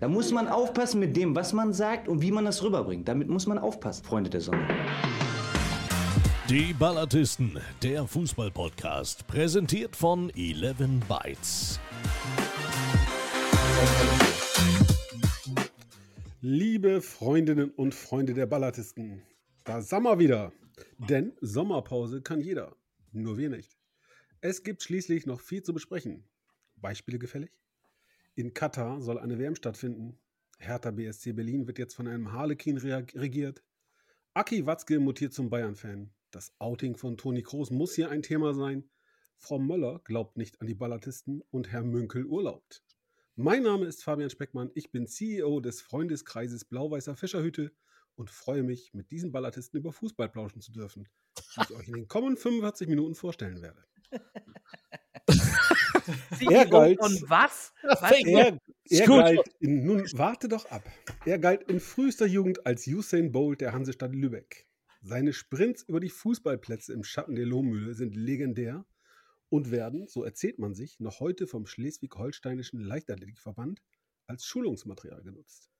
Da 0.00 0.08
muss 0.08 0.32
man 0.32 0.48
aufpassen 0.48 0.98
mit 0.98 1.14
dem, 1.14 1.36
was 1.36 1.52
man 1.52 1.74
sagt 1.74 2.08
und 2.08 2.22
wie 2.22 2.32
man 2.32 2.46
das 2.46 2.62
rüberbringt. 2.62 3.06
Damit 3.06 3.28
muss 3.28 3.46
man 3.46 3.58
aufpassen, 3.58 4.02
Freunde 4.02 4.30
der 4.30 4.40
Sonne. 4.40 4.66
Die 6.48 6.72
Ballatisten, 6.72 7.60
der 7.82 8.06
Fußball-Podcast, 8.06 9.26
präsentiert 9.26 9.94
von 9.94 10.30
11 10.30 11.06
Bytes. 11.06 11.78
Liebe 16.40 17.02
Freundinnen 17.02 17.70
und 17.70 17.94
Freunde 17.94 18.32
der 18.32 18.46
Ballatisten, 18.46 19.20
da 19.64 19.82
sind 19.82 20.04
wir 20.04 20.18
wieder. 20.18 20.50
Denn 20.96 21.34
Sommerpause 21.42 22.22
kann 22.22 22.40
jeder, 22.40 22.74
nur 23.12 23.36
wir 23.36 23.50
nicht. 23.50 23.76
Es 24.40 24.62
gibt 24.62 24.82
schließlich 24.82 25.26
noch 25.26 25.40
viel 25.40 25.62
zu 25.62 25.74
besprechen. 25.74 26.24
Beispiele 26.76 27.18
gefällig? 27.18 27.59
In 28.34 28.54
Katar 28.54 29.00
soll 29.02 29.18
eine 29.18 29.38
WM 29.38 29.54
stattfinden. 29.54 30.18
Hertha 30.58 30.90
BSC 30.90 31.32
Berlin 31.32 31.66
wird 31.66 31.78
jetzt 31.78 31.94
von 31.94 32.06
einem 32.06 32.32
Harlekin 32.32 32.78
regiert. 32.78 33.62
Aki 34.34 34.66
Watzke 34.66 35.00
mutiert 35.00 35.32
zum 35.32 35.50
Bayern-Fan. 35.50 36.12
Das 36.30 36.54
Outing 36.58 36.96
von 36.96 37.16
Toni 37.16 37.42
Kroos 37.42 37.70
muss 37.70 37.94
hier 37.94 38.10
ein 38.10 38.22
Thema 38.22 38.54
sein. 38.54 38.88
Frau 39.36 39.58
Möller 39.58 40.00
glaubt 40.04 40.36
nicht 40.36 40.60
an 40.60 40.66
die 40.66 40.74
Ballatisten 40.74 41.42
und 41.50 41.72
Herr 41.72 41.82
Münkel 41.82 42.24
urlaubt. 42.24 42.84
Mein 43.34 43.62
Name 43.62 43.86
ist 43.86 44.04
Fabian 44.04 44.30
Speckmann. 44.30 44.70
Ich 44.74 44.92
bin 44.92 45.06
CEO 45.06 45.60
des 45.60 45.80
Freundeskreises 45.80 46.66
Blau-Weißer 46.66 47.16
Fischerhütte 47.16 47.72
und 48.14 48.30
freue 48.30 48.62
mich, 48.62 48.92
mit 48.92 49.10
diesen 49.10 49.32
Ballatisten 49.32 49.80
über 49.80 49.92
Fußball 49.92 50.28
plauschen 50.28 50.60
zu 50.60 50.72
dürfen, 50.72 51.08
die 51.56 51.62
ich 51.62 51.70
euch 51.74 51.88
in 51.88 51.94
den 51.94 52.06
kommenden 52.06 52.36
45 52.36 52.86
Minuten 52.86 53.14
vorstellen 53.14 53.62
werde. 53.62 53.82
er 56.50 56.66
galt, 56.66 57.00
und 57.00 57.28
was? 57.28 57.72
was? 57.82 58.12
Er, 58.24 58.58
er 58.88 59.06
galt 59.06 59.40
in, 59.60 59.84
nun 59.84 60.04
warte 60.12 60.48
doch 60.48 60.66
ab. 60.70 60.82
Er 61.24 61.38
galt 61.38 61.70
in 61.70 61.80
frühester 61.80 62.26
Jugend 62.26 62.66
als 62.66 62.86
Usain 62.86 63.32
Bolt 63.32 63.60
der 63.60 63.72
Hansestadt 63.72 64.14
Lübeck. 64.14 64.66
Seine 65.02 65.32
Sprints 65.32 65.82
über 65.82 66.00
die 66.00 66.10
Fußballplätze 66.10 66.92
im 66.92 67.04
Schatten 67.04 67.34
der 67.34 67.46
Lohmühle 67.46 67.94
sind 67.94 68.14
legendär 68.14 68.84
und 69.48 69.70
werden, 69.70 70.06
so 70.08 70.24
erzählt 70.24 70.58
man 70.58 70.74
sich, 70.74 71.00
noch 71.00 71.20
heute 71.20 71.46
vom 71.46 71.66
Schleswig-Holsteinischen 71.66 72.80
Leichtathletikverband 72.80 73.82
als 74.26 74.44
Schulungsmaterial 74.44 75.22
genutzt. 75.22 75.70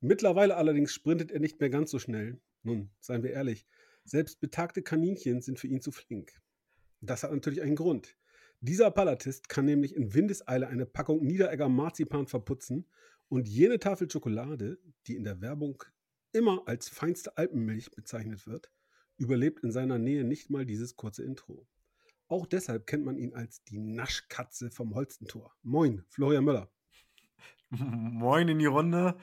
Mittlerweile 0.00 0.56
allerdings 0.56 0.92
sprintet 0.92 1.30
er 1.32 1.40
nicht 1.40 1.60
mehr 1.60 1.70
ganz 1.70 1.90
so 1.90 1.98
schnell. 1.98 2.40
Nun, 2.62 2.90
seien 3.00 3.22
wir 3.22 3.30
ehrlich, 3.30 3.66
selbst 4.04 4.40
betagte 4.40 4.82
Kaninchen 4.82 5.40
sind 5.40 5.58
für 5.58 5.66
ihn 5.66 5.80
zu 5.80 5.90
flink. 5.90 6.32
Das 7.00 7.22
hat 7.22 7.32
natürlich 7.32 7.62
einen 7.62 7.76
Grund. 7.76 8.16
Dieser 8.66 8.90
Palatist 8.90 9.50
kann 9.50 9.66
nämlich 9.66 9.94
in 9.94 10.14
Windeseile 10.14 10.68
eine 10.68 10.86
Packung 10.86 11.22
Niederegger 11.22 11.68
Marzipan 11.68 12.26
verputzen 12.26 12.88
und 13.28 13.46
jene 13.46 13.78
Tafel 13.78 14.10
Schokolade, 14.10 14.78
die 15.06 15.16
in 15.16 15.24
der 15.24 15.42
Werbung 15.42 15.84
immer 16.32 16.62
als 16.66 16.88
feinste 16.88 17.36
Alpenmilch 17.36 17.90
bezeichnet 17.90 18.46
wird, 18.46 18.72
überlebt 19.18 19.60
in 19.60 19.70
seiner 19.70 19.98
Nähe 19.98 20.24
nicht 20.24 20.48
mal 20.48 20.64
dieses 20.64 20.96
kurze 20.96 21.24
Intro. 21.24 21.68
Auch 22.26 22.46
deshalb 22.46 22.86
kennt 22.86 23.04
man 23.04 23.18
ihn 23.18 23.34
als 23.34 23.62
die 23.64 23.78
Naschkatze 23.78 24.70
vom 24.70 24.94
Holstentor. 24.94 25.54
Moin, 25.62 26.02
Florian 26.08 26.44
Möller. 26.44 26.72
Moin 27.68 28.48
in 28.48 28.60
die 28.60 28.64
Runde. 28.64 29.18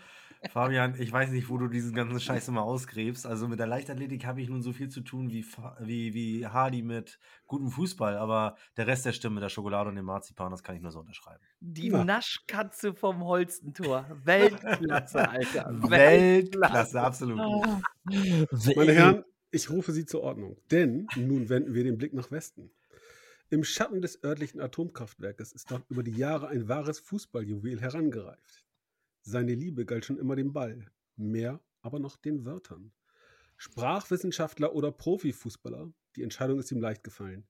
Fabian, 0.50 0.95
ich 1.00 1.11
weiß 1.11 1.30
nicht, 1.31 1.50
wo 1.50 1.58
du 1.58 1.67
diesen 1.67 1.94
ganzen 1.94 2.20
Scheiß 2.20 2.47
immer 2.47 2.64
ausgräbst. 2.64 3.28
Also 3.28 3.47
mit 3.47 3.59
der 3.59 3.67
Leichtathletik 3.67 4.25
habe 4.25 4.42
ich 4.42 4.50
nun 4.50 4.64
so 4.64 4.73
viel 4.73 4.89
zu 4.89 5.02
tun 5.02 5.30
wie, 5.30 5.45
wie, 5.80 6.14
wie 6.14 6.47
Hardy 6.47 6.81
mit 6.81 7.20
gutem 7.45 7.70
Fußball, 7.70 8.17
aber 8.17 8.56
der 8.75 8.88
Rest 8.88 9.06
der 9.06 9.14
Stimme, 9.14 9.39
der 9.39 9.50
Schokolade 9.50 9.89
und 9.89 9.95
dem 9.95 10.06
Marzipan, 10.06 10.52
das 10.52 10.64
kann 10.64 10.75
ich 10.75 10.81
nur 10.81 10.92
so 10.92 11.00
unterschreiben. 11.00 11.44
Die 11.59 11.89
ja. 11.89 12.03
Naschkatze 12.03 12.95
vom 12.95 13.23
Holstentor. 13.23 14.06
Weltklasse, 14.23 15.30
Alter. 15.30 15.89
Weltklasse, 15.89 17.02
absolut. 17.02 17.39
Ah. 17.39 17.81
Meine 18.06 18.94
Herren, 18.94 19.23
ich 19.52 19.69
rufe 19.69 19.92
Sie 19.92 20.06
zur 20.06 20.23
Ordnung, 20.23 20.58
denn 20.72 21.08
nun 21.16 21.50
wenden 21.50 21.73
wir 21.73 21.84
den 21.84 21.97
Blick 21.97 22.13
nach 22.13 22.31
Westen. 22.31 22.72
Im 23.51 23.63
Schatten 23.63 24.01
des 24.01 24.24
örtlichen 24.24 24.62
Atomkraftwerkes 24.62 25.51
ist 25.51 25.69
dort 25.69 25.84
über 25.90 26.03
die 26.03 26.16
Jahre 26.16 26.47
ein 26.47 26.69
wahres 26.69 27.00
Fußballjuwel 27.00 27.81
herangereift. 27.81 28.60
Seine 29.21 29.53
Liebe 29.53 29.85
galt 29.85 30.05
schon 30.05 30.17
immer 30.17 30.35
dem 30.35 30.53
Ball, 30.53 30.91
mehr 31.15 31.61
aber 31.81 31.99
noch 31.99 32.17
den 32.17 32.45
Wörtern. 32.45 32.91
Sprachwissenschaftler 33.57 34.73
oder 34.73 34.91
Profifußballer, 34.91 35.93
die 36.15 36.23
Entscheidung 36.23 36.59
ist 36.59 36.71
ihm 36.71 36.81
leicht 36.81 37.03
gefallen. 37.03 37.47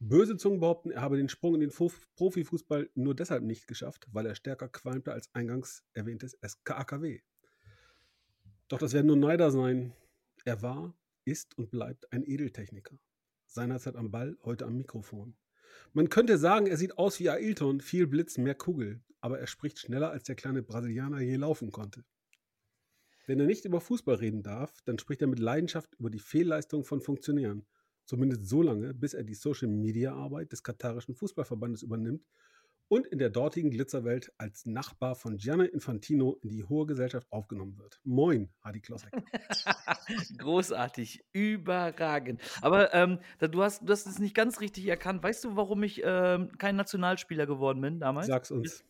Böse 0.00 0.36
Zungen 0.36 0.60
behaupten, 0.60 0.90
er 0.90 1.02
habe 1.02 1.16
den 1.16 1.28
Sprung 1.28 1.54
in 1.54 1.60
den 1.60 1.70
Profifußball 1.70 2.90
nur 2.94 3.14
deshalb 3.14 3.44
nicht 3.44 3.68
geschafft, 3.68 4.08
weil 4.10 4.26
er 4.26 4.34
stärker 4.34 4.68
qualmte 4.68 5.12
als 5.12 5.32
eingangs 5.34 5.84
erwähntes 5.92 6.36
SKAKW. 6.44 7.20
Doch 8.68 8.78
das 8.78 8.94
werden 8.94 9.06
nur 9.06 9.16
Neider 9.16 9.50
sein. 9.50 9.94
Er 10.44 10.62
war, 10.62 10.96
ist 11.24 11.56
und 11.56 11.70
bleibt 11.70 12.10
ein 12.12 12.24
Edeltechniker. 12.24 12.98
Seinerzeit 13.46 13.96
am 13.96 14.10
Ball, 14.10 14.38
heute 14.42 14.64
am 14.64 14.76
Mikrofon. 14.76 15.36
Man 15.92 16.08
könnte 16.08 16.38
sagen, 16.38 16.66
er 16.66 16.76
sieht 16.76 16.98
aus 16.98 17.18
wie 17.20 17.30
Ailton, 17.30 17.80
viel 17.80 18.06
Blitz, 18.06 18.38
mehr 18.38 18.54
Kugel, 18.54 19.02
aber 19.20 19.38
er 19.38 19.46
spricht 19.46 19.78
schneller, 19.78 20.10
als 20.10 20.24
der 20.24 20.34
kleine 20.34 20.62
Brasilianer 20.62 21.20
je 21.20 21.36
laufen 21.36 21.70
konnte. 21.70 22.04
Wenn 23.26 23.38
er 23.38 23.46
nicht 23.46 23.64
über 23.64 23.80
Fußball 23.80 24.16
reden 24.16 24.42
darf, 24.42 24.82
dann 24.84 24.98
spricht 24.98 25.22
er 25.22 25.28
mit 25.28 25.38
Leidenschaft 25.38 25.94
über 25.94 26.10
die 26.10 26.18
Fehlleistung 26.18 26.84
von 26.84 27.00
Funktionären. 27.00 27.66
Zumindest 28.04 28.46
so 28.46 28.62
lange, 28.62 28.94
bis 28.94 29.14
er 29.14 29.22
die 29.22 29.34
Social-Media-Arbeit 29.34 30.50
des 30.52 30.62
katarischen 30.62 31.14
Fußballverbandes 31.14 31.82
übernimmt 31.82 32.26
und 32.92 33.06
in 33.06 33.18
der 33.18 33.30
dortigen 33.30 33.70
Glitzerwelt 33.70 34.34
als 34.36 34.66
Nachbar 34.66 35.14
von 35.14 35.38
Gianni 35.38 35.64
Infantino 35.64 36.38
in 36.42 36.50
die 36.50 36.62
hohe 36.62 36.84
Gesellschaft 36.84 37.26
aufgenommen 37.32 37.78
wird. 37.78 37.98
Moin, 38.04 38.50
Hadi 38.62 38.80
Klossek. 38.80 39.10
Großartig, 40.36 41.24
überragend. 41.32 42.42
Aber 42.60 42.92
ähm, 42.92 43.20
du, 43.38 43.62
hast, 43.62 43.80
du 43.80 43.90
hast 43.90 44.06
es 44.06 44.18
nicht 44.18 44.34
ganz 44.34 44.60
richtig 44.60 44.86
erkannt. 44.88 45.22
Weißt 45.22 45.42
du, 45.42 45.56
warum 45.56 45.82
ich 45.84 46.02
ähm, 46.04 46.52
kein 46.58 46.76
Nationalspieler 46.76 47.46
geworden 47.46 47.80
bin 47.80 47.98
damals? 47.98 48.26
Sag's 48.26 48.50
uns. 48.50 48.84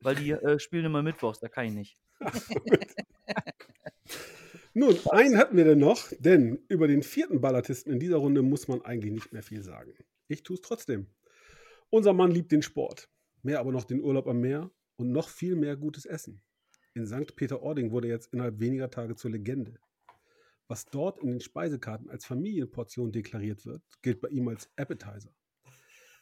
Weil 0.00 0.14
die 0.14 0.30
äh, 0.30 0.58
spielen 0.58 0.86
immer 0.86 1.02
Mittwochs, 1.02 1.40
da 1.40 1.48
kann 1.48 1.66
ich 1.66 1.74
nicht. 1.74 1.98
Nun, 4.72 4.96
einen 5.10 5.36
hatten 5.36 5.58
wir 5.58 5.66
denn 5.66 5.80
noch, 5.80 6.10
denn 6.18 6.64
über 6.68 6.88
den 6.88 7.02
vierten 7.02 7.42
Ballatisten 7.42 7.92
in 7.92 8.00
dieser 8.00 8.16
Runde 8.16 8.40
muss 8.40 8.68
man 8.68 8.80
eigentlich 8.86 9.12
nicht 9.12 9.34
mehr 9.34 9.42
viel 9.42 9.62
sagen. 9.62 9.92
Ich 10.28 10.42
tue 10.44 10.54
es 10.54 10.62
trotzdem. 10.62 11.08
Unser 11.90 12.14
Mann 12.14 12.30
liebt 12.30 12.50
den 12.50 12.62
Sport, 12.62 13.10
mehr 13.44 13.60
aber 13.60 13.72
noch 13.72 13.84
den 13.84 14.02
Urlaub 14.02 14.26
am 14.26 14.40
Meer 14.40 14.70
und 14.96 15.12
noch 15.12 15.28
viel 15.28 15.54
mehr 15.54 15.76
gutes 15.76 16.06
Essen. 16.06 16.42
In 16.94 17.06
St. 17.06 17.36
Peter-Ording 17.36 17.90
wurde 17.90 18.08
jetzt 18.08 18.32
innerhalb 18.32 18.60
weniger 18.60 18.90
Tage 18.90 19.16
zur 19.16 19.30
Legende. 19.30 19.78
Was 20.68 20.86
dort 20.86 21.18
in 21.18 21.28
den 21.28 21.40
Speisekarten 21.40 22.08
als 22.08 22.24
Familienportion 22.24 23.12
deklariert 23.12 23.66
wird, 23.66 23.82
gilt 24.00 24.20
bei 24.20 24.28
ihm 24.28 24.48
als 24.48 24.70
Appetizer. 24.76 25.34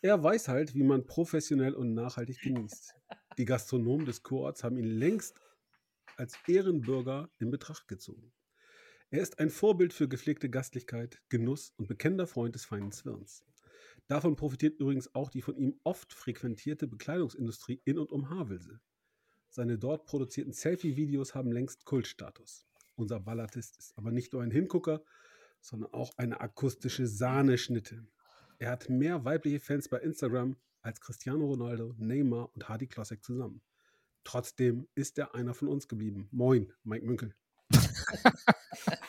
Er 0.00 0.22
weiß 0.22 0.48
halt, 0.48 0.74
wie 0.74 0.82
man 0.82 1.06
professionell 1.06 1.74
und 1.74 1.94
nachhaltig 1.94 2.40
genießt. 2.40 2.94
Die 3.38 3.44
Gastronomen 3.44 4.04
des 4.04 4.22
Kurorts 4.22 4.64
haben 4.64 4.76
ihn 4.76 4.98
längst 4.98 5.38
als 6.16 6.36
Ehrenbürger 6.48 7.30
in 7.38 7.50
Betracht 7.50 7.86
gezogen. 7.86 8.32
Er 9.10 9.20
ist 9.20 9.38
ein 9.38 9.50
Vorbild 9.50 9.92
für 9.92 10.08
gepflegte 10.08 10.50
Gastlichkeit, 10.50 11.20
Genuss 11.28 11.72
und 11.76 11.86
bekennender 11.86 12.26
Freund 12.26 12.54
des 12.54 12.64
feinen 12.64 12.90
Zwirns. 12.90 13.44
Davon 14.08 14.36
profitiert 14.36 14.78
übrigens 14.78 15.14
auch 15.14 15.30
die 15.30 15.42
von 15.42 15.56
ihm 15.56 15.80
oft 15.84 16.12
frequentierte 16.12 16.86
Bekleidungsindustrie 16.86 17.80
in 17.84 17.98
und 17.98 18.12
um 18.12 18.30
Havelse. 18.30 18.80
Seine 19.48 19.78
dort 19.78 20.06
produzierten 20.06 20.52
Selfie-Videos 20.52 21.34
haben 21.34 21.52
längst 21.52 21.84
Kultstatus. 21.84 22.66
Unser 22.96 23.20
Ballatist 23.20 23.78
ist 23.78 23.96
aber 23.96 24.10
nicht 24.10 24.32
nur 24.32 24.42
ein 24.42 24.50
Hingucker, 24.50 25.02
sondern 25.60 25.92
auch 25.92 26.16
eine 26.16 26.40
akustische 26.40 27.06
Sahneschnitte. 27.06 28.06
Er 28.58 28.70
hat 28.70 28.88
mehr 28.88 29.24
weibliche 29.24 29.60
Fans 29.60 29.88
bei 29.88 29.98
Instagram 29.98 30.56
als 30.82 31.00
Cristiano 31.00 31.46
Ronaldo, 31.46 31.94
Neymar 31.98 32.50
und 32.54 32.68
Hardy 32.68 32.86
Klossek 32.86 33.24
zusammen. 33.24 33.62
Trotzdem 34.24 34.88
ist 34.94 35.18
er 35.18 35.34
einer 35.34 35.54
von 35.54 35.68
uns 35.68 35.88
geblieben. 35.88 36.28
Moin, 36.30 36.72
Mike 36.84 37.06
Münkel. 37.06 37.34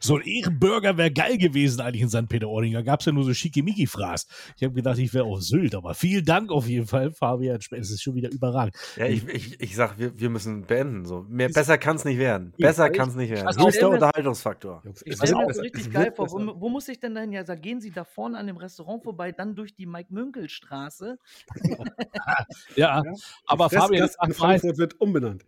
so 0.00 0.16
ein 0.16 0.22
Ehrenburger 0.22 0.96
wäre 0.96 1.10
geil 1.10 1.38
gewesen 1.38 1.80
eigentlich 1.80 2.02
in 2.02 2.08
St. 2.08 2.28
Peter-Ording. 2.28 2.72
Da 2.72 2.82
gab 2.82 3.00
es 3.00 3.06
ja 3.06 3.12
nur 3.12 3.24
so 3.24 3.34
schickimicki-Fraß. 3.34 4.26
Ich 4.56 4.62
habe 4.62 4.74
gedacht, 4.74 4.98
ich 4.98 5.12
wäre 5.14 5.24
auf 5.24 5.42
Sylt, 5.42 5.74
aber 5.74 5.94
vielen 5.94 6.24
Dank 6.24 6.50
auf 6.50 6.66
jeden 6.66 6.86
Fall, 6.86 7.10
Fabian. 7.10 7.58
Es 7.70 7.90
ist 7.90 8.02
schon 8.02 8.14
wieder 8.14 8.30
überragend. 8.30 8.76
Ja, 8.96 9.06
ich, 9.06 9.26
ich, 9.28 9.60
ich 9.60 9.76
sag, 9.76 9.98
wir, 9.98 10.18
wir 10.18 10.30
müssen 10.30 10.66
beenden. 10.66 11.04
So. 11.04 11.24
Mehr, 11.28 11.48
besser 11.48 11.78
kann 11.78 11.96
es 11.96 12.04
nicht 12.04 12.18
werden. 12.18 12.52
Besser 12.58 12.90
kann 12.90 13.08
es 13.08 13.14
nicht 13.14 13.30
werden. 13.30 13.46
Also 13.46 13.66
Höchster 13.66 13.90
Unterhaltungsfaktor. 13.90 14.82
Ich 15.04 15.16
stelle 15.16 15.36
mir 15.36 15.46
das 15.46 15.60
richtig 15.60 15.92
geil 15.92 16.12
vor. 16.14 16.30
Wo, 16.30 16.60
wo, 16.60 16.68
muss 16.68 16.88
ich 16.88 17.00
denn 17.00 17.14
dahin? 17.14 17.32
Ja, 17.32 17.44
da 17.44 17.54
gehen 17.54 17.80
Sie 17.80 17.90
da 17.90 18.04
vorne 18.04 18.38
an 18.38 18.46
dem 18.46 18.56
Restaurant 18.56 19.02
vorbei, 19.02 19.32
dann 19.32 19.54
durch 19.54 19.74
die 19.74 19.86
Mike-Münkel-Straße. 19.86 21.18
ja, 22.76 23.02
ja, 23.02 23.12
aber 23.46 23.70
Fabian, 23.70 24.08
Frankfurt 24.30 24.78
wird 24.78 25.00
umbenannt. 25.00 25.44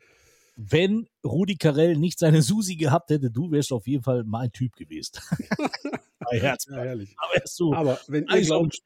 Wenn 0.61 1.09
Rudi 1.25 1.55
Carell 1.55 1.97
nicht 1.97 2.19
seine 2.19 2.43
Susi 2.43 2.75
gehabt 2.75 3.11
hätte, 3.11 3.31
du 3.31 3.53
wärst 3.53 3.73
auf 3.73 3.87
jeden 3.87 4.03
Fall 4.03 4.25
mein 4.25 4.51
Typ 4.53 4.75
gewesen. 4.75 5.19
Ja, 6.31 6.55
herrlich. 6.69 7.15
Aber 7.17 7.35
wärst 7.41 7.59
du 7.59 7.73
Aber 7.73 7.99
wenn 8.09 8.27
ihr 8.27 8.43
glaubt, 8.43 8.79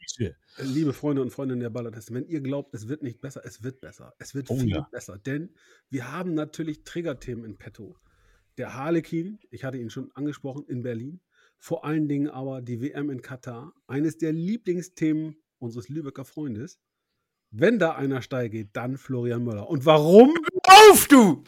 liebe 0.58 0.92
Freunde 0.92 1.22
und 1.22 1.30
Freundinnen 1.30 1.58
der 1.60 1.70
Ballertesten, 1.70 2.14
wenn 2.14 2.28
ihr 2.28 2.40
glaubt, 2.40 2.72
es 2.72 2.86
wird 2.86 3.02
nicht 3.02 3.20
besser, 3.20 3.42
es 3.44 3.64
wird 3.64 3.80
besser. 3.80 4.14
Es 4.20 4.32
wird 4.36 4.48
Oh 4.48 4.56
viel 4.56 4.70
ja. 4.70 4.86
besser. 4.92 5.18
Denn 5.18 5.50
wir 5.90 6.12
haben 6.12 6.34
natürlich 6.34 6.84
Triggerthemen 6.84 7.44
in 7.44 7.56
petto. 7.58 7.96
Der 8.58 8.74
Harlekin, 8.74 9.40
ich 9.50 9.64
hatte 9.64 9.78
ihn 9.78 9.90
schon 9.90 10.12
angesprochen, 10.14 10.66
in 10.68 10.82
Berlin. 10.84 11.20
Vor 11.58 11.84
allen 11.84 12.06
Dingen 12.06 12.28
aber 12.28 12.62
die 12.62 12.80
WM 12.80 13.10
in 13.10 13.22
Katar. 13.22 13.74
Eines 13.88 14.18
der 14.18 14.32
Lieblingsthemen 14.32 15.34
unseres 15.58 15.88
Lübecker 15.88 16.24
Freundes. 16.24 16.78
Wenn 17.50 17.80
da 17.80 17.96
einer 17.96 18.22
steil 18.22 18.50
geht, 18.50 18.68
dann 18.74 18.98
Florian 18.98 19.42
Möller. 19.42 19.68
Und 19.68 19.84
warum? 19.84 20.32
Auf, 20.90 21.06
du! 21.06 21.42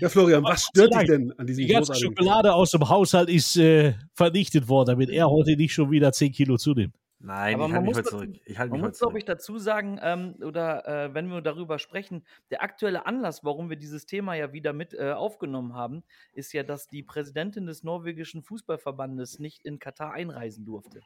Ja, 0.00 0.08
Florian, 0.08 0.42
was 0.42 0.64
stört 0.64 0.94
dich 0.94 1.06
denn 1.06 1.32
an 1.38 1.46
diesem 1.46 1.66
Die 1.66 1.72
ganze 1.72 1.94
Schokolade 1.94 2.52
aus 2.52 2.70
dem 2.70 2.88
Haushalt 2.88 3.28
ist 3.28 3.56
äh, 3.56 3.94
vernichtet 4.12 4.68
worden, 4.68 4.88
damit 4.88 5.10
er 5.10 5.30
heute 5.30 5.56
nicht 5.56 5.72
schon 5.72 5.90
wieder 5.90 6.12
10 6.12 6.32
Kilo 6.32 6.56
zunimmt. 6.56 6.94
Nein, 7.24 7.54
Aber 7.54 7.66
ich 7.66 7.72
man 7.72 7.72
halte 7.72 7.82
mich 7.82 7.88
muss 7.88 7.96
heute 7.98 8.08
zurück. 8.08 8.40
Ich 8.46 8.58
halte 8.58 8.72
Man 8.72 8.80
muss, 8.80 8.98
glaube 8.98 9.18
ich, 9.18 9.24
dazu 9.24 9.58
sagen, 9.58 10.00
ähm, 10.02 10.34
oder 10.42 10.86
äh, 10.88 11.14
wenn 11.14 11.28
wir 11.28 11.40
darüber 11.40 11.78
sprechen, 11.78 12.24
der 12.50 12.62
aktuelle 12.62 13.06
Anlass, 13.06 13.44
warum 13.44 13.70
wir 13.70 13.76
dieses 13.76 14.06
Thema 14.06 14.34
ja 14.34 14.52
wieder 14.52 14.72
mit 14.72 14.92
äh, 14.92 15.12
aufgenommen 15.12 15.74
haben, 15.74 16.02
ist 16.32 16.52
ja, 16.52 16.64
dass 16.64 16.88
die 16.88 17.04
Präsidentin 17.04 17.66
des 17.66 17.84
norwegischen 17.84 18.42
Fußballverbandes 18.42 19.38
nicht 19.38 19.64
in 19.64 19.78
Katar 19.78 20.12
einreisen 20.12 20.64
durfte. 20.64 21.00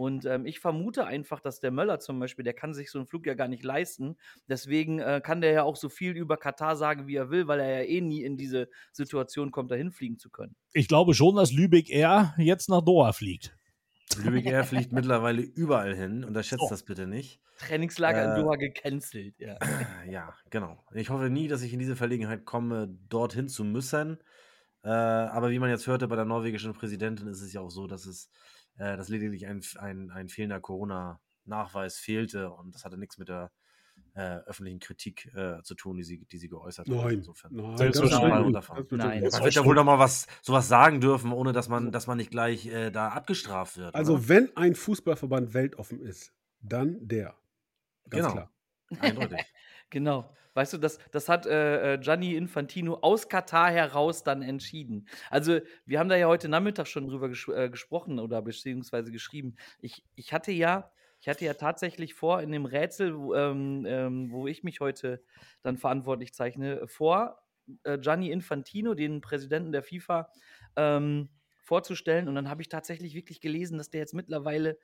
Und 0.00 0.24
ähm, 0.24 0.46
ich 0.46 0.60
vermute 0.60 1.04
einfach, 1.04 1.40
dass 1.40 1.60
der 1.60 1.70
Möller 1.70 2.00
zum 2.00 2.18
Beispiel, 2.18 2.42
der 2.42 2.54
kann 2.54 2.72
sich 2.72 2.90
so 2.90 2.98
einen 2.98 3.06
Flug 3.06 3.26
ja 3.26 3.34
gar 3.34 3.48
nicht 3.48 3.62
leisten. 3.62 4.16
Deswegen 4.48 4.98
äh, 4.98 5.20
kann 5.22 5.42
der 5.42 5.52
ja 5.52 5.62
auch 5.62 5.76
so 5.76 5.90
viel 5.90 6.16
über 6.16 6.38
Katar 6.38 6.74
sagen, 6.74 7.06
wie 7.06 7.16
er 7.16 7.28
will, 7.28 7.48
weil 7.48 7.60
er 7.60 7.82
ja 7.82 7.86
eh 7.86 8.00
nie 8.00 8.22
in 8.22 8.38
diese 8.38 8.70
Situation 8.92 9.50
kommt, 9.50 9.70
dahin 9.70 9.92
fliegen 9.92 10.16
zu 10.16 10.30
können. 10.30 10.56
Ich 10.72 10.88
glaube 10.88 11.12
schon, 11.12 11.36
dass 11.36 11.52
Lübeck 11.52 11.90
Air 11.90 12.32
jetzt 12.38 12.70
nach 12.70 12.80
Doha 12.80 13.12
fliegt. 13.12 13.54
Lübeck 14.24 14.46
Air 14.46 14.64
fliegt 14.64 14.90
mittlerweile 14.90 15.42
überall 15.42 15.94
hin. 15.94 16.24
Unterschätzt 16.24 16.62
So. 16.62 16.70
das 16.70 16.82
bitte 16.82 17.06
nicht. 17.06 17.42
Trainingslager 17.58 18.22
Äh, 18.22 18.38
in 18.38 18.42
Doha 18.42 18.56
gecancelt. 18.56 19.34
Ja. 19.38 19.58
Ja, 20.10 20.32
genau. 20.48 20.82
Ich 20.94 21.10
hoffe 21.10 21.28
nie, 21.28 21.46
dass 21.46 21.60
ich 21.60 21.74
in 21.74 21.78
diese 21.78 21.94
Verlegenheit 21.94 22.46
komme, 22.46 22.88
dorthin 23.10 23.48
zu 23.48 23.64
müssen. 23.64 24.16
Äh, 24.82 24.88
aber 24.88 25.50
wie 25.50 25.58
man 25.58 25.68
jetzt 25.68 25.86
hörte 25.86 26.08
bei 26.08 26.16
der 26.16 26.24
norwegischen 26.24 26.72
Präsidentin, 26.72 27.26
ist 27.26 27.42
es 27.42 27.52
ja 27.52 27.60
auch 27.60 27.68
so, 27.68 27.86
dass 27.86 28.06
es 28.06 28.30
äh, 28.80 28.96
dass 28.96 29.08
lediglich 29.08 29.46
ein, 29.46 29.62
ein, 29.78 30.10
ein 30.10 30.28
fehlender 30.28 30.58
Corona-Nachweis 30.60 31.98
fehlte 31.98 32.50
und 32.50 32.74
das 32.74 32.84
hatte 32.84 32.96
nichts 32.96 33.18
mit 33.18 33.28
der 33.28 33.50
äh, 34.14 34.38
öffentlichen 34.46 34.80
Kritik 34.80 35.30
äh, 35.34 35.62
zu 35.62 35.74
tun, 35.74 35.96
die 35.98 36.02
sie, 36.02 36.24
die 36.24 36.38
sie 36.38 36.48
geäußert 36.48 36.88
hat. 36.88 36.94
Nein, 36.94 37.18
Insofern. 37.18 37.54
nein, 37.54 37.76
ganz 37.76 38.00
bestimmt 38.00 38.22
runterfahren. 38.32 38.86
Nein. 38.90 39.22
Man 39.30 39.44
wird 39.44 39.54
ja 39.54 39.64
wohl 39.64 39.74
doch 39.74 39.84
mal 39.84 39.98
was, 39.98 40.26
sowas 40.42 40.66
sagen 40.66 41.00
dürfen, 41.00 41.32
ohne 41.32 41.52
dass 41.52 41.68
man, 41.68 41.92
dass 41.92 42.06
man 42.06 42.16
nicht 42.16 42.30
gleich 42.30 42.66
äh, 42.66 42.90
da 42.90 43.10
abgestraft 43.10 43.76
wird. 43.76 43.94
Also, 43.94 44.14
oder? 44.14 44.28
wenn 44.28 44.56
ein 44.56 44.74
Fußballverband 44.74 45.54
weltoffen 45.54 46.00
ist, 46.00 46.32
dann 46.60 46.96
der. 47.06 47.36
Ganz 48.08 48.24
Genau. 48.24 48.32
klar. 48.32 48.52
eindeutig. 49.00 49.38
Genau. 49.90 50.32
Weißt 50.54 50.72
du, 50.72 50.78
das, 50.78 50.98
das 51.12 51.28
hat 51.28 51.46
äh, 51.46 51.94
äh, 51.94 51.98
Gianni 51.98 52.34
Infantino 52.34 52.94
aus 53.02 53.28
Katar 53.28 53.70
heraus 53.70 54.22
dann 54.24 54.42
entschieden. 54.42 55.06
Also, 55.30 55.60
wir 55.86 55.98
haben 55.98 56.08
da 56.08 56.16
ja 56.16 56.26
heute 56.26 56.48
Nachmittag 56.48 56.86
schon 56.88 57.08
drüber 57.08 57.28
ges 57.28 57.46
äh, 57.48 57.70
gesprochen 57.70 58.18
oder 58.18 58.42
beziehungsweise 58.42 59.12
geschrieben. 59.12 59.56
Ich, 59.80 60.04
ich 60.16 60.32
hatte 60.32 60.52
ja, 60.52 60.90
ich 61.20 61.28
hatte 61.28 61.44
ja 61.44 61.54
tatsächlich 61.54 62.14
vor, 62.14 62.40
in 62.42 62.50
dem 62.52 62.64
Rätsel, 62.64 63.16
wo, 63.18 63.34
ähm, 63.34 63.84
ähm, 63.86 64.30
wo 64.32 64.46
ich 64.46 64.62
mich 64.64 64.80
heute 64.80 65.22
dann 65.62 65.76
verantwortlich 65.78 66.32
zeichne, 66.34 66.86
vor, 66.88 67.42
äh, 67.84 67.98
Gianni 67.98 68.30
Infantino, 68.30 68.94
den 68.94 69.20
Präsidenten 69.20 69.72
der 69.72 69.82
FIFA, 69.82 70.30
ähm, 70.76 71.28
vorzustellen. 71.58 72.28
Und 72.28 72.34
dann 72.34 72.48
habe 72.48 72.62
ich 72.62 72.68
tatsächlich 72.68 73.14
wirklich 73.14 73.40
gelesen, 73.40 73.78
dass 73.78 73.90
der 73.90 74.00
jetzt 74.00 74.14
mittlerweile 74.14 74.78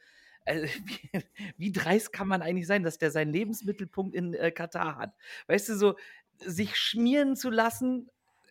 also, 0.47 0.67
wie, 0.85 1.23
wie 1.57 1.73
dreist 1.73 2.13
kann 2.13 2.29
man 2.29 2.43
eigentlich 2.43 2.67
sein, 2.67 2.83
dass 2.83 2.99
der 2.99 3.11
seinen 3.11 3.33
Lebensmittelpunkt 3.33 4.15
in 4.15 4.35
äh, 4.35 4.51
Katar 4.51 4.97
hat? 4.97 5.15
Weißt 5.49 5.69
du, 5.69 5.77
so 5.77 5.97
sich 6.39 6.77
schmieren 6.77 7.37
zu 7.37 7.51
lassen, 7.51 8.11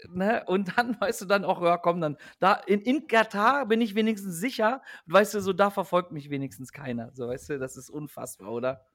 ne? 0.09 0.43
Und 0.47 0.77
dann, 0.77 0.97
weißt 1.01 1.21
du, 1.21 1.25
dann 1.25 1.45
auch, 1.45 1.61
ja, 1.61 1.77
komm, 1.77 2.01
dann, 2.01 2.17
da 2.39 2.53
in, 2.53 2.81
in 2.81 3.07
Katar 3.07 3.65
bin 3.67 3.81
ich 3.81 3.95
wenigstens 3.95 4.39
sicher. 4.39 4.81
Und 5.07 5.13
weißt 5.13 5.33
du, 5.33 5.39
so 5.39 5.53
da 5.53 5.69
verfolgt 5.69 6.11
mich 6.11 6.29
wenigstens 6.29 6.71
keiner. 6.71 7.11
So, 7.13 7.27
weißt 7.27 7.49
du, 7.49 7.59
das 7.59 7.77
ist 7.77 7.89
unfassbar, 7.89 8.51
oder? 8.51 8.85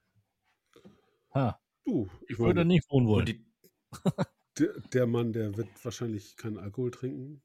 Ha, 1.34 1.60
Du, 1.84 2.08
ich 2.22 2.30
ich 2.30 2.38
würde 2.38 2.64
nicht 2.64 2.90
wohnen 2.90 3.08
wollen. 3.08 3.26
Die, 3.26 3.44
der, 4.58 4.80
der 4.92 5.06
Mann, 5.06 5.32
der 5.32 5.56
wird 5.56 5.68
wahrscheinlich 5.82 6.36
keinen 6.36 6.58
Alkohol 6.58 6.90
trinken. 6.90 7.42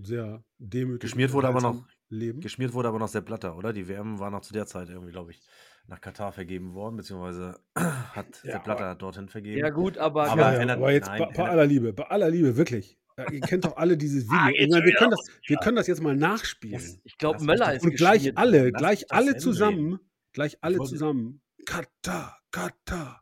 Sehr 0.00 0.42
demütig. 0.58 1.00
Geschmiert 1.10 1.32
wurde 1.32 1.48
aber 1.48 1.60
noch- 1.60 1.84
Leben. 2.08 2.40
Geschmiert 2.40 2.72
wurde 2.74 2.88
aber 2.88 2.98
noch 2.98 3.08
Sepp 3.08 3.24
Blatter, 3.26 3.56
oder? 3.56 3.72
Die 3.72 3.88
WM 3.88 4.18
war 4.18 4.30
noch 4.30 4.42
zu 4.42 4.52
der 4.52 4.66
Zeit 4.66 4.88
irgendwie, 4.90 5.12
glaube 5.12 5.30
ich, 5.30 5.40
nach 5.86 6.00
Katar 6.00 6.32
vergeben 6.32 6.74
worden, 6.74 6.96
beziehungsweise 6.96 7.58
hat 7.76 8.40
Ja, 8.44 8.52
Sepp 8.52 8.64
Blatter 8.64 8.94
dorthin 8.94 9.28
vergeben. 9.28 9.58
Ja, 9.58 9.70
gut, 9.70 9.96
aber, 9.98 10.28
Aber 10.30 10.40
ja, 10.42 10.52
ja, 10.54 10.58
ändert- 10.60 10.76
aber 10.78 10.92
jetzt 10.92 11.08
nein, 11.08 11.18
bei, 11.18 11.32
bei 11.34 11.48
aller 11.48 11.66
Liebe, 11.66 11.92
bei 11.92 12.04
aller 12.04 12.28
Liebe, 12.30 12.56
wirklich. 12.56 12.98
Ja, 13.18 13.30
ihr 13.30 13.40
kennt 13.40 13.64
doch 13.66 13.76
alle 13.76 13.96
dieses 13.96 14.24
Video. 14.24 14.36
Ah, 14.38 14.44
meine, 14.50 14.84
wir, 14.86 14.94
können 14.94 15.10
das, 15.10 15.20
wir 15.46 15.56
können 15.58 15.76
das 15.76 15.86
jetzt 15.86 16.02
mal 16.02 16.16
nachspielen. 16.16 17.00
ich 17.04 17.18
glaube, 17.18 17.42
Möller 17.44 17.74
ist 17.74 17.84
Und 17.84 17.94
gleich 17.96 18.36
alle, 18.38 18.72
gleich 18.72 19.00
das 19.00 19.10
alle 19.10 19.36
zusammen, 19.36 19.98
gleich 20.32 20.56
alle 20.62 20.78
zusammen. 20.80 21.42
Katar, 21.66 22.38
Katar. 22.50 23.21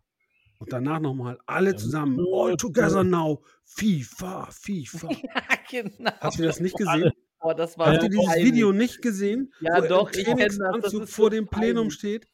Und 0.61 0.75
danach 0.75 1.01
nochmal 1.01 1.39
alle 1.47 1.75
zusammen. 1.75 2.21
All 2.33 2.55
together 2.57 3.03
now. 3.03 3.43
FIFA, 3.65 4.47
FIFA. 4.51 5.09
Ja, 5.23 5.57
genau. 5.71 6.11
Hast 6.21 6.39
du 6.39 6.43
das 6.43 6.61
nicht 6.61 6.77
gesehen? 6.77 7.13
Oh, 7.41 7.55
das 7.55 7.79
war 7.79 7.87
Habt 7.93 8.03
ihr 8.03 8.11
dieses 8.11 8.27
peinlich. 8.27 8.45
Video 8.45 8.73
nicht 8.73 9.01
gesehen? 9.01 9.55
Ja, 9.61 9.81
doch, 9.81 10.13
ich 10.13 10.27
kenn 10.27 10.37
das, 10.37 10.59
das 10.59 10.93
vor 10.93 11.07
so 11.07 11.29
dem 11.31 11.49
Plenum 11.49 11.89
peinlich. 11.89 11.95
steht. 11.95 12.27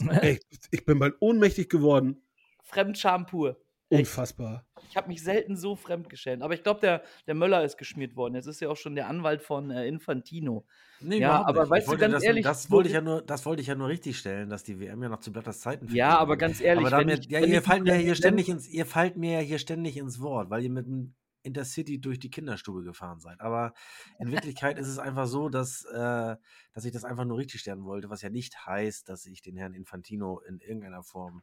Ey, 0.08 0.40
ich 0.72 0.84
bin 0.84 0.98
bald 0.98 1.14
ohnmächtig 1.20 1.68
geworden. 1.68 2.20
Fremdscham 2.64 3.26
pur. 3.26 3.60
Unfassbar. 3.90 4.64
Ich 4.90 4.96
habe 4.96 5.08
mich 5.08 5.22
selten 5.22 5.56
so 5.56 5.76
fremdgeschämt. 5.76 6.42
Aber 6.42 6.54
ich 6.54 6.62
glaube, 6.62 6.80
der, 6.80 7.02
der 7.26 7.34
Möller 7.34 7.64
ist 7.64 7.76
geschmiert 7.78 8.16
worden. 8.16 8.34
Jetzt 8.34 8.46
ist 8.46 8.60
ja 8.60 8.68
auch 8.68 8.76
schon 8.76 8.94
der 8.94 9.08
Anwalt 9.08 9.42
von 9.42 9.70
äh, 9.70 9.86
Infantino. 9.86 10.66
Nee, 11.00 11.18
Ja, 11.18 11.44
aber 11.46 11.62
nicht. 11.62 11.70
weißt 11.70 11.86
Ich 11.86 11.92
du, 11.92 11.98
ganz 11.98 12.12
das, 12.14 12.22
ehrlich, 12.24 12.42
das 12.44 12.70
wo- 12.70 12.76
wollte 12.76 12.88
ich 12.88 12.94
ja 12.94 13.00
nur, 13.00 13.22
das 13.22 13.46
wollte 13.46 13.62
ich 13.62 13.68
ja 13.68 13.74
nur 13.74 13.88
richtig 13.88 14.18
stellen, 14.18 14.48
dass 14.50 14.64
die 14.64 14.78
WM 14.80 15.02
ja 15.02 15.08
noch 15.08 15.20
zu 15.20 15.32
Blatters 15.32 15.60
Zeiten 15.60 15.88
Ja, 15.94 16.18
aber 16.18 16.36
ganz 16.36 16.60
ehrlich, 16.60 16.86
aber 16.86 16.90
damit, 16.90 17.26
ich, 17.26 17.30
ja, 17.30 17.40
ihr 17.40 17.58
ich 17.58 17.60
fallt 17.60 17.82
mir 17.84 17.94
ja 17.94 18.00
hier 18.00 18.14
ständig 18.14 18.48
ins, 18.48 18.68
ihr 18.68 18.84
fallt 18.86 19.16
mir 19.16 19.32
ja 19.34 19.40
hier 19.40 19.58
ständig 19.58 19.96
ins 19.96 20.20
Wort, 20.20 20.50
weil 20.50 20.62
ihr 20.64 20.70
mit 20.70 20.86
dem 20.86 21.14
Intercity 21.42 22.00
durch 22.00 22.18
die 22.18 22.30
Kinderstube 22.30 22.82
gefahren 22.82 23.20
seid. 23.20 23.40
Aber 23.40 23.74
in 24.18 24.30
Wirklichkeit 24.30 24.78
ist 24.78 24.88
es 24.88 24.98
einfach 24.98 25.26
so, 25.26 25.48
dass, 25.48 25.84
äh, 25.84 26.36
dass 26.72 26.84
ich 26.84 26.92
das 26.92 27.04
einfach 27.04 27.24
nur 27.24 27.38
richtig 27.38 27.60
stellen 27.60 27.84
wollte, 27.84 28.10
was 28.10 28.22
ja 28.22 28.30
nicht 28.30 28.66
heißt, 28.66 29.08
dass 29.08 29.26
ich 29.26 29.42
den 29.42 29.56
Herrn 29.56 29.74
Infantino 29.74 30.40
in 30.40 30.60
irgendeiner 30.60 31.02
Form 31.02 31.42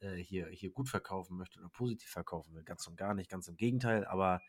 äh, 0.00 0.16
hier, 0.16 0.48
hier 0.48 0.70
gut 0.70 0.88
verkaufen 0.88 1.36
möchte 1.36 1.58
oder 1.58 1.68
positiv 1.68 2.10
verkaufen 2.10 2.54
will. 2.54 2.64
Ganz 2.64 2.86
und 2.86 2.96
gar 2.96 3.14
nicht, 3.14 3.30
ganz 3.30 3.48
im 3.48 3.56
Gegenteil. 3.56 4.04
Aber 4.06 4.40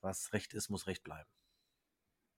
was 0.00 0.32
Recht 0.32 0.54
ist, 0.54 0.68
muss 0.68 0.86
Recht 0.86 1.02
bleiben. 1.02 1.28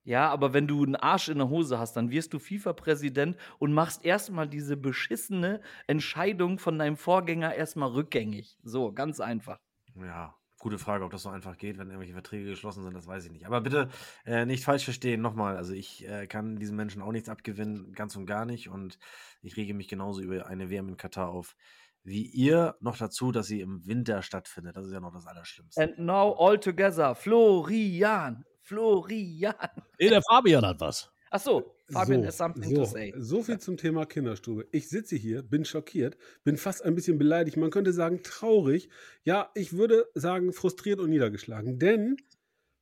Ja, 0.03 0.31
aber 0.31 0.55
wenn 0.55 0.67
du 0.67 0.83
einen 0.83 0.97
Arsch 0.97 1.29
in 1.29 1.39
der 1.39 1.51
Hose 1.51 1.79
hast, 1.79 1.95
dann 1.95 2.11
wirst 2.11 2.33
du 2.33 2.39
FIFA-Präsident 2.39 3.37
und 3.59 3.75
machst 3.75 4.05
erstmal 4.05 4.49
diese 4.49 4.77
beschissene 4.77 5.61
Entscheidung 5.87 6.59
von 6.59 6.79
deinem 6.79 6.97
Vorgänger 6.97 7.55
erstmal 7.55 7.91
rückgängig. 7.91 8.59
So, 8.63 8.93
ganz 8.93 9.21
einfach. 9.21 9.61
Ja, 9.95 10.40
gute 10.61 10.79
Frage, 10.79 11.05
ob 11.05 11.11
das 11.11 11.23
so 11.23 11.31
einfach 11.31 11.57
geht, 11.57 11.79
wenn 11.79 11.89
irgendwelche 11.89 12.13
Verträge 12.13 12.51
geschlossen 12.51 12.85
sind, 12.85 12.95
das 12.95 13.07
weiß 13.07 13.25
ich 13.25 13.33
nicht. 13.33 13.47
Aber 13.47 13.61
bitte 13.61 13.89
äh, 14.25 14.47
nicht 14.47 14.63
falsch 14.63 14.85
verstehen, 14.85 15.21
nochmal. 15.21 15.57
Also 15.57 15.73
ich 15.73 16.07
äh, 16.07 16.27
kann 16.29 16.57
diesen 16.57 16.77
Menschen 16.77 17.03
auch 17.03 17.11
nichts 17.11 17.29
abgewinnen, 17.29 17.93
ganz 17.95 18.15
und 18.15 18.27
gar 18.27 18.45
nicht. 18.45 18.69
Und 18.69 18.99
ich 19.43 19.57
rege 19.57 19.75
mich 19.75 19.89
genauso 19.89 20.21
über 20.21 20.47
eine 20.47 20.71
WM 20.71 20.89
in 20.89 20.97
Katar 20.97 21.31
auf 21.31 21.57
wie 22.05 22.27
ihr. 22.27 22.77
Noch 22.81 22.99
dazu, 22.99 23.33
dass 23.33 23.47
sie 23.47 23.61
im 23.61 23.87
Winter 23.87 24.23
stattfindet. 24.23 24.77
Das 24.77 24.87
ist 24.87 24.93
ja 24.93 25.01
noch 25.01 25.13
das 25.13 25.27
Allerschlimmste. 25.27 25.83
And 25.83 25.99
now 25.99 26.37
all 26.39 26.61
together, 26.61 27.15
Florian, 27.15 28.45
Florian. 28.61 29.55
Nee, 29.99 30.11
der 30.11 30.23
Fabian 30.23 30.65
hat 30.65 30.81
was. 30.81 31.11
Ach 31.33 31.41
so, 31.41 31.77
Fabian 31.89 32.23
so, 32.23 32.27
has 32.27 32.37
something 32.37 32.75
so, 32.75 32.83
to 32.83 32.85
say. 32.85 33.15
so 33.17 33.43
viel 33.43 33.59
zum 33.59 33.77
Thema 33.77 34.05
Kinderstube. 34.05 34.67
Ich 34.73 34.89
sitze 34.89 35.15
hier, 35.15 35.43
bin 35.43 35.65
schockiert, 35.65 36.17
bin 36.43 36.57
fast 36.57 36.85
ein 36.85 36.97
bisschen 36.97 37.19
beleidigt. 37.19 37.57
Man 37.57 37.71
könnte 37.71 37.93
sagen 37.93 38.23
traurig. 38.25 38.89
Ja, 39.23 39.51
ich 39.55 39.73
würde 39.73 40.07
sagen 40.15 40.53
frustriert 40.53 40.99
und 40.99 41.11
niedergeschlagen. 41.11 41.79
Denn 41.79 42.17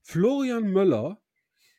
Florian 0.00 0.72
Möller 0.72 1.20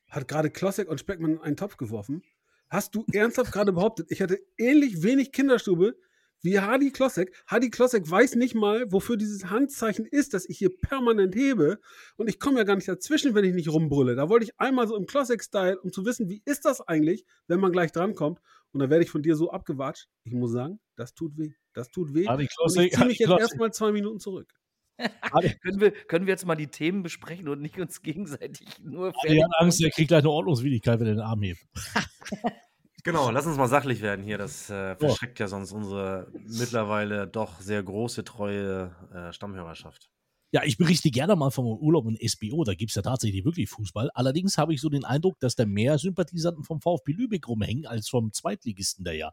hat 0.09 0.27
gerade 0.27 0.51
Klossek 0.51 0.87
und 0.87 0.99
Speckmann 0.99 1.33
in 1.33 1.39
einen 1.39 1.57
Topf 1.57 1.77
geworfen. 1.77 2.21
Hast 2.69 2.93
du 2.93 3.03
ernsthaft 3.11 3.51
gerade 3.51 3.73
behauptet, 3.73 4.11
ich 4.11 4.21
hatte 4.21 4.39
ähnlich 4.59 5.01
wenig 5.01 5.31
Kinderstube 5.31 5.97
wie 6.41 6.59
Hadi 6.59 6.91
Klossek? 6.91 7.33
Hadi 7.47 7.69
Klossek 7.69 8.09
weiß 8.09 8.35
nicht 8.35 8.55
mal, 8.55 8.91
wofür 8.91 9.17
dieses 9.17 9.49
Handzeichen 9.49 10.05
ist, 10.05 10.33
das 10.33 10.47
ich 10.47 10.57
hier 10.57 10.75
permanent 10.75 11.35
hebe. 11.35 11.79
Und 12.17 12.29
ich 12.29 12.39
komme 12.39 12.59
ja 12.59 12.63
gar 12.63 12.75
nicht 12.75 12.87
dazwischen, 12.87 13.35
wenn 13.35 13.43
ich 13.43 13.53
nicht 13.53 13.69
rumbrülle. 13.69 14.15
Da 14.15 14.29
wollte 14.29 14.45
ich 14.45 14.59
einmal 14.59 14.87
so 14.87 14.95
im 14.95 15.05
Klossek-Style, 15.05 15.79
um 15.79 15.91
zu 15.91 16.05
wissen, 16.05 16.29
wie 16.29 16.41
ist 16.45 16.65
das 16.65 16.81
eigentlich, 16.81 17.25
wenn 17.47 17.59
man 17.59 17.71
gleich 17.71 17.91
drankommt. 17.91 18.39
Und 18.71 18.79
dann 18.79 18.89
werde 18.89 19.03
ich 19.03 19.09
von 19.09 19.21
dir 19.21 19.35
so 19.35 19.51
abgewatscht. 19.51 20.07
Ich 20.23 20.33
muss 20.33 20.51
sagen, 20.51 20.79
das 20.95 21.13
tut 21.13 21.37
weh. 21.37 21.53
Das 21.73 21.89
tut 21.89 22.13
weh. 22.13 22.27
Adi 22.27 22.43
Und 22.43 22.49
Klossek, 22.51 22.85
ich 22.85 22.93
ziehe 22.93 23.05
mich 23.07 23.21
Adi 23.21 23.31
jetzt 23.31 23.41
erstmal 23.41 23.73
zwei 23.73 23.91
Minuten 23.91 24.19
zurück. 24.19 24.53
können, 25.61 25.79
wir, 25.79 25.91
können 25.91 26.25
wir 26.25 26.33
jetzt 26.33 26.45
mal 26.45 26.55
die 26.55 26.67
Themen 26.67 27.03
besprechen 27.03 27.47
und 27.47 27.61
nicht 27.61 27.79
uns 27.79 28.01
gegenseitig 28.01 28.67
nur 28.83 29.13
Er 29.23 29.43
hat 29.45 29.51
Angst, 29.59 29.81
er 29.81 29.91
kriegt 29.91 30.09
gleich 30.09 30.19
eine 30.19 30.29
Ordnungswidrigkeit, 30.29 30.99
wenn 30.99 31.07
er 31.07 31.13
den 31.15 31.21
Arm 31.21 31.41
hebt. 31.41 31.61
Genau, 33.03 33.29
lass 33.31 33.45
uns 33.45 33.57
mal 33.57 33.67
sachlich 33.67 34.01
werden 34.01 34.23
hier. 34.23 34.37
Das 34.37 34.69
äh, 34.69 34.95
verschreckt 34.95 35.39
ja 35.39 35.47
sonst 35.47 35.71
unsere 35.71 36.27
mittlerweile 36.45 37.27
doch 37.27 37.59
sehr 37.61 37.81
große, 37.81 38.23
treue 38.23 38.95
äh, 39.13 39.33
Stammhörerschaft. 39.33 40.09
Ja, 40.51 40.63
ich 40.63 40.77
berichte 40.77 41.11
gerne 41.11 41.35
mal 41.35 41.51
vom 41.51 41.67
Urlaub 41.67 42.07
in 42.07 42.17
SBO. 42.27 42.63
Da 42.63 42.73
gibt 42.73 42.89
es 42.89 42.95
ja 42.95 43.03
tatsächlich 43.03 43.45
wirklich 43.45 43.69
Fußball. 43.69 44.09
Allerdings 44.15 44.57
habe 44.57 44.73
ich 44.73 44.81
so 44.81 44.89
den 44.89 45.05
Eindruck, 45.05 45.39
dass 45.39 45.55
da 45.55 45.65
mehr 45.65 45.99
Sympathisanten 45.99 46.63
vom 46.63 46.81
VfB 46.81 47.11
Lübeck 47.11 47.47
rumhängen 47.47 47.85
als 47.85 48.09
vom 48.09 48.33
Zweitligisten, 48.33 49.05
der 49.05 49.13
ja 49.13 49.31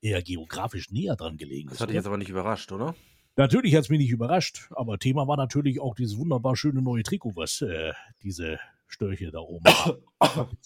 eher 0.00 0.22
geografisch 0.22 0.90
näher 0.90 1.16
dran 1.16 1.36
gelegen 1.36 1.68
ist. 1.68 1.74
Das 1.74 1.80
hat 1.80 1.88
dich 1.88 1.96
jetzt 1.96 2.06
aber 2.06 2.16
nicht 2.16 2.30
überrascht, 2.30 2.70
oder? 2.70 2.94
Natürlich 3.34 3.74
hat 3.74 3.84
es 3.84 3.88
mich 3.88 3.98
nicht 3.98 4.10
überrascht, 4.10 4.68
aber 4.70 4.98
Thema 4.98 5.26
war 5.26 5.36
natürlich 5.36 5.80
auch 5.80 5.96
dieses 5.96 6.16
wunderbar 6.16 6.54
schöne 6.54 6.80
neue 6.80 7.02
Trikot, 7.02 7.34
was 7.34 7.62
äh, 7.62 7.92
diese 8.22 8.60
Störche 8.86 9.32
da 9.32 9.40
oben 9.40 9.64
haben. 10.20 10.56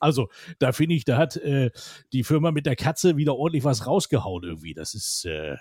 Also, 0.00 0.28
da 0.58 0.72
finde 0.72 0.94
ich, 0.94 1.04
da 1.04 1.16
hat 1.16 1.36
äh, 1.36 1.70
die 2.12 2.24
Firma 2.24 2.50
mit 2.50 2.66
der 2.66 2.76
Katze 2.76 3.16
wieder 3.16 3.36
ordentlich 3.36 3.64
was 3.64 3.86
rausgehauen 3.86 4.44
irgendwie. 4.44 4.74
Das 4.74 4.94
ist. 4.94 5.24
Äh, 5.24 5.56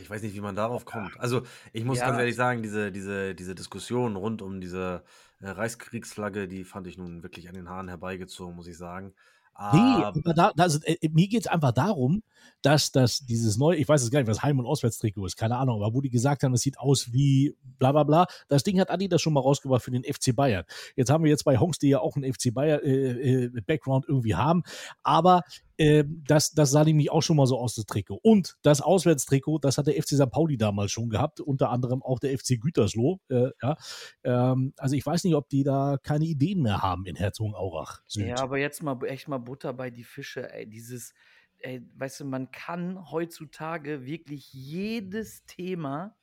ich 0.00 0.08
weiß 0.08 0.22
nicht, 0.22 0.34
wie 0.34 0.40
man 0.40 0.56
darauf 0.56 0.84
kommt. 0.84 1.18
Also, 1.18 1.42
ich 1.72 1.84
muss 1.84 1.98
ja. 1.98 2.06
ganz 2.06 2.18
ehrlich 2.18 2.36
sagen, 2.36 2.62
diese, 2.62 2.92
diese, 2.92 3.34
diese 3.34 3.54
Diskussion 3.54 4.16
rund 4.16 4.42
um 4.42 4.60
diese 4.60 5.04
äh, 5.40 5.48
Reichskriegsflagge, 5.48 6.48
die 6.48 6.64
fand 6.64 6.86
ich 6.86 6.98
nun 6.98 7.22
wirklich 7.22 7.48
an 7.48 7.54
den 7.54 7.68
Haaren 7.68 7.88
herbeigezogen, 7.88 8.56
muss 8.56 8.66
ich 8.66 8.76
sagen. 8.76 9.14
Nee, 9.58 10.04
aber 10.04 10.34
da, 10.34 10.52
also, 10.56 10.78
äh, 10.84 11.08
mir 11.08 11.28
geht 11.28 11.42
es 11.42 11.46
einfach 11.46 11.72
darum, 11.72 12.22
dass 12.62 12.92
das 12.92 13.20
dieses 13.20 13.56
neue, 13.56 13.76
ich 13.76 13.88
weiß 13.88 14.02
jetzt 14.02 14.10
gar 14.10 14.20
nicht, 14.20 14.28
was 14.28 14.42
Heim- 14.42 14.58
und 14.58 14.66
Auswärtstrikot 14.66 15.24
ist, 15.24 15.36
keine 15.36 15.56
Ahnung, 15.56 15.82
aber 15.82 15.94
wo 15.94 16.00
die 16.00 16.10
gesagt 16.10 16.42
haben, 16.42 16.52
es 16.52 16.60
sieht 16.62 16.78
aus 16.78 17.12
wie 17.12 17.56
bla 17.78 17.92
bla 17.92 18.04
bla. 18.04 18.26
Das 18.48 18.64
Ding 18.64 18.78
hat 18.80 18.90
Adi 18.90 19.08
das 19.08 19.22
schon 19.22 19.32
mal 19.32 19.40
rausgebracht 19.40 19.82
für 19.82 19.90
den 19.90 20.04
FC 20.04 20.34
Bayern. 20.34 20.64
Jetzt 20.94 21.10
haben 21.10 21.24
wir 21.24 21.30
jetzt 21.30 21.44
bei 21.44 21.58
Honks, 21.58 21.78
die 21.78 21.88
ja 21.88 22.00
auch 22.00 22.16
einen 22.16 22.30
FC 22.30 22.52
Bayern 22.52 22.80
äh, 22.82 23.44
äh, 23.44 23.60
Background 23.62 24.04
irgendwie 24.08 24.34
haben, 24.34 24.62
aber 25.02 25.42
äh, 25.78 26.04
das, 26.06 26.52
das 26.52 26.70
sah 26.70 26.84
nämlich 26.84 27.10
auch 27.10 27.22
schon 27.22 27.36
mal 27.36 27.46
so 27.46 27.58
aus, 27.58 27.74
das 27.74 27.86
Trikot. 27.86 28.18
Und 28.22 28.56
das 28.62 28.80
Auswärtstrikot, 28.80 29.58
das 29.58 29.78
hat 29.78 29.86
der 29.86 29.94
FC 29.94 30.10
St. 30.10 30.30
Pauli 30.30 30.56
damals 30.56 30.92
schon 30.92 31.08
gehabt, 31.08 31.40
unter 31.40 31.70
anderem 31.70 32.02
auch 32.02 32.18
der 32.18 32.36
FC 32.36 32.60
Gütersloh. 32.60 33.20
Äh, 33.28 33.50
ja. 33.62 33.76
Ähm, 34.24 34.72
also 34.76 34.96
ich 34.96 35.04
weiß 35.04 35.24
nicht, 35.24 35.34
ob 35.34 35.48
die 35.48 35.64
da 35.64 35.98
keine 36.02 36.24
Ideen 36.24 36.62
mehr 36.62 36.82
haben 36.82 37.06
in 37.06 37.16
Herzogenaurach. 37.16 38.02
Ja, 38.10 38.38
aber 38.38 38.58
jetzt 38.58 38.82
mal 38.82 38.98
echt 39.04 39.28
mal 39.28 39.38
Butter 39.38 39.72
bei 39.72 39.90
die 39.90 40.04
Fische, 40.04 40.52
ey, 40.52 40.66
dieses, 40.68 41.14
ey, 41.58 41.82
weißt 41.96 42.20
du, 42.20 42.24
man 42.24 42.50
kann 42.50 43.10
heutzutage 43.10 44.06
wirklich 44.06 44.52
jedes 44.52 45.44
Thema 45.46 46.16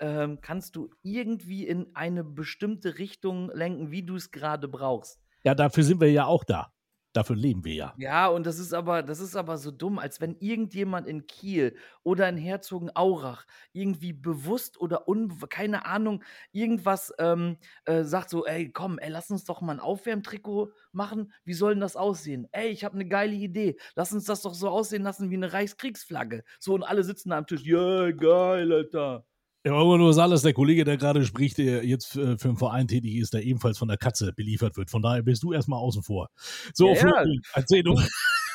ähm, 0.00 0.40
kannst 0.40 0.76
du 0.76 0.90
irgendwie 1.02 1.66
in 1.66 1.94
eine 1.94 2.24
bestimmte 2.24 2.98
Richtung 2.98 3.50
lenken, 3.52 3.90
wie 3.90 4.02
du 4.02 4.16
es 4.16 4.30
gerade 4.30 4.68
brauchst. 4.68 5.20
Ja, 5.44 5.54
dafür 5.54 5.84
sind 5.84 6.00
wir 6.00 6.10
ja 6.10 6.26
auch 6.26 6.44
da. 6.44 6.72
Dafür 7.12 7.36
leben 7.36 7.64
wir 7.64 7.74
ja. 7.74 7.94
Ja, 7.96 8.28
und 8.28 8.46
das 8.46 8.58
ist 8.58 8.74
aber, 8.74 9.02
das 9.02 9.18
ist 9.20 9.34
aber 9.34 9.56
so 9.56 9.70
dumm, 9.70 9.98
als 9.98 10.20
wenn 10.20 10.36
irgendjemand 10.40 11.06
in 11.06 11.26
Kiel 11.26 11.76
oder 12.02 12.28
in 12.28 12.36
Herzogenaurach 12.36 13.46
irgendwie 13.72 14.12
bewusst 14.12 14.78
oder 14.80 15.08
un, 15.08 15.38
keine 15.48 15.86
Ahnung, 15.86 16.22
irgendwas 16.52 17.12
ähm, 17.18 17.56
äh, 17.86 18.04
sagt 18.04 18.30
so, 18.30 18.44
ey, 18.46 18.70
komm, 18.70 18.98
ey, 18.98 19.10
lass 19.10 19.30
uns 19.30 19.44
doch 19.44 19.62
mal 19.62 19.72
ein 19.72 19.80
Aufwärmtrikot 19.80 20.72
machen. 20.92 21.32
Wie 21.44 21.54
soll 21.54 21.72
denn 21.72 21.80
das 21.80 21.96
aussehen? 21.96 22.46
Ey, 22.52 22.68
ich 22.68 22.84
habe 22.84 22.94
eine 22.94 23.08
geile 23.08 23.34
Idee. 23.34 23.76
Lass 23.96 24.12
uns 24.12 24.24
das 24.26 24.42
doch 24.42 24.54
so 24.54 24.68
aussehen 24.68 25.02
lassen 25.02 25.30
wie 25.30 25.36
eine 25.36 25.52
Reichskriegsflagge. 25.52 26.44
So, 26.60 26.74
und 26.74 26.82
alle 26.82 27.04
sitzen 27.04 27.30
da 27.30 27.38
am 27.38 27.46
Tisch. 27.46 27.62
Ja, 27.64 27.78
yeah, 27.78 28.12
geil, 28.12 28.72
Alter. 28.72 29.27
Ja, 29.64 29.72
aber 29.72 29.98
nur 29.98 30.14
Salas, 30.14 30.42
der 30.42 30.52
Kollege, 30.52 30.84
der 30.84 30.96
gerade 30.96 31.24
spricht, 31.24 31.58
der 31.58 31.84
jetzt 31.84 32.06
für 32.12 32.38
einen 32.42 32.56
Verein 32.56 32.86
tätig 32.86 33.16
ist, 33.16 33.34
der 33.34 33.42
ebenfalls 33.42 33.76
von 33.76 33.88
der 33.88 33.96
Katze 33.96 34.32
beliefert 34.32 34.76
wird. 34.76 34.88
Von 34.88 35.02
daher 35.02 35.22
bist 35.22 35.42
du 35.42 35.52
erstmal 35.52 35.80
außen 35.80 36.02
vor. 36.02 36.30
So, 36.72 36.94
ja, 36.94 37.24
ja. 37.24 37.24
erzähl 37.54 37.82
du. 37.82 38.00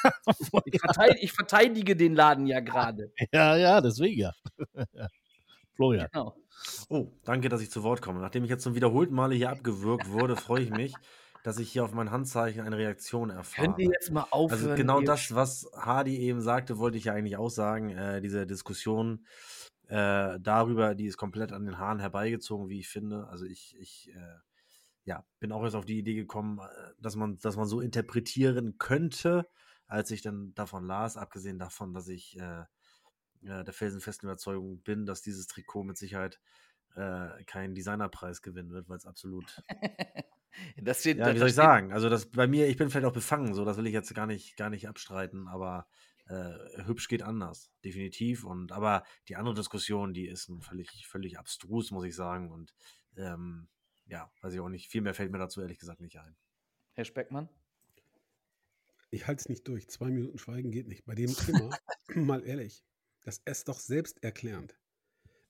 ich, 0.66 0.80
verteidige, 0.80 1.20
ich 1.20 1.32
verteidige 1.32 1.96
den 1.96 2.16
Laden 2.16 2.48
ja 2.48 2.60
gerade. 2.60 3.12
Ja, 3.32 3.56
ja, 3.56 3.82
deswegen 3.82 4.20
ja. 4.20 4.32
Florian. 5.76 6.08
Genau. 6.12 6.36
Oh, 6.90 7.08
danke, 7.26 7.50
dass 7.50 7.62
ich 7.62 7.72
zu 7.72 7.84
Wort 7.84 8.02
komme. 8.02 8.20
Nachdem 8.20 8.44
ich 8.44 8.50
jetzt 8.50 8.64
zum 8.64 8.76
wiederholten 8.76 9.14
Male 9.14 9.36
hier 9.36 9.50
abgewürgt 9.50 10.10
wurde, 10.10 10.36
freue 10.36 10.64
ich 10.64 10.70
mich, 10.70 10.94
dass 11.44 11.58
ich 11.58 11.72
hier 11.72 11.84
auf 11.84 11.94
mein 11.94 12.12
Handzeichen 12.12 12.62
eine 12.62 12.78
Reaktion 12.78 13.30
erfahre. 13.30 13.68
Könnt 13.68 13.80
ihr 13.80 13.92
jetzt 13.92 14.12
mal 14.12 14.28
aufhören? 14.30 14.62
Also 14.64 14.76
genau 14.76 15.02
das, 15.02 15.34
was 15.34 15.70
Hardy 15.76 16.18
eben 16.18 16.42
sagte, 16.42 16.78
wollte 16.78 16.98
ich 16.98 17.06
ja 17.06 17.14
eigentlich 17.14 17.38
auch 17.38 17.50
sagen. 17.50 17.90
Äh, 17.90 18.22
diese 18.22 18.46
Diskussion 18.46 19.26
äh, 19.88 20.40
darüber, 20.40 20.96
die 20.96 21.06
ist 21.06 21.18
komplett 21.18 21.52
an 21.52 21.66
den 21.66 21.78
Haaren 21.78 22.00
herbeigezogen, 22.00 22.70
wie 22.70 22.80
ich 22.80 22.90
finde. 22.90 23.28
Also 23.28 23.46
ich, 23.46 23.76
ich 23.80 24.12
äh, 24.14 24.38
ja, 25.06 25.26
bin 25.40 25.52
auch 25.52 25.64
erst 25.64 25.76
auf 25.76 25.86
die 25.86 26.00
Idee 26.00 26.16
gekommen, 26.16 26.60
äh, 26.60 26.92
dass 27.00 27.16
man, 27.16 27.38
dass 27.40 27.58
man 27.58 27.68
so 27.68 27.82
interpretieren 27.82 28.78
könnte, 28.78 29.48
als 29.88 30.12
ich 30.12 30.22
dann 30.22 30.54
davon 30.56 30.86
las, 30.86 31.18
abgesehen 31.18 31.60
davon, 31.60 31.94
dass 31.94 32.08
ich 32.08 32.38
äh, 32.40 32.64
der 33.42 33.74
felsenfesten 33.74 34.30
Überzeugung 34.30 34.82
bin, 34.84 35.06
dass 35.06 35.22
dieses 35.22 35.48
Trikot 35.48 35.84
mit 35.84 35.98
Sicherheit 35.98 36.40
äh, 36.96 37.44
keinen 37.46 37.76
Designerpreis 37.76 38.42
gewinnen 38.42 38.72
wird, 38.72 38.88
weil 38.88 38.98
es 38.98 39.06
absolut. 39.06 39.62
das 40.78 41.02
steht, 41.02 41.18
ja, 41.18 41.34
wie 41.34 41.40
soll 41.40 41.50
ich 41.50 41.56
sagen? 41.56 41.92
Also 41.92 42.10
das 42.10 42.28
bei 42.28 42.48
mir, 42.48 42.68
ich 42.68 42.78
bin 42.78 42.90
vielleicht 42.90 43.06
auch 43.06 43.14
befangen, 43.14 43.54
so 43.54 43.66
das 43.66 43.78
will 43.78 43.88
ich 43.88 43.94
jetzt 43.94 44.14
gar 44.16 44.28
nicht, 44.28 44.56
gar 44.56 44.70
nicht 44.70 44.88
abstreiten, 44.88 45.48
aber 45.48 45.88
äh, 46.28 46.86
hübsch 46.86 47.08
geht 47.08 47.22
anders, 47.22 47.72
definitiv. 47.84 48.44
Und 48.44 48.72
aber 48.72 49.04
die 49.28 49.36
andere 49.36 49.56
Diskussion, 49.56 50.14
die 50.14 50.28
ist 50.28 50.52
völlig, 50.62 51.08
völlig 51.08 51.38
abstrus, 51.38 51.92
muss 51.92 52.06
ich 52.06 52.16
sagen. 52.16 52.52
Und 52.52 52.74
ähm, 53.18 53.68
ja, 54.06 54.32
weiß 54.42 54.54
ich 54.54 54.60
auch 54.60 54.70
nicht. 54.70 54.90
Viel 54.90 55.02
mehr 55.02 55.14
fällt 55.14 55.32
mir 55.32 55.38
dazu 55.38 55.62
ehrlich 55.62 55.80
gesagt 55.80 56.02
nicht 56.02 56.18
ein. 56.20 56.36
Herr 56.94 57.06
Speckmann? 57.06 57.50
Ich 59.10 59.28
halte 59.28 59.42
es 59.42 59.50
nicht 59.50 59.68
durch. 59.68 59.88
Zwei 59.90 60.10
Minuten 60.10 60.38
Schweigen 60.38 60.72
geht 60.72 60.88
nicht. 60.88 61.06
Bei 61.06 61.16
dem 61.16 61.34
Thema, 61.34 61.70
mal 62.16 62.44
ehrlich, 62.44 62.84
das 63.24 63.40
ist 63.46 63.68
doch 63.68 63.80
selbsterklärend. 63.80 64.76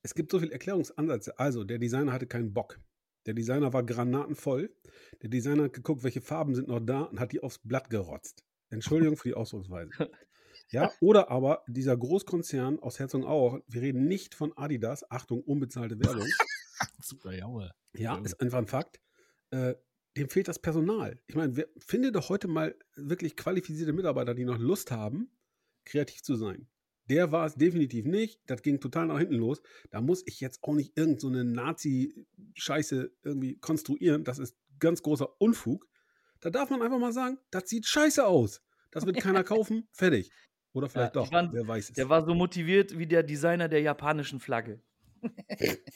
Es 0.01 0.15
gibt 0.15 0.32
so 0.32 0.39
viele 0.39 0.51
Erklärungsansätze. 0.51 1.39
Also, 1.39 1.63
der 1.63 1.80
Designer 1.80 2.12
hatte 2.12 2.27
keinen 2.27 2.53
Bock. 2.53 2.80
Der 3.25 3.34
Designer 3.34 3.72
war 3.72 3.84
granatenvoll. 3.84 4.75
Der 5.22 5.30
Designer 5.30 5.63
hat 5.63 5.74
geguckt, 5.74 6.03
welche 6.03 6.20
Farben 6.20 6.56
sind 6.56 6.68
noch 6.68 6.82
da 6.82 7.03
und 7.03 7.22
hat 7.22 7.32
die 7.32 7.42
aufs 7.42 7.60
Blatt 7.60 7.89
gerotzt. 7.89 8.44
Entschuldigung 8.70 9.15
für 9.15 9.30
die 9.30 9.34
Ausdrucksweise. 9.36 9.92
Ja, 10.74 10.92
oder 11.01 11.30
aber 11.30 11.63
dieser 11.68 11.96
Großkonzern 11.96 12.80
aus 12.80 12.98
Herzogenaurach, 12.98 13.60
wir 13.68 13.82
reden 13.82 14.08
nicht 14.08 14.34
von 14.34 14.58
Adidas, 14.58 15.10
Achtung, 15.12 15.42
unbezahlte 15.44 16.00
Werbung. 16.00 16.27
Super, 17.01 17.32
jawohl. 17.32 17.72
Ja, 17.96 18.18
ist 18.18 18.42
einfach 18.42 18.58
ein 18.58 18.68
Fakt. 18.68 19.00
Äh, 19.51 19.75
dem 20.18 20.30
fehlt 20.30 20.48
das 20.48 20.60
Personal. 20.60 21.22
Ich 21.27 21.36
meine, 21.36 21.68
finde 21.77 22.12
doch 22.12 22.30
heute 22.30 22.48
mal 22.48 22.75
wirklich 22.96 23.36
qualifizierte 23.36 23.94
Mitarbeiter, 23.94 24.34
die 24.34 24.46
noch 24.46 24.58
Lust 24.58 24.89
haben, 24.89 25.32
kreativ 25.86 26.24
zu 26.24 26.36
sein. 26.36 26.68
Der 27.10 27.32
war 27.32 27.46
es 27.46 27.56
definitiv 27.56 28.06
nicht. 28.06 28.42
Das 28.48 28.62
ging 28.63 28.80
total 28.80 29.08
nach 29.08 29.20
hinten 29.20 29.36
los. 29.36 29.62
Da 29.92 30.01
muss 30.01 30.24
ich 30.25 30.39
jetzt 30.39 30.63
auch 30.63 30.74
nicht 30.74 30.98
irgendeine 30.98 31.39
so 31.39 31.44
Nazi-Scheiße 31.44 33.12
irgendwie 33.24 33.58
konstruieren. 33.60 34.24
Das 34.24 34.39
ist 34.39 34.58
ganz 34.80 35.03
großer 35.03 35.39
Unfug. 35.39 35.88
Da 36.39 36.50
darf 36.50 36.70
man 36.70 36.82
einfach 36.82 37.00
mal 37.00 37.13
sagen, 37.13 37.38
das 37.51 37.70
sieht 37.70 37.86
scheiße 37.86 38.25
aus. 38.25 38.62
Das 38.92 39.06
wird 39.06 39.20
keiner 39.20 39.44
kaufen. 39.44 39.88
Fertig. 39.92 40.32
Oder 40.74 40.89
vielleicht 40.89 41.15
ja, 41.15 41.22
doch, 41.22 41.32
waren, 41.32 41.53
wer 41.53 41.68
weiß 41.68 41.89
es. 41.89 41.96
Der 41.96 42.10
war 42.10 42.25
so 42.25 42.34
motiviert 42.34 42.98
wie 42.98 43.06
der 43.06 43.22
Designer 43.24 43.70
der 43.70 43.82
japanischen 43.82 44.39
Flagge. 44.39 44.82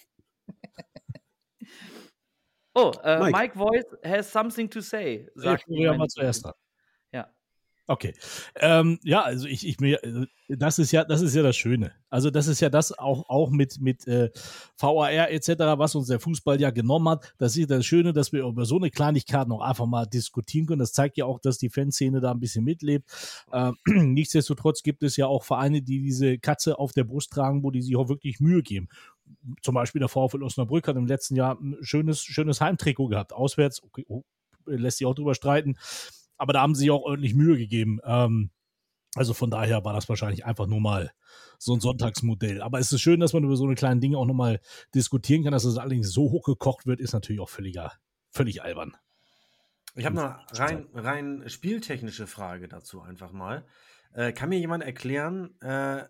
oh, 2.76 2.92
äh, 3.04 3.20
Mike. 3.20 3.32
Mike 3.38 3.58
Voice 3.58 3.98
has 4.04 4.32
something 4.32 4.70
to 4.70 4.82
say. 4.82 5.28
Sagt 5.34 5.66
ich 5.68 5.80
ja 5.80 5.98
mal 5.98 6.08
zuerst 6.08 6.46
dran. 6.46 6.54
Okay. 7.90 8.14
Ähm, 8.56 9.00
ja, 9.04 9.22
also 9.22 9.48
ich, 9.48 9.66
ich 9.66 9.80
mir, 9.80 10.04
äh, 10.04 10.28
das 10.50 10.78
ist 10.78 10.92
ja, 10.92 11.06
das 11.06 11.22
ist 11.22 11.34
ja 11.34 11.42
das 11.42 11.56
Schöne. 11.56 11.94
Also 12.10 12.30
das 12.30 12.48
ist 12.48 12.60
ja 12.60 12.70
das 12.70 12.92
auch, 12.92 13.30
auch 13.30 13.50
mit, 13.50 13.80
mit 13.80 14.06
äh, 14.08 14.30
VAR 14.78 15.32
etc., 15.32 15.52
was 15.78 15.96
uns 15.96 16.08
der 16.08 16.20
Fußball 16.20 16.60
ja 16.60 16.72
genommen 16.72 17.08
hat. 17.08 17.34
Das 17.38 17.56
ist 17.56 17.72
das 17.72 17.86
Schöne, 17.86 18.12
dass 18.12 18.34
wir 18.34 18.44
über 18.44 18.66
so 18.66 18.76
eine 18.76 18.92
Kleinigkeit 18.92 19.48
noch 19.48 19.62
einfach 19.62 19.86
mal 19.86 20.06
diskutieren 20.06 20.66
können. 20.66 20.80
Das 20.80 20.92
zeigt 20.92 21.16
ja 21.16 21.24
auch, 21.24 21.40
dass 21.40 21.60
die 21.60 21.70
Fanszene 21.70 22.20
da 22.20 22.32
ein 22.32 22.42
bisschen 22.42 22.66
mitlebt. 22.66 23.10
Ähm, 23.54 23.78
nichtsdestotrotz 23.86 24.84
gibt 24.84 25.02
es 25.04 25.16
ja 25.16 25.28
auch 25.28 25.46
Vereine, 25.46 25.82
die 25.82 26.02
diese 26.02 26.40
Katze 26.40 26.80
auf 26.80 26.92
der 26.92 27.06
Brust 27.06 27.32
tragen, 27.32 27.64
wo 27.64 27.72
die 27.72 27.82
sich 27.82 27.96
auch 27.96 28.10
wirklich 28.10 28.42
Mühe 28.42 28.64
geben. 28.64 28.90
Zum 29.62 29.76
Beispiel 29.76 30.00
der 30.00 30.10
VfL 30.10 30.44
Osnabrück 30.44 30.90
hat 30.90 30.98
im 30.98 31.08
letzten 31.08 31.38
Jahr 31.38 31.58
ein 31.58 31.78
schönes, 31.82 32.22
schönes 32.22 32.60
Heimtrikot 32.60 33.08
gehabt. 33.08 33.32
Auswärts, 33.32 33.82
okay, 33.82 34.04
oh, 34.10 34.24
lässt 34.66 34.98
sich 34.98 35.08
auch 35.08 35.16
drüber 35.16 35.36
streiten 35.36 35.78
aber 36.38 36.54
da 36.54 36.62
haben 36.62 36.76
sie 36.76 36.92
auch 36.92 37.02
ordentlich 37.02 37.34
Mühe 37.34 37.58
gegeben. 37.58 38.00
Ähm, 38.04 38.52
also 39.16 39.34
von 39.34 39.50
daher 39.50 39.84
war 39.84 39.94
das 39.94 40.08
wahrscheinlich 40.10 40.46
einfach 40.46 40.68
nur 40.68 40.80
mal 40.80 41.12
so 41.58 41.74
ein 41.74 41.80
Sonntagsmodell. 41.80 42.62
Aber 42.62 42.80
es 42.80 42.92
ist 42.92 43.02
schön, 43.02 43.20
dass 43.20 43.34
man 43.34 43.44
über 43.44 43.56
so 43.56 43.66
eine 43.66 43.76
kleinen 43.76 44.00
Dinge 44.00 44.18
auch 44.18 44.26
nochmal 44.26 44.60
diskutieren 44.94 45.44
kann. 45.44 45.54
Dass 45.54 45.64
es 45.64 45.78
allerdings 45.78 46.12
so 46.12 46.32
hoch 46.32 46.44
gekocht 46.44 46.86
wird, 46.86 47.00
ist 47.00 47.14
natürlich 47.14 47.42
auch 47.42 47.50
völliger, 47.50 47.94
völlig 48.30 48.62
albern. 48.62 48.96
Ich 49.96 50.06
habe 50.06 50.22
eine 50.22 50.40
rein, 50.52 50.88
rein 50.94 51.44
spieltechnische 51.50 52.28
Frage 52.28 52.68
dazu 52.68 53.02
einfach 53.02 53.32
mal. 53.32 53.66
Äh, 54.14 54.32
kann 54.34 54.50
mir 54.50 54.60
jemand 54.60 54.84
erklären, 54.84 55.60
äh, 55.62 56.04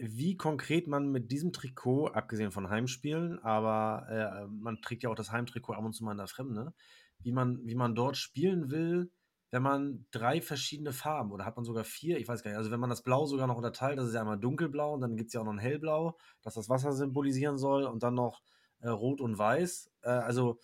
wie 0.00 0.36
konkret 0.36 0.86
man 0.86 1.10
mit 1.10 1.30
diesem 1.30 1.52
Trikot, 1.52 2.08
abgesehen 2.08 2.50
von 2.50 2.70
Heimspielen, 2.70 3.38
aber 3.40 4.06
äh, 4.08 4.46
man 4.48 4.80
trägt 4.80 5.02
ja 5.02 5.10
auch 5.10 5.14
das 5.14 5.30
Heimtrikot 5.30 5.74
ab 5.74 5.84
und 5.84 5.92
zu 5.92 6.04
mal 6.04 6.12
in 6.12 6.18
der 6.18 6.26
Fremde, 6.26 6.72
wie 7.20 7.32
man, 7.32 7.60
wie 7.64 7.74
man 7.74 7.94
dort 7.94 8.16
spielen 8.16 8.70
will, 8.70 9.12
wenn 9.54 9.62
man 9.62 10.04
drei 10.10 10.40
verschiedene 10.40 10.92
Farben 10.92 11.30
oder 11.30 11.44
hat 11.44 11.54
man 11.54 11.64
sogar 11.64 11.84
vier, 11.84 12.18
ich 12.18 12.26
weiß 12.26 12.42
gar 12.42 12.50
nicht, 12.50 12.58
also 12.58 12.72
wenn 12.72 12.80
man 12.80 12.90
das 12.90 13.02
Blau 13.02 13.24
sogar 13.24 13.46
noch 13.46 13.56
unterteilt, 13.56 13.96
das 13.96 14.08
ist 14.08 14.14
ja 14.14 14.20
einmal 14.20 14.36
dunkelblau 14.36 14.94
und 14.94 15.00
dann 15.00 15.16
gibt 15.16 15.28
es 15.28 15.34
ja 15.34 15.40
auch 15.42 15.44
noch 15.44 15.52
ein 15.52 15.60
hellblau, 15.60 16.18
das 16.42 16.54
das 16.54 16.68
Wasser 16.68 16.92
symbolisieren 16.92 17.56
soll 17.56 17.84
und 17.84 18.02
dann 18.02 18.14
noch 18.14 18.42
äh, 18.80 18.88
rot 18.88 19.20
und 19.20 19.38
weiß. 19.38 19.92
Äh, 20.02 20.08
also 20.08 20.58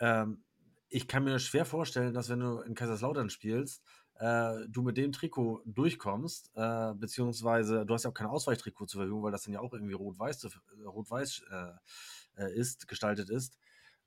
ähm, 0.00 0.44
ich 0.90 1.08
kann 1.08 1.24
mir 1.24 1.38
schwer 1.38 1.64
vorstellen, 1.64 2.12
dass 2.12 2.28
wenn 2.28 2.40
du 2.40 2.58
in 2.58 2.74
Kaiserslautern 2.74 3.30
spielst, 3.30 3.82
äh, 4.18 4.68
du 4.68 4.82
mit 4.82 4.98
dem 4.98 5.12
Trikot 5.12 5.62
durchkommst, 5.64 6.50
äh, 6.56 6.92
beziehungsweise 6.92 7.86
du 7.86 7.94
hast 7.94 8.04
ja 8.04 8.10
auch 8.10 8.14
kein 8.14 8.26
Ausweichtrikot 8.26 8.84
zur 8.84 9.00
Verfügung, 9.00 9.22
weil 9.22 9.32
das 9.32 9.44
dann 9.44 9.54
ja 9.54 9.60
auch 9.60 9.72
irgendwie 9.72 9.94
rot-weiß 9.94 10.44
äh, 10.44 10.84
rot-weiß 10.84 11.42
äh, 12.36 12.52
ist, 12.54 12.86
gestaltet 12.86 13.30
ist. 13.30 13.56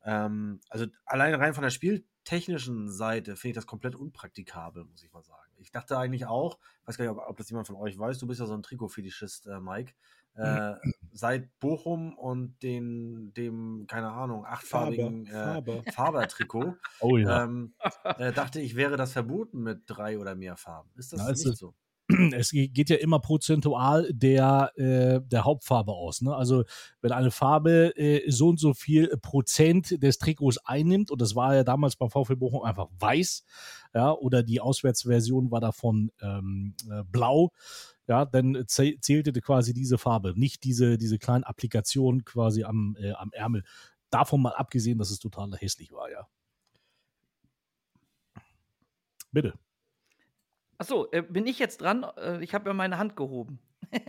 Ähm, 0.03 0.59
also 0.69 0.85
allein 1.05 1.33
rein 1.35 1.53
von 1.53 1.63
der 1.63 1.71
spieltechnischen 1.71 2.89
Seite 2.91 3.35
finde 3.35 3.49
ich 3.49 3.55
das 3.55 3.67
komplett 3.67 3.95
unpraktikabel, 3.95 4.85
muss 4.85 5.03
ich 5.03 5.11
mal 5.11 5.23
sagen. 5.23 5.51
Ich 5.57 5.71
dachte 5.71 5.97
eigentlich 5.97 6.25
auch, 6.25 6.57
weiß 6.85 6.97
gar 6.97 7.05
nicht, 7.05 7.11
ob, 7.11 7.29
ob 7.29 7.37
das 7.37 7.49
jemand 7.49 7.67
von 7.67 7.75
euch 7.75 7.97
weiß, 7.97 8.17
du 8.19 8.27
bist 8.27 8.39
ja 8.39 8.45
so 8.45 8.53
ein 8.53 8.63
Trikotfetischist, 8.63 9.47
äh, 9.47 9.59
Mike. 9.59 9.93
Äh, 10.35 10.75
seit 11.11 11.59
Bochum 11.59 12.17
und 12.17 12.63
den, 12.63 13.33
dem, 13.33 13.87
keine 13.87 14.11
Ahnung, 14.11 14.45
achtfarbigen 14.45 15.25
Faber, 15.25 15.83
äh, 15.85 15.91
Faber-Trikot, 15.91 16.75
oh, 17.01 17.17
ja. 17.17 17.43
ähm, 17.43 17.73
äh, 18.03 18.31
dachte 18.31 18.61
ich, 18.61 18.75
wäre 18.75 18.95
das 18.95 19.11
verboten 19.11 19.61
mit 19.61 19.81
drei 19.87 20.17
oder 20.17 20.35
mehr 20.35 20.55
Farben. 20.55 20.91
Ist 20.95 21.11
das 21.11 21.19
Na, 21.19 21.31
nicht 21.31 21.57
so? 21.57 21.73
Es 22.33 22.49
geht 22.51 22.89
ja 22.89 22.95
immer 22.97 23.19
prozentual 23.19 24.11
der, 24.11 24.71
äh, 24.77 25.21
der 25.23 25.45
Hauptfarbe 25.45 25.91
aus. 25.91 26.21
Ne? 26.21 26.35
Also 26.35 26.63
wenn 27.01 27.11
eine 27.11 27.29
Farbe 27.29 27.95
äh, 27.97 28.29
so 28.31 28.49
und 28.49 28.59
so 28.59 28.73
viel 28.73 29.15
Prozent 29.21 30.01
des 30.01 30.17
Trikots 30.17 30.57
einnimmt, 30.65 31.11
und 31.11 31.21
das 31.21 31.35
war 31.35 31.55
ja 31.55 31.63
damals 31.63 31.95
beim 31.95 32.09
VfL 32.09 32.35
Bochum 32.35 32.63
einfach 32.63 32.87
weiß, 32.97 33.43
ja, 33.93 34.11
oder 34.11 34.41
die 34.41 34.59
Auswärtsversion 34.59 35.51
war 35.51 35.61
davon 35.61 36.11
ähm, 36.21 36.75
äh, 36.89 37.03
blau, 37.03 37.51
ja, 38.07 38.25
dann 38.25 38.63
zählte 38.67 39.31
quasi 39.33 39.73
diese 39.73 39.99
Farbe, 39.99 40.33
nicht 40.35 40.63
diese, 40.63 40.97
diese 40.97 41.19
kleinen 41.19 41.43
Applikationen 41.43 42.25
quasi 42.25 42.63
am, 42.63 42.95
äh, 42.99 43.11
am 43.11 43.31
Ärmel. 43.33 43.63
Davon 44.09 44.41
mal 44.41 44.53
abgesehen, 44.53 44.97
dass 44.97 45.11
es 45.11 45.19
total 45.19 45.51
hässlich 45.57 45.91
war, 45.91 46.09
ja. 46.09 46.27
Bitte. 49.31 49.53
Achso, 50.79 51.07
äh, 51.11 51.21
bin 51.21 51.45
ich 51.45 51.59
jetzt 51.59 51.81
dran? 51.81 52.05
Äh, 52.17 52.41
ich 52.41 52.53
habe 52.53 52.69
ja 52.69 52.73
meine 52.73 52.97
Hand 52.97 53.15
gehoben. 53.17 53.59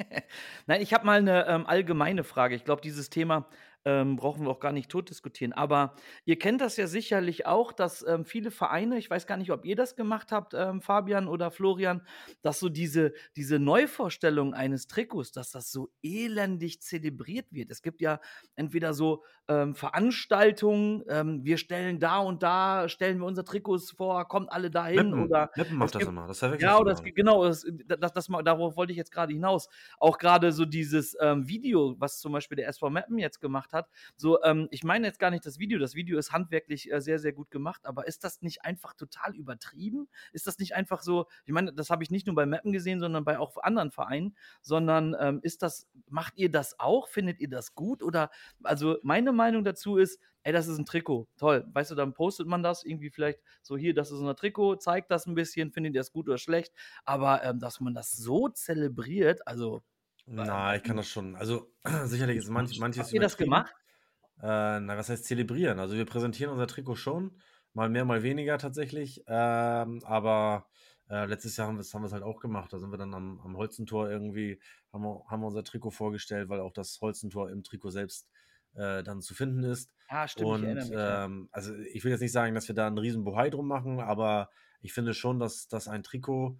Nein, 0.66 0.80
ich 0.80 0.94
habe 0.94 1.04
mal 1.04 1.18
eine 1.18 1.46
ähm, 1.46 1.66
allgemeine 1.66 2.22
Frage. 2.22 2.54
Ich 2.54 2.64
glaube, 2.64 2.80
dieses 2.80 3.10
Thema 3.10 3.46
ähm, 3.84 4.16
brauchen 4.16 4.44
wir 4.44 4.50
auch 4.50 4.60
gar 4.60 4.72
nicht 4.72 4.90
tot 4.90 5.10
diskutieren. 5.10 5.52
Aber 5.52 5.94
ihr 6.24 6.38
kennt 6.38 6.60
das 6.60 6.76
ja 6.76 6.86
sicherlich 6.86 7.46
auch, 7.46 7.72
dass 7.72 8.04
ähm, 8.06 8.24
viele 8.24 8.50
Vereine, 8.50 8.98
ich 8.98 9.08
weiß 9.08 9.26
gar 9.26 9.36
nicht, 9.36 9.50
ob 9.50 9.64
ihr 9.64 9.76
das 9.76 9.96
gemacht 9.96 10.32
habt, 10.32 10.54
ähm, 10.54 10.80
Fabian 10.80 11.28
oder 11.28 11.50
Florian, 11.50 12.02
dass 12.42 12.60
so 12.60 12.68
diese, 12.68 13.12
diese 13.36 13.58
Neuvorstellung 13.58 14.54
eines 14.54 14.86
Trikots, 14.86 15.32
dass 15.32 15.50
das 15.50 15.70
so 15.70 15.90
elendig 16.02 16.82
zelebriert 16.82 17.46
wird. 17.52 17.70
Es 17.70 17.82
gibt 17.82 18.00
ja 18.00 18.20
entweder 18.56 18.92
so 18.92 19.24
ähm, 19.48 19.74
Veranstaltungen, 19.74 21.02
ähm, 21.08 21.44
wir 21.44 21.58
stellen 21.58 21.98
da 21.98 22.18
und 22.18 22.42
da, 22.42 22.88
stellen 22.88 23.18
wir 23.18 23.26
unsere 23.26 23.44
Trikots 23.44 23.90
vor, 23.90 24.28
kommt 24.28 24.52
alle 24.52 24.70
dahin. 24.70 25.06
Lippen, 25.06 25.24
oder 25.24 25.50
Lippen 25.54 25.76
macht 25.76 25.94
das 25.94 26.00
gibt, 26.00 26.10
immer. 26.10 26.26
Das 26.26 26.40
ja, 26.40 26.78
oder 26.78 26.92
es, 26.92 27.02
genau, 27.02 27.44
das, 27.44 27.66
das, 27.86 28.12
das, 28.12 28.28
darauf 28.44 28.76
wollte 28.76 28.92
ich 28.92 28.98
jetzt 28.98 29.10
gerade 29.10 29.32
hinaus. 29.32 29.68
Auch 29.98 30.18
gerade 30.18 30.52
so 30.52 30.64
dieses 30.64 31.16
ähm, 31.20 31.48
Video, 31.48 31.96
was 31.98 32.20
zum 32.20 32.32
Beispiel 32.32 32.56
der 32.56 32.68
SV 32.68 32.90
Mappen 32.90 33.18
jetzt 33.18 33.40
gemacht 33.40 33.69
gemacht 33.70 33.72
hat. 33.72 33.88
So, 34.16 34.42
ähm, 34.42 34.68
ich 34.70 34.84
meine 34.84 35.06
jetzt 35.06 35.18
gar 35.18 35.30
nicht 35.30 35.46
das 35.46 35.58
Video. 35.58 35.78
Das 35.78 35.94
Video 35.94 36.18
ist 36.18 36.32
handwerklich 36.32 36.90
äh, 36.92 37.00
sehr, 37.00 37.18
sehr 37.18 37.32
gut 37.32 37.50
gemacht, 37.50 37.86
aber 37.86 38.06
ist 38.06 38.24
das 38.24 38.42
nicht 38.42 38.64
einfach 38.64 38.94
total 38.94 39.34
übertrieben? 39.34 40.08
Ist 40.32 40.46
das 40.46 40.58
nicht 40.58 40.74
einfach 40.74 41.02
so, 41.02 41.26
ich 41.46 41.52
meine, 41.52 41.72
das 41.72 41.90
habe 41.90 42.02
ich 42.02 42.10
nicht 42.10 42.26
nur 42.26 42.36
bei 42.36 42.46
Mappen 42.46 42.72
gesehen, 42.72 43.00
sondern 43.00 43.24
bei 43.24 43.38
auch 43.38 43.56
anderen 43.62 43.90
Vereinen, 43.90 44.36
sondern 44.62 45.16
ähm, 45.18 45.40
ist 45.42 45.62
das, 45.62 45.88
macht 46.08 46.36
ihr 46.36 46.50
das 46.50 46.78
auch? 46.78 47.08
Findet 47.08 47.40
ihr 47.40 47.48
das 47.48 47.74
gut? 47.74 48.02
Oder, 48.02 48.30
also 48.62 48.98
meine 49.02 49.32
Meinung 49.32 49.64
dazu 49.64 49.96
ist, 49.96 50.20
ey, 50.42 50.52
das 50.52 50.68
ist 50.68 50.78
ein 50.78 50.86
Trikot. 50.86 51.28
Toll. 51.36 51.66
Weißt 51.72 51.90
du, 51.90 51.94
dann 51.94 52.14
postet 52.14 52.46
man 52.46 52.62
das 52.62 52.84
irgendwie 52.84 53.10
vielleicht 53.10 53.40
so 53.62 53.76
hier, 53.76 53.94
das 53.94 54.10
ist 54.10 54.20
ein 54.20 54.36
Trikot, 54.36 54.76
zeigt 54.76 55.10
das 55.10 55.26
ein 55.26 55.34
bisschen, 55.34 55.70
findet 55.70 55.94
ihr 55.94 56.00
das 56.00 56.12
gut 56.12 56.28
oder 56.28 56.38
schlecht. 56.38 56.72
Aber 57.04 57.42
ähm, 57.44 57.58
dass 57.58 57.80
man 57.80 57.94
das 57.94 58.12
so 58.12 58.48
zelebriert, 58.48 59.46
also 59.46 59.82
na, 60.30 60.76
ich 60.76 60.82
kann 60.82 60.96
das 60.96 61.08
schon. 61.08 61.36
Also 61.36 61.72
sicherlich 62.04 62.38
ist 62.38 62.48
manch, 62.48 62.78
manches. 62.78 63.04
Habt 63.04 63.12
ihr 63.12 63.20
das 63.20 63.36
gemacht? 63.36 63.74
Äh, 64.42 64.80
na, 64.80 64.96
was 64.96 65.08
heißt 65.08 65.24
zelebrieren? 65.24 65.78
Also 65.78 65.96
wir 65.96 66.06
präsentieren 66.06 66.52
unser 66.52 66.66
Trikot 66.66 66.94
schon, 66.94 67.38
mal 67.74 67.88
mehr, 67.88 68.04
mal 68.04 68.22
weniger 68.22 68.56
tatsächlich. 68.58 69.22
Ähm, 69.26 70.00
aber 70.04 70.66
äh, 71.08 71.26
letztes 71.26 71.56
Jahr 71.56 71.66
haben 71.66 71.76
wir 71.76 71.80
es 71.80 71.92
haben 71.92 72.10
halt 72.10 72.22
auch 72.22 72.40
gemacht. 72.40 72.72
Da 72.72 72.78
sind 72.78 72.90
wir 72.90 72.98
dann 72.98 73.12
am, 73.12 73.40
am 73.40 73.56
Holzentor 73.56 74.08
irgendwie, 74.08 74.60
haben 74.92 75.02
wir, 75.02 75.24
haben 75.26 75.40
wir 75.40 75.48
unser 75.48 75.64
Trikot 75.64 75.90
vorgestellt, 75.90 76.48
weil 76.48 76.60
auch 76.60 76.72
das 76.72 77.00
Holzentor 77.00 77.50
im 77.50 77.64
Trikot 77.64 77.90
selbst 77.90 78.28
äh, 78.74 79.02
dann 79.02 79.20
zu 79.20 79.34
finden 79.34 79.64
ist. 79.64 79.90
Ah, 80.08 80.28
stimmt. 80.28 80.48
Und 80.48 80.64
ich 80.64 80.74
mich, 80.74 80.92
ähm, 80.94 81.48
also 81.50 81.74
ich 81.74 82.04
will 82.04 82.12
jetzt 82.12 82.20
nicht 82.20 82.32
sagen, 82.32 82.54
dass 82.54 82.68
wir 82.68 82.74
da 82.74 82.86
einen 82.86 82.98
riesen 82.98 83.24
Bohai 83.24 83.50
drum 83.50 83.66
machen, 83.66 84.00
aber 84.00 84.48
ich 84.80 84.92
finde 84.92 85.12
schon, 85.12 85.40
dass, 85.40 85.68
dass 85.68 85.88
ein 85.88 86.02
Trikot, 86.02 86.58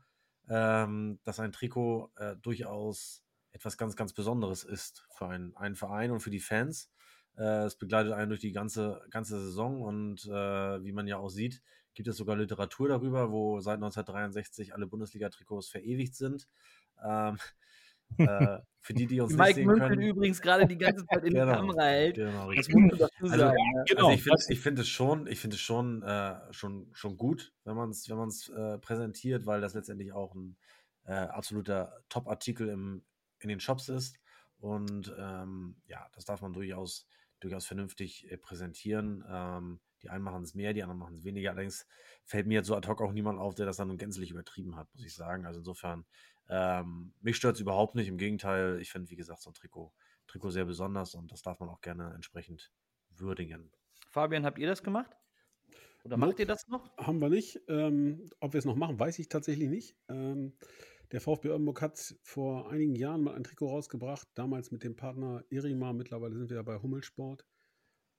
ähm, 0.49 1.21
dass 1.25 1.41
ein 1.41 1.53
Trikot 1.53 2.11
äh, 2.17 2.37
durchaus 2.37 3.25
etwas 3.53 3.77
ganz, 3.77 3.97
ganz 3.97 4.13
Besonderes 4.13 4.65
ist 4.65 5.07
für 5.11 5.29
einen, 5.29 5.57
einen 5.57 5.77
Verein 5.77 6.11
und 6.11 6.21
für 6.21 6.31
die 6.31 6.41
Fans. 6.41 6.91
Äh, 7.37 7.65
es 7.65 7.77
begleitet 7.77 8.13
einen 8.13 8.31
durch 8.31 8.41
die 8.41 8.53
ganze, 8.53 9.03
ganze 9.11 9.41
Saison 9.41 9.83
und 9.83 10.25
äh, 10.27 10.85
wie 10.85 10.93
man 10.93 11.07
ja 11.07 11.19
auch 11.19 11.29
sieht, 11.29 11.63
gibt 11.95 12.09
es 12.09 12.17
sogar 12.17 12.37
Literatur 12.37 12.89
darüber, 12.89 13.31
wo 13.31 13.61
seit 13.61 13.77
1963 13.77 14.75
alle 14.75 14.87
Bundesliga-Trikots 14.87 15.69
verewigt 15.69 16.15
sind. 16.15 16.49
Ähm, 17.05 17.39
äh, 18.19 18.59
für 18.81 18.95
die, 18.95 19.07
die 19.07 19.21
uns 19.21 19.33
Mike 19.33 19.45
nicht 19.45 19.55
sehen 19.57 19.67
Münkel 19.67 19.89
können. 19.89 20.03
übrigens 20.03 20.41
gerade 20.41 20.67
die 20.67 20.79
ganze 20.79 21.05
Zeit 21.07 21.25
in 21.25 21.35
genau, 21.35 21.47
die 21.47 21.53
Kamera 21.53 21.83
hält. 21.83 22.17
Genau, 22.17 22.53
das 22.53 22.69
muss 22.69 22.81
man 22.81 22.99
dazu 22.99 23.13
also, 23.23 23.37
sagen. 23.37 23.57
ja, 23.77 23.85
genau, 23.87 24.09
also 24.09 24.17
ich 24.17 24.23
finde 24.23 24.43
ich 24.49 24.61
find 24.61 24.79
es 24.79 24.89
schon, 24.89 25.27
ich 25.27 25.39
find 25.39 25.55
es 25.55 25.61
schon, 25.61 26.03
äh, 26.03 26.53
schon, 26.53 26.89
schon 26.93 27.17
gut, 27.17 27.53
wenn 27.65 27.77
man 27.77 27.91
es 27.91 28.09
wenn 28.09 28.55
äh, 28.57 28.79
präsentiert, 28.79 29.47
weil 29.47 29.61
das 29.61 29.75
letztendlich 29.75 30.13
auch 30.13 30.35
ein 30.35 30.57
äh, 31.05 31.13
absoluter 31.13 32.03
Top-Artikel 32.09 32.69
im, 32.69 33.05
in 33.43 33.49
den 33.49 33.61
Shops 33.61 33.89
ist. 33.89 34.17
Und 34.59 35.15
ähm, 35.19 35.77
ja, 35.87 36.09
das 36.15 36.25
darf 36.25 36.43
man 36.43 36.53
durchaus, 36.53 37.07
durchaus 37.41 37.67
vernünftig 37.67 38.31
äh, 38.31 38.37
präsentieren. 38.37 39.25
Ähm, 39.29 39.81
die 40.03 40.11
einen 40.11 40.25
machen 40.25 40.43
es 40.43 40.55
mehr, 40.55 40.73
die 40.73 40.83
anderen 40.83 40.99
machen 40.99 41.15
es 41.15 41.25
weniger. 41.25 41.51
Allerdings 41.51 41.87
fällt 42.25 42.47
mir 42.47 42.55
jetzt 42.55 42.67
so 42.67 42.77
ad 42.77 42.89
hoc 42.89 43.01
auch 43.01 43.13
niemand 43.13 43.39
auf, 43.39 43.55
der 43.55 43.67
das 43.67 43.77
dann 43.77 43.89
nun 43.89 43.99
gänzlich 43.99 44.31
übertrieben 44.31 44.77
hat, 44.77 44.89
muss 44.95 45.05
ich 45.05 45.15
sagen. 45.15 45.47
Also 45.47 45.61
insofern, 45.61 46.05
ähm, 46.49 47.13
mich 47.21 47.37
stört 47.37 47.57
es 47.57 47.61
überhaupt 47.61 47.95
nicht. 47.95 48.09
Im 48.09 48.19
Gegenteil, 48.19 48.79
ich 48.81 48.91
finde, 48.91 49.11
wie 49.11 49.17
gesagt, 49.17 49.43
so 49.43 49.51
ein 49.51 49.55
Trikot, 49.55 49.93
Trikot 50.27 50.51
sehr 50.51 50.65
besonders 50.65 51.15
und 51.15 51.31
das 51.33 51.43
darf 51.43 51.61
man 51.61 51.69
auch 51.69 51.81
gerne 51.81 52.13
entsprechend 52.15 52.73
würdigen. 53.11 53.73
Fabian, 54.11 54.45
habt 54.45 54.59
ihr 54.59 54.67
das 54.67 54.83
gemacht? 54.83 55.11
Oder 56.03 56.17
macht 56.17 56.39
ihr 56.39 56.47
das 56.47 56.67
noch? 56.69 56.97
Haben 56.97 57.21
wir 57.21 57.29
nicht. 57.29 57.61
Ähm, 57.69 58.31
ob 58.41 58.55
wir 58.55 58.59
es 58.59 58.65
noch 58.65 58.77
machen, 58.77 58.99
weiß 58.99 59.19
ich 59.19 59.29
tatsächlich 59.29 59.69
nicht. 59.69 59.97
Ähm, 60.09 60.57
der 61.13 61.21
VfB 61.21 61.51
Oldenburg 61.51 61.83
hat 61.83 62.15
vor 62.23 62.71
einigen 62.71 62.95
Jahren 62.95 63.23
mal 63.23 63.35
ein 63.35 63.45
Trikot 63.45 63.69
rausgebracht, 63.69 64.29
damals 64.35 64.71
mit 64.71 64.85
dem 64.85 64.97
Partner 64.97 65.45
Irima, 65.51 65.93
mittlerweile 65.93 66.37
sind 66.37 66.51
wir 66.51 66.57
ja 66.57 66.63
bei 66.63 66.81
Hummelsport, 66.81 67.45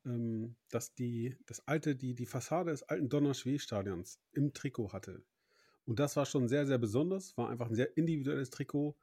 ähm, 0.05 0.55
dass 0.69 0.93
die, 0.93 1.37
das 1.45 1.67
alte, 1.67 1.95
die, 1.95 2.13
die 2.15 2.25
Fassade 2.25 2.71
des 2.71 2.83
alten 2.83 3.09
Donnerschwee-Stadions 3.09 4.19
im 4.33 4.53
Trikot 4.53 4.93
hatte. 4.93 5.23
Und 5.85 5.99
das 5.99 6.15
war 6.15 6.25
schon 6.25 6.47
sehr, 6.47 6.65
sehr 6.65 6.77
besonders, 6.77 7.35
war 7.37 7.49
einfach 7.49 7.69
ein 7.69 7.75
sehr 7.75 7.95
individuelles 7.97 8.49
Trikot, 8.49 8.95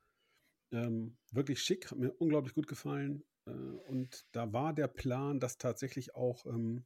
ähm, 0.71 1.17
wirklich 1.33 1.63
schick, 1.63 1.91
hat 1.91 1.99
mir 1.99 2.13
unglaublich 2.13 2.55
gut 2.55 2.67
gefallen. 2.67 3.25
Äh, 3.47 3.51
und 3.51 4.27
da 4.33 4.53
war 4.53 4.75
der 4.75 4.89
Plan, 4.89 5.41
das 5.41 5.59
tatsächlich 5.59 6.15
auch 6.15 6.47
ähm, 6.47 6.85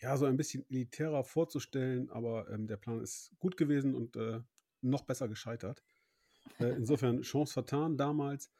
ja, 0.00 0.16
so 0.16 0.26
ein 0.26 0.36
bisschen 0.36 0.64
elitärer 0.68 1.24
vorzustellen, 1.24 2.10
aber 2.10 2.48
ähm, 2.50 2.66
der 2.66 2.76
Plan 2.76 3.00
ist 3.00 3.32
gut 3.38 3.56
gewesen 3.56 3.94
und 3.94 4.16
äh, 4.16 4.40
noch 4.80 5.02
besser 5.02 5.28
gescheitert. 5.28 5.82
Äh, 6.58 6.74
insofern 6.76 7.22
Chance 7.22 7.52
vertan 7.52 7.96
damals. 7.96 8.50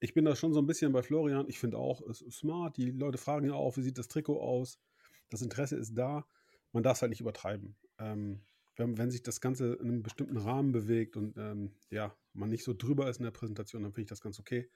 Ich 0.00 0.14
bin 0.14 0.24
da 0.24 0.34
schon 0.34 0.54
so 0.54 0.60
ein 0.60 0.66
bisschen 0.66 0.92
bei 0.92 1.02
Florian. 1.02 1.48
Ich 1.48 1.58
finde 1.58 1.78
auch, 1.78 2.00
es 2.08 2.22
ist 2.22 2.38
smart. 2.38 2.76
Die 2.76 2.90
Leute 2.90 3.18
fragen 3.18 3.46
ja 3.46 3.54
auch, 3.54 3.76
wie 3.76 3.82
sieht 3.82 3.98
das 3.98 4.08
Trikot 4.08 4.40
aus? 4.40 4.80
Das 5.28 5.42
Interesse 5.42 5.76
ist 5.76 5.96
da. 5.96 6.26
Man 6.72 6.82
darf 6.82 6.96
es 6.96 7.02
halt 7.02 7.10
nicht 7.10 7.20
übertreiben. 7.20 7.76
Ähm, 7.98 8.40
wenn, 8.76 8.96
wenn, 8.96 9.10
sich 9.10 9.22
das 9.22 9.40
Ganze 9.40 9.74
in 9.74 9.88
einem 9.88 10.02
bestimmten 10.02 10.38
Rahmen 10.38 10.72
bewegt 10.72 11.16
und 11.16 11.36
ähm, 11.36 11.72
ja, 11.90 12.16
man 12.32 12.48
nicht 12.48 12.64
so 12.64 12.72
drüber 12.72 13.10
ist 13.10 13.18
in 13.18 13.24
der 13.24 13.30
Präsentation, 13.30 13.82
dann 13.82 13.92
finde 13.92 14.04
ich 14.04 14.08
das 14.08 14.22
ganz 14.22 14.38
okay. 14.38 14.70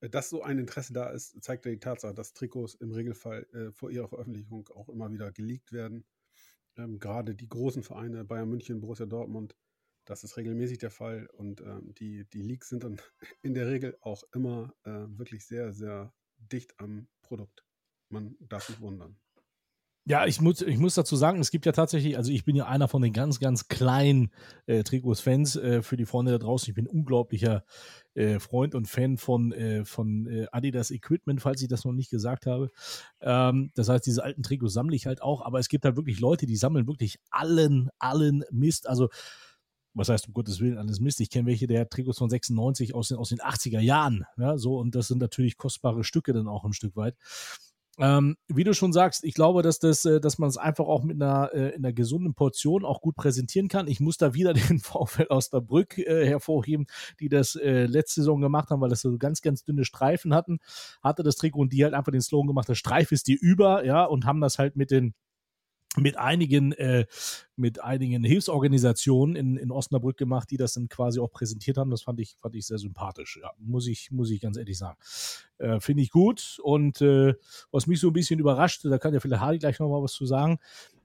Äh, 0.00 0.10
dass 0.10 0.30
so 0.30 0.42
ein 0.42 0.58
Interesse 0.58 0.92
da 0.92 1.10
ist, 1.10 1.42
zeigt 1.42 1.64
ja 1.64 1.72
die 1.72 1.80
Tatsache, 1.80 2.14
dass 2.14 2.34
Trikots 2.34 2.74
im 2.74 2.92
Regelfall 2.92 3.46
äh, 3.52 3.72
vor 3.72 3.90
ihrer 3.90 4.08
Veröffentlichung 4.08 4.68
auch 4.68 4.88
immer 4.88 5.10
wieder 5.10 5.32
geleakt 5.32 5.72
werden. 5.72 6.04
Ähm, 6.76 6.98
Gerade 6.98 7.34
die 7.34 7.48
großen 7.48 7.82
Vereine, 7.82 8.24
Bayern 8.24 8.48
München, 8.48 8.80
Borussia 8.80 9.06
Dortmund, 9.06 9.56
Das 10.08 10.24
ist 10.24 10.38
regelmäßig 10.38 10.78
der 10.78 10.90
Fall 10.90 11.28
und 11.34 11.60
ähm, 11.60 11.92
die, 11.98 12.24
die 12.30 12.40
Leaks 12.40 12.70
sind 12.70 12.82
dann 12.82 12.98
in 13.42 13.52
der 13.52 13.66
Regel 13.66 13.98
auch 14.00 14.22
immer 14.34 14.72
äh, 14.84 14.90
wirklich 14.90 15.46
sehr, 15.46 15.74
sehr 15.74 16.14
dicht 16.38 16.74
am 16.78 17.08
Produkt. 17.20 17.66
Man 18.08 18.34
darf 18.40 18.64
sich 18.64 18.80
wundern. 18.80 19.18
Ja, 20.06 20.24
ich 20.24 20.40
muss, 20.40 20.62
ich 20.62 20.78
muss 20.78 20.94
dazu 20.94 21.16
sagen, 21.16 21.38
es 21.38 21.50
gibt 21.50 21.66
ja 21.66 21.72
tatsächlich, 21.72 22.16
also 22.16 22.32
ich 22.32 22.46
bin 22.46 22.56
ja 22.56 22.66
einer 22.66 22.88
von 22.88 23.02
den 23.02 23.12
ganz, 23.12 23.38
ganz 23.38 23.68
kleinen 23.68 24.30
äh, 24.64 24.82
Trikots-Fans 24.82 25.56
äh, 25.56 25.82
für 25.82 25.98
die 25.98 26.06
Freunde 26.06 26.32
da 26.32 26.38
draußen. 26.38 26.70
Ich 26.70 26.74
bin 26.74 26.86
unglaublicher 26.86 27.62
äh, 28.14 28.38
Freund 28.38 28.74
und 28.74 28.86
Fan 28.88 29.18
von, 29.18 29.52
äh, 29.52 29.84
von 29.84 30.26
äh, 30.26 30.46
Adidas 30.50 30.90
Equipment, 30.90 31.42
falls 31.42 31.60
ich 31.60 31.68
das 31.68 31.84
noch 31.84 31.92
nicht 31.92 32.08
gesagt 32.08 32.46
habe. 32.46 32.70
Ähm, 33.20 33.70
das 33.74 33.90
heißt, 33.90 34.06
diese 34.06 34.24
alten 34.24 34.42
Trikots 34.42 34.72
sammle 34.72 34.96
ich 34.96 35.04
halt 35.04 35.20
auch, 35.20 35.42
aber 35.42 35.58
es 35.58 35.68
gibt 35.68 35.84
halt 35.84 35.96
wirklich 35.96 36.20
Leute, 36.20 36.46
die 36.46 36.56
sammeln 36.56 36.86
wirklich 36.86 37.18
allen, 37.28 37.90
allen 37.98 38.44
Mist. 38.50 38.88
Also 38.88 39.10
was 39.94 40.08
heißt 40.08 40.28
um 40.28 40.34
Gottes 40.34 40.60
Willen 40.60 40.78
alles 40.78 41.00
Mist? 41.00 41.20
Ich 41.20 41.30
kenne 41.30 41.46
welche 41.46 41.66
der 41.66 41.88
Trikots 41.88 42.18
von 42.18 42.30
96 42.30 42.94
aus 42.94 43.08
den, 43.08 43.18
aus 43.18 43.30
den 43.30 43.38
80er 43.38 43.80
Jahren. 43.80 44.24
Ja, 44.36 44.58
so, 44.58 44.78
und 44.78 44.94
das 44.94 45.08
sind 45.08 45.18
natürlich 45.18 45.56
kostbare 45.56 46.04
Stücke 46.04 46.32
dann 46.32 46.48
auch 46.48 46.64
ein 46.64 46.72
Stück 46.72 46.96
weit. 46.96 47.16
Ähm, 48.00 48.36
wie 48.46 48.62
du 48.62 48.74
schon 48.74 48.92
sagst, 48.92 49.24
ich 49.24 49.34
glaube, 49.34 49.62
dass, 49.62 49.80
das, 49.80 50.04
äh, 50.04 50.20
dass 50.20 50.38
man 50.38 50.48
es 50.48 50.56
einfach 50.56 50.86
auch 50.86 51.02
mit 51.02 51.20
einer, 51.20 51.52
äh, 51.52 51.74
einer 51.74 51.92
gesunden 51.92 52.32
Portion 52.34 52.84
auch 52.84 53.00
gut 53.00 53.16
präsentieren 53.16 53.66
kann. 53.66 53.88
Ich 53.88 53.98
muss 53.98 54.18
da 54.18 54.34
wieder 54.34 54.52
den 54.54 54.78
VfL 54.78 55.26
Osnabrück 55.28 55.98
äh, 55.98 56.24
hervorheben, 56.24 56.86
die 57.18 57.28
das 57.28 57.56
äh, 57.56 57.86
letzte 57.86 58.20
Saison 58.20 58.40
gemacht 58.40 58.70
haben, 58.70 58.80
weil 58.80 58.88
das 58.88 59.00
so 59.00 59.18
ganz, 59.18 59.42
ganz 59.42 59.64
dünne 59.64 59.84
Streifen 59.84 60.32
hatten, 60.32 60.60
hatte 61.02 61.24
das 61.24 61.36
Trikot 61.36 61.60
und 61.60 61.72
die 61.72 61.82
halt 61.82 61.94
einfach 61.94 62.12
den 62.12 62.20
Slogan 62.20 62.46
gemacht, 62.46 62.68
das 62.68 62.78
Streif 62.78 63.10
ist 63.10 63.26
dir 63.26 63.36
über, 63.40 63.84
ja, 63.84 64.04
und 64.04 64.26
haben 64.26 64.40
das 64.40 64.60
halt 64.60 64.76
mit 64.76 64.92
den 64.92 65.14
mit 66.00 66.18
einigen, 66.18 66.72
äh, 66.72 67.06
mit 67.56 67.82
einigen 67.82 68.24
Hilfsorganisationen 68.24 69.36
in, 69.36 69.56
in 69.56 69.70
Osnabrück 69.70 70.16
gemacht, 70.16 70.50
die 70.50 70.56
das 70.56 70.74
dann 70.74 70.88
quasi 70.88 71.20
auch 71.20 71.30
präsentiert 71.30 71.76
haben. 71.76 71.90
Das 71.90 72.02
fand 72.02 72.20
ich, 72.20 72.36
fand 72.40 72.54
ich 72.54 72.66
sehr 72.66 72.78
sympathisch. 72.78 73.38
Ja, 73.42 73.52
muss 73.58 73.86
ich, 73.86 74.10
muss 74.10 74.30
ich 74.30 74.40
ganz 74.40 74.56
ehrlich 74.56 74.78
sagen. 74.78 74.96
Äh, 75.58 75.80
Finde 75.80 76.02
ich 76.02 76.10
gut. 76.10 76.58
Und 76.62 77.00
äh, 77.00 77.34
was 77.70 77.86
mich 77.86 78.00
so 78.00 78.08
ein 78.08 78.12
bisschen 78.12 78.40
überrascht, 78.40 78.84
da 78.84 78.98
kann 78.98 79.14
ja 79.14 79.20
vielleicht 79.20 79.42
Hardy 79.42 79.58
gleich 79.58 79.78
nochmal 79.78 80.02
was 80.02 80.12
zu 80.12 80.26
sagen, 80.26 80.58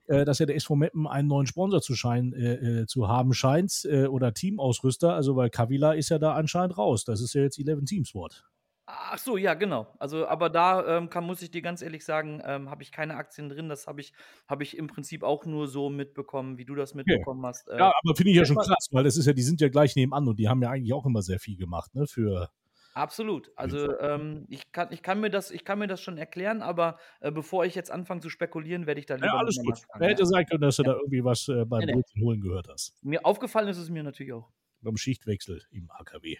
äh, 0.07 0.25
dass 0.25 0.39
ja 0.39 0.45
der 0.45 0.55
SV 0.55 0.75
Meppen 0.75 1.07
einen 1.07 1.27
neuen 1.27 1.47
Sponsor 1.47 1.81
zu, 1.81 1.95
schein, 1.95 2.33
äh, 2.33 2.81
äh, 2.81 2.85
zu 2.87 3.07
haben 3.07 3.33
scheint 3.33 3.87
oder 4.09 4.33
Teamausrüster. 4.33 5.13
Also 5.13 5.35
weil 5.35 5.49
Kavila 5.49 5.93
ist 5.93 6.09
ja 6.09 6.19
da 6.19 6.33
anscheinend 6.33 6.77
raus. 6.77 7.05
Das 7.05 7.21
ist 7.21 7.33
ja 7.33 7.41
jetzt 7.41 7.59
11 7.59 7.85
Teams 7.85 8.13
Wort. 8.13 8.45
Ach 8.85 9.17
so, 9.17 9.37
ja, 9.37 9.53
genau. 9.53 9.87
Also, 9.97 10.27
aber 10.27 10.49
da 10.49 10.97
ähm, 10.97 11.09
kann, 11.09 11.23
muss 11.25 11.41
ich 11.41 11.49
dir 11.49 11.61
ganz 11.61 11.81
ehrlich 11.81 12.03
sagen, 12.03 12.41
ähm, 12.45 12.69
habe 12.69 12.83
ich 12.83 12.91
keine 12.91 13.15
Aktien 13.15 13.47
drin. 13.47 13.69
Das 13.69 13.87
habe 13.87 14.01
ich, 14.01 14.13
hab 14.47 14.61
ich 14.61 14.77
im 14.77 14.87
Prinzip 14.87 15.23
auch 15.23 15.45
nur 15.45 15.67
so 15.67 15.89
mitbekommen, 15.89 16.57
wie 16.57 16.65
du 16.65 16.75
das 16.75 16.93
mitbekommen 16.93 17.45
hast. 17.45 17.69
Äh, 17.69 17.77
ja, 17.77 17.93
aber 18.03 18.15
finde 18.15 18.31
ich 18.31 18.37
ja 18.37 18.45
schon 18.45 18.57
krass, 18.57 18.89
weil 18.91 19.05
das 19.05 19.15
ist 19.15 19.25
ja, 19.25 19.33
die 19.33 19.41
sind 19.41 19.61
ja 19.61 19.69
gleich 19.69 19.95
nebenan 19.95 20.27
und 20.27 20.37
die 20.37 20.49
haben 20.49 20.61
ja 20.61 20.69
eigentlich 20.69 20.93
auch 20.93 21.05
immer 21.05 21.21
sehr 21.21 21.39
viel 21.39 21.57
gemacht, 21.57 21.95
ne? 21.95 22.07
Für 22.07 22.49
Absolut. 22.93 23.51
Also 23.55 23.97
ähm, 23.99 24.45
ich, 24.49 24.71
kann, 24.71 24.89
ich, 24.91 25.01
kann 25.01 25.19
mir 25.19 25.29
das, 25.29 25.49
ich 25.49 25.65
kann 25.65 25.79
mir 25.79 25.87
das 25.87 26.01
schon 26.01 26.17
erklären, 26.17 26.61
aber 26.61 26.99
äh, 27.21 27.31
bevor 27.31 27.65
ich 27.65 27.73
jetzt 27.73 27.89
anfange 27.89 28.21
zu 28.21 28.29
spekulieren, 28.29 28.85
werde 28.85 28.99
ich 28.99 29.07
da 29.07 29.15
lieber. 29.15 29.27
Ja, 29.27 29.37
alles 29.37 29.57
gut. 29.57 29.79
Wer 29.97 30.09
hätte 30.09 30.25
sein 30.25 30.45
können, 30.45 30.61
dass 30.61 30.75
du 30.75 30.83
ja. 30.83 30.91
da 30.91 30.99
irgendwie 30.99 31.23
was 31.23 31.47
äh, 31.47 31.65
beim 31.65 31.85
nee, 31.85 31.95
nee. 31.95 32.21
holen 32.21 32.41
gehört 32.41 32.67
hast. 32.69 32.93
Mir 33.01 33.25
aufgefallen 33.25 33.67
ist 33.67 33.77
es 33.77 33.89
mir 33.89 34.03
natürlich 34.03 34.33
auch. 34.33 34.51
Beim 34.81 34.97
Schichtwechsel 34.97 35.63
im 35.71 35.89
AKW. 35.89 36.37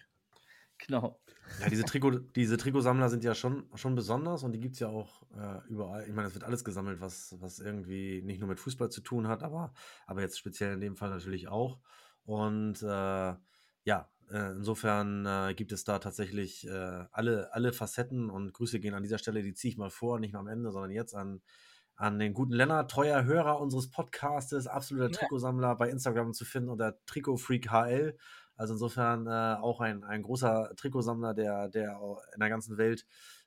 Genau. 0.88 1.20
Ja, 1.62 1.70
diese, 1.70 1.84
Trikot, 1.84 2.20
diese 2.36 2.58
Trikotsammler 2.58 3.10
sind 3.10 3.24
ja 3.24 3.36
schon, 3.36 3.70
schon 3.76 3.96
besonders 3.96 4.44
und 4.44 4.54
die 4.54 4.60
gibt 4.60 4.74
es 4.74 4.80
ja 4.80 4.90
auch 4.90 5.24
äh, 5.34 5.66
überall. 5.70 6.06
Ich 6.08 6.14
meine, 6.14 6.28
es 6.28 6.34
wird 6.34 6.44
alles 6.44 6.64
gesammelt, 6.66 7.00
was, 7.00 7.36
was 7.40 7.60
irgendwie 7.60 8.22
nicht 8.22 8.40
nur 8.40 8.50
mit 8.50 8.60
Fußball 8.60 8.90
zu 8.90 9.02
tun 9.02 9.28
hat, 9.28 9.44
aber, 9.44 9.74
aber 10.08 10.22
jetzt 10.22 10.38
speziell 10.38 10.74
in 10.74 10.82
dem 10.82 10.96
Fall 10.96 11.10
natürlich 11.10 11.48
auch. 11.48 11.80
Und 12.24 12.82
äh, 12.82 13.36
ja, 13.86 14.10
äh, 14.32 14.52
insofern 14.52 15.26
äh, 15.26 15.54
gibt 15.54 15.72
es 15.72 15.84
da 15.84 16.00
tatsächlich 16.00 16.68
äh, 16.68 17.06
alle, 17.12 17.54
alle 17.54 17.74
Facetten 17.74 18.30
und 18.30 18.54
Grüße 18.54 18.80
gehen 18.80 18.94
an 18.94 19.04
dieser 19.04 19.18
Stelle, 19.18 19.44
die 19.44 19.54
ziehe 19.54 19.72
ich 19.72 19.78
mal 19.78 19.90
vor, 19.90 20.20
nicht 20.20 20.34
mal 20.34 20.40
am 20.40 20.48
Ende, 20.48 20.72
sondern 20.72 20.92
jetzt 20.92 21.14
an, 21.14 21.42
an 21.96 22.20
den 22.20 22.34
guten 22.34 22.54
Lennart, 22.54 22.90
treuer 22.90 23.26
Hörer 23.26 23.60
unseres 23.60 23.90
Podcastes, 23.90 24.68
absoluter 24.68 25.12
ja. 25.12 25.18
Trikotsammler 25.18 25.76
bei 25.76 25.90
Instagram 25.90 26.34
zu 26.34 26.46
finden 26.46 26.70
unter 26.70 26.98
Trikotfreak 27.06 27.70
HL. 27.70 28.18
Also 28.63 28.76
insofern 28.76 29.28
äh, 29.28 29.62
auch 29.62 29.82
ein, 29.82 30.06
ein 30.06 30.21
großer 30.21 30.71
Trikotsammler, 30.78 31.34
der, 31.34 31.67
der 31.67 31.99
in 32.34 32.39
der 32.39 32.47
ganzen 32.47 32.78
Welt 32.78 33.06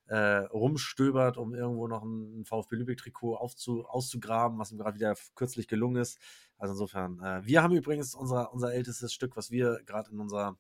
äh, 0.09 0.17
rumstöbert, 0.17 1.39
um 1.39 1.55
irgendwo 1.55 1.89
noch 1.89 2.03
ein 2.03 2.45
VfB 2.45 2.77
Lübeck-Trikot 2.77 3.35
auszugraben, 3.35 4.59
was 4.59 4.73
ihm 4.73 4.77
gerade 4.77 4.97
wieder 4.99 5.15
kürzlich 5.35 5.69
gelungen 5.69 6.03
ist. 6.03 6.19
Also 6.59 6.75
insofern, 6.75 7.19
äh, 7.21 7.47
wir 7.47 7.63
haben 7.63 7.75
übrigens 7.75 8.15
unser, 8.15 8.53
unser 8.53 8.75
ältestes 8.75 9.15
Stück, 9.15 9.39
was 9.39 9.51
wir 9.51 9.81
gerade 9.87 10.11
in 10.11 10.21
unserer 10.21 10.59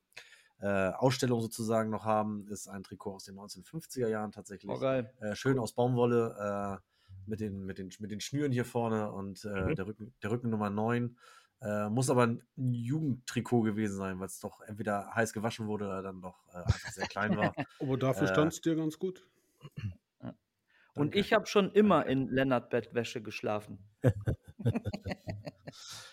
äh, 0.60 0.88
Ausstellung 0.88 1.42
sozusagen 1.42 1.90
noch 1.90 2.06
haben, 2.06 2.48
ist 2.48 2.66
ein 2.66 2.82
Trikot 2.82 3.16
aus 3.16 3.24
den 3.24 3.34
1950er 3.34 4.08
Jahren 4.08 4.32
tatsächlich. 4.32 4.72
Oh, 4.72 4.80
geil. 4.80 5.12
Äh, 5.20 5.34
schön 5.34 5.58
aus 5.58 5.74
Baumwolle 5.74 6.80
äh, 6.80 7.28
mit, 7.28 7.40
den, 7.40 7.66
mit, 7.66 7.76
den, 7.76 7.90
mit 7.98 8.10
den 8.10 8.20
Schnüren 8.20 8.52
hier 8.52 8.64
vorne 8.64 9.12
und 9.12 9.44
äh, 9.44 9.48
mhm. 9.48 9.74
der, 9.74 9.86
Rücken, 9.86 10.14
der 10.22 10.30
Rücken 10.30 10.48
Nummer 10.48 10.70
9. 10.70 11.18
Äh, 11.62 11.88
muss 11.88 12.10
aber 12.10 12.26
ein 12.26 12.42
Jugendtrikot 12.56 13.62
gewesen 13.62 13.96
sein, 13.96 14.20
weil 14.20 14.26
es 14.26 14.40
doch 14.40 14.60
entweder 14.60 15.10
heiß 15.14 15.32
gewaschen 15.32 15.66
wurde 15.66 15.86
oder 15.86 16.02
dann 16.02 16.20
doch 16.20 16.36
äh, 16.52 16.58
einfach 16.58 16.92
sehr 16.92 17.06
klein 17.06 17.36
war. 17.36 17.54
aber 17.80 17.96
dafür 17.96 18.28
stand 18.28 18.52
es 18.52 18.60
dir 18.60 18.76
ganz 18.76 18.98
gut. 18.98 19.26
Und 20.96 21.14
ich 21.14 21.32
habe 21.34 21.46
schon 21.46 21.70
immer 21.72 22.06
in 22.06 22.28
Lennart 22.28 22.70
Bettwäsche 22.70 23.22
geschlafen. 23.22 23.78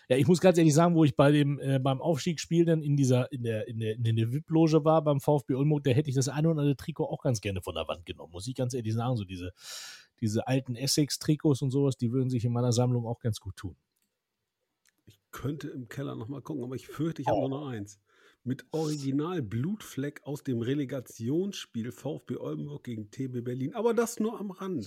ja, 0.08 0.16
ich 0.16 0.26
muss 0.26 0.40
ganz 0.40 0.58
ehrlich 0.58 0.74
sagen, 0.74 0.94
wo 0.94 1.04
ich 1.04 1.16
bei 1.16 1.32
dem 1.32 1.58
äh, 1.58 1.78
beim 1.78 2.02
Aufstiegsspiel 2.02 2.66
dann 2.66 2.82
in 2.82 2.94
dieser 2.94 3.32
in 3.32 3.42
der 3.44 3.66
in 3.66 3.78
der, 3.78 3.94
in 3.94 4.04
der 4.04 4.30
VIP-Loge 4.30 4.84
war 4.84 5.02
beim 5.02 5.20
VfB 5.20 5.54
Ulmburg, 5.54 5.84
da 5.84 5.90
hätte 5.90 6.10
ich 6.10 6.14
das 6.14 6.28
eine 6.28 6.50
oder 6.50 6.60
andere 6.60 6.76
Trikot 6.76 7.06
auch 7.06 7.22
ganz 7.22 7.40
gerne 7.40 7.62
von 7.62 7.74
der 7.74 7.88
Wand 7.88 8.04
genommen, 8.04 8.32
muss 8.32 8.46
ich 8.46 8.54
ganz 8.54 8.74
ehrlich 8.74 8.92
sagen, 8.92 9.16
so 9.16 9.24
diese 9.24 9.52
diese 10.20 10.46
alten 10.46 10.76
Essex-Trikots 10.76 11.62
und 11.62 11.70
sowas, 11.70 11.96
die 11.96 12.12
würden 12.12 12.28
sich 12.28 12.44
in 12.44 12.52
meiner 12.52 12.72
Sammlung 12.72 13.06
auch 13.06 13.20
ganz 13.20 13.40
gut 13.40 13.56
tun. 13.56 13.76
Ich 15.34 15.40
könnte 15.40 15.68
im 15.68 15.88
Keller 15.88 16.14
noch 16.14 16.28
mal 16.28 16.40
gucken, 16.40 16.62
aber 16.64 16.76
ich 16.76 16.86
fürchte, 16.86 17.22
ich 17.22 17.28
habe 17.28 17.38
oh. 17.38 17.48
nur 17.48 17.60
noch 17.60 17.68
eins 17.68 17.98
mit 18.44 18.64
Original 18.72 19.42
Blutfleck 19.42 20.20
aus 20.24 20.44
dem 20.44 20.60
Relegationsspiel 20.60 21.92
VfB 21.92 22.36
Oldenburg 22.36 22.84
gegen 22.84 23.10
TB 23.10 23.42
Berlin. 23.42 23.74
Aber 23.74 23.94
das 23.94 24.20
nur 24.20 24.38
am 24.38 24.50
Rande. 24.50 24.86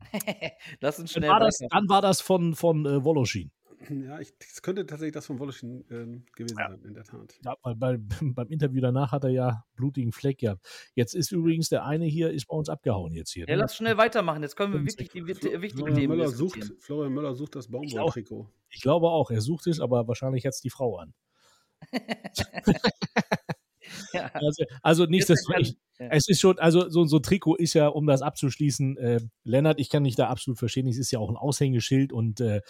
Lass 0.80 1.00
uns 1.00 1.12
schnell 1.12 1.22
dann 1.22 1.30
war, 1.30 1.40
das, 1.40 1.58
dann 1.58 1.88
war 1.88 2.02
das 2.02 2.20
von, 2.20 2.54
von 2.54 2.86
äh, 2.86 3.04
Woloschin. 3.04 3.50
Ja, 4.08 4.18
es 4.18 4.62
könnte 4.62 4.86
tatsächlich 4.86 5.14
das 5.14 5.26
von 5.26 5.38
Woloschin 5.38 5.84
äh, 5.90 6.20
gewesen 6.36 6.58
ja. 6.58 6.70
sein, 6.70 6.82
in 6.84 6.94
der 6.94 7.04
Tat. 7.04 7.38
Ja, 7.44 7.56
weil 7.62 7.74
bei, 7.74 7.98
beim 8.20 8.48
Interview 8.48 8.80
danach 8.80 9.12
hat 9.12 9.24
er 9.24 9.30
ja 9.30 9.64
blutigen 9.74 10.12
Fleck 10.12 10.38
gehabt. 10.38 10.66
Jetzt 10.94 11.14
ist 11.14 11.32
übrigens 11.32 11.68
der 11.68 11.84
eine 11.84 12.06
hier, 12.06 12.30
ist 12.30 12.46
bei 12.46 12.56
uns 12.56 12.68
abgehauen 12.68 13.12
jetzt 13.12 13.32
hier. 13.32 13.46
Ja, 13.48 13.56
ne? 13.56 13.62
lass 13.62 13.76
schnell 13.76 13.96
weitermachen. 13.96 14.42
Jetzt 14.42 14.56
können 14.56 14.72
wir 14.72 14.80
wirklich 14.80 15.10
die 15.10 15.26
wichtigen 15.26 15.60
Florian 15.60 15.94
Themen 15.96 16.16
Möller 16.16 16.28
sucht, 16.28 16.72
Florian 16.80 17.12
Möller 17.12 17.34
sucht 17.34 17.56
das 17.56 17.68
Baumwolltrikot. 17.68 18.48
Ich, 18.68 18.76
ich 18.76 18.82
glaube 18.82 19.08
auch, 19.08 19.30
er 19.30 19.40
sucht 19.40 19.66
es, 19.66 19.80
aber 19.80 20.08
wahrscheinlich 20.08 20.42
jetzt 20.44 20.64
die 20.64 20.70
Frau 20.70 20.98
an. 20.98 21.14
ja. 24.12 24.30
also, 24.34 24.64
also 24.82 25.04
nichtsdestotrotz, 25.06 25.74
ja. 25.98 26.08
es 26.10 26.28
ist 26.28 26.40
schon, 26.40 26.58
also 26.58 26.88
so, 26.88 27.04
so 27.04 27.16
ein 27.16 27.22
Trikot 27.22 27.56
ist 27.56 27.74
ja, 27.74 27.88
um 27.88 28.06
das 28.06 28.22
abzuschließen, 28.22 28.96
äh, 28.98 29.20
Lennart, 29.44 29.80
ich 29.80 29.90
kann 29.90 30.04
dich 30.04 30.16
da 30.16 30.28
absolut 30.28 30.58
verstehen, 30.58 30.86
es 30.86 30.98
ist 30.98 31.10
ja 31.10 31.18
auch 31.18 31.28
ein 31.28 31.36
Aushängeschild 31.36 32.12
und 32.12 32.40
äh, 32.40 32.60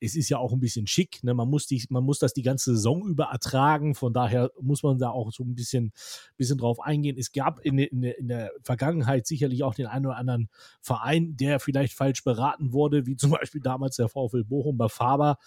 es 0.00 0.16
ist 0.16 0.28
ja 0.28 0.38
auch 0.38 0.52
ein 0.52 0.60
bisschen 0.60 0.86
schick. 0.86 1.22
Ne? 1.24 1.34
Man, 1.34 1.48
muss 1.48 1.66
die, 1.66 1.82
man 1.88 2.04
muss 2.04 2.18
das 2.18 2.34
die 2.34 2.42
ganze 2.42 2.74
Saison 2.74 3.06
über 3.06 3.26
ertragen, 3.26 3.94
von 3.94 4.12
daher 4.12 4.50
muss 4.60 4.82
man 4.82 4.98
da 4.98 5.10
auch 5.10 5.32
so 5.32 5.44
ein 5.44 5.54
bisschen, 5.54 5.92
bisschen 6.36 6.58
drauf 6.58 6.80
eingehen. 6.80 7.16
Es 7.18 7.32
gab 7.32 7.60
in, 7.60 7.78
in, 7.78 8.02
in 8.02 8.28
der 8.28 8.52
Vergangenheit 8.62 9.26
sicherlich 9.26 9.62
auch 9.62 9.74
den 9.74 9.86
einen 9.86 10.06
oder 10.06 10.16
anderen 10.16 10.48
Verein, 10.80 11.36
der 11.36 11.60
vielleicht 11.60 11.94
falsch 11.94 12.24
beraten 12.24 12.72
wurde, 12.72 13.06
wie 13.06 13.16
zum 13.16 13.30
Beispiel 13.30 13.60
damals 13.60 13.96
der 13.96 14.08
VfL 14.08 14.44
Bochum 14.44 14.76
bei 14.76 14.88
Faber 14.88 15.38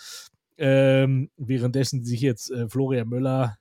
ähm, 0.57 1.29
währenddessen 1.37 2.03
sich 2.03 2.21
jetzt 2.21 2.51
äh, 2.51 2.67
Florian 2.67 3.07
Möller 3.07 3.57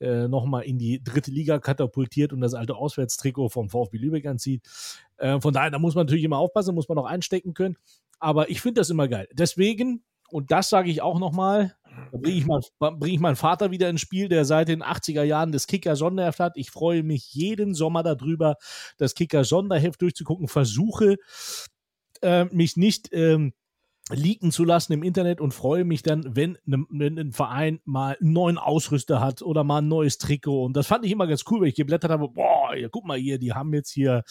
äh, 0.00 0.28
nochmal 0.28 0.64
in 0.64 0.78
die 0.78 1.02
dritte 1.02 1.30
Liga 1.30 1.58
katapultiert 1.58 2.32
und 2.32 2.40
das 2.40 2.54
alte 2.54 2.76
Auswärtstrikot 2.76 3.48
vom 3.48 3.68
VfB 3.68 3.98
Lübeck 3.98 4.26
anzieht. 4.26 4.62
Äh, 5.16 5.40
von 5.40 5.52
daher, 5.52 5.70
da 5.70 5.78
muss 5.78 5.94
man 5.94 6.06
natürlich 6.06 6.24
immer 6.24 6.38
aufpassen, 6.38 6.74
muss 6.74 6.88
man 6.88 6.98
auch 6.98 7.06
einstecken 7.06 7.54
können. 7.54 7.76
Aber 8.18 8.50
ich 8.50 8.60
finde 8.60 8.80
das 8.80 8.90
immer 8.90 9.08
geil. 9.08 9.28
Deswegen, 9.32 10.02
und 10.30 10.50
das 10.50 10.68
sage 10.68 10.90
ich 10.90 11.02
auch 11.02 11.18
nochmal, 11.18 11.74
da 12.12 12.18
bringe 12.18 12.36
ich, 12.36 12.46
mein, 12.46 12.60
bring 12.78 13.14
ich 13.14 13.20
meinen 13.20 13.36
Vater 13.36 13.70
wieder 13.70 13.88
ins 13.88 14.00
Spiel, 14.00 14.28
der 14.28 14.44
seit 14.44 14.68
den 14.68 14.82
80er 14.82 15.22
Jahren 15.22 15.52
das 15.52 15.66
Kicker 15.66 15.96
Sonderheft 15.96 16.40
hat. 16.40 16.56
Ich 16.56 16.70
freue 16.70 17.02
mich 17.02 17.32
jeden 17.34 17.74
Sommer 17.74 18.02
darüber, 18.02 18.56
das 18.98 19.14
Kicker 19.14 19.44
Sonderheft 19.44 20.00
durchzugucken, 20.02 20.48
versuche 20.48 21.16
äh, 22.22 22.44
mich 22.46 22.76
nicht 22.76 23.08
ähm, 23.12 23.52
leaken 24.10 24.50
zu 24.50 24.64
lassen 24.64 24.92
im 24.92 25.02
Internet 25.02 25.40
und 25.40 25.52
freue 25.52 25.84
mich 25.84 26.02
dann, 26.02 26.36
wenn, 26.36 26.58
ne, 26.64 26.84
wenn 26.90 27.18
ein 27.18 27.32
Verein 27.32 27.80
mal 27.84 28.16
einen 28.20 28.32
neuen 28.32 28.58
Ausrüster 28.58 29.20
hat 29.20 29.42
oder 29.42 29.64
mal 29.64 29.78
ein 29.78 29.88
neues 29.88 30.18
Trikot. 30.18 30.64
Und 30.64 30.76
das 30.76 30.86
fand 30.86 31.04
ich 31.04 31.12
immer 31.12 31.26
ganz 31.26 31.44
cool, 31.50 31.60
wenn 31.60 31.68
ich 31.68 31.74
geblättert 31.74 32.10
habe, 32.10 32.28
boah, 32.28 32.74
ja, 32.74 32.88
guck 32.88 33.04
mal 33.04 33.18
hier, 33.18 33.38
die 33.38 33.52
haben 33.52 33.72
jetzt 33.74 33.90
hier 33.90 34.22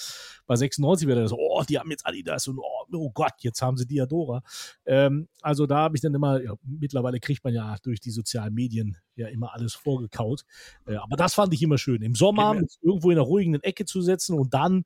bei 0.46 0.56
96 0.56 1.08
wieder 1.08 1.22
das, 1.22 1.34
oh, 1.34 1.63
die 1.68 1.78
haben 1.80 1.92
jetzt 1.92 2.06
Adidas 2.06 2.48
und 2.48 2.60
oh, 2.60 2.86
oh 2.92 3.12
Gott, 3.12 3.34
jetzt 3.40 3.62
haben 3.62 3.78
sie 3.78 3.86
Diadora. 3.86 4.42
Ähm, 4.86 5.28
also 5.42 5.66
da 5.68 5.78
habe 5.78 5.96
ich 5.96 6.02
dann 6.02 6.13
immer, 6.13 6.42
ja, 6.42 6.54
mittlerweile 6.63 7.20
kriegt 7.20 7.44
man 7.44 7.54
ja 7.54 7.76
durch 7.84 8.00
die 8.00 8.12
sozialen 8.12 8.54
Medien 8.54 8.98
ja 9.16 9.28
immer 9.28 9.54
alles 9.54 9.74
vorgekaut. 9.74 10.44
Äh, 10.86 10.96
aber 10.96 11.16
das 11.18 11.34
fand 11.34 11.54
ich 11.54 11.62
immer 11.62 11.78
schön. 11.78 12.02
Im 12.02 12.16
Sommer 12.16 12.56
irgendwo 12.82 13.12
in 13.12 13.18
einer 13.18 13.28
ruhigen 13.28 13.56
Ecke 13.56 13.86
zu 13.86 14.02
setzen 14.02 14.38
und 14.38 14.54
dann 14.54 14.86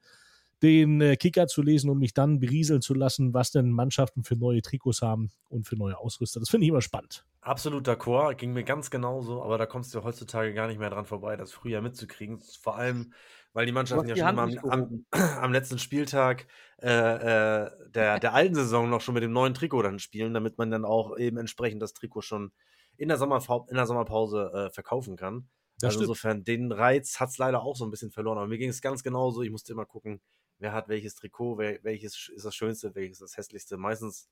den 0.61 1.01
äh, 1.01 1.15
Kicker 1.15 1.47
zu 1.47 1.61
lesen 1.61 1.89
und 1.89 1.97
mich 1.97 2.13
dann 2.13 2.39
berieseln 2.39 2.81
zu 2.81 2.93
lassen, 2.93 3.33
was 3.33 3.51
denn 3.51 3.71
Mannschaften 3.71 4.23
für 4.23 4.35
neue 4.35 4.61
Trikots 4.61 5.01
haben 5.01 5.31
und 5.49 5.67
für 5.67 5.75
neue 5.75 5.97
Ausrüster. 5.97 6.39
Das 6.39 6.49
finde 6.49 6.65
ich 6.65 6.69
immer 6.69 6.81
spannend. 6.81 7.25
Absolut 7.41 7.87
d'accord, 7.87 8.35
ging 8.35 8.53
mir 8.53 8.63
ganz 8.63 8.91
genauso, 8.91 9.41
aber 9.41 9.57
da 9.57 9.65
kommst 9.65 9.93
du 9.95 10.03
heutzutage 10.03 10.53
gar 10.53 10.67
nicht 10.67 10.79
mehr 10.79 10.91
dran 10.91 11.05
vorbei, 11.05 11.35
das 11.35 11.51
früher 11.51 11.81
mitzukriegen. 11.81 12.39
Vor 12.61 12.75
allem, 12.75 13.13
weil 13.53 13.65
die 13.65 13.71
Mannschaften 13.71 14.07
ja 14.07 14.15
schon 14.15 14.39
am, 14.39 14.57
am, 14.69 15.05
am, 15.41 15.51
letzten 15.51 15.79
Spieltag 15.79 16.45
äh, 16.81 16.89
äh, 16.89 17.71
der, 17.89 18.19
der 18.19 18.33
alten 18.33 18.53
Saison 18.53 18.89
noch 18.89 19.01
schon 19.01 19.15
mit 19.15 19.23
dem 19.23 19.33
neuen 19.33 19.55
Trikot 19.55 19.81
dann 19.81 19.97
spielen, 19.97 20.35
damit 20.35 20.59
man 20.59 20.69
dann 20.69 20.85
auch 20.85 21.17
eben 21.17 21.37
entsprechend 21.37 21.81
das 21.81 21.93
Trikot 21.93 22.21
schon 22.21 22.51
in 22.97 23.07
der, 23.07 23.17
Sommerfa 23.17 23.65
in 23.69 23.75
der 23.75 23.87
Sommerpause 23.87 24.51
äh, 24.53 24.69
verkaufen 24.69 25.15
kann. 25.15 25.49
Das 25.79 25.87
also 25.87 25.97
stimmt. 25.97 26.03
insofern, 26.03 26.43
den 26.43 26.71
Reiz 26.71 27.19
hat 27.19 27.29
es 27.29 27.39
leider 27.39 27.63
auch 27.63 27.75
so 27.75 27.85
ein 27.85 27.89
bisschen 27.89 28.11
verloren. 28.11 28.37
Aber 28.37 28.47
mir 28.47 28.59
ging 28.59 28.69
es 28.69 28.81
ganz 28.81 29.01
genauso. 29.01 29.41
Ich 29.41 29.49
musste 29.49 29.73
immer 29.73 29.85
gucken, 29.85 30.21
wer 30.61 30.73
hat 30.73 30.87
welches 30.87 31.15
Trikot, 31.15 31.57
wer, 31.57 31.83
welches 31.83 32.29
ist 32.29 32.45
das 32.45 32.55
Schönste, 32.55 32.95
welches 32.95 33.19
das 33.19 33.35
Hässlichste. 33.35 33.77
Meistens, 33.77 34.29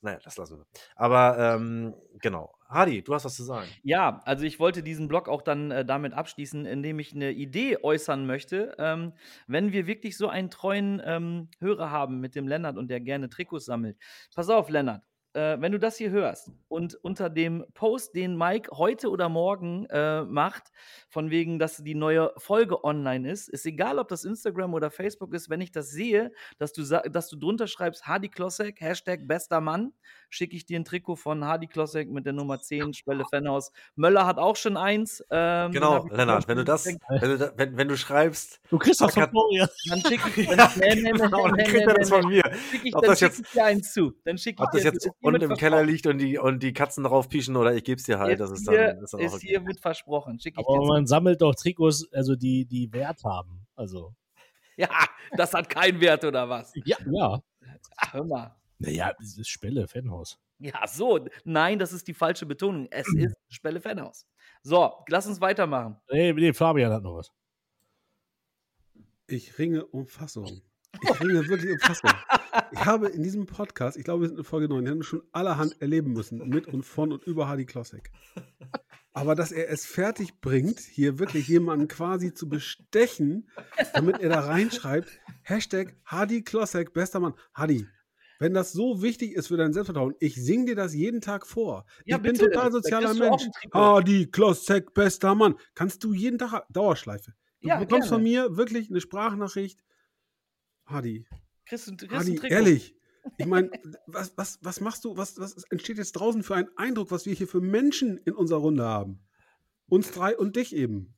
naja, 0.00 0.18
das 0.22 0.36
lassen 0.36 0.58
wir. 0.58 0.66
Aber 0.94 1.38
ähm, 1.38 1.94
genau. 2.20 2.54
Hadi, 2.68 3.02
du 3.02 3.14
hast 3.14 3.24
was 3.24 3.36
zu 3.36 3.44
sagen. 3.44 3.68
Ja, 3.82 4.20
also 4.24 4.44
ich 4.44 4.58
wollte 4.58 4.82
diesen 4.82 5.08
Blog 5.08 5.28
auch 5.28 5.42
dann 5.42 5.70
äh, 5.70 5.84
damit 5.84 6.12
abschließen, 6.12 6.66
indem 6.66 6.98
ich 6.98 7.14
eine 7.14 7.32
Idee 7.32 7.78
äußern 7.82 8.26
möchte. 8.26 8.74
Ähm, 8.78 9.12
wenn 9.46 9.72
wir 9.72 9.86
wirklich 9.86 10.16
so 10.16 10.28
einen 10.28 10.50
treuen 10.50 11.00
ähm, 11.04 11.48
Hörer 11.58 11.90
haben 11.90 12.20
mit 12.20 12.34
dem 12.34 12.48
Lennart 12.48 12.76
und 12.76 12.88
der 12.88 13.00
gerne 13.00 13.28
Trikots 13.28 13.66
sammelt. 13.66 13.98
Pass 14.34 14.48
auf, 14.48 14.68
Lennart 14.68 15.02
äh, 15.34 15.56
wenn 15.60 15.72
du 15.72 15.78
das 15.78 15.96
hier 15.96 16.10
hörst 16.10 16.50
und 16.68 16.94
unter 16.96 17.30
dem 17.30 17.64
Post, 17.74 18.14
den 18.14 18.36
Mike 18.36 18.70
heute 18.76 19.10
oder 19.10 19.28
morgen 19.28 19.86
äh, 19.86 20.22
macht, 20.24 20.72
von 21.08 21.30
wegen, 21.30 21.58
dass 21.58 21.78
die 21.78 21.94
neue 21.94 22.32
Folge 22.36 22.84
online 22.84 23.30
ist, 23.30 23.48
ist 23.48 23.66
egal, 23.66 23.98
ob 23.98 24.08
das 24.08 24.24
Instagram 24.24 24.74
oder 24.74 24.90
Facebook 24.90 25.34
ist, 25.34 25.50
wenn 25.50 25.60
ich 25.60 25.72
das 25.72 25.90
sehe, 25.90 26.32
dass 26.58 26.72
du, 26.72 26.82
dass 26.82 27.28
du 27.28 27.36
drunter 27.36 27.66
schreibst, 27.66 28.06
Hardy 28.06 28.28
Klossek, 28.28 28.80
Hashtag 28.80 29.26
bester 29.26 29.60
Mann, 29.60 29.92
schicke 30.32 30.56
ich 30.56 30.64
dir 30.64 30.80
ein 30.80 30.84
Trikot 30.84 31.16
von 31.16 31.44
Hardy 31.44 31.66
Klossek 31.66 32.10
mit 32.10 32.24
der 32.24 32.32
Nummer 32.32 32.58
10, 32.60 32.94
Spelle 32.94 33.24
Fanhaus. 33.30 33.70
Möller 33.96 34.26
hat 34.26 34.38
auch 34.38 34.56
schon 34.56 34.76
eins. 34.76 35.22
Ähm, 35.30 35.72
genau, 35.72 36.06
Lennart, 36.08 36.48
wenn 36.48 36.56
du 36.56 36.64
das, 36.64 36.86
wenn 36.86 37.20
du, 37.20 37.38
da, 37.38 37.52
wenn, 37.56 37.76
wenn 37.76 37.88
du 37.88 37.96
schreibst, 37.96 38.60
du 38.70 38.78
kriegst 38.78 39.00
das 39.00 39.14
von 39.14 39.28
Florian. 39.28 39.68
Dann 39.88 40.00
schicke 40.00 40.40
ich, 40.40 40.48
ja, 40.48 40.72
nee, 40.76 40.94
nee, 40.94 41.02
nee, 41.02 41.12
genau, 41.12 41.48
dann 41.48 41.56
kriegt 41.58 41.86
er 41.86 41.94
das 41.94 42.08
von 42.08 42.26
mir. 42.26 42.42
Schick 42.70 42.84
ich, 42.84 42.92
dann 42.92 43.16
schicke 43.16 43.42
ich 43.42 43.50
dir 43.50 43.64
eins 43.64 43.92
zu. 43.92 44.12
Dann 44.24 44.38
schicke 44.38 44.64
ich 44.72 44.80
dir 44.80 45.12
unten 45.20 45.42
im 45.42 45.56
Keller 45.56 45.84
liegt 45.84 46.06
und 46.06 46.18
die, 46.18 46.38
und 46.38 46.62
die 46.62 46.72
Katzen 46.72 47.04
drauf 47.04 47.28
pieschen 47.28 47.56
oder 47.56 47.74
ich 47.74 47.84
gebe 47.84 47.98
es 47.98 48.04
dir 48.04 48.18
halt. 48.18 48.40
das 48.40 48.50
ist 48.50 48.66
dann, 48.66 49.02
ist, 49.02 49.12
dann 49.12 49.20
ist 49.20 49.40
hier 49.40 49.60
mit 49.60 49.80
versprochen. 49.80 50.40
Schick 50.40 50.54
ich 50.58 50.66
Aber 50.66 50.86
man 50.86 51.06
sammelt 51.06 51.42
doch 51.42 51.54
Trikots, 51.54 52.08
also 52.12 52.36
die, 52.36 52.64
die 52.64 52.92
Wert 52.92 53.22
haben. 53.24 53.66
Also. 53.76 54.14
Ja, 54.78 54.88
das 55.36 55.52
hat 55.52 55.68
keinen 55.68 56.00
Wert 56.00 56.24
oder 56.24 56.48
was? 56.48 56.72
Ja, 56.86 56.96
ja. 57.04 57.42
Ach, 57.98 58.14
hör 58.14 58.24
mal. 58.24 58.56
Naja, 58.82 59.14
es 59.20 59.38
ist 59.38 59.48
Spelle, 59.48 59.86
Fanhaus. 59.86 60.40
Ja, 60.58 60.86
so. 60.88 61.24
Nein, 61.44 61.78
das 61.78 61.92
ist 61.92 62.08
die 62.08 62.14
falsche 62.14 62.46
Betonung. 62.46 62.88
Es 62.90 63.06
ist 63.16 63.36
Spelle 63.48 63.80
Fanhaus. 63.80 64.26
So, 64.62 64.92
lass 65.08 65.26
uns 65.26 65.40
weitermachen. 65.40 65.96
Nee, 66.10 66.32
nee, 66.32 66.52
Fabian 66.52 66.92
hat 66.92 67.02
noch 67.02 67.16
was. 67.16 67.32
Ich 69.28 69.56
ringe 69.58 69.86
um 69.86 70.06
Fassung. 70.06 70.62
Ich 71.00 71.20
ringe 71.20 71.48
wirklich 71.48 71.72
um 71.72 71.78
Fassung. 71.78 72.10
Ich 72.72 72.84
habe 72.84 73.08
in 73.08 73.22
diesem 73.22 73.46
Podcast, 73.46 73.96
ich 73.96 74.04
glaube, 74.04 74.22
wir 74.22 74.28
sind 74.28 74.38
in 74.38 74.44
Folge 74.44 74.68
9, 74.68 74.84
wir 74.84 74.90
haben 74.90 75.02
schon 75.02 75.22
allerhand 75.32 75.80
erleben 75.80 76.12
müssen, 76.12 76.46
mit 76.48 76.66
und 76.66 76.82
von 76.82 77.12
und 77.12 77.22
über 77.24 77.48
Hardy 77.48 77.64
Klossek. 77.64 78.10
Aber 79.14 79.34
dass 79.34 79.52
er 79.52 79.70
es 79.70 79.86
fertig 79.86 80.40
bringt, 80.40 80.80
hier 80.80 81.18
wirklich 81.18 81.46
jemanden 81.48 81.86
quasi 81.86 82.34
zu 82.34 82.48
bestechen, 82.48 83.48
damit 83.94 84.20
er 84.20 84.30
da 84.30 84.40
reinschreibt, 84.40 85.08
Hashtag 85.42 85.94
Hardy 86.04 86.42
Klossek, 86.42 86.92
bester 86.92 87.20
Mann. 87.20 87.34
Hardy, 87.54 87.86
wenn 88.42 88.54
das 88.54 88.72
so 88.72 89.02
wichtig 89.02 89.34
ist 89.34 89.46
für 89.46 89.56
dein 89.56 89.72
Selbstvertrauen, 89.72 90.16
ich 90.18 90.34
singe 90.34 90.66
dir 90.66 90.74
das 90.74 90.94
jeden 90.94 91.20
Tag 91.20 91.46
vor. 91.46 91.84
Ja, 92.04 92.16
ich 92.16 92.22
bitte, 92.22 92.40
bin 92.40 92.52
total 92.52 92.72
sozialer 92.72 93.14
Mensch. 93.14 93.44
Hardy 93.72 94.26
Klossek, 94.26 94.92
bester 94.94 95.36
Mann. 95.36 95.54
Kannst 95.76 96.02
du 96.02 96.12
jeden 96.12 96.38
Tag 96.38 96.66
Dauerschleife. 96.68 97.34
Du 97.60 97.68
ja, 97.68 97.76
bekommst 97.76 98.08
gerne. 98.08 98.16
von 98.16 98.22
mir 98.24 98.56
wirklich 98.56 98.90
eine 98.90 99.00
Sprachnachricht. 99.00 99.84
Hadi. 100.86 101.24
Chris, 101.66 101.84
Chris 101.96 102.10
Hadi, 102.10 102.40
ehrlich. 102.48 102.96
Ich 103.38 103.46
meine, 103.46 103.70
was, 104.06 104.36
was, 104.36 104.58
was 104.60 104.80
machst 104.80 105.04
du, 105.04 105.16
was, 105.16 105.38
was 105.38 105.62
entsteht 105.70 105.98
jetzt 105.98 106.12
draußen 106.12 106.42
für 106.42 106.56
einen 106.56 106.68
Eindruck, 106.76 107.12
was 107.12 107.26
wir 107.26 107.34
hier 107.34 107.46
für 107.46 107.60
Menschen 107.60 108.18
in 108.18 108.34
unserer 108.34 108.58
Runde 108.58 108.82
haben? 108.82 109.20
Uns 109.88 110.10
drei 110.10 110.36
und 110.36 110.56
dich 110.56 110.74
eben. 110.74 111.14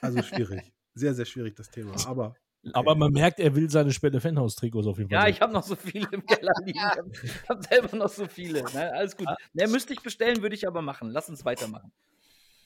Also 0.00 0.22
schwierig. 0.22 0.72
Sehr, 0.94 1.12
sehr 1.12 1.26
schwierig, 1.26 1.54
das 1.54 1.68
Thema. 1.68 1.94
Aber. 2.06 2.34
Aber 2.72 2.94
man 2.94 3.12
merkt, 3.12 3.40
er 3.40 3.54
will 3.54 3.70
seine 3.70 3.92
Spende 3.92 4.20
Fanhaus-Trikots 4.20 4.86
auf 4.86 4.98
jeden 4.98 5.10
Fall. 5.10 5.22
Ja, 5.22 5.28
ich 5.28 5.40
habe 5.40 5.52
noch 5.52 5.62
so 5.62 5.76
viele 5.76 6.08
im 6.12 6.24
Keller 6.24 6.52
liegen. 6.64 6.80
Ich 7.22 7.48
habe 7.48 7.62
selber 7.62 7.96
noch 7.96 8.08
so 8.08 8.26
viele. 8.26 8.62
Ne? 8.74 8.92
Alles 8.92 9.16
gut. 9.16 9.28
Ne, 9.52 9.66
müsste 9.68 9.92
ich 9.92 10.02
bestellen, 10.02 10.42
würde 10.42 10.54
ich 10.54 10.66
aber 10.66 10.82
machen. 10.82 11.10
Lass 11.10 11.28
uns 11.28 11.44
weitermachen. 11.44 11.92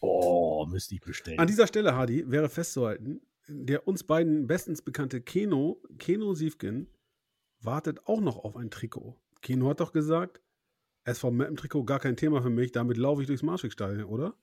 Oh, 0.01 0.67
müsste 0.67 0.95
ich 0.95 1.01
bestellen. 1.01 1.39
An 1.39 1.47
dieser 1.47 1.67
Stelle, 1.67 1.95
Hardy, 1.95 2.31
wäre 2.31 2.49
festzuhalten, 2.49 3.21
der 3.49 3.87
uns 3.87 4.05
beiden 4.05 4.47
bestens 4.47 4.83
bekannte 4.83 5.21
Keno, 5.21 5.83
Keno 5.99 6.35
Siefgen, 6.35 6.89
wartet 7.61 8.07
auch 8.07 8.21
noch 8.21 8.39
auf 8.39 8.57
ein 8.57 8.71
Trikot. 8.71 9.21
Keno 9.43 9.69
hat 9.69 9.81
doch 9.81 9.93
gesagt, 9.93 10.41
SV 11.05 11.31
Mappen-Trikot 11.31 11.85
gar 11.85 11.99
kein 11.99 12.17
Thema 12.17 12.43
für 12.43 12.51
mich, 12.51 12.73
damit 12.73 12.97
laufe 12.97 13.23
ich 13.23 13.27
durchs 13.27 13.43
Marschwegstadion, 13.43 14.05
oder? 14.05 14.35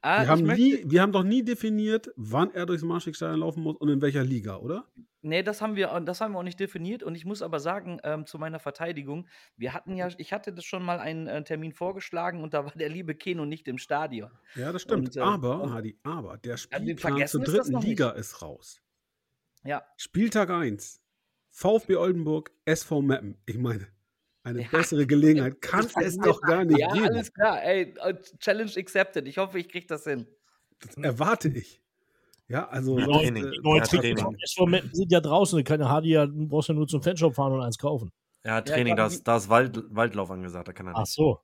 Ah, 0.00 0.22
wir, 0.22 0.28
haben 0.28 0.42
nie, 0.42 0.82
wir 0.84 1.00
haben 1.00 1.12
doch 1.12 1.22
nie 1.22 1.42
definiert, 1.42 2.10
wann 2.16 2.52
er 2.52 2.66
durchs 2.66 2.82
Marschwegstadion 2.82 3.40
laufen 3.40 3.62
muss 3.62 3.76
und 3.76 3.88
in 3.88 4.02
welcher 4.02 4.22
Liga, 4.22 4.56
oder? 4.56 4.86
Nee, 5.22 5.42
das 5.42 5.62
haben 5.62 5.76
wir, 5.76 5.98
das 6.00 6.20
haben 6.20 6.32
wir 6.32 6.40
auch 6.40 6.44
nicht 6.44 6.60
definiert. 6.60 7.02
Und 7.02 7.14
ich 7.14 7.24
muss 7.24 7.40
aber 7.40 7.58
sagen, 7.58 7.98
ähm, 8.04 8.26
zu 8.26 8.38
meiner 8.38 8.58
Verteidigung, 8.58 9.26
wir 9.56 9.72
hatten 9.72 9.96
ja, 9.96 10.08
ich 10.18 10.34
hatte 10.34 10.52
das 10.52 10.66
schon 10.66 10.84
mal 10.84 10.98
einen 10.98 11.26
äh, 11.26 11.42
Termin 11.42 11.72
vorgeschlagen 11.72 12.42
und 12.42 12.52
da 12.52 12.66
war 12.66 12.72
der 12.72 12.90
liebe 12.90 13.14
Keno 13.14 13.46
nicht 13.46 13.66
im 13.66 13.78
Stadion. 13.78 14.30
Ja, 14.54 14.70
das 14.70 14.82
stimmt. 14.82 15.08
Und, 15.08 15.16
äh, 15.16 15.20
aber, 15.20 15.72
Hadi, 15.72 15.98
aber 16.02 16.36
der 16.36 16.58
Spielplan 16.58 17.26
zur 17.26 17.42
dritten 17.42 17.80
Liga 17.80 18.10
nicht. 18.10 18.20
ist 18.20 18.42
raus. 18.42 18.82
Ja. 19.64 19.82
Spieltag 19.96 20.50
1. 20.50 21.00
VfB 21.50 21.96
Oldenburg, 21.96 22.50
SV 22.66 23.00
Meppen. 23.00 23.38
Ich 23.46 23.56
meine, 23.56 23.88
eine 24.44 24.62
ja. 24.62 24.68
bessere 24.70 25.06
Gelegenheit 25.06 25.60
kann 25.60 25.86
es 26.00 26.16
doch 26.18 26.40
gar 26.40 26.64
nicht 26.64 26.78
ja, 26.78 26.92
geben. 26.92 27.04
Ja, 27.04 27.10
alles 27.10 27.32
klar. 27.32 27.62
Ey, 27.62 27.94
äh, 28.00 28.14
Challenge 28.38 28.70
accepted. 28.76 29.26
Ich 29.26 29.38
hoffe, 29.38 29.58
ich 29.58 29.68
kriege 29.68 29.86
das 29.86 30.04
hin. 30.04 30.26
Das 30.80 30.96
erwarte 30.96 31.48
ich. 31.48 31.80
Ja, 32.46 32.68
also. 32.68 32.96
Die 32.96 33.06
neuen, 33.06 33.36
äh, 33.36 33.50
neuen 33.62 33.82
SV 33.82 34.66
Meppen 34.66 34.94
sind 34.94 35.10
ja 35.10 35.20
draußen. 35.20 35.64
Keine 35.64 35.88
Hardy, 35.88 36.10
ja, 36.10 36.26
du 36.26 36.46
brauchst 36.46 36.68
ja 36.68 36.74
nur 36.74 36.86
zum 36.86 37.02
Fanshop 37.02 37.34
fahren 37.34 37.54
und 37.54 37.62
eins 37.62 37.78
kaufen. 37.78 38.12
Ja, 38.44 38.60
Training, 38.60 38.96
ja, 38.98 39.08
da 39.24 39.36
ist 39.36 39.48
Wald, 39.48 39.82
Waldlauf 39.88 40.30
angesagt. 40.30 40.68
Da 40.68 40.72
kann 40.74 40.86
er 40.86 40.92
nicht. 40.92 41.00
Ach 41.00 41.06
so. 41.06 41.40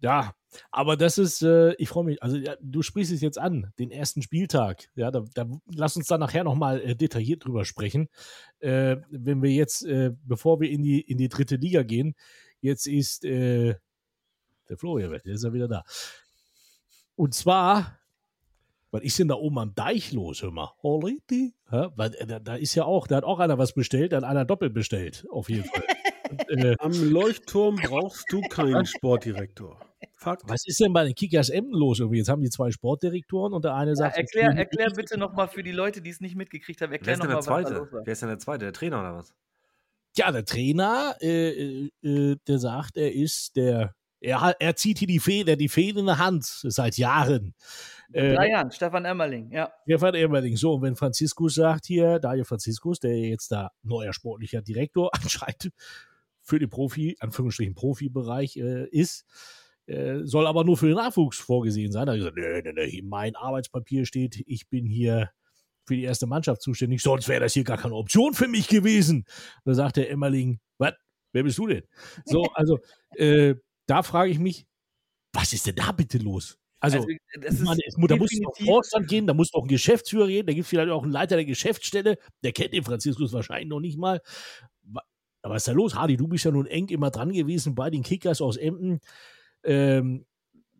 Ja, 0.00 0.32
aber 0.70 0.96
das 0.96 1.18
ist, 1.18 1.42
äh, 1.42 1.74
ich 1.74 1.88
freue 1.88 2.04
mich, 2.04 2.22
also 2.22 2.36
ja, 2.36 2.54
du 2.60 2.82
sprichst 2.82 3.12
es 3.12 3.20
jetzt 3.20 3.38
an, 3.38 3.72
den 3.78 3.90
ersten 3.90 4.22
Spieltag. 4.22 4.88
Ja, 4.94 5.10
da, 5.10 5.24
da 5.34 5.46
lass 5.72 5.96
uns 5.96 6.06
da 6.06 6.18
nachher 6.18 6.44
nochmal 6.44 6.80
äh, 6.80 6.96
detailliert 6.96 7.44
drüber 7.44 7.64
sprechen. 7.64 8.08
Äh, 8.58 8.96
wenn 9.10 9.42
wir 9.42 9.50
jetzt, 9.50 9.84
äh, 9.84 10.12
bevor 10.24 10.60
wir 10.60 10.70
in 10.70 10.82
die, 10.82 11.00
in 11.00 11.18
die 11.18 11.28
dritte 11.28 11.56
Liga 11.56 11.82
gehen, 11.82 12.14
jetzt 12.60 12.86
ist 12.86 13.24
äh, 13.24 13.74
der 14.68 14.76
Florian, 14.76 15.10
der 15.10 15.34
ist 15.34 15.44
ja 15.44 15.52
wieder 15.52 15.68
da. 15.68 15.84
Und 17.14 17.34
zwar, 17.34 17.98
was 18.90 19.02
ist 19.02 19.18
denn 19.18 19.28
da 19.28 19.34
oben 19.34 19.58
am 19.58 19.74
Deich 19.74 20.12
los, 20.12 20.42
hör 20.42 20.50
mal? 20.50 20.72
Ja, 21.70 21.92
weil, 21.96 22.14
äh, 22.14 22.26
da, 22.26 22.38
da 22.38 22.56
ist 22.56 22.74
ja 22.74 22.84
auch, 22.84 23.06
da 23.06 23.16
hat 23.16 23.24
auch 23.24 23.38
einer 23.38 23.58
was 23.58 23.74
bestellt, 23.74 24.12
da 24.12 24.18
hat 24.18 24.24
einer 24.24 24.44
doppelt 24.44 24.74
bestellt, 24.74 25.26
auf 25.30 25.48
jeden 25.48 25.64
Fall. 25.64 25.84
äh, 26.48 26.76
Am 26.78 26.92
Leuchtturm 26.92 27.76
brauchst 27.76 28.24
du 28.30 28.40
keinen 28.42 28.86
Sportdirektor. 28.86 29.78
Fakt. 30.16 30.42
Was 30.46 30.66
ist 30.66 30.80
denn 30.80 30.92
bei 30.92 31.04
den 31.04 31.14
Kickers 31.14 31.50
Emden 31.50 31.74
los? 31.74 32.00
Irgendwie? 32.00 32.18
Jetzt 32.18 32.28
haben 32.28 32.42
die 32.42 32.50
zwei 32.50 32.70
Sportdirektoren 32.70 33.52
und 33.52 33.64
der 33.64 33.74
eine 33.74 33.94
sagt. 33.94 34.16
Ja, 34.16 34.22
erklär, 34.22 34.58
erklär 34.58 34.90
bitte 34.94 35.18
nochmal 35.18 35.48
für 35.48 35.62
die 35.62 35.72
Leute, 35.72 36.00
die 36.00 36.10
es 36.10 36.20
nicht 36.20 36.36
mitgekriegt 36.36 36.80
haben. 36.80 36.92
Erklär 36.92 37.06
Wer 37.06 37.14
ist 37.14 37.22
denn 37.22 37.30
der 37.30 37.40
Zweite? 37.40 37.88
Wer 38.04 38.12
ist 38.12 38.22
denn 38.22 38.28
der 38.28 38.38
Zweite? 38.38 38.64
Der 38.64 38.72
Trainer 38.72 39.00
oder 39.00 39.14
was? 39.16 39.34
Ja, 40.16 40.32
der 40.32 40.44
Trainer, 40.44 41.14
äh, 41.20 41.90
äh, 42.02 42.36
der 42.46 42.58
sagt, 42.58 42.96
er 42.96 43.12
ist 43.12 43.56
der. 43.56 43.94
Er, 44.18 44.56
er 44.58 44.74
zieht 44.74 44.98
hier 44.98 45.06
die 45.06 45.20
Feder, 45.20 45.56
die 45.56 45.68
Feder 45.68 46.00
in 46.00 46.06
der 46.06 46.18
Hand 46.18 46.44
seit 46.44 46.96
Jahren. 46.96 47.54
Äh, 48.12 48.34
drei 48.34 48.48
Jahren, 48.48 48.70
Stefan 48.70 49.04
Emmerling, 49.04 49.50
ja. 49.50 49.70
Stefan 49.84 50.14
Emmerling. 50.14 50.56
So, 50.56 50.72
und 50.74 50.82
wenn 50.82 50.96
Franziskus 50.96 51.54
sagt 51.54 51.84
hier, 51.84 52.18
Dario 52.18 52.44
Franziskus, 52.44 52.98
der 52.98 53.16
jetzt 53.18 53.52
da 53.52 53.70
neuer 53.82 54.14
sportlicher 54.14 54.62
Direktor 54.62 55.10
anscheinend 55.22 55.70
für 56.46 56.58
den 56.58 56.70
Profi, 56.70 57.16
Anführungsstrichen 57.20 57.74
Profibereich 57.74 58.56
äh, 58.56 58.86
ist. 58.88 59.26
Äh, 59.86 60.20
soll 60.24 60.46
aber 60.46 60.64
nur 60.64 60.76
für 60.76 60.86
den 60.86 60.96
Nachwuchs 60.96 61.38
vorgesehen 61.38 61.92
sein. 61.92 62.06
Da 62.06 62.12
habe 62.12 62.18
ich 62.18 62.24
gesagt, 62.24 62.38
nee, 62.38 62.72
nee, 62.72 62.86
nee, 62.86 63.02
mein 63.02 63.36
Arbeitspapier 63.36 64.06
steht, 64.06 64.42
ich 64.46 64.68
bin 64.68 64.86
hier 64.86 65.30
für 65.84 65.94
die 65.94 66.02
erste 66.02 66.26
Mannschaft 66.26 66.62
zuständig, 66.62 67.02
sonst 67.02 67.28
wäre 67.28 67.40
das 67.40 67.52
hier 67.52 67.62
gar 67.62 67.78
keine 67.78 67.94
Option 67.94 68.34
für 68.34 68.48
mich 68.48 68.66
gewesen. 68.66 69.24
Da 69.64 69.74
sagt 69.74 69.96
der 69.96 70.10
Emmerling, 70.10 70.58
was, 70.78 70.94
wer 71.32 71.44
bist 71.44 71.58
du 71.58 71.68
denn? 71.68 71.84
So, 72.24 72.42
also 72.54 72.78
äh, 73.14 73.54
da 73.86 74.02
frage 74.02 74.30
ich 74.30 74.38
mich, 74.38 74.66
was 75.32 75.52
ist 75.52 75.66
denn 75.66 75.76
da 75.76 75.92
bitte 75.92 76.18
los? 76.18 76.58
Also, 76.80 76.98
also 76.98 77.08
ich 77.08 77.18
meine, 77.60 77.80
es, 77.86 77.94
da 77.96 78.16
muss 78.16 78.30
doch 78.30 78.58
ein 78.58 78.66
Vorstand 78.66 79.08
gehen, 79.08 79.26
da 79.26 79.34
muss 79.34 79.50
doch 79.50 79.62
ein 79.62 79.68
Geschäftsführer 79.68 80.26
gehen, 80.26 80.46
da 80.46 80.52
gibt 80.52 80.64
es 80.64 80.68
vielleicht 80.68 80.90
auch 80.90 81.02
einen 81.02 81.12
Leiter 81.12 81.36
der 81.36 81.44
Geschäftsstelle, 81.44 82.18
der 82.42 82.52
kennt 82.52 82.72
den 82.72 82.84
Franziskus 82.84 83.32
wahrscheinlich 83.32 83.68
noch 83.68 83.80
nicht 83.80 83.98
mal. 83.98 84.20
Aber 85.46 85.54
was 85.54 85.62
ist 85.62 85.68
da 85.68 85.72
los? 85.74 85.94
Hardy, 85.94 86.16
du 86.16 86.26
bist 86.26 86.44
ja 86.44 86.50
nun 86.50 86.66
eng 86.66 86.88
immer 86.88 87.12
dran 87.12 87.30
gewesen 87.30 87.76
bei 87.76 87.88
den 87.88 88.02
Kickers 88.02 88.40
aus 88.42 88.56
Emden. 88.56 88.98
Ähm, 89.62 90.26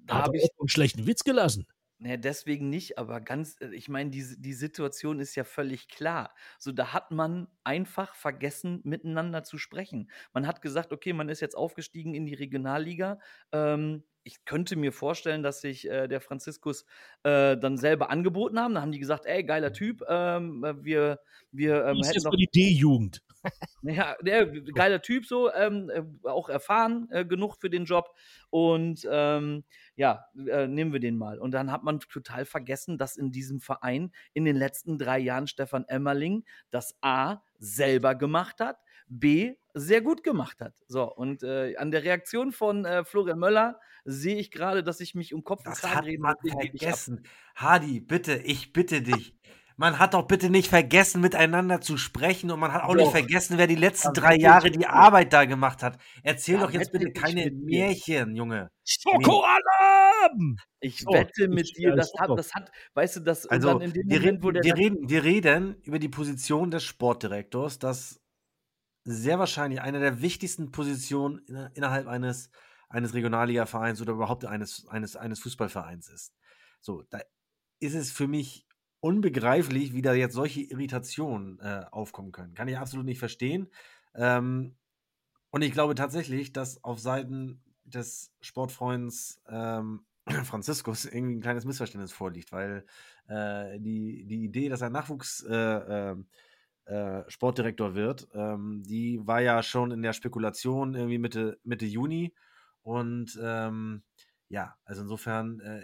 da 0.07 0.25
habe 0.25 0.39
ich 0.39 0.49
einen 0.59 0.69
schlechten 0.69 1.07
Witz 1.07 1.23
gelassen. 1.23 1.69
Naja, 2.01 2.17
deswegen 2.17 2.69
nicht, 2.69 2.99
aber 2.99 3.21
ganz, 3.21 3.61
äh, 3.61 3.73
ich 3.73 3.89
meine, 3.89 4.11
die, 4.11 4.25
die 4.37 4.55
Situation 4.55 5.21
ist 5.21 5.37
ja 5.37 5.45
völlig 5.45 5.87
klar. 5.87 6.35
So, 6.59 6.73
da 6.73 6.93
hat 6.93 7.13
man 7.13 7.47
einfach 7.63 8.17
vergessen, 8.17 8.81
miteinander 8.83 9.45
zu 9.45 9.57
sprechen. 9.57 10.11
Man 10.33 10.49
hat 10.49 10.63
gesagt, 10.63 10.93
okay, 10.93 11.13
man 11.13 11.29
ist 11.29 11.39
jetzt 11.39 11.57
aufgestiegen 11.57 12.17
in 12.17 12.27
die 12.27 12.35
Regionalliga. 12.35 13.21
Ähm, 13.53 14.03
ich 14.25 14.45
könnte 14.47 14.75
mir 14.75 14.91
vorstellen, 14.91 15.45
dass 15.45 15.61
sich 15.61 15.89
äh, 15.89 16.09
der 16.09 16.21
Franziskus 16.21 16.87
äh, 17.23 17.57
dann 17.57 17.79
selber 17.79 18.11
angeboten 18.11 18.59
haben. 18.59 18.75
Da 18.75 18.81
haben 18.81 18.91
die 18.91 18.99
gesagt, 18.99 19.27
ey, 19.27 19.45
geiler 19.45 19.73
Typ, 19.73 20.03
ähm, 20.09 20.65
äh, 20.65 20.85
wir, 20.85 21.21
wir 21.53 21.85
ähm, 21.85 22.03
hätten 22.03 22.25
noch 22.25 22.35
die 22.35 22.49
D-Jugend. 22.53 23.23
Ja, 23.83 24.17
der 24.21 24.47
geiler 24.47 25.01
Typ 25.01 25.27
so, 25.27 25.53
ähm, 25.53 25.91
äh, 25.91 26.29
auch 26.29 26.49
erfahren 26.49 27.09
äh, 27.11 27.25
genug 27.25 27.57
für 27.61 27.71
den 27.71 27.85
Job 27.85 28.15
und 28.51 29.07
ähm, 29.11 29.65
ja, 29.95 30.27
äh, 30.49 30.67
nehmen 30.67 30.93
wir 30.93 31.01
den 31.01 31.17
mal. 31.17 31.39
Und 31.39 31.53
dann 31.53 31.71
hat 31.71 31.85
man 31.85 32.01
total 32.01 32.45
vergessen, 32.45 32.99
dass 32.99 33.17
in 33.17 33.31
diesem 33.31 33.61
Verein 33.61 34.13
in 34.35 34.45
den 34.45 34.57
letzten 34.57 34.99
drei 34.99 35.19
Jahren 35.19 35.47
Stefan 35.47 35.85
Emmerling 35.89 36.45
das 36.71 36.97
A 37.01 37.43
selber 37.59 38.15
gemacht 38.15 38.61
hat, 38.61 38.79
B 39.09 39.55
sehr 39.75 40.01
gut 40.01 40.23
gemacht 40.25 40.61
hat. 40.61 40.75
So, 40.89 41.05
und 41.05 41.43
äh, 41.43 41.77
an 41.77 41.91
der 41.91 42.03
Reaktion 42.03 42.53
von 42.53 42.85
äh, 42.85 43.05
Florian 43.05 43.39
Möller 43.39 43.79
sehe 44.05 44.37
ich 44.37 44.51
gerade, 44.51 44.83
dass 44.83 45.01
ich 45.01 45.15
mich 45.15 45.35
um 45.35 45.45
Kopf 45.45 45.67
und 45.67 45.75
Kragen 45.75 46.07
reden 46.07 46.27
hat 46.27 46.43
man 46.43 46.53
vergessen. 46.61 47.25
Hadi, 47.55 48.01
bitte, 48.01 48.37
ich 48.39 48.73
bitte 48.73 49.03
dich. 49.03 49.37
Man 49.79 49.99
hat 49.99 50.15
doch 50.15 50.27
bitte 50.27 50.49
nicht 50.49 50.69
vergessen, 50.69 51.21
miteinander 51.21 51.83
zu 51.83 51.99
sprechen 51.99 52.51
und 52.51 52.59
man 52.59 52.73
hat 52.73 52.85
auch 52.85 52.95
doch. 52.95 52.97
nicht 52.97 53.11
vergessen, 53.11 53.59
wer 53.59 53.67
die 53.67 53.75
letzten 53.75 54.15
drei 54.15 54.35
Jahre 54.37 54.71
die 54.71 54.87
Arbeit 54.87 55.35
da 55.35 55.45
gemacht 55.45 55.83
hat. 55.83 55.99
Erzähl 56.23 56.59
doch 56.59 56.71
jetzt 56.71 56.93
bitte 56.93 57.13
keine 57.13 57.51
Märchen, 57.51 58.35
Junge. 58.35 58.71
Schoko-Alarm! 58.85 60.57
Ich 60.81 61.01
so, 61.01 61.13
wette 61.13 61.49
mit 61.49 61.67
ich, 61.67 61.75
dir, 61.75 61.95
das 61.95 62.13
hat, 62.19 62.31
das 62.31 62.55
hat, 62.55 62.71
weißt 62.95 63.17
du, 63.17 63.21
das 63.21 63.47
also, 63.47 63.79
in 63.79 63.93
dem 63.93 64.09
wir, 64.09 64.21
Moment, 64.21 64.43
wo 64.45 64.51
der 64.51 64.65
wir, 64.65 64.77
reden, 64.77 65.11
wir 65.11 65.25
reden 65.25 65.77
über 65.83 65.99
die 65.99 66.09
Position 66.09 66.71
des 66.71 66.83
Sportdirektors, 66.83 67.79
das 67.79 68.23
sehr 69.05 69.39
wahrscheinlich 69.39 69.83
eine 69.83 70.01
der 70.01 70.23
wichtigsten 70.23 70.73
Positionen 70.73 71.45
innerhalb 71.75 72.07
eines, 72.07 72.51
eines 72.89 73.13
Regionalliga-Vereins 73.13 74.01
oder 74.01 74.15
überhaupt 74.15 74.47
eines, 74.47 74.87
eines, 74.89 75.17
eines 75.17 75.41
Fußballvereins 75.41 76.09
ist. 76.09 76.33
So, 76.81 77.03
da 77.11 77.21
ist 77.79 77.95
es 77.95 78.11
für 78.11 78.27
mich 78.27 78.66
unbegreiflich, 79.01 79.93
wie 79.93 80.03
da 80.03 80.15
jetzt 80.15 80.35
solche 80.35 80.63
Irritationen 80.63 81.59
äh, 81.61 81.85
aufkommen 81.91 82.33
können. 82.33 82.55
Kann 82.55 82.69
ich 82.69 82.79
absolut 82.79 83.07
nicht 83.07 83.19
verstehen. 83.19 83.69
Ähm, 84.15 84.77
und 85.51 85.63
ich 85.63 85.73
glaube 85.73 85.95
tatsächlich, 85.95 86.53
dass 86.53 86.83
auf 86.85 86.99
Seiten 86.99 87.63
des 87.85 88.33
Sportfreunds 88.41 89.41
ähm, 89.49 90.05
Franziskus 90.45 91.05
irgendwie 91.05 91.37
ein 91.37 91.41
kleines 91.41 91.65
Missverständnis 91.65 92.13
vorliegt, 92.13 92.53
weil 92.53 92.85
äh, 93.29 93.79
die, 93.79 94.25
die 94.27 94.45
Idee, 94.45 94.69
dass 94.69 94.81
er 94.81 94.91
Nachwuchs 94.91 95.45
äh, 95.45 95.55
ähm, 95.55 96.27
äh, 96.87 97.25
wird. 97.29 98.29
Ähm, 98.35 98.83
die 98.87 99.21
war 99.27 99.41
ja 99.41 99.63
schon 99.63 99.91
in 99.91 100.03
der 100.03 100.13
Spekulation 100.13 100.95
irgendwie 100.95 101.19
Mitte, 101.19 101.59
Mitte 101.65 101.87
Juni. 101.87 102.35
Und 102.83 103.39
ähm, 103.43 104.03
ja, 104.49 104.77
also 104.85 105.03
insofern 105.03 105.61
äh, 105.61 105.83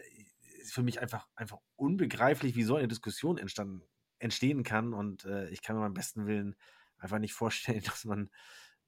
ist 0.62 0.72
für 0.72 0.82
mich 0.82 1.00
einfach, 1.00 1.28
einfach 1.34 1.58
unbegreiflich, 1.76 2.54
wie 2.56 2.62
so 2.62 2.76
eine 2.76 2.88
Diskussion 2.88 3.38
entstanden, 3.38 3.82
entstehen 4.18 4.62
kann. 4.62 4.94
Und 4.94 5.24
äh, 5.24 5.48
ich 5.50 5.62
kann 5.62 5.76
mir 5.76 5.82
beim 5.82 5.94
besten 5.94 6.26
Willen 6.26 6.56
einfach 6.98 7.18
nicht 7.18 7.34
vorstellen, 7.34 7.82
dass 7.84 8.04
man. 8.04 8.30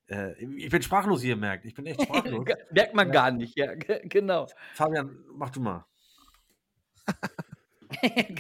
Äh, 0.07 0.35
ich 0.57 0.71
bin 0.71 0.83
sprachlos, 0.83 1.23
wie 1.23 1.29
ihr 1.29 1.37
merkt. 1.37 1.65
Ich 1.65 1.75
bin 1.75 1.87
echt 1.87 2.03
sprachlos. 2.03 2.45
merkt 2.71 2.95
man 2.95 3.09
ja. 3.09 3.13
gar 3.13 3.31
nicht, 3.31 3.57
ja, 3.57 3.75
genau. 3.75 4.47
Fabian, 4.75 5.25
mach 5.33 5.51
du 5.51 5.61
mal. 5.61 5.87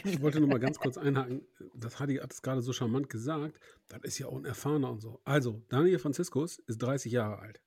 Ich 0.04 0.20
wollte 0.20 0.40
nur 0.40 0.48
mal 0.48 0.58
ganz 0.58 0.78
kurz 0.78 0.98
einhaken. 0.98 1.46
Das 1.74 2.00
Hadi 2.00 2.16
hat 2.16 2.32
es 2.32 2.42
gerade 2.42 2.60
so 2.60 2.72
charmant 2.72 3.08
gesagt. 3.08 3.58
Das 3.88 4.00
ist 4.02 4.18
ja 4.18 4.26
auch 4.26 4.36
ein 4.36 4.44
Erfahrener 4.44 4.90
und 4.90 5.00
so. 5.00 5.20
Also, 5.24 5.64
Daniel 5.68 5.98
Franziskus 5.98 6.58
ist 6.58 6.78
30 6.78 7.12
Jahre 7.12 7.38
alt. 7.38 7.62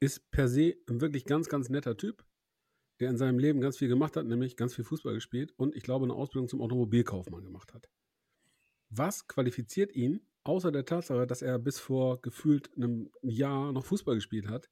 Ist 0.00 0.30
per 0.30 0.48
se 0.48 0.76
ein 0.88 1.00
wirklich 1.00 1.24
ganz, 1.24 1.48
ganz 1.48 1.68
netter 1.68 1.96
Typ, 1.96 2.24
der 3.00 3.10
in 3.10 3.16
seinem 3.16 3.38
Leben 3.38 3.60
ganz 3.60 3.78
viel 3.78 3.88
gemacht 3.88 4.16
hat, 4.16 4.26
nämlich 4.26 4.56
ganz 4.56 4.74
viel 4.74 4.84
Fußball 4.84 5.14
gespielt 5.14 5.52
und 5.56 5.74
ich 5.74 5.82
glaube 5.82 6.04
eine 6.04 6.14
Ausbildung 6.14 6.48
zum 6.48 6.60
Automobilkaufmann 6.60 7.44
gemacht 7.44 7.74
hat. 7.74 7.88
Was 8.90 9.26
qualifiziert 9.26 9.92
ihn, 9.94 10.20
außer 10.44 10.70
der 10.70 10.84
Tatsache, 10.84 11.26
dass 11.26 11.42
er 11.42 11.58
bis 11.58 11.78
vor 11.78 12.20
gefühlt 12.20 12.70
einem 12.76 13.10
Jahr 13.22 13.72
noch 13.72 13.84
Fußball 13.84 14.14
gespielt 14.14 14.48
hat, 14.48 14.70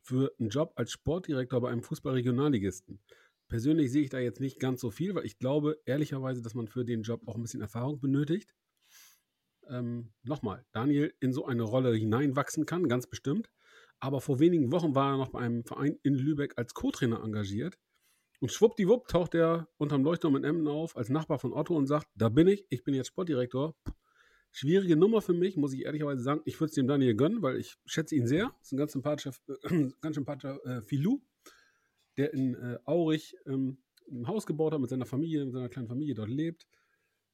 für 0.00 0.34
einen 0.38 0.48
Job 0.48 0.72
als 0.76 0.92
Sportdirektor 0.92 1.60
bei 1.60 1.70
einem 1.70 1.82
Fußballregionalligisten? 1.82 3.00
Persönlich 3.48 3.92
sehe 3.92 4.04
ich 4.04 4.10
da 4.10 4.18
jetzt 4.18 4.40
nicht 4.40 4.58
ganz 4.58 4.80
so 4.80 4.90
viel, 4.90 5.14
weil 5.14 5.26
ich 5.26 5.38
glaube 5.38 5.78
ehrlicherweise, 5.84 6.40
dass 6.40 6.54
man 6.54 6.68
für 6.68 6.86
den 6.86 7.02
Job 7.02 7.28
auch 7.28 7.34
ein 7.34 7.42
bisschen 7.42 7.60
Erfahrung 7.60 8.00
benötigt. 8.00 8.54
Ähm, 9.68 10.12
Nochmal, 10.22 10.64
Daniel 10.72 11.12
in 11.20 11.34
so 11.34 11.44
eine 11.44 11.62
Rolle 11.62 11.94
hineinwachsen 11.94 12.64
kann, 12.64 12.88
ganz 12.88 13.06
bestimmt. 13.06 13.50
Aber 14.02 14.20
vor 14.20 14.40
wenigen 14.40 14.72
Wochen 14.72 14.96
war 14.96 15.12
er 15.12 15.16
noch 15.16 15.28
bei 15.28 15.38
einem 15.38 15.62
Verein 15.62 15.96
in 16.02 16.14
Lübeck 16.14 16.54
als 16.56 16.74
Co-Trainer 16.74 17.22
engagiert. 17.22 17.78
Und 18.40 18.50
schwuppdiwupp 18.50 19.06
taucht 19.06 19.36
er 19.36 19.68
unterm 19.78 20.02
Leuchtturm 20.02 20.34
in 20.34 20.42
Emden 20.42 20.66
auf 20.66 20.96
als 20.96 21.08
Nachbar 21.08 21.38
von 21.38 21.52
Otto 21.52 21.76
und 21.76 21.86
sagt, 21.86 22.08
da 22.16 22.28
bin 22.28 22.48
ich, 22.48 22.66
ich 22.68 22.82
bin 22.82 22.94
jetzt 22.94 23.06
Sportdirektor. 23.06 23.76
Schwierige 24.50 24.96
Nummer 24.96 25.22
für 25.22 25.34
mich, 25.34 25.56
muss 25.56 25.72
ich 25.72 25.84
ehrlicherweise 25.84 26.20
sagen. 26.20 26.42
Ich 26.46 26.58
würde 26.60 26.70
es 26.70 26.74
dem 26.74 26.88
Daniel 26.88 27.14
gönnen, 27.14 27.42
weil 27.42 27.58
ich 27.58 27.76
schätze 27.86 28.16
ihn 28.16 28.26
sehr. 28.26 28.52
Ist 28.60 28.72
ein 28.72 28.76
ganz 28.76 28.90
sympathischer, 28.90 29.34
äh, 29.46 29.90
ganz 30.00 30.16
sympathischer 30.16 30.58
äh, 30.66 30.82
Filou 30.82 31.20
der 32.16 32.34
in 32.34 32.54
äh, 32.54 32.78
Aurich 32.84 33.36
ähm, 33.46 33.78
ein 34.10 34.26
Haus 34.26 34.46
gebaut 34.46 34.72
hat 34.72 34.80
mit 34.80 34.90
seiner 34.90 35.06
Familie, 35.06 35.44
mit 35.44 35.54
seiner 35.54 35.68
kleinen 35.68 35.88
Familie 35.88 36.14
dort 36.14 36.28
lebt. 36.28 36.66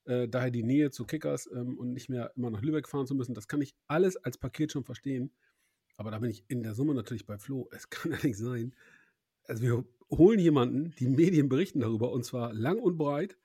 Äh, 0.04 0.28
daher 0.28 0.50
die 0.50 0.62
Nähe 0.62 0.90
zu 0.90 1.06
Kickers 1.06 1.48
ähm, 1.52 1.78
und 1.78 1.92
nicht 1.92 2.08
mehr 2.08 2.32
immer 2.36 2.50
nach 2.50 2.62
Lübeck 2.62 2.88
fahren 2.88 3.06
zu 3.06 3.14
müssen. 3.14 3.34
Das 3.34 3.48
kann 3.48 3.62
ich 3.62 3.74
alles 3.86 4.16
als 4.16 4.38
Paket 4.38 4.72
schon 4.72 4.84
verstehen. 4.84 5.32
Aber 5.98 6.12
da 6.12 6.20
bin 6.20 6.30
ich 6.30 6.44
in 6.48 6.62
der 6.62 6.74
Summe 6.74 6.94
natürlich 6.94 7.26
bei 7.26 7.38
Flo. 7.38 7.68
Es 7.72 7.90
kann 7.90 8.12
ja 8.12 8.18
nicht 8.22 8.38
sein. 8.38 8.74
Also 9.44 9.62
wir 9.62 9.84
holen 10.10 10.38
jemanden, 10.38 10.92
die 10.98 11.08
Medien 11.08 11.48
berichten 11.48 11.80
darüber 11.80 12.12
und 12.12 12.24
zwar 12.24 12.52
lang 12.54 12.78
und 12.78 12.96
breit. 12.96 13.36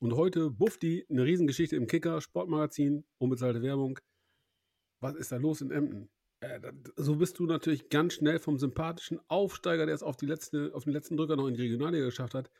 Und 0.00 0.14
heute 0.14 0.50
bufft 0.50 0.82
die 0.82 1.06
eine 1.10 1.24
Riesengeschichte 1.24 1.76
im 1.76 1.86
Kicker, 1.86 2.20
Sportmagazin, 2.20 3.04
unbezahlte 3.18 3.62
Werbung. 3.62 3.98
Was 5.00 5.16
ist 5.16 5.32
da 5.32 5.36
los 5.36 5.60
in 5.60 5.70
Emden? 5.70 6.08
Äh, 6.40 6.72
so 6.96 7.16
bist 7.16 7.38
du 7.38 7.46
natürlich 7.46 7.88
ganz 7.88 8.14
schnell 8.14 8.38
vom 8.38 8.58
sympathischen 8.58 9.20
Aufsteiger, 9.28 9.86
der 9.86 9.94
es 9.94 10.04
auf, 10.04 10.16
die 10.16 10.26
letzte, 10.26 10.72
auf 10.74 10.84
den 10.84 10.92
letzten 10.92 11.16
Drücker 11.16 11.36
noch 11.36 11.48
in 11.48 11.54
die 11.54 11.62
Regionalliga 11.62 12.04
geschafft 12.04 12.34
hat, 12.34 12.50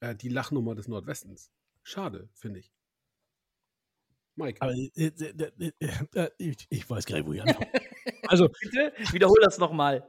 äh, 0.00 0.16
die 0.16 0.30
Lachnummer 0.30 0.74
des 0.74 0.88
Nordwestens. 0.88 1.52
Schade, 1.82 2.30
finde 2.32 2.60
ich. 2.60 2.72
Mike. 4.36 4.62
Aber, 4.62 4.72
äh, 4.72 4.90
äh, 4.96 5.72
äh, 6.14 6.30
ich, 6.38 6.66
ich, 6.70 6.88
weiß 6.88 7.04
gar 7.04 7.18
nicht, 7.18 7.26
wo 7.26 7.32
ich 7.34 7.42
anfange. 7.42 7.70
Also, 8.26 8.48
Bitte 8.60 8.92
wiederhol 9.12 9.38
das 9.42 9.58
nochmal. 9.58 10.04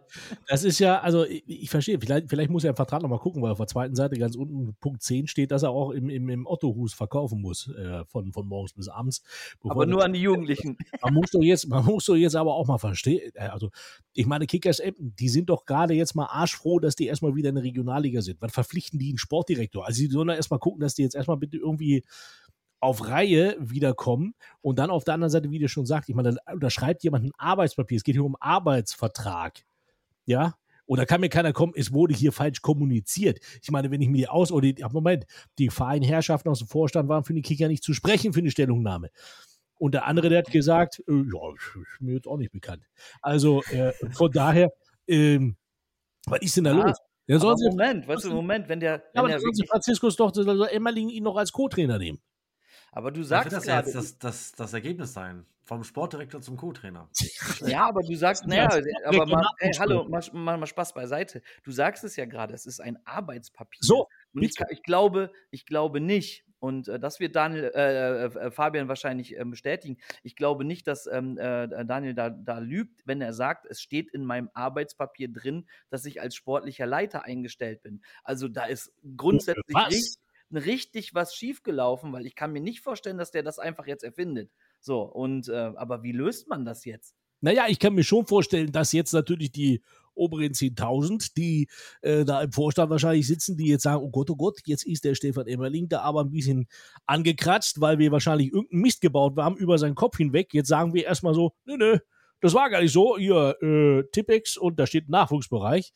Das 0.47 0.63
ist 0.63 0.79
ja, 0.79 0.99
also 0.99 1.25
ich, 1.25 1.43
ich, 1.47 1.69
verstehe, 1.69 1.99
vielleicht, 1.99 2.29
vielleicht 2.29 2.49
muss 2.49 2.63
er 2.63 2.71
im 2.71 2.75
Vertrag 2.75 3.01
nochmal 3.01 3.19
gucken, 3.19 3.41
weil 3.41 3.51
auf 3.51 3.57
der 3.57 3.67
zweiten 3.67 3.95
Seite 3.95 4.17
ganz 4.17 4.35
unten 4.35 4.75
Punkt 4.79 5.01
10 5.01 5.27
steht, 5.27 5.51
dass 5.51 5.63
er 5.63 5.71
auch 5.71 5.91
im, 5.91 6.09
im, 6.09 6.29
im 6.29 6.45
Ottohus 6.45 6.93
verkaufen 6.93 7.41
muss, 7.41 7.69
äh, 7.69 8.05
von, 8.05 8.31
von 8.33 8.47
morgens 8.47 8.73
bis 8.73 8.87
abends. 8.87 9.23
Aber 9.63 9.85
nur 9.85 10.03
an 10.03 10.13
die 10.13 10.21
Jugendlichen. 10.21 10.77
Man 11.01 11.13
muss 11.13 11.31
doch 11.31 11.41
jetzt, 11.41 11.67
man 11.67 11.85
muss 11.85 12.05
doch 12.05 12.15
jetzt 12.15 12.35
aber 12.35 12.55
auch 12.55 12.67
mal 12.67 12.77
verstehen, 12.77 13.31
also 13.35 13.69
ich 14.13 14.25
meine, 14.25 14.45
Kickers 14.45 14.79
Emden, 14.79 15.15
die 15.15 15.29
sind 15.29 15.49
doch 15.49 15.65
gerade 15.65 15.93
jetzt 15.93 16.15
mal 16.15 16.25
arschfroh, 16.25 16.79
dass 16.79 16.95
die 16.95 17.07
erstmal 17.07 17.35
wieder 17.35 17.49
in 17.49 17.55
der 17.55 17.63
Regionalliga 17.63 18.21
sind. 18.21 18.41
Was 18.41 18.51
verpflichten 18.51 18.99
die 18.99 19.09
einen 19.09 19.17
Sportdirektor? 19.17 19.85
Also 19.85 19.99
sie 19.99 20.07
sollen 20.07 20.27
da 20.27 20.35
erstmal 20.35 20.59
gucken, 20.59 20.81
dass 20.81 20.95
die 20.95 21.03
jetzt 21.03 21.15
erstmal 21.15 21.37
bitte 21.37 21.57
irgendwie 21.57 22.03
auf 22.81 23.07
Reihe 23.07 23.55
wiederkommen 23.59 24.33
und 24.61 24.79
dann 24.79 24.89
auf 24.89 25.03
der 25.03 25.13
anderen 25.13 25.29
Seite, 25.29 25.51
wie 25.51 25.59
du 25.59 25.69
schon 25.69 25.85
sagt, 25.85 26.09
ich 26.09 26.15
meine, 26.15 26.33
da 26.33 26.53
unterschreibt 26.53 27.03
jemand 27.03 27.25
ein 27.25 27.31
Arbeitspapier, 27.37 27.97
es 27.97 28.03
geht 28.03 28.15
hier 28.15 28.25
um 28.25 28.35
Arbeitsvertrag. 28.39 29.63
Ja, 30.25 30.55
oder 30.85 31.05
kann 31.05 31.21
mir 31.21 31.29
keiner 31.29 31.53
kommen, 31.53 31.73
es 31.75 31.93
wurde 31.93 32.13
hier 32.13 32.31
falsch 32.31 32.61
kommuniziert. 32.61 33.39
Ich 33.61 33.71
meine, 33.71 33.91
wenn 33.91 34.01
ich 34.01 34.09
mir 34.09 34.17
die 34.17 34.27
aus, 34.27 34.51
oder 34.51 34.73
die, 34.73 34.83
Moment, 34.91 35.25
die 35.57 35.69
Vereinherrschaften 35.69 36.51
aus 36.51 36.59
dem 36.59 36.67
Vorstand 36.67 37.07
waren 37.07 37.23
für 37.23 37.33
die 37.33 37.41
Kicker 37.41 37.67
nicht 37.67 37.83
zu 37.83 37.93
sprechen 37.93 38.33
für 38.33 38.39
eine 38.39 38.51
Stellungnahme. 38.51 39.09
Und 39.77 39.93
der 39.93 40.05
andere, 40.05 40.29
der 40.29 40.39
hat 40.39 40.51
gesagt, 40.51 41.01
äh, 41.07 41.13
ja, 41.13 41.53
ist 41.55 42.01
mir 42.01 42.15
jetzt 42.15 42.27
auch 42.27 42.37
nicht 42.37 42.51
bekannt. 42.51 42.83
Also 43.21 43.63
äh, 43.71 43.93
von 44.11 44.31
daher, 44.33 44.71
ähm, 45.07 45.55
was 46.25 46.41
ist 46.41 46.57
denn 46.57 46.65
da 46.65 46.71
Ja, 46.71 46.87
los? 46.87 46.97
Der 47.27 47.39
soll 47.39 47.57
sich, 47.57 47.69
Moment, 47.69 48.07
weißt 48.07 48.25
du, 48.25 48.31
Moment, 48.31 48.67
wenn 48.67 48.79
der, 48.79 48.91
ja, 48.91 49.01
wenn 49.13 49.19
aber 49.19 49.27
der 49.29 49.41
wirklich, 49.41 49.69
Franziskus 49.69 50.15
doch 50.17 50.31
der 50.31 50.43
soll 50.43 50.67
Emmerling 50.67 51.09
ihn 51.09 51.23
noch 51.23 51.37
als 51.37 51.51
Co-Trainer 51.51 51.97
nehmen. 51.99 52.19
Aber 52.91 53.11
du 53.11 53.23
sagst 53.23 53.53
das 53.53 53.65
ja 53.65 53.79
jetzt 53.79 53.95
das, 53.95 54.17
das, 54.19 54.51
das 54.51 54.73
Ergebnis 54.73 55.13
sein? 55.13 55.45
Vom 55.63 55.83
Sportdirektor 55.83 56.41
zum 56.41 56.57
Co-Trainer. 56.57 57.09
Ja, 57.65 57.87
aber 57.87 58.01
du 58.01 58.15
sagst, 58.15 58.43
Ja, 58.43 58.67
naja, 58.67 58.67
das 58.67 58.85
aber 59.05 59.25
mal, 59.25 59.45
nicht 59.61 59.79
hallo, 59.79 60.07
mal, 60.09 60.21
mal, 60.33 60.57
mal 60.57 60.65
Spaß 60.65 60.93
beiseite. 60.93 61.41
Du 61.63 61.71
sagst 61.71 62.03
es 62.03 62.15
ja 62.15 62.25
gerade, 62.25 62.53
es 62.53 62.65
ist 62.65 62.81
ein 62.81 62.97
Arbeitspapier. 63.05 63.79
So, 63.81 64.07
Und 64.33 64.43
ich, 64.43 64.55
ich 64.69 64.83
glaube, 64.83 65.31
ich 65.51 65.65
glaube 65.65 66.01
nicht, 66.01 66.43
und 66.61 66.87
äh, 66.87 66.99
das 66.99 67.19
wird 67.19 67.35
Daniel, 67.35 67.71
äh, 67.73 68.25
äh, 68.25 68.51
Fabian 68.51 68.87
wahrscheinlich 68.87 69.35
ähm, 69.35 69.49
bestätigen. 69.49 69.97
Ich 70.21 70.35
glaube 70.35 70.63
nicht, 70.63 70.87
dass 70.87 71.07
ähm, 71.07 71.37
äh, 71.37 71.67
Daniel 71.85 72.13
da, 72.13 72.29
da 72.29 72.59
lügt, 72.59 73.01
wenn 73.05 73.19
er 73.19 73.33
sagt, 73.33 73.65
es 73.65 73.81
steht 73.81 74.09
in 74.09 74.23
meinem 74.23 74.49
Arbeitspapier 74.53 75.29
drin, 75.31 75.67
dass 75.89 76.05
ich 76.05 76.21
als 76.21 76.35
sportlicher 76.35 76.85
Leiter 76.85 77.25
eingestellt 77.25 77.81
bin. 77.81 78.03
Also 78.23 78.47
da 78.47 78.65
ist 78.65 78.93
grundsätzlich 79.17 79.73
Was? 79.73 79.87
richtig, 79.87 80.15
richtig 80.53 81.13
was 81.13 81.35
schiefgelaufen, 81.35 82.13
weil 82.13 82.25
ich 82.25 82.35
kann 82.35 82.51
mir 82.51 82.61
nicht 82.61 82.81
vorstellen, 82.81 83.17
dass 83.17 83.31
der 83.31 83.43
das 83.43 83.59
einfach 83.59 83.87
jetzt 83.87 84.03
erfindet. 84.03 84.51
So, 84.79 85.01
und 85.01 85.47
äh, 85.49 85.71
aber 85.75 86.03
wie 86.03 86.11
löst 86.11 86.47
man 86.47 86.65
das 86.65 86.85
jetzt? 86.85 87.15
Naja, 87.41 87.65
ich 87.67 87.79
kann 87.79 87.95
mir 87.95 88.03
schon 88.03 88.25
vorstellen, 88.25 88.71
dass 88.71 88.91
jetzt 88.91 89.13
natürlich 89.13 89.51
die 89.51 89.81
oberen 90.13 90.51
10.000, 90.53 91.33
die 91.35 91.67
äh, 92.01 92.25
da 92.25 92.41
im 92.41 92.51
Vorstand 92.51 92.91
wahrscheinlich 92.91 93.25
sitzen, 93.25 93.57
die 93.57 93.67
jetzt 93.67 93.83
sagen, 93.83 94.03
oh 94.03 94.09
Gott, 94.09 94.29
oh 94.29 94.35
Gott, 94.35 94.59
jetzt 94.65 94.85
ist 94.85 95.03
der 95.03 95.15
Stefan 95.15 95.47
Emmerling 95.47 95.89
da 95.89 96.01
aber 96.01 96.21
ein 96.21 96.31
bisschen 96.31 96.67
angekratzt, 97.07 97.81
weil 97.81 97.97
wir 97.97 98.11
wahrscheinlich 98.11 98.51
irgendeinen 98.51 98.81
Mist 98.81 99.01
gebaut 99.01 99.37
haben 99.37 99.57
über 99.57 99.77
seinen 99.77 99.95
Kopf 99.95 100.17
hinweg. 100.17 100.53
Jetzt 100.53 100.67
sagen 100.67 100.93
wir 100.93 101.05
erstmal 101.05 101.33
so, 101.33 101.53
nö, 101.65 101.77
nö, 101.77 101.97
das 102.41 102.53
war 102.53 102.69
gar 102.69 102.81
nicht 102.81 102.91
so. 102.91 103.17
Hier, 103.17 103.55
äh, 103.61 104.03
Tippex 104.11 104.57
und 104.57 104.79
da 104.79 104.85
steht 104.85 105.09
Nachwuchsbereich. 105.09 105.93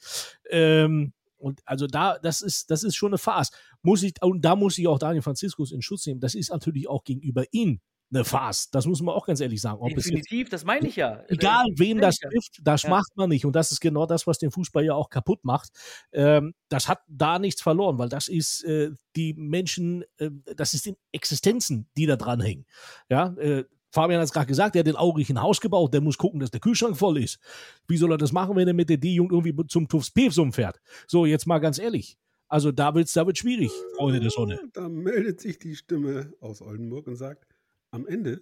Ähm, 0.50 1.14
und 1.46 1.62
also 1.66 1.86
da, 1.86 2.18
das 2.18 2.42
ist, 2.42 2.72
das 2.72 2.82
ist 2.82 2.96
schon 2.96 3.12
eine 3.12 3.20
Farce. 3.20 3.52
Muss 3.84 4.02
ich, 4.02 4.16
und 4.24 4.44
da 4.44 4.56
muss 4.56 4.80
ich 4.80 4.88
auch 4.88 4.98
Daniel 4.98 5.22
Franziskus 5.22 5.72
in 5.72 5.84
Schutz 5.84 6.08
nehmen. 6.08 6.20
Das 6.20 6.34
ist 6.34 6.50
natürlich 6.50 6.90
auch 6.90 7.04
gegenüber 7.04 7.44
ihm 7.52 7.82
eine 8.12 8.26
Farce. 8.26 8.72
Das 8.72 8.88
muss 8.88 9.00
man 9.04 9.14
auch 9.14 9.28
ganz 9.28 9.42
ehrlich 9.42 9.62
sagen. 9.62 9.78
Ob 9.80 9.90
es 9.90 10.06
jetzt 10.06 10.06
Definitiv, 10.08 10.50
das 10.50 10.66
meine 10.66 10.88
ich 10.88 10.96
ja. 10.96 11.24
Egal, 11.28 11.66
wen 11.78 12.00
das 12.00 12.18
trifft, 12.18 12.62
das 12.64 12.82
Ja. 12.82 12.90
macht 12.90 13.16
man 13.16 13.30
nicht. 13.30 13.46
Und 13.46 13.56
das 13.56 13.72
ist 13.72 13.80
genau 13.80 14.08
das, 14.08 14.26
was 14.26 14.40
den 14.40 14.50
Fußball 14.50 14.84
ja 14.84 14.96
auch 14.96 15.12
kaputt 15.12 15.44
macht. 15.46 15.70
Ähm, 16.12 16.56
das 16.70 16.88
hat 16.88 17.02
da 17.08 17.38
nichts 17.38 17.62
verloren, 17.62 18.00
weil 18.00 18.10
das 18.10 18.28
ist 18.28 18.64
äh, 18.64 18.90
die 19.16 19.36
Menschen, 19.36 20.04
äh, 20.18 20.32
das 20.56 20.74
ist 20.74 20.88
die 20.88 20.96
Existenzen, 21.12 21.88
die 21.96 22.08
da 22.08 22.16
dranhängen. 22.16 22.66
Ja, 23.08 23.36
äh, 23.38 23.66
Fabian 23.96 24.20
hat 24.20 24.26
es 24.26 24.34
gerade 24.34 24.48
gesagt, 24.48 24.76
der 24.76 24.82
hat 24.82 24.88
den 24.88 24.98
Aurich 24.98 25.30
ein 25.30 25.42
Haus 25.42 25.62
gebaut, 25.62 25.94
der 25.94 26.02
muss 26.02 26.18
gucken, 26.18 26.42
dass 26.42 26.52
der 26.52 26.60
Kühlschrank 26.60 26.98
voll 26.98 27.18
ist. 27.18 27.40
Wie 27.88 27.96
soll 27.96 28.12
er 28.12 28.18
das 28.18 28.34
machen, 28.34 28.58
wenn 28.58 28.68
er 28.68 28.74
mit 28.74 28.90
der 28.90 28.98
D-Jugend 28.98 29.32
irgendwie 29.32 29.68
zum 29.68 29.88
TuFs 29.88 30.12
Pevsum 30.12 30.52
fährt? 30.52 30.82
So, 31.08 31.26
jetzt 31.26 31.48
mal 31.48 31.60
ganz 31.60 31.80
ehrlich. 31.80 32.18
Also 32.50 32.74
da 32.74 32.94
wird's, 32.94 33.14
da 33.14 33.26
wird 33.26 33.38
schwierig, 33.38 33.72
Freunde 33.96 34.20
der 34.20 34.32
Sonne. 34.32 34.60
Da 34.74 34.90
meldet 34.90 35.40
sich 35.40 35.60
die 35.60 35.76
Stimme 35.78 36.34
aus 36.42 36.62
Oldenburg 36.62 37.08
und 37.08 37.16
sagt, 37.16 37.48
am 37.92 38.06
Ende 38.06 38.42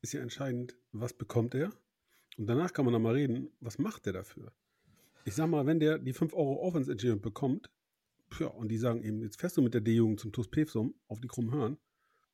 ist 0.00 0.14
ja 0.14 0.22
entscheidend, 0.22 0.74
was 0.92 1.12
bekommt 1.12 1.54
er? 1.54 1.70
Und 2.38 2.46
danach 2.46 2.72
kann 2.72 2.86
man 2.86 2.94
dann 2.94 3.02
mal 3.02 3.12
reden, 3.12 3.50
was 3.60 3.78
macht 3.78 4.06
er 4.06 4.14
dafür? 4.14 4.52
Ich 5.26 5.34
sag 5.34 5.48
mal, 5.48 5.66
wenn 5.66 5.80
der 5.80 5.98
die 5.98 6.14
5 6.14 6.32
Euro 6.32 6.62
Aufwandsentschädigung 6.62 7.20
bekommt, 7.20 7.70
ja, 8.40 8.46
und 8.46 8.68
die 8.68 8.78
sagen 8.78 9.02
eben, 9.02 9.20
jetzt 9.20 9.38
fährst 9.38 9.58
du 9.58 9.60
mit 9.60 9.74
der 9.74 9.82
D-Jugend 9.82 10.18
zum 10.18 10.32
TuS 10.32 10.48
Pevsum 10.48 10.94
auf 11.08 11.20
die 11.20 11.28
krummen 11.28 11.52
Hörn, 11.52 11.76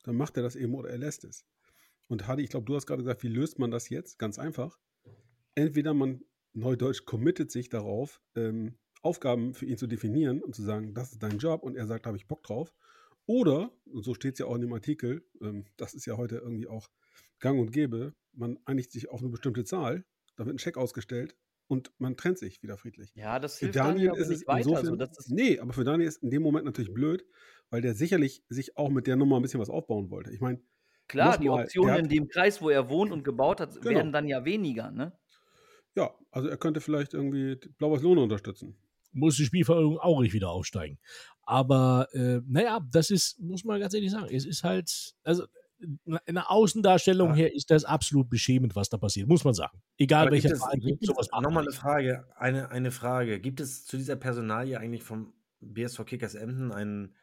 dann 0.05 0.15
macht 0.15 0.37
er 0.37 0.45
das 0.45 0.55
eben 0.55 0.77
oder 0.77 0.91
er 0.91 0.99
lässt 0.99 1.25
es. 1.25 1.45
Und 2.09 2.27
Hadi, 2.27 2.43
ich 2.43 2.51
glaube, 2.51 2.67
du 2.67 2.75
hast 2.75 2.87
gerade 2.87 3.03
gesagt, 3.03 3.23
wie 3.23 3.29
löst 3.29 3.59
man 3.59 3.71
das 3.71 3.89
jetzt? 3.89 4.19
Ganz 4.19 4.39
einfach. 4.39 4.79
Entweder 5.55 5.95
man 5.95 6.23
neudeutsch 6.55 7.05
committet 7.05 7.53
sich 7.53 7.69
darauf, 7.69 8.21
ähm, 8.35 8.79
Aufgaben 9.03 9.55
für 9.55 9.67
ihn 9.67 9.77
zu 9.77 9.87
definieren 9.87 10.43
und 10.43 10.55
zu 10.55 10.63
sagen, 10.63 10.95
das 10.95 11.13
ist 11.13 11.23
dein 11.23 11.39
Job 11.39 11.63
und 11.63 11.77
er 11.77 11.87
sagt, 11.87 12.07
da 12.07 12.09
habe 12.09 12.17
ich 12.19 12.27
Bock 12.27 12.43
drauf. 12.43 12.75
Oder, 13.27 13.71
und 13.85 14.05
so 14.05 14.15
steht 14.15 14.35
es 14.35 14.39
ja 14.41 14.47
auch 14.47 14.55
in 14.55 14.63
dem 14.63 14.73
Artikel, 14.73 15.23
ähm, 15.43 15.67
das 15.77 15.95
ist 15.95 16.07
ja 16.07 16.17
heute 16.17 16.37
irgendwie 16.37 16.67
auch 16.67 16.89
gang 17.41 17.61
und 17.61 17.73
gäbe, 17.73 18.15
man 18.33 18.59
einigt 18.65 18.91
sich 18.91 19.11
auf 19.11 19.21
eine 19.21 19.29
bestimmte 19.29 19.65
Zahl, 19.65 20.05
da 20.37 20.47
wird 20.47 20.57
ein 20.57 20.59
Scheck 20.59 20.77
ausgestellt 20.77 21.37
und 21.67 21.93
man 21.99 22.17
trennt 22.17 22.39
sich 22.39 22.63
wieder 22.63 22.79
friedlich. 22.79 23.13
Ja, 23.15 23.39
das 23.39 23.59
Für 23.59 23.67
hilft 23.67 23.77
Daniel 23.77 24.11
aber 24.11 24.19
ist 24.19 24.31
es 24.31 24.47
weiter. 24.47 24.59
insofern, 24.61 24.87
So, 24.87 24.97
das 24.97 25.19
ist, 25.19 25.31
nee, 25.31 25.59
aber 25.61 25.73
für 25.75 25.85
Daniel 25.85 26.09
ist 26.09 26.23
in 26.23 26.31
dem 26.31 26.43
Moment 26.43 26.65
natürlich 26.65 26.93
blöd, 26.93 27.25
weil 27.71 27.83
der 27.83 27.95
sicherlich 27.95 28.43
sich 28.49 28.77
auch 28.77 28.89
mit 28.89 29.07
der 29.07 29.17
Nummer 29.17 29.37
ein 29.37 29.43
bisschen 29.43 29.61
was 29.61 29.69
aufbauen 29.69 30.11
wollte. 30.11 30.33
Ich 30.33 30.41
meine, 30.41 30.61
klar, 31.09 31.39
die 31.39 31.47
nochmal, 31.47 31.65
Optionen 31.65 31.89
der 31.95 31.99
in 31.99 32.05
hat- 32.05 32.13
dem 32.13 32.29
Kreis, 32.29 32.61
wo 32.63 32.71
er 32.71 32.89
wohnt 32.89 33.11
und 33.13 33.25
gebaut 33.25 33.61
hat, 33.61 33.75
Genau. 33.81 33.91
werden 33.97 34.13
dann 34.13 34.27
ja 34.29 34.45
weniger, 34.45 34.91
ne? 34.91 35.13
ja, 35.97 36.15
also 36.31 36.49
er 36.49 36.57
könnte 36.57 36.81
vielleicht 36.81 37.13
irgendwie 37.15 37.57
Blaues 37.79 38.03
Lohne 38.03 38.21
unterstützen. 38.21 38.77
muss 39.13 39.37
die 39.37 39.45
Spielverordnung 39.47 39.99
auch 39.99 40.21
nicht 40.21 40.33
wieder 40.35 40.51
aufsteigen. 40.51 40.99
Aber 41.43 42.07
äh, 42.13 42.41
naja, 42.47 42.79
das 42.93 43.11
ist, 43.11 43.41
muss 43.41 43.65
man 43.65 43.81
ganz 43.81 43.95
ehrlich 43.95 44.11
sagen, 44.13 44.29
es 44.33 44.45
ist 44.47 44.63
halt, 44.63 45.15
also 45.25 45.45
in 46.27 46.35
der 46.35 46.51
Außendarstellung 46.51 47.31
Ja. 47.31 47.35
her 47.37 47.55
ist 47.55 47.71
das 47.71 47.85
absolut 47.85 48.29
beschämend, 48.29 48.77
was 48.77 48.89
da 48.91 48.97
passiert, 48.99 49.29
muss 49.29 49.45
man 49.45 49.55
sagen. 49.55 49.81
Egal 49.97 50.23
Aber 50.27 50.33
welcher 50.33 50.49
gibt 50.51 50.57
es, 50.59 50.65
Verein 50.65 50.81
gibt 50.81 51.05
sowas 51.07 51.29
nochmal 51.41 51.63
eine 51.65 51.73
Frage, 51.73 52.27
eine, 52.37 52.71
eine 52.71 52.91
Frage. 52.91 53.41
Gibt 53.41 53.61
es 53.61 53.87
zu 53.87 53.97
dieser 53.97 54.17
Personalie 54.17 54.79
eigentlich 54.79 55.03
vom 55.05 55.33
BSV 55.61 56.05
Kickers 56.05 56.35
Emden 56.35 56.71
ein, 56.71 57.15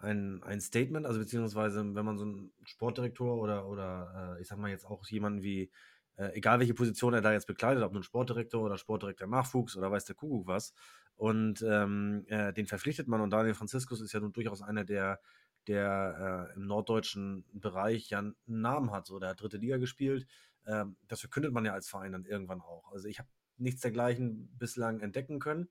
ein, 0.00 0.42
ein 0.42 0.60
Statement, 0.60 1.06
also 1.06 1.18
beziehungsweise 1.20 1.94
wenn 1.94 2.04
man 2.04 2.18
so 2.18 2.24
einen 2.24 2.52
Sportdirektor 2.64 3.38
oder, 3.38 3.68
oder 3.68 4.36
äh, 4.36 4.42
ich 4.42 4.48
sag 4.48 4.58
mal 4.58 4.70
jetzt 4.70 4.86
auch 4.86 5.06
jemanden 5.08 5.42
wie, 5.42 5.70
äh, 6.16 6.32
egal 6.34 6.58
welche 6.58 6.74
Position 6.74 7.14
er 7.14 7.20
da 7.20 7.32
jetzt 7.32 7.46
bekleidet, 7.46 7.82
ob 7.82 7.92
nun 7.92 8.02
Sportdirektor 8.02 8.62
oder 8.62 8.78
Sportdirektor 8.78 9.26
Nachwuchs 9.26 9.76
oder 9.76 9.90
weiß 9.90 10.06
der 10.06 10.16
Kuckuck 10.16 10.46
was, 10.46 10.74
und 11.16 11.62
ähm, 11.62 12.24
äh, 12.28 12.52
den 12.52 12.66
verpflichtet 12.66 13.06
man 13.06 13.20
und 13.20 13.30
Daniel 13.30 13.54
Franziskus 13.54 14.00
ist 14.00 14.12
ja 14.12 14.20
nun 14.20 14.32
durchaus 14.32 14.62
einer, 14.62 14.84
der, 14.84 15.20
der 15.66 16.48
äh, 16.50 16.56
im 16.56 16.66
norddeutschen 16.66 17.44
Bereich 17.52 18.08
ja 18.08 18.20
einen 18.20 18.36
Namen 18.46 18.90
hat, 18.90 19.06
so 19.06 19.18
der 19.18 19.30
hat 19.30 19.42
dritte 19.42 19.58
Liga 19.58 19.76
gespielt, 19.76 20.26
ähm, 20.66 20.96
das 21.08 21.20
verkündet 21.20 21.52
man 21.52 21.64
ja 21.66 21.74
als 21.74 21.88
Verein 21.88 22.12
dann 22.12 22.24
irgendwann 22.24 22.62
auch. 22.62 22.90
Also 22.92 23.06
ich 23.06 23.18
habe 23.18 23.28
nichts 23.58 23.82
dergleichen 23.82 24.48
bislang 24.58 25.00
entdecken 25.00 25.38
können. 25.38 25.68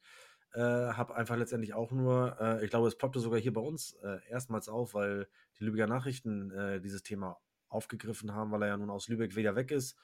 Äh, 0.53 0.61
habe 0.61 1.15
einfach 1.15 1.37
letztendlich 1.37 1.75
auch 1.75 1.91
nur, 1.91 2.35
äh, 2.39 2.63
ich 2.63 2.71
glaube, 2.71 2.87
es 2.87 2.97
ploppte 2.97 3.19
sogar 3.19 3.39
hier 3.39 3.53
bei 3.53 3.61
uns 3.61 3.93
äh, 4.01 4.17
erstmals 4.29 4.67
auf, 4.67 4.95
weil 4.95 5.27
die 5.59 5.63
Lübecker 5.63 5.85
Nachrichten 5.85 6.49
äh, 6.49 6.81
dieses 6.81 7.03
Thema 7.03 7.37
aufgegriffen 7.67 8.33
haben, 8.33 8.51
weil 8.51 8.63
er 8.63 8.69
ja 8.69 8.77
nun 8.77 8.89
aus 8.89 9.09
Lübeck 9.09 9.35
wieder 9.35 9.55
weg 9.55 9.69
ist 9.69 9.95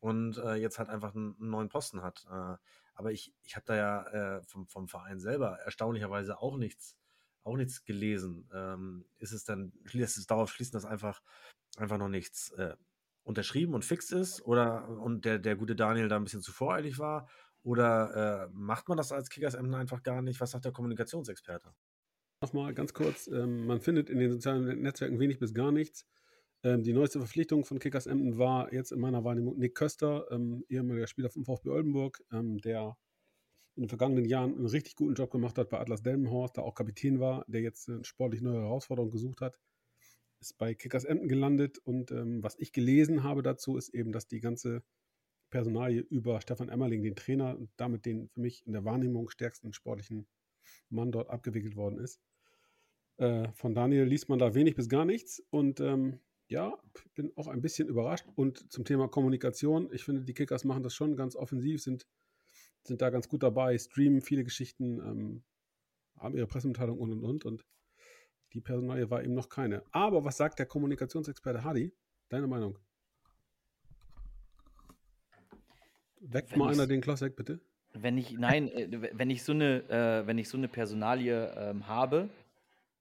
und 0.00 0.36
äh, 0.36 0.56
jetzt 0.56 0.78
halt 0.78 0.90
einfach 0.90 1.14
einen, 1.14 1.34
einen 1.40 1.48
neuen 1.48 1.68
Posten 1.70 2.02
hat. 2.02 2.26
Äh, 2.30 2.56
aber 2.94 3.12
ich, 3.12 3.34
ich 3.42 3.56
habe 3.56 3.64
da 3.66 3.76
ja 3.76 4.40
vom, 4.46 4.66
vom 4.68 4.88
Verein 4.88 5.20
selber 5.20 5.58
erstaunlicherweise 5.60 6.40
auch 6.40 6.56
nichts, 6.56 6.96
auch 7.42 7.56
nichts 7.56 7.84
gelesen. 7.84 8.48
Ähm, 8.54 9.04
ist 9.18 9.32
es 9.32 9.44
dann, 9.44 9.72
lässt 9.92 10.16
es 10.16 10.26
darauf 10.26 10.50
schließen, 10.50 10.72
dass 10.72 10.86
einfach, 10.86 11.22
einfach 11.76 11.98
noch 11.98 12.08
nichts 12.08 12.54
unterschrieben 13.22 13.74
und 13.74 13.84
fix 13.84 14.12
ist 14.12 14.40
oder 14.46 14.88
und 14.88 15.26
der, 15.26 15.38
der 15.38 15.56
gute 15.56 15.76
Daniel 15.76 16.08
da 16.08 16.16
ein 16.16 16.24
bisschen 16.24 16.40
zu 16.40 16.52
voreilig 16.52 16.98
war? 16.98 17.28
Oder 17.66 18.44
äh, 18.44 18.48
macht 18.52 18.88
man 18.88 18.96
das 18.96 19.10
als 19.10 19.28
Kickers 19.28 19.54
Emden 19.54 19.74
einfach 19.74 20.04
gar 20.04 20.22
nicht? 20.22 20.40
Was 20.40 20.52
sagt 20.52 20.64
der 20.64 20.70
Kommunikationsexperte? 20.70 21.74
Nochmal 22.40 22.72
ganz 22.74 22.94
kurz, 22.94 23.26
ähm, 23.26 23.66
man 23.66 23.80
findet 23.80 24.08
in 24.08 24.20
den 24.20 24.30
sozialen 24.30 24.82
Netzwerken 24.82 25.18
wenig 25.18 25.40
bis 25.40 25.52
gar 25.52 25.72
nichts. 25.72 26.06
Ähm, 26.62 26.84
die 26.84 26.92
neueste 26.92 27.18
Verpflichtung 27.18 27.64
von 27.64 27.80
Kickers 27.80 28.06
Emden 28.06 28.38
war 28.38 28.72
jetzt 28.72 28.92
in 28.92 29.00
meiner 29.00 29.24
Wahrnehmung 29.24 29.58
Nick 29.58 29.74
Köster, 29.74 30.30
ähm, 30.30 30.64
ehemaliger 30.68 31.08
Spieler 31.08 31.28
vom 31.28 31.44
VfB 31.44 31.70
Oldenburg, 31.70 32.22
ähm, 32.30 32.58
der 32.58 32.96
in 33.74 33.82
den 33.82 33.88
vergangenen 33.88 34.26
Jahren 34.26 34.54
einen 34.54 34.66
richtig 34.66 34.94
guten 34.94 35.14
Job 35.14 35.32
gemacht 35.32 35.58
hat 35.58 35.68
bei 35.68 35.80
Atlas 35.80 36.02
Delmenhorst, 36.02 36.58
da 36.58 36.62
auch 36.62 36.76
Kapitän 36.76 37.18
war, 37.18 37.44
der 37.48 37.62
jetzt 37.62 37.88
eine 37.88 38.04
sportlich 38.04 38.42
neue 38.42 38.60
Herausforderung 38.60 39.10
gesucht 39.10 39.40
hat, 39.40 39.58
ist 40.38 40.56
bei 40.56 40.72
Kickers 40.76 41.04
Emden 41.04 41.26
gelandet 41.26 41.78
und 41.78 42.12
ähm, 42.12 42.44
was 42.44 42.56
ich 42.60 42.70
gelesen 42.70 43.24
habe 43.24 43.42
dazu 43.42 43.76
ist 43.76 43.88
eben, 43.88 44.12
dass 44.12 44.28
die 44.28 44.38
ganze 44.38 44.84
Personalie 45.56 46.02
über 46.10 46.42
Stefan 46.42 46.68
Emmerling, 46.68 47.02
den 47.02 47.16
Trainer 47.16 47.56
und 47.56 47.70
damit 47.78 48.04
den 48.04 48.28
für 48.28 48.40
mich 48.40 48.66
in 48.66 48.74
der 48.74 48.84
Wahrnehmung 48.84 49.30
stärksten 49.30 49.72
sportlichen 49.72 50.26
Mann 50.90 51.10
dort 51.10 51.30
abgewickelt 51.30 51.76
worden 51.76 51.98
ist. 51.98 52.20
Äh, 53.16 53.48
von 53.54 53.74
Daniel 53.74 54.04
liest 54.04 54.28
man 54.28 54.38
da 54.38 54.54
wenig 54.54 54.74
bis 54.74 54.90
gar 54.90 55.06
nichts 55.06 55.42
und 55.48 55.80
ähm, 55.80 56.20
ja, 56.48 56.76
bin 57.14 57.32
auch 57.36 57.46
ein 57.48 57.62
bisschen 57.62 57.88
überrascht. 57.88 58.26
Und 58.34 58.70
zum 58.70 58.84
Thema 58.84 59.08
Kommunikation, 59.08 59.88
ich 59.94 60.04
finde, 60.04 60.24
die 60.24 60.34
Kickers 60.34 60.64
machen 60.64 60.82
das 60.82 60.94
schon 60.94 61.16
ganz 61.16 61.34
offensiv, 61.36 61.80
sind, 61.80 62.06
sind 62.82 63.00
da 63.00 63.08
ganz 63.08 63.26
gut 63.26 63.42
dabei, 63.42 63.78
streamen 63.78 64.20
viele 64.20 64.44
Geschichten, 64.44 65.00
ähm, 65.00 65.44
haben 66.18 66.36
ihre 66.36 66.46
Pressemitteilung 66.46 66.98
und 66.98 67.12
und 67.12 67.24
und. 67.24 67.44
Und 67.46 67.66
die 68.52 68.60
Personalie 68.60 69.08
war 69.08 69.24
eben 69.24 69.32
noch 69.32 69.48
keine. 69.48 69.84
Aber 69.90 70.22
was 70.22 70.36
sagt 70.36 70.58
der 70.58 70.66
Kommunikationsexperte 70.66 71.64
Hadi? 71.64 71.94
Deine 72.28 72.46
Meinung? 72.46 72.78
Weckt 76.20 76.52
Wenn 76.52 76.58
mal 76.58 76.72
einer 76.72 76.86
den 76.86 77.00
Klaus 77.00 77.20
weg, 77.20 77.36
bitte. 77.36 77.60
Wenn 77.92 78.18
ich, 78.18 78.32
nein, 78.32 78.68
äh, 78.68 79.10
wenn 79.12 79.30
ich 79.30 79.42
so 79.44 79.52
eine, 79.52 79.88
äh, 79.88 80.26
wenn 80.26 80.38
ich 80.38 80.48
so 80.48 80.56
eine 80.58 80.68
Personalie 80.68 81.52
ähm, 81.56 81.86
habe, 81.86 82.30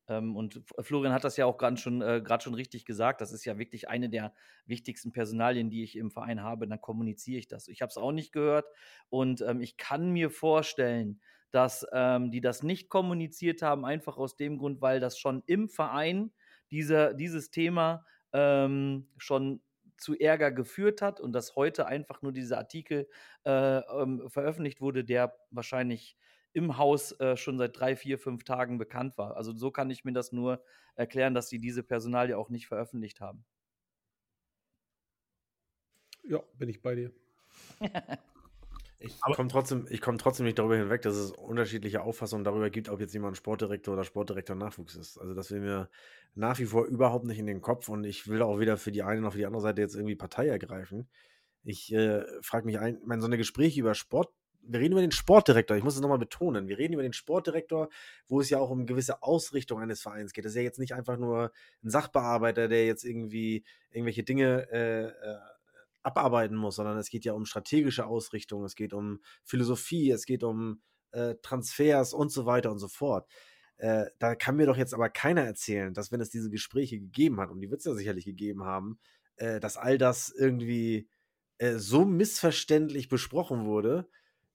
Ähm, 0.07 0.35
und 0.35 0.61
Florian 0.81 1.13
hat 1.13 1.23
das 1.23 1.35
ja 1.37 1.45
auch 1.47 1.57
gerade 1.57 1.77
schon, 1.77 2.01
äh, 2.01 2.21
schon 2.39 2.53
richtig 2.53 2.85
gesagt. 2.85 3.21
Das 3.21 3.31
ist 3.31 3.45
ja 3.45 3.57
wirklich 3.57 3.89
eine 3.89 4.09
der 4.09 4.33
wichtigsten 4.67 5.11
Personalien, 5.11 5.69
die 5.71 5.83
ich 5.83 5.95
im 5.95 6.11
Verein 6.11 6.43
habe. 6.43 6.67
Dann 6.67 6.79
kommuniziere 6.79 7.39
ich 7.39 7.47
das. 7.47 7.67
Ich 7.67 7.81
habe 7.81 7.89
es 7.89 7.97
auch 7.97 8.11
nicht 8.11 8.31
gehört. 8.31 8.65
Und 9.09 9.41
ähm, 9.41 9.61
ich 9.61 9.77
kann 9.77 10.11
mir 10.11 10.29
vorstellen, 10.29 11.21
dass 11.51 11.87
ähm, 11.91 12.29
die 12.31 12.41
das 12.41 12.61
nicht 12.63 12.89
kommuniziert 12.89 13.61
haben, 13.63 13.85
einfach 13.85 14.17
aus 14.17 14.35
dem 14.35 14.57
Grund, 14.59 14.81
weil 14.81 14.99
das 14.99 15.17
schon 15.17 15.41
im 15.47 15.69
Verein 15.69 16.31
diese, 16.69 17.15
dieses 17.15 17.49
Thema 17.49 18.05
ähm, 18.33 19.07
schon 19.17 19.61
zu 19.97 20.17
Ärger 20.17 20.51
geführt 20.51 21.01
hat 21.01 21.19
und 21.19 21.33
dass 21.33 21.55
heute 21.55 21.87
einfach 21.87 22.21
nur 22.21 22.31
dieser 22.31 22.57
Artikel 22.57 23.07
äh, 23.45 23.79
ähm, 23.79 24.29
veröffentlicht 24.29 24.81
wurde, 24.81 25.03
der 25.03 25.35
wahrscheinlich 25.51 26.17
im 26.53 26.77
Haus 26.77 27.11
äh, 27.19 27.35
schon 27.35 27.57
seit 27.57 27.77
drei, 27.79 27.95
vier, 27.95 28.17
fünf 28.17 28.43
Tagen 28.43 28.77
bekannt 28.77 29.17
war. 29.17 29.35
Also 29.35 29.53
so 29.53 29.71
kann 29.71 29.89
ich 29.89 30.05
mir 30.05 30.13
das 30.13 30.31
nur 30.31 30.63
erklären, 30.95 31.33
dass 31.33 31.49
sie 31.49 31.59
diese 31.59 31.83
Personalie 31.83 32.37
auch 32.37 32.49
nicht 32.49 32.67
veröffentlicht 32.67 33.19
haben. 33.19 33.45
Ja, 36.23 36.39
bin 36.57 36.69
ich 36.69 36.81
bei 36.81 36.95
dir. 36.95 37.11
Ich 38.99 39.19
komme 39.19 39.49
trotzdem, 39.49 39.87
komm 40.01 40.17
trotzdem 40.17 40.45
nicht 40.45 40.57
darüber 40.57 40.77
hinweg, 40.77 41.01
dass 41.01 41.15
es 41.15 41.31
unterschiedliche 41.31 42.01
Auffassungen 42.01 42.43
darüber 42.43 42.69
gibt, 42.69 42.89
ob 42.89 42.99
jetzt 43.01 43.13
jemand 43.13 43.35
Sportdirektor 43.37 43.93
oder 43.93 44.03
Sportdirektor 44.03 44.55
Nachwuchs 44.55 44.95
ist. 44.95 45.17
Also 45.17 45.33
das 45.33 45.51
will 45.51 45.59
mir 45.59 45.89
nach 46.33 46.59
wie 46.59 46.65
vor 46.65 46.85
überhaupt 46.85 47.25
nicht 47.25 47.39
in 47.39 47.45
den 47.45 47.61
Kopf 47.61 47.89
und 47.89 48.03
ich 48.05 48.27
will 48.27 48.41
auch 48.41 48.59
weder 48.59 48.77
für 48.77 48.91
die 48.91 49.03
eine 49.03 49.21
noch 49.21 49.33
für 49.33 49.37
die 49.37 49.45
andere 49.45 49.61
Seite 49.61 49.81
jetzt 49.81 49.95
irgendwie 49.95 50.15
Partei 50.15 50.47
ergreifen. 50.47 51.09
Ich 51.63 51.93
äh, 51.93 52.23
frage 52.41 52.65
mich 52.65 52.79
ein, 52.79 52.99
meine, 53.05 53.21
so 53.21 53.27
eine 53.27 53.37
Gespräche 53.37 53.81
über 53.81 53.95
Sport, 53.95 54.31
wir 54.67 54.79
reden 54.79 54.93
über 54.93 55.01
den 55.01 55.11
Sportdirektor, 55.11 55.77
ich 55.77 55.83
muss 55.83 55.95
es 55.95 56.01
nochmal 56.01 56.17
betonen, 56.17 56.67
wir 56.67 56.77
reden 56.77 56.93
über 56.93 57.03
den 57.03 57.13
Sportdirektor, 57.13 57.89
wo 58.27 58.39
es 58.39 58.49
ja 58.49 58.59
auch 58.59 58.69
um 58.69 58.85
gewisse 58.85 59.21
Ausrichtung 59.21 59.79
eines 59.79 60.01
Vereins 60.01 60.33
geht. 60.33 60.45
Das 60.45 60.53
ist 60.53 60.57
ja 60.57 60.63
jetzt 60.63 60.79
nicht 60.79 60.93
einfach 60.93 61.17
nur 61.17 61.51
ein 61.83 61.89
Sachbearbeiter, 61.89 62.67
der 62.67 62.85
jetzt 62.85 63.03
irgendwie 63.03 63.63
irgendwelche 63.91 64.23
Dinge 64.23 64.67
äh, 64.71 65.05
äh 65.07 65.37
abarbeiten 66.05 66.55
muss, 66.55 66.75
sondern 66.75 66.97
es 66.97 67.09
geht 67.09 67.25
ja 67.25 67.33
um 67.33 67.45
strategische 67.45 68.05
Ausrichtung, 68.05 68.63
es 68.63 68.75
geht 68.75 68.93
um 68.93 69.19
Philosophie, 69.43 70.11
es 70.11 70.25
geht 70.25 70.43
um 70.43 70.81
äh, 71.11 71.35
Transfers 71.41 72.13
und 72.13 72.31
so 72.31 72.45
weiter 72.45 72.71
und 72.71 72.79
so 72.79 72.87
fort. 72.87 73.27
Äh, 73.77 74.05
da 74.19 74.35
kann 74.35 74.55
mir 74.55 74.67
doch 74.67 74.77
jetzt 74.77 74.93
aber 74.93 75.09
keiner 75.09 75.41
erzählen, 75.41 75.93
dass 75.93 76.11
wenn 76.11 76.21
es 76.21 76.29
diese 76.29 76.49
Gespräche 76.49 76.99
gegeben 76.99 77.39
hat, 77.41 77.49
und 77.49 77.59
die 77.59 77.69
wird 77.69 77.79
es 77.79 77.85
ja 77.85 77.93
sicherlich 77.93 78.25
gegeben 78.25 78.63
haben, 78.63 78.99
äh, 79.37 79.59
dass 79.59 79.77
all 79.77 79.97
das 79.97 80.29
irgendwie 80.29 81.09
äh, 81.57 81.73
so 81.73 82.05
missverständlich 82.05 83.09
besprochen 83.09 83.65
wurde, 83.65 84.07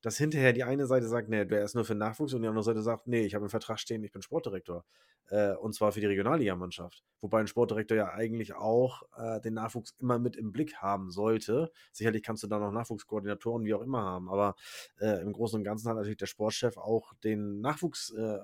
dass 0.03 0.17
hinterher 0.17 0.53
die 0.53 0.65
eine 0.65 0.87
Seite 0.87 1.09
sagt, 1.09 1.29
nee, 1.29 1.45
der 1.45 1.65
ist 1.65 1.75
nur 1.75 1.85
für 1.85 1.95
Nachwuchs 1.95 2.33
und 2.33 2.43
die 2.43 2.49
andere 2.49 2.65
Seite 2.65 2.83
sagt, 2.83 3.07
nee, 3.07 3.23
ich 3.23 3.35
habe 3.35 3.45
einen 3.45 3.51
Vertrag 3.51 3.79
stehen, 3.79 4.03
ich 4.03 4.13
bin 4.13 4.23
Sportdirektor. 4.23 4.85
Äh, 5.29 5.55
und 5.55 5.75
zwar 5.75 5.93
für 5.93 6.01
die 6.01 6.07
Regionalligamannschaft. 6.07 7.05
Wobei 7.21 7.41
ein 7.41 7.47
Sportdirektor 7.47 7.97
ja 7.97 8.13
eigentlich 8.13 8.55
auch 8.55 9.03
äh, 9.17 9.41
den 9.41 9.55
Nachwuchs 9.55 9.95
immer 10.01 10.19
mit 10.19 10.37
im 10.37 10.51
Blick 10.53 10.77
haben 10.77 11.11
sollte. 11.11 11.71
Sicherlich 11.93 12.23
kannst 12.23 12.43
du 12.43 12.49
da 12.49 12.59
noch 12.59 12.73
Nachwuchskoordinatoren, 12.73 13.65
wie 13.65 13.75
auch 13.75 13.83
immer 13.83 14.03
haben, 14.03 14.29
aber 14.29 14.57
äh, 14.99 15.23
im 15.23 15.33
Großen 15.33 15.59
und 15.59 15.65
Ganzen 15.65 15.89
hat 15.89 15.97
natürlich 15.97 16.19
der 16.19 16.27
Sportchef 16.27 16.77
auch 16.79 17.15
den 17.23 17.61
Nachwuchs, 17.61 18.11
äh, 18.11 18.39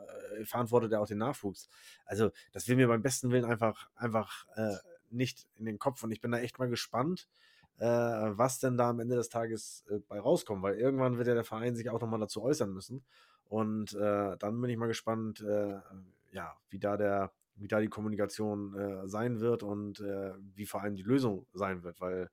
verantwortet 0.45 0.93
er 0.93 1.01
auch 1.01 1.09
den 1.09 1.19
Nachwuchs. 1.19 1.69
Also, 2.05 2.31
das 2.53 2.69
will 2.69 2.77
mir 2.77 2.87
beim 2.87 3.03
besten 3.03 3.31
Willen 3.31 3.45
einfach, 3.45 3.89
einfach 3.97 4.47
äh, 4.55 4.77
nicht 5.11 5.47
in 5.57 5.65
den 5.65 5.79
Kopf 5.79 6.05
und 6.05 6.13
ich 6.13 6.21
bin 6.21 6.31
da 6.31 6.39
echt 6.39 6.59
mal 6.59 6.69
gespannt 6.69 7.29
äh, 7.79 7.87
was 7.87 8.59
denn 8.59 8.77
da 8.77 8.91
am 8.91 9.01
Ende 9.01 9.17
des 9.17 9.29
Tages 9.29 9.85
äh, 9.91 9.99
bei 10.09 10.19
rauskommt, 10.19 10.63
weil 10.63 10.77
irgendwann 10.77 11.19
wird 11.19 11.29
ja 11.29 11.35
der 11.35 11.45
Verein 11.45 11.77
sich 11.77 11.91
auch 11.91 12.01
nochmal 12.01 12.21
dazu 12.21 12.43
äußern 12.43 12.73
müssen. 12.73 13.05
Und 13.45 13.95
äh, 13.95 14.37
dann 14.39 14.61
bin 14.61 14.71
ich 14.71 14.77
mal 14.77 14.87
gespannt, 14.87 15.41
äh, 15.41 15.79
ja, 16.33 16.57
wie 16.71 16.79
da 16.79 16.97
der, 16.97 17.33
wie 17.55 17.69
da 17.69 17.81
die 17.81 17.89
Kommunikation 17.89 18.75
äh, 18.75 19.09
sein 19.09 19.41
wird 19.41 19.63
und 19.63 20.01
äh, 20.01 20.33
wie 20.55 20.67
vor 20.67 20.83
allem 20.83 20.97
die 20.97 21.03
Lösung 21.03 21.47
sein 21.53 21.83
wird, 21.83 22.01
weil 22.01 22.31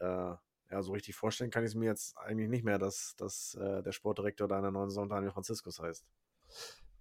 ja, 0.00 0.82
so 0.82 0.92
richtig 0.92 1.14
vorstellen 1.14 1.50
kann 1.50 1.62
ich 1.62 1.68
es 1.68 1.74
mir 1.76 1.84
jetzt 1.84 2.16
eigentlich 2.18 2.48
nicht 2.48 2.64
mehr, 2.64 2.78
dass, 2.78 3.14
dass 3.16 3.52
der 3.52 3.92
Sportdirektor 3.92 4.48
da 4.48 4.56
in 4.56 4.62
der 4.62 4.72
neuen 4.72 4.90
Saison 4.90 5.08
Daniel 5.08 5.30
Franziskus 5.30 5.78
heißt. 5.78 6.04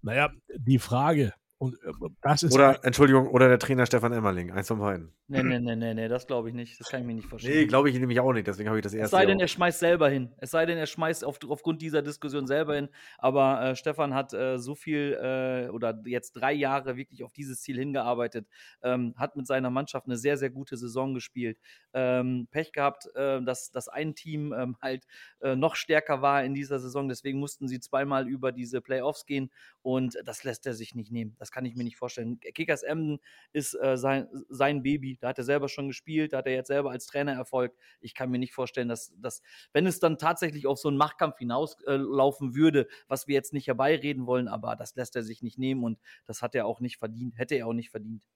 Naja, 0.04 0.30
die 0.56 0.78
Frage, 0.78 1.34
und 1.62 1.76
äh, 1.84 1.92
das 2.24 2.42
ist. 2.42 2.56
Oder, 2.56 2.84
Entschuldigung, 2.84 3.28
oder 3.28 3.48
der 3.48 3.60
Trainer 3.60 3.86
Stefan 3.86 4.12
Emmerling, 4.14 4.50
eins 4.52 4.68
von 4.68 4.80
beiden. 4.80 5.14
Nee, 5.28 5.44
nee, 5.44 5.60
nee, 5.60 5.76
nee, 5.76 5.94
nee 5.94 6.08
das 6.08 6.26
glaube 6.26 6.50
ich 6.50 6.56
nicht. 6.56 6.80
Das 6.80 6.90
kann 6.90 7.02
ich 7.02 7.06
mir 7.06 7.14
nicht 7.14 7.28
vorstellen. 7.28 7.56
Nee, 7.56 7.66
glaube 7.68 7.88
ich 7.88 8.00
nämlich 8.00 8.20
auch 8.20 8.34
nicht. 8.34 8.48
Deswegen 8.48 8.68
habe 8.68 8.80
ich 8.80 8.84
das 8.84 8.96
erste. 8.96 9.06
Es 9.06 9.12
sei 9.12 9.28
denn, 9.28 9.40
er 9.40 9.48
schmeißt 9.48 9.78
selber 9.78 10.10
hin. 10.10 10.32
Es 10.40 10.50
sei 10.50 10.66
denn, 10.66 10.80
er 10.80 10.88
schmeißt 10.88 11.24
auf, 11.24 11.38
aufgrund 11.48 11.84
dieser 11.84 12.02
Diskussion 12.02 12.48
selber 12.48 12.74
hin. 12.74 12.90
Aber 13.20 13.62
äh, 13.62 13.76
Stefan 13.76 14.16
hat 14.16 14.34
äh, 14.34 14.58
so 14.58 14.74
viel 14.74 15.14
äh, 15.22 15.70
oder 15.70 16.02
jetzt 16.06 16.32
drei 16.32 16.52
Jahre 16.52 16.98
wirklich 16.98 17.24
auf 17.24 17.32
dieses 17.32 17.62
Ziel 17.62 17.78
hingearbeitet, 17.78 18.48
ähm, 18.82 19.14
hat 19.16 19.36
mit 19.36 19.46
seiner 19.46 19.70
Mannschaft 19.70 20.08
eine 20.08 20.18
sehr, 20.18 20.38
sehr 20.38 20.50
gute 20.50 20.78
Saison 20.78 21.14
gespielt. 21.14 21.60
Ähm, 21.94 22.48
Pech 22.50 22.72
gehabt, 22.72 23.06
äh, 23.14 23.40
dass, 23.44 23.70
dass 23.70 23.88
ein 23.88 24.16
Team 24.16 24.52
ähm, 24.52 24.78
halt 24.82 25.06
äh, 25.42 25.56
noch 25.56 25.76
stärker 25.76 26.24
war 26.24 26.44
in 26.44 26.56
dieser 26.56 26.80
Saison. 26.80 27.08
Deswegen 27.08 27.38
mussten 27.40 27.68
sie 27.68 27.80
zweimal 27.80 28.28
über 28.28 28.52
diese 28.52 28.82
Playoffs 28.82 29.28
gehen. 29.28 29.52
Und 29.84 30.18
das 30.26 30.44
lässt 30.44 30.66
er 30.66 30.74
sich 30.74 30.96
nicht 30.96 31.12
nehmen. 31.12 31.36
Das 31.38 31.51
kann 31.52 31.66
ich 31.66 31.76
mir 31.76 31.84
nicht 31.84 31.98
vorstellen. 31.98 32.40
Kickers 32.40 32.84
Emden 32.84 33.20
ist 33.54 33.74
äh, 33.76 33.98
sein, 33.98 34.28
sein 34.50 34.82
Baby. 34.84 35.18
Da 35.20 35.30
hat 35.30 35.38
er 35.38 35.44
selber 35.44 35.70
schon 35.70 35.88
gespielt, 35.88 36.34
da 36.34 36.38
hat 36.38 36.48
er 36.48 36.54
jetzt 36.54 36.68
selber 36.68 36.92
als 36.92 37.06
Trainer 37.06 37.34
Erfolg. 37.34 37.74
Ich 38.00 38.16
kann 38.16 38.32
mir 38.32 38.40
nicht 38.40 38.54
vorstellen, 38.54 38.88
dass, 38.88 39.14
dass 39.18 39.42
wenn 39.74 39.86
es 39.86 40.00
dann 40.00 40.18
tatsächlich 40.18 40.68
auf 40.68 40.80
so 40.80 40.88
einen 40.88 40.98
Machtkampf 40.98 41.38
hinauslaufen 41.38 42.52
äh, 42.52 42.56
würde, 42.56 42.88
was 43.08 43.28
wir 43.28 43.36
jetzt 43.36 43.54
nicht 43.54 43.68
herbeireden 43.68 44.26
wollen, 44.26 44.48
aber 44.48 44.76
das 44.76 44.96
lässt 44.96 45.16
er 45.16 45.24
sich 45.24 45.42
nicht 45.42 45.58
nehmen 45.58 45.84
und 45.84 46.00
das 46.26 46.42
hat 46.42 46.56
er 46.56 46.66
auch 46.66 46.80
nicht 46.80 46.98
verdient, 46.98 47.38
hätte 47.38 47.56
er 47.56 47.68
auch 47.68 47.74
nicht 47.74 47.90
verdient. 47.90 48.28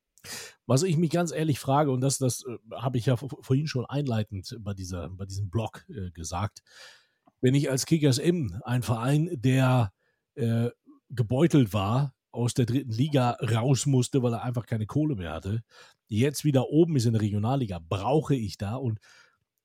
Was 0.66 0.84
ich 0.84 0.98
mich 0.98 1.12
ganz 1.12 1.32
ehrlich 1.32 1.60
frage, 1.60 1.92
und 1.92 2.02
das, 2.02 2.18
das 2.18 2.44
äh, 2.46 2.58
habe 2.76 2.98
ich 2.98 3.06
ja 3.06 3.16
vorhin 3.16 3.68
schon 3.68 3.86
einleitend 3.86 4.58
bei, 4.60 4.74
dieser, 4.74 5.10
bei 5.10 5.26
diesem 5.26 5.50
Blog 5.50 5.86
äh, 5.90 6.12
gesagt, 6.12 6.64
wenn 7.42 7.54
ich 7.54 7.70
als 7.70 7.86
Kickers 7.86 8.18
M, 8.18 8.60
ein 8.64 8.82
Verein, 8.82 9.30
der 9.32 9.94
äh, 10.34 10.70
gebeutelt 11.10 11.74
war, 11.74 12.15
aus 12.36 12.54
der 12.54 12.66
dritten 12.66 12.92
Liga 12.92 13.32
raus 13.42 13.86
musste, 13.86 14.22
weil 14.22 14.34
er 14.34 14.44
einfach 14.44 14.66
keine 14.66 14.86
Kohle 14.86 15.16
mehr 15.16 15.34
hatte, 15.34 15.64
jetzt 16.08 16.44
wieder 16.44 16.70
oben 16.70 16.96
ist 16.96 17.06
in 17.06 17.14
der 17.14 17.22
Regionalliga, 17.22 17.80
brauche 17.80 18.36
ich 18.36 18.58
da 18.58 18.76
und 18.76 19.00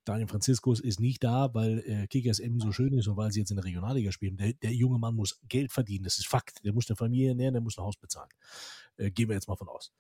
Daniel 0.05 0.29
Franziskus 0.29 0.81
ist 0.81 0.99
nicht 0.99 1.23
da, 1.23 1.53
weil 1.53 1.81
äh, 1.81 2.07
Kickers 2.07 2.39
eben 2.39 2.59
so 2.59 2.73
schön 2.73 2.95
ist 2.95 3.07
und 3.07 3.17
weil 3.17 3.31
sie 3.31 3.41
jetzt 3.41 3.51
in 3.51 3.57
der 3.57 3.65
Regionalliga 3.65 4.13
spielen. 4.13 4.37
Der, 4.39 4.55
der, 4.55 4.73
junge 4.73 4.99
Mann 4.99 5.15
muss 5.15 5.39
Geld 5.49 5.73
verdienen, 5.73 6.05
das 6.05 6.19
ist 6.19 6.27
Fakt. 6.27 6.65
Der 6.65 6.73
muss 6.73 6.89
eine 6.89 6.97
Familie 6.97 7.29
ernähren, 7.29 7.53
der 7.53 7.61
muss 7.61 7.79
ein 7.79 7.85
Haus 7.85 7.97
bezahlen. 7.97 8.31
Äh, 8.97 9.11
gehen 9.11 9.29
wir 9.29 9.35
jetzt 9.35 9.47
mal 9.47 9.57
von 9.57 9.69
aus. 9.69 9.93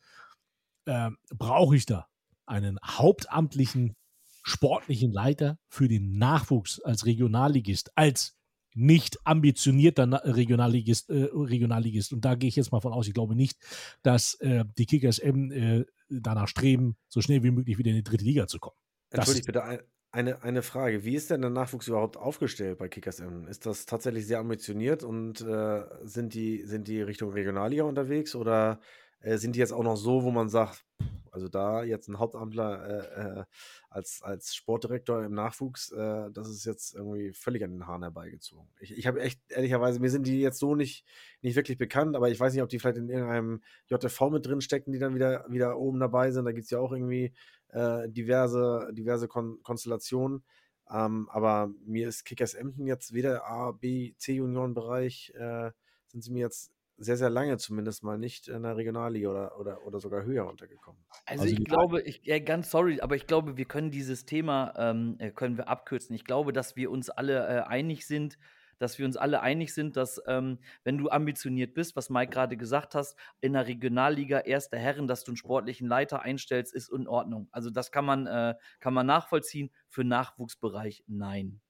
Ähm, 0.87 1.19
brauche 1.37 1.77
ich 1.77 1.85
da 1.85 2.09
einen 2.47 2.79
hauptamtlichen 2.83 3.95
sportlichen 4.43 5.13
Leiter 5.13 5.59
für 5.69 5.87
den 5.87 6.17
Nachwuchs 6.19 6.81
als 6.81 7.05
Regionalligist, 7.05 7.97
als 7.97 8.37
nicht 8.75 9.19
ambitionierter 9.25 10.23
Regionalligist, 10.25 11.11
äh, 11.11 11.29
Regionalligist. 11.33 12.13
Und 12.13 12.25
da 12.25 12.35
gehe 12.35 12.49
ich 12.49 12.57
jetzt 12.57 12.73
mal 12.73 12.81
von 12.81 12.93
aus, 12.93 13.09
ich 13.09 13.15
glaube 13.15 13.35
nicht, 13.35 13.59
dass 14.03 14.35
äh, 14.35 14.65
die 14.79 14.87
Kickers 14.87 15.19
M 15.19 15.51
äh, 15.51 15.85
danach 16.09 16.49
streben, 16.49 16.97
so 17.09 17.21
schnell 17.21 17.43
wie 17.43 17.51
möglich 17.51 17.79
wieder 17.79 17.91
in 17.91 17.97
die 17.97 18.03
dritte 18.03 18.25
Liga 18.25 18.47
zu 18.47 18.59
kommen. 18.59 18.77
Entschuldigt 19.11 19.47
bitte, 19.47 19.65
ein, 19.65 19.81
eine, 20.13 20.43
eine 20.43 20.63
Frage. 20.63 21.05
Wie 21.05 21.15
ist 21.15 21.31
denn 21.31 21.41
der 21.41 21.51
Nachwuchs 21.51 21.89
überhaupt 21.89 22.17
aufgestellt 22.17 22.79
bei 22.79 22.89
Kickers 22.89 23.21
M? 23.21 23.47
Ist 23.47 23.67
das 23.67 23.87
tatsächlich 23.87 24.27
sehr 24.27 24.39
ambitioniert 24.39 25.03
und 25.03 25.41
äh, 25.41 25.83
sind, 26.03 26.35
die, 26.35 26.65
sind 26.65 26.89
die 26.89 27.03
Richtung 27.03 27.33
Regionalliga 27.33 27.85
unterwegs 27.85 28.35
oder 28.35 28.81
äh, 29.21 29.37
sind 29.37 29.57
die 29.57 29.61
jetzt 29.61 29.73
auch 29.73 29.85
noch 29.85 29.97
so, 29.97 30.25
wo 30.25 30.31
man 30.31 30.49
sagt, 30.49 30.85
also 31.33 31.49
da 31.49 31.83
jetzt 31.83 32.09
ein 32.09 32.19
Hauptamtler 32.19 32.87
äh, 32.87 33.41
äh, 33.41 33.45
als, 33.89 34.23
als 34.23 34.55
Sportdirektor 34.55 35.25
im 35.25 35.33
Nachwuchs, 35.33 35.91
äh, 35.93 36.31
das 36.33 36.49
ist 36.49 36.65
jetzt 36.65 36.95
irgendwie 36.95 37.33
völlig 37.33 37.65
an 37.65 37.73
den 37.73 37.87
Haaren 37.87 38.03
herbeigezogen. 38.03 38.69
Ich, 38.81 38.97
ich 38.97 39.07
habe 39.07 39.21
echt, 39.21 39.41
ehrlicherweise, 39.49 40.01
mir 40.01 40.11
sind 40.11 40.27
die 40.27 40.41
jetzt 40.41 40.59
so 40.59 40.75
nicht, 40.75 41.05
nicht 41.43 41.57
wirklich 41.57 41.79
bekannt, 41.79 42.17
aber 42.17 42.31
ich 42.31 42.39
weiß 42.39 42.53
nicht, 42.53 42.63
ob 42.63 42.69
die 42.69 42.79
vielleicht 42.79 42.99
in 42.99 43.09
irgendeinem 43.09 43.63
JTV 43.89 44.31
mit 44.31 44.47
drin 44.47 44.61
stecken, 44.61 44.93
die 44.93 44.99
dann 44.99 45.15
wieder, 45.15 45.45
wieder 45.49 45.79
oben 45.79 46.01
dabei 46.01 46.31
sind. 46.31 46.45
Da 46.45 46.53
gibt 46.53 46.65
es 46.65 46.71
ja 46.71 46.79
auch 46.79 46.93
irgendwie 46.93 47.33
äh, 47.69 48.09
diverse, 48.09 48.91
diverse 48.93 49.29
Kon 49.29 49.63
Konstellationen. 49.63 50.43
Ähm, 50.91 51.29
aber 51.31 51.71
mir 51.85 52.09
ist 52.09 52.25
Kickers 52.25 52.55
Emden 52.55 52.87
jetzt 52.87 53.13
weder 53.15 53.47
A, 53.47 53.71
B, 53.73 54.15
C-Junioren-Bereich, 54.17 55.33
äh, 55.37 55.71
sind 56.09 56.23
sie 56.23 56.33
mir 56.33 56.41
jetzt 56.41 56.73
sehr, 57.01 57.17
sehr 57.17 57.31
lange 57.31 57.57
zumindest 57.57 58.05
mal 58.05 58.19
nicht 58.19 58.47
in 58.49 58.63
der 58.63 58.77
Regionalliga 58.77 59.31
oder, 59.31 59.59
oder, 59.59 59.87
oder 59.87 60.01
sogar 60.01 60.23
höher 60.23 60.47
untergekommen. 60.47 61.03
Also, 61.25 61.45
also 61.45 61.55
ich 61.55 61.65
glaube, 61.65 62.03
ich, 62.03 62.21
ja, 62.25 62.39
ganz 62.39 62.71
sorry, 62.71 63.01
aber 63.01 63.17
ich 63.17 63.27
glaube, 63.27 63.57
wir 63.57 63.65
können 63.65 63.91
dieses 63.91 64.27
Thema 64.27 64.75
ähm, 64.77 65.17
äh, 65.19 65.31
können 65.31 65.57
wir 65.57 65.69
abkürzen. 65.69 66.15
Ich 66.15 66.25
glaube, 66.25 66.53
dass 66.53 66.77
wir 66.77 66.91
uns 66.91 67.09
alle 67.09 67.39
äh, 67.47 67.63
einig 67.63 68.07
sind, 68.07 68.39
dass 68.79 68.99
wir 68.99 69.07
uns 69.07 69.17
alle 69.17 69.41
einig 69.41 69.73
sind, 69.73 69.97
dass 69.97 70.21
ähm, 70.27 70.59
wenn 70.85 70.99
du 70.99 71.09
ambitioniert 71.09 71.73
bist, 71.73 71.97
was 71.97 72.11
Mike 72.11 72.33
gerade 72.33 72.59
gesagt 72.59 72.95
hast, 72.95 73.17
in 73.41 73.55
der 73.55 73.67
Regionalliga 73.67 74.41
erster 74.41 74.79
Herren, 74.79 75.09
dass 75.09 75.25
du 75.25 75.33
einen 75.33 75.37
sportlichen 75.37 75.89
Leiter 75.89 76.23
einstellst, 76.23 76.75
ist 76.75 76.93
in 76.93 77.09
Ordnung. 77.09 77.49
Also 77.51 77.71
das 77.71 77.93
kann 77.93 78.05
man, 78.05 78.27
äh, 78.27 78.55
kann 78.79 78.95
man 78.95 79.07
nachvollziehen. 79.07 79.71
Für 79.89 80.05
Nachwuchsbereich 80.05 81.03
nein. 81.07 81.61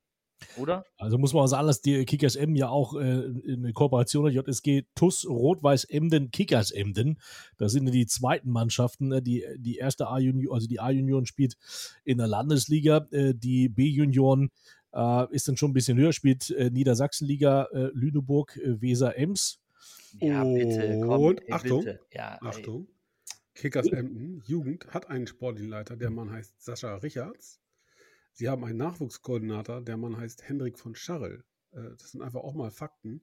Oder? 0.56 0.84
Also 0.96 1.18
muss 1.18 1.32
man 1.32 1.46
sagen, 1.48 1.66
dass 1.66 1.80
die 1.80 2.04
Kickers 2.04 2.36
Emden 2.36 2.56
ja 2.56 2.68
auch 2.68 2.94
äh, 2.94 3.00
eine 3.00 3.72
Kooperation 3.72 4.24
mit 4.24 4.34
JSG 4.34 4.84
TUS 4.94 5.26
Rot-Weiß 5.28 5.84
Emden 5.84 6.30
Kickers 6.30 6.70
Emden. 6.70 7.18
Das 7.56 7.72
sind 7.72 7.90
die 7.92 8.06
zweiten 8.06 8.50
Mannschaften. 8.50 9.08
Ne? 9.08 9.22
Die, 9.22 9.44
die 9.56 9.76
erste 9.76 10.08
A-Junioren, 10.08 10.54
also 10.54 10.68
die 10.68 10.80
A-Junioren 10.80 11.26
spielt 11.26 11.56
in 12.04 12.18
der 12.18 12.26
Landesliga. 12.26 13.06
Äh, 13.10 13.34
die 13.34 13.68
B-Junioren 13.68 14.50
äh, 14.92 15.34
ist 15.34 15.48
dann 15.48 15.56
schon 15.56 15.70
ein 15.70 15.74
bisschen 15.74 15.98
höher, 15.98 16.12
spielt 16.12 16.50
äh, 16.50 16.70
Niedersachsenliga 16.70 17.68
äh, 17.72 17.90
Lüneburg, 17.92 18.56
äh, 18.56 18.80
Weser 18.80 19.16
Ems. 19.16 19.60
Ja, 20.18 20.42
bitte, 20.42 21.00
komm, 21.04 21.22
Und 21.22 21.42
ey, 21.42 21.52
Achtung, 21.52 21.84
bitte. 21.84 22.00
Ja. 22.12 22.38
Achtung. 22.42 22.88
Kickers 23.54 23.88
Emden, 23.88 24.42
Jugend, 24.46 24.86
hat 24.88 25.10
einen 25.10 25.26
Sportleiter, 25.26 25.96
der 25.96 26.10
Mann 26.10 26.30
heißt 26.30 26.62
Sascha 26.62 26.94
Richards. 26.96 27.59
Sie 28.40 28.48
haben 28.48 28.64
einen 28.64 28.78
Nachwuchskoordinator, 28.78 29.82
der 29.82 29.98
Mann 29.98 30.16
heißt 30.16 30.48
Hendrik 30.48 30.78
von 30.78 30.94
Scharrel. 30.94 31.44
Äh, 31.72 31.90
Das 31.98 32.12
sind 32.12 32.22
einfach 32.22 32.40
auch 32.40 32.54
mal 32.54 32.70
Fakten. 32.70 33.20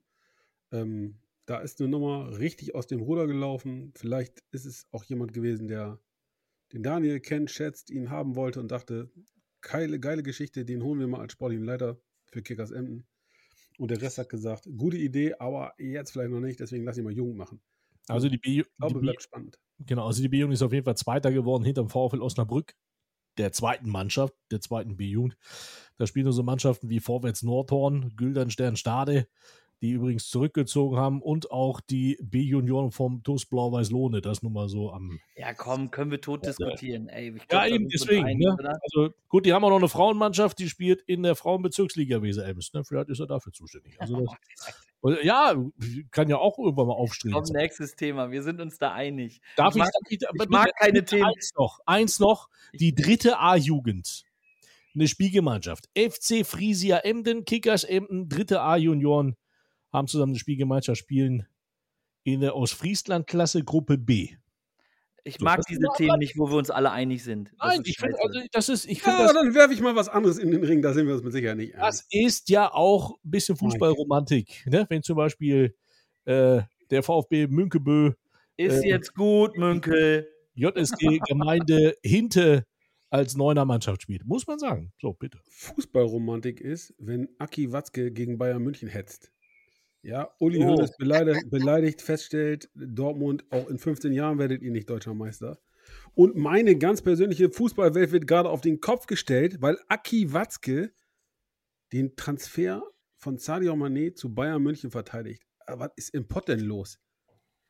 Ähm, 0.70 1.18
da 1.44 1.58
ist 1.58 1.80
eine 1.80 1.88
Nummer 1.88 2.38
richtig 2.38 2.76
aus 2.76 2.86
dem 2.86 3.00
Ruder 3.00 3.26
gelaufen. 3.26 3.92
Vielleicht 3.96 4.44
ist 4.52 4.64
es 4.64 4.86
auch 4.92 5.02
jemand 5.02 5.32
gewesen, 5.32 5.66
der 5.66 5.98
den 6.72 6.84
Daniel 6.84 7.18
kennt, 7.18 7.50
schätzt, 7.50 7.90
ihn 7.90 8.10
haben 8.10 8.36
wollte 8.36 8.60
und 8.60 8.70
dachte, 8.70 9.10
geile, 9.60 9.98
geile 9.98 10.22
Geschichte, 10.22 10.64
den 10.64 10.84
holen 10.84 11.00
wir 11.00 11.08
mal 11.08 11.20
als 11.20 11.32
sportlichen 11.32 11.66
Leiter 11.66 12.00
für 12.26 12.40
Kickers 12.40 12.70
Emden. 12.70 13.04
Und 13.76 13.90
der 13.90 14.00
Rest 14.00 14.18
hat 14.18 14.28
gesagt, 14.28 14.68
gute 14.76 14.98
Idee, 14.98 15.34
aber 15.40 15.74
jetzt 15.78 16.12
vielleicht 16.12 16.30
noch 16.30 16.38
nicht, 16.38 16.60
deswegen 16.60 16.84
lass 16.84 16.96
ihn 16.96 17.02
mal 17.02 17.12
Jugend 17.12 17.38
machen. 17.38 17.60
Also 18.06 18.28
die 18.28 18.38
B, 18.38 18.60
Ich 18.60 18.76
glaube, 18.76 18.94
die 18.94 19.00
B 19.00 19.06
bleibt 19.06 19.22
spannend. 19.24 19.58
Genau, 19.80 20.06
also 20.06 20.22
die 20.22 20.28
B-Jugend 20.28 20.54
ist 20.54 20.62
auf 20.62 20.72
jeden 20.72 20.84
Fall 20.84 20.96
Zweiter 20.96 21.32
geworden 21.32 21.64
hinterm 21.64 21.88
VfL 21.88 22.20
Osnabrück, 22.20 22.74
der 23.38 23.52
zweiten 23.52 23.88
Mannschaft, 23.88 24.34
der 24.50 24.60
zweiten 24.60 24.96
B-Jugend. 24.96 25.36
Da 25.96 26.06
spielen 26.06 26.24
nur 26.24 26.32
so 26.32 26.42
Mannschaften 26.42 26.90
wie 26.90 27.00
Vorwärts 27.00 27.42
Nordhorn, 27.42 28.14
Güldernstern 28.16 28.76
Stade, 28.76 29.26
die 29.80 29.92
übrigens 29.92 30.28
zurückgezogen 30.28 30.96
haben 30.96 31.22
und 31.22 31.50
auch 31.50 31.80
die 31.80 32.18
B-Junioren 32.20 32.90
vom 32.90 33.22
TuS 33.22 33.46
Blau-Weiß-Lohne, 33.46 34.20
das 34.20 34.42
nun 34.42 34.52
mal 34.52 34.68
so 34.68 34.92
am. 34.92 35.20
Ja, 35.36 35.54
komm, 35.54 35.90
können 35.90 36.10
wir 36.10 36.20
tot 36.20 36.44
diskutieren. 36.44 37.08
Ey, 37.08 37.28
ich 37.28 37.34
Ja, 37.36 37.44
glaub, 37.48 37.48
da 37.62 37.66
eben, 37.68 37.88
deswegen. 37.88 38.24
einig, 38.24 38.46
Ne? 38.46 38.78
Also 38.82 39.14
gut, 39.28 39.46
die 39.46 39.52
haben 39.52 39.64
auch 39.64 39.70
noch 39.70 39.78
eine 39.78 39.88
Frauenmannschaft, 39.88 40.58
die 40.58 40.68
spielt 40.68 41.02
in 41.02 41.22
der 41.22 41.36
Frauenbezirksliga 41.36 42.22
Weser 42.22 42.46
Ems. 42.46 42.72
Ne? 42.72 42.84
Vielleicht 42.84 43.08
ist 43.10 43.20
er 43.20 43.26
dafür 43.26 43.52
zuständig. 43.52 44.00
Also 44.00 44.26
das, 45.02 45.18
ja, 45.22 45.54
kann 46.10 46.28
ja 46.28 46.38
auch 46.38 46.58
irgendwann 46.58 46.88
mal 46.88 46.94
aufstehen. 46.94 47.32
Komm, 47.32 47.44
nächstes 47.52 47.94
Thema. 47.94 48.32
Wir 48.32 48.42
sind 48.42 48.60
uns 48.60 48.78
da 48.78 48.92
einig. 48.92 49.40
Darf 49.56 49.76
ich 49.76 49.82
ich, 49.82 49.84
mag, 49.84 49.92
ich, 50.08 50.18
ich 50.42 50.48
mag 50.48 50.70
keine 50.76 51.04
Themen. 51.04 51.24
Eins 51.24 51.52
noch, 51.56 51.78
eins 51.86 52.18
noch, 52.18 52.48
die 52.74 52.94
dritte 52.94 53.38
A-Jugend. 53.38 54.24
Eine 54.94 55.06
Spielgemeinschaft. 55.06 55.88
FC 55.96 56.44
Frisia 56.44 56.98
Emden, 56.98 57.44
Kickers 57.44 57.84
Emden, 57.84 58.28
dritte 58.28 58.60
A-Junioren 58.60 59.36
haben 59.92 60.06
zusammen 60.08 60.32
eine 60.32 60.38
Spielgemeinschaft, 60.38 60.98
spielen 60.98 61.46
in 62.24 62.40
der 62.40 62.54
Ostfriesland-Klasse 62.56 63.64
Gruppe 63.64 63.96
B. 63.98 64.30
Ich 65.24 65.36
So, 65.38 65.44
mag 65.44 65.56
das 65.58 65.66
diese 65.66 65.86
Themen 65.96 66.10
aber- 66.10 66.18
nicht, 66.18 66.38
wo 66.38 66.48
wir 66.48 66.56
uns 66.56 66.70
alle 66.70 66.90
einig 66.90 67.22
sind. 67.22 67.50
Das 67.58 67.68
Nein, 67.76 67.82
ich 67.84 67.98
finde, 67.98 68.16
also, 68.22 68.40
das 68.52 68.68
ist, 68.68 68.86
ich 68.86 69.02
Ja, 69.04 69.18
das, 69.24 69.34
dann 69.34 69.54
werfe 69.54 69.74
ich 69.74 69.80
mal 69.80 69.94
was 69.94 70.08
anderes 70.08 70.38
in 70.38 70.50
den 70.50 70.64
Ring, 70.64 70.80
da 70.80 70.92
sind 70.94 71.06
wir 71.06 71.14
uns 71.14 71.22
mit 71.22 71.32
Sicherheit 71.32 71.56
nicht 71.58 71.74
das 71.74 72.06
einig. 72.12 72.26
ist 72.26 72.48
ja 72.48 72.72
auch 72.72 73.10
ein 73.12 73.30
bisschen 73.30 73.56
Fußballromantik. 73.56 74.64
Ne? 74.66 74.86
Wenn 74.88 75.02
zum 75.02 75.16
Beispiel 75.16 75.74
äh, 76.24 76.62
der 76.90 77.02
VfB 77.02 77.46
Münkebö 77.48 78.12
ist 78.56 78.82
äh, 78.84 78.88
jetzt 78.88 79.14
gut, 79.14 79.56
Münkel. 79.56 80.28
JSG 80.54 81.20
Gemeinde 81.28 81.94
Hinte 82.02 82.66
als 83.10 83.36
neuner 83.36 83.64
Mannschaft 83.64 84.02
spielt. 84.02 84.24
Muss 84.24 84.46
man 84.46 84.58
sagen. 84.58 84.92
So, 85.00 85.12
bitte. 85.12 85.38
Fußballromantik 85.46 86.60
ist, 86.60 86.94
wenn 86.98 87.28
Aki 87.38 87.70
Watzke 87.72 88.10
gegen 88.12 88.38
Bayern 88.38 88.62
München 88.62 88.88
hetzt. 88.88 89.30
Ja, 90.02 90.30
Uli 90.38 90.58
Oh. 90.58 90.68
Hoeneß 90.68 90.96
beleidigt, 90.96 91.50
beleidigt, 91.50 92.02
feststellt, 92.02 92.70
Dortmund, 92.74 93.44
auch 93.50 93.68
in 93.68 93.78
15 93.78 94.12
Jahren 94.12 94.38
werdet 94.38 94.62
ihr 94.62 94.70
nicht 94.70 94.88
deutscher 94.88 95.14
Meister. 95.14 95.58
Und 96.14 96.36
meine 96.36 96.76
ganz 96.76 97.02
persönliche 97.02 97.50
Fußballwelt 97.50 98.12
wird 98.12 98.26
gerade 98.26 98.48
auf 98.50 98.60
den 98.60 98.80
Kopf 98.80 99.06
gestellt, 99.06 99.60
weil 99.60 99.78
Aki 99.88 100.32
Watzke 100.32 100.92
den 101.92 102.14
Transfer 102.16 102.82
von 103.16 103.38
Sadio 103.38 103.74
Mané 103.74 104.14
zu 104.14 104.34
Bayern 104.34 104.62
München 104.62 104.90
verteidigt. 104.90 105.42
Aber 105.66 105.86
was 105.86 105.92
ist 105.96 106.14
im 106.14 106.28
Pott 106.28 106.48
denn 106.48 106.60
los? 106.60 106.98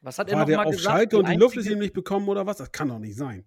Was 0.01 0.18
hat 0.18 0.29
er 0.31 0.39
War 0.39 0.47
der 0.47 0.57
nochmal 0.57 0.68
auf 0.68 0.76
gesagt? 0.76 0.97
Schalke 0.97 1.18
und 1.18 1.29
die 1.29 1.37
Luft 1.37 1.57
ist 1.57 1.68
ihm 1.68 1.79
nicht 1.79 1.95
bekommen 1.95 2.29
oder 2.29 2.47
was? 2.47 2.59
Das 2.59 2.72
kann 2.72 2.89
doch 2.89 2.99
nicht 2.99 3.16
sein. 3.16 3.45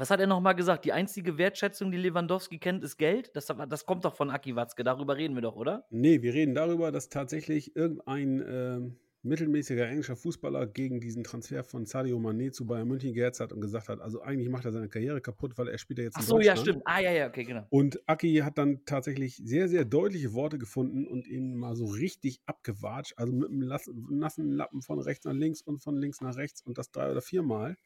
Was 0.00 0.08
hat 0.08 0.18
er 0.18 0.26
nochmal 0.26 0.54
gesagt? 0.54 0.86
Die 0.86 0.94
einzige 0.94 1.36
Wertschätzung, 1.36 1.92
die 1.92 1.98
Lewandowski 1.98 2.56
kennt, 2.56 2.82
ist 2.84 2.96
Geld? 2.96 3.36
Das, 3.36 3.48
das 3.68 3.84
kommt 3.84 4.06
doch 4.06 4.16
von 4.16 4.30
Aki 4.30 4.56
Watzke. 4.56 4.82
Darüber 4.82 5.18
reden 5.18 5.34
wir 5.34 5.42
doch, 5.42 5.56
oder? 5.56 5.84
Nee, 5.90 6.22
wir 6.22 6.32
reden 6.32 6.54
darüber, 6.54 6.90
dass 6.90 7.10
tatsächlich 7.10 7.76
irgendein 7.76 8.42
ähm, 8.48 8.96
mittelmäßiger 9.22 9.86
englischer 9.86 10.16
Fußballer 10.16 10.66
gegen 10.68 11.00
diesen 11.00 11.22
Transfer 11.22 11.64
von 11.64 11.84
Sadio 11.84 12.16
Mané 12.16 12.50
zu 12.50 12.66
Bayern 12.66 12.88
München 12.88 13.12
gehetzt 13.12 13.40
hat 13.40 13.52
und 13.52 13.60
gesagt 13.60 13.90
hat, 13.90 14.00
also 14.00 14.22
eigentlich 14.22 14.48
macht 14.48 14.64
er 14.64 14.72
seine 14.72 14.88
Karriere 14.88 15.20
kaputt, 15.20 15.58
weil 15.58 15.68
er 15.68 15.76
spielt 15.76 15.98
ja 15.98 16.06
jetzt 16.06 16.16
Ach 16.16 16.22
in 16.22 16.26
so, 16.26 16.40
ja, 16.40 16.54
Deutschland. 16.54 16.60
stimmt. 16.60 16.82
Ah, 16.86 17.00
ja, 17.00 17.12
ja, 17.12 17.28
okay, 17.28 17.44
genau. 17.44 17.66
Und 17.68 18.00
Aki 18.06 18.36
hat 18.36 18.56
dann 18.56 18.82
tatsächlich 18.86 19.36
sehr, 19.44 19.68
sehr 19.68 19.84
deutliche 19.84 20.32
Worte 20.32 20.56
gefunden 20.56 21.06
und 21.06 21.28
ihn 21.28 21.56
mal 21.56 21.76
so 21.76 21.84
richtig 21.84 22.40
abgewatscht, 22.46 23.12
also 23.18 23.34
mit 23.34 23.50
einem 23.50 23.68
nassen 24.08 24.50
Lappen 24.50 24.80
von 24.80 24.98
rechts 24.98 25.26
nach 25.26 25.34
links 25.34 25.60
und 25.60 25.82
von 25.82 25.98
links 25.98 26.22
nach 26.22 26.36
rechts 26.36 26.62
und 26.62 26.78
das 26.78 26.90
drei 26.90 27.10
oder 27.10 27.20
viermal. 27.20 27.76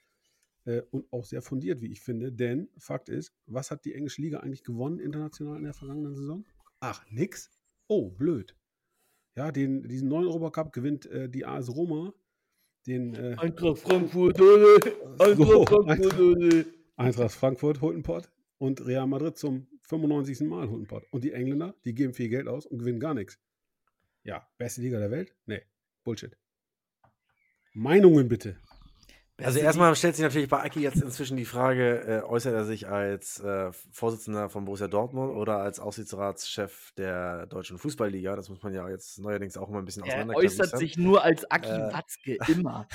Äh, 0.66 0.82
und 0.90 1.12
auch 1.12 1.24
sehr 1.24 1.42
fundiert, 1.42 1.80
wie 1.82 1.92
ich 1.92 2.00
finde, 2.00 2.32
denn 2.32 2.68
Fakt 2.78 3.08
ist, 3.08 3.34
was 3.46 3.70
hat 3.70 3.84
die 3.84 3.94
englische 3.94 4.22
Liga 4.22 4.40
eigentlich 4.40 4.64
gewonnen 4.64 4.98
international 4.98 5.58
in 5.58 5.64
der 5.64 5.74
vergangenen 5.74 6.14
Saison? 6.16 6.44
Ach, 6.80 7.04
nix? 7.10 7.50
Oh, 7.86 8.10
blöd. 8.10 8.56
Ja, 9.36 9.50
den, 9.52 9.82
diesen 9.88 10.08
neuen 10.08 10.26
Europacup 10.26 10.72
gewinnt 10.72 11.06
äh, 11.06 11.28
die 11.28 11.44
AS 11.44 11.68
Roma, 11.74 12.14
den 12.86 13.14
äh, 13.14 13.34
Eintracht 13.38 13.78
Frankfurt, 13.78 14.40
ole. 14.40 14.78
So, 15.36 15.64
Eintracht- 15.64 16.66
Eintracht 16.96 17.32
Frankfurt 17.34 17.80
holt 17.80 17.94
einen 17.94 18.02
Pott 18.02 18.30
und 18.58 18.84
Real 18.86 19.06
Madrid 19.06 19.36
zum 19.36 19.66
95. 19.82 20.40
Mal 20.42 20.68
holt 20.68 20.78
einen 20.78 20.86
Pott. 20.86 21.04
Und 21.10 21.24
die 21.24 21.32
Engländer, 21.32 21.74
die 21.84 21.94
geben 21.94 22.14
viel 22.14 22.28
Geld 22.28 22.46
aus 22.48 22.64
und 22.66 22.78
gewinnen 22.78 23.00
gar 23.00 23.14
nichts. 23.14 23.38
Ja, 24.22 24.46
beste 24.56 24.80
Liga 24.80 24.98
der 24.98 25.10
Welt? 25.10 25.34
Nee, 25.46 25.62
Bullshit. 26.04 26.36
Meinungen 27.72 28.28
bitte. 28.28 28.56
Also 29.42 29.58
erstmal 29.58 29.96
stellt 29.96 30.14
sich 30.14 30.22
natürlich 30.22 30.48
bei 30.48 30.62
Aki 30.62 30.80
jetzt 30.80 31.02
inzwischen 31.02 31.36
die 31.36 31.44
Frage, 31.44 32.00
äh, 32.06 32.22
äußert 32.22 32.54
er 32.54 32.64
sich 32.64 32.88
als 32.88 33.40
äh, 33.40 33.72
Vorsitzender 33.90 34.48
von 34.48 34.64
Borussia 34.64 34.86
Dortmund 34.86 35.34
oder 35.34 35.58
als 35.58 35.80
Aufsichtsratschef 35.80 36.92
der 36.96 37.46
deutschen 37.46 37.78
Fußballliga? 37.78 38.36
Das 38.36 38.48
muss 38.48 38.62
man 38.62 38.72
ja 38.72 38.88
jetzt 38.88 39.18
neuerdings 39.18 39.56
auch 39.56 39.68
immer 39.68 39.78
ein 39.78 39.84
bisschen 39.86 40.04
Er 40.04 40.08
auseinanderklamüsern. 40.08 40.64
äußert 40.66 40.78
sich 40.78 40.96
nur 40.98 41.24
als 41.24 41.50
Aki 41.50 41.68
Äh, 41.68 41.92
Watzke, 41.92 42.38
immer. 42.48 42.86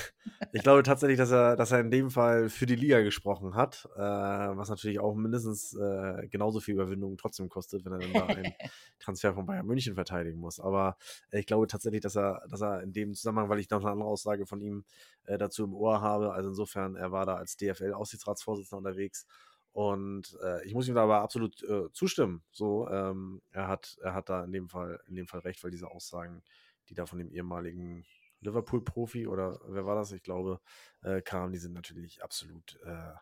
Ich 0.52 0.62
glaube 0.62 0.82
tatsächlich, 0.82 1.18
dass 1.18 1.30
er, 1.30 1.56
dass 1.56 1.72
er 1.72 1.80
in 1.80 1.90
dem 1.90 2.10
Fall 2.10 2.48
für 2.48 2.64
die 2.64 2.74
Liga 2.74 3.00
gesprochen 3.02 3.54
hat, 3.54 3.86
äh, 3.96 4.00
was 4.00 4.70
natürlich 4.70 4.98
auch 4.98 5.14
mindestens 5.14 5.74
äh, 5.74 6.26
genauso 6.28 6.60
viel 6.60 6.72
Überwindung 6.74 7.18
trotzdem 7.18 7.50
kostet, 7.50 7.84
wenn 7.84 7.92
er 7.92 7.98
dann 7.98 8.12
da 8.14 8.26
einen 8.26 8.54
Transfer 8.98 9.34
von 9.34 9.44
Bayern 9.44 9.66
München 9.66 9.94
verteidigen 9.94 10.38
muss. 10.38 10.58
Aber 10.58 10.96
ich 11.32 11.44
glaube 11.44 11.66
tatsächlich, 11.66 12.00
dass 12.00 12.16
er, 12.16 12.42
dass 12.48 12.62
er 12.62 12.82
in 12.82 12.94
dem 12.94 13.12
Zusammenhang, 13.12 13.50
weil 13.50 13.58
ich 13.58 13.68
noch 13.68 13.82
eine 13.82 13.90
andere 13.90 14.08
Aussage 14.08 14.46
von 14.46 14.62
ihm 14.62 14.84
äh, 15.26 15.36
dazu 15.36 15.64
im 15.64 15.74
Ohr 15.74 16.00
habe, 16.00 16.29
also 16.30 16.50
insofern, 16.50 16.96
er 16.96 17.12
war 17.12 17.26
da 17.26 17.36
als 17.36 17.56
DFL-Aufsichtsratsvorsitzender 17.56 18.78
unterwegs. 18.78 19.26
Und 19.72 20.36
äh, 20.42 20.64
ich 20.64 20.74
muss 20.74 20.88
ihm 20.88 20.94
da 20.94 21.04
aber 21.04 21.20
absolut 21.20 21.62
äh, 21.62 21.92
zustimmen. 21.92 22.42
So, 22.50 22.88
ähm, 22.88 23.40
er 23.52 23.68
hat, 23.68 23.98
er 24.02 24.14
hat 24.14 24.28
da 24.28 24.44
in 24.44 24.52
dem 24.52 24.68
Fall, 24.68 25.00
in 25.06 25.14
dem 25.14 25.28
Fall 25.28 25.40
recht, 25.40 25.62
weil 25.62 25.70
diese 25.70 25.90
Aussagen, 25.90 26.42
die 26.88 26.94
da 26.94 27.06
von 27.06 27.18
dem 27.18 27.30
ehemaligen 27.30 28.04
Liverpool-Profi 28.40 29.26
oder 29.26 29.60
wer 29.68 29.86
war 29.86 29.94
das? 29.94 30.12
Ich 30.12 30.22
glaube, 30.22 30.60
äh, 31.02 31.22
kamen, 31.22 31.52
die 31.52 31.58
sind 31.58 31.72
natürlich 31.72 32.22
absolut, 32.22 32.78
äh, 32.84 33.12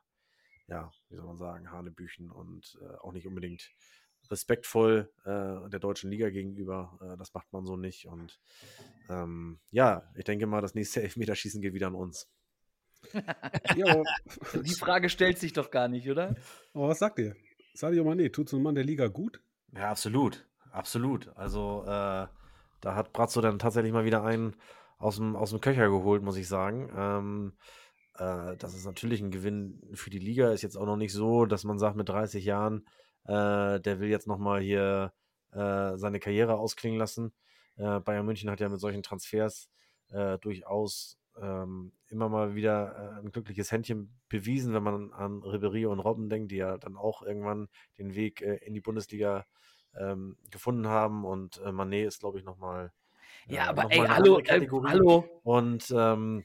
ja, 0.69 0.91
wie 1.09 1.17
soll 1.17 1.27
man 1.27 1.39
sagen, 1.39 1.71
Hanebüchen 1.71 2.31
und 2.31 2.79
äh, 2.81 2.97
auch 2.97 3.13
nicht 3.13 3.27
unbedingt 3.27 3.71
respektvoll 4.31 5.11
äh, 5.25 5.69
der 5.71 5.81
deutschen 5.81 6.11
Liga 6.11 6.31
gegenüber. 6.31 6.99
Äh, 7.03 7.17
das 7.17 7.35
macht 7.35 7.53
man 7.53 7.67
so 7.67 7.77
nicht. 7.77 8.07
Und 8.07 8.39
ähm, 9.09 9.59
ja, 9.71 10.11
ich 10.15 10.25
denke 10.25 10.47
mal, 10.47 10.61
das 10.61 10.75
nächste 10.75 11.03
Elfmeterschießen 11.03 11.61
geht 11.61 11.75
wieder 11.75 11.89
an 11.89 11.95
uns. 11.95 12.29
Ja, 13.77 14.03
Die 14.63 14.75
Frage 14.75 15.09
stellt 15.09 15.39
sich 15.39 15.53
doch 15.53 15.71
gar 15.71 15.89
nicht, 15.89 16.09
oder? 16.09 16.35
aber 16.75 16.89
was 16.89 16.99
sagt 16.99 17.19
ihr? 17.19 17.37
Sadio 17.75 18.05
Mané, 18.05 18.33
tut 18.33 18.49
so 18.49 18.57
ein 18.57 18.63
Mann 18.63 18.75
der 18.75 18.85
Liga 18.85 19.07
gut? 19.07 19.41
Ja, 19.73 19.91
absolut. 19.91 20.47
Absolut. 20.73 21.29
Also, 21.37 21.83
äh, 21.85 22.27
da 22.81 22.95
hat 22.95 23.13
Brazzo 23.13 23.41
dann 23.41 23.59
tatsächlich 23.59 23.93
mal 23.93 24.05
wieder 24.05 24.25
einen 24.25 24.57
aus 24.99 25.17
dem, 25.17 25.37
aus 25.37 25.51
dem 25.51 25.61
Köcher 25.61 25.89
geholt, 25.89 26.23
muss 26.23 26.37
ich 26.37 26.49
sagen. 26.49 26.91
Ähm, 26.97 27.53
äh, 28.19 28.57
das 28.57 28.75
ist 28.75 28.85
natürlich 28.85 29.21
ein 29.21 29.31
Gewinn 29.31 29.81
für 29.95 30.11
die 30.11 30.19
Liga. 30.19 30.51
Ist 30.51 30.63
jetzt 30.63 30.77
auch 30.77 30.87
noch 30.87 30.97
nicht 30.97 31.13
so, 31.13 31.47
dass 31.47 31.65
man 31.65 31.79
sagt, 31.79 31.97
mit 31.97 32.09
30 32.09 32.45
Jahren, 32.45 32.87
äh, 33.25 33.81
der 33.81 34.01
will 34.01 34.09
jetzt 34.09 34.27
nochmal 34.27 34.61
hier 34.61 35.13
äh, 35.53 35.97
seine 35.97 36.21
Karriere 36.21 36.59
ausklingen 36.59 36.99
lassen. 36.99 37.33
Äh, 37.77 38.01
Bayern 38.01 38.27
München 38.27 38.51
hat 38.51 38.61
ja 38.61 38.69
mit 38.69 38.81
solchen 38.81 39.03
Transfers 39.03 39.71
äh, 40.11 40.39
durchaus 40.39 41.18
ähm, 41.41 41.93
immer 42.09 42.29
mal 42.29 42.55
wieder 42.55 43.17
äh, 43.17 43.21
ein 43.21 43.33
glückliches 43.33 43.73
Händchen 43.73 44.19
bewiesen, 44.29 44.75
wenn 44.75 44.83
man 44.83 45.13
an 45.13 45.43
Ribery 45.43 45.87
und 45.87 46.01
Robben 46.01 46.29
denkt, 46.29 46.51
die 46.51 46.57
ja 46.57 46.79
dann 46.79 46.97
auch 46.97 47.23
irgendwann 47.23 47.69
den 47.99 48.15
Weg 48.15 48.43
äh, 48.43 48.57
in 48.57 48.75
die 48.75 48.81
Bundesliga 48.81 49.41
äh, 49.41 49.45
ähm, 49.97 50.37
gefunden 50.51 50.89
haben. 50.89 51.25
Und 51.25 51.61
äh, 51.65 51.73
Manet 51.73 52.09
ist, 52.09 52.21
glaube 52.21 52.39
ich, 52.39 52.45
nochmal. 52.45 52.93
Ja, 53.47 53.67
äh, 53.67 53.69
aber 53.69 53.83
noch 53.85 53.91
ey, 53.91 53.99
hallo, 54.07 54.39
äh, 54.41 54.69
hallo. 54.85 55.25
Und 55.43 55.93
ähm, 55.97 56.45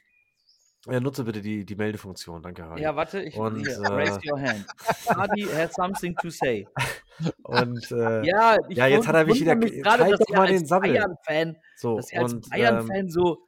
ja, 0.86 1.00
nutze 1.00 1.24
bitte 1.24 1.42
die, 1.42 1.66
die 1.66 1.76
Meldefunktion. 1.76 2.42
Danke, 2.42 2.66
Hardy. 2.66 2.82
Ja, 2.82 2.96
warte, 2.96 3.22
ich 3.22 3.38
und, 3.38 3.60
hier, 3.60 3.72
äh, 3.72 3.88
raise 3.88 4.20
your 4.30 4.40
hand. 4.40 4.66
Hardy 5.08 5.44
has 5.44 5.74
something 5.74 6.16
to 6.18 6.30
say. 6.30 6.68
Und 7.44 7.92
äh, 7.92 8.26
ja, 8.26 8.58
ja, 8.70 8.88
jetzt 8.88 9.08
hat 9.08 9.16
er 9.16 9.26
mich 9.26 9.40
wieder. 9.40 9.56
Mich 9.56 9.72
gerade, 9.84 10.10
dass 10.10 10.20
doch 10.20 10.36
mal 10.36 10.48
den 10.48 10.66
Sammel. 10.66 10.94
Bayern-Fan, 10.94 11.58
so, 11.78 11.98
dass 11.98 12.12
er 12.12 12.24
als 12.24 12.50
Bayern-Fan 12.50 12.96
ähm, 12.96 13.10
so. 13.10 13.46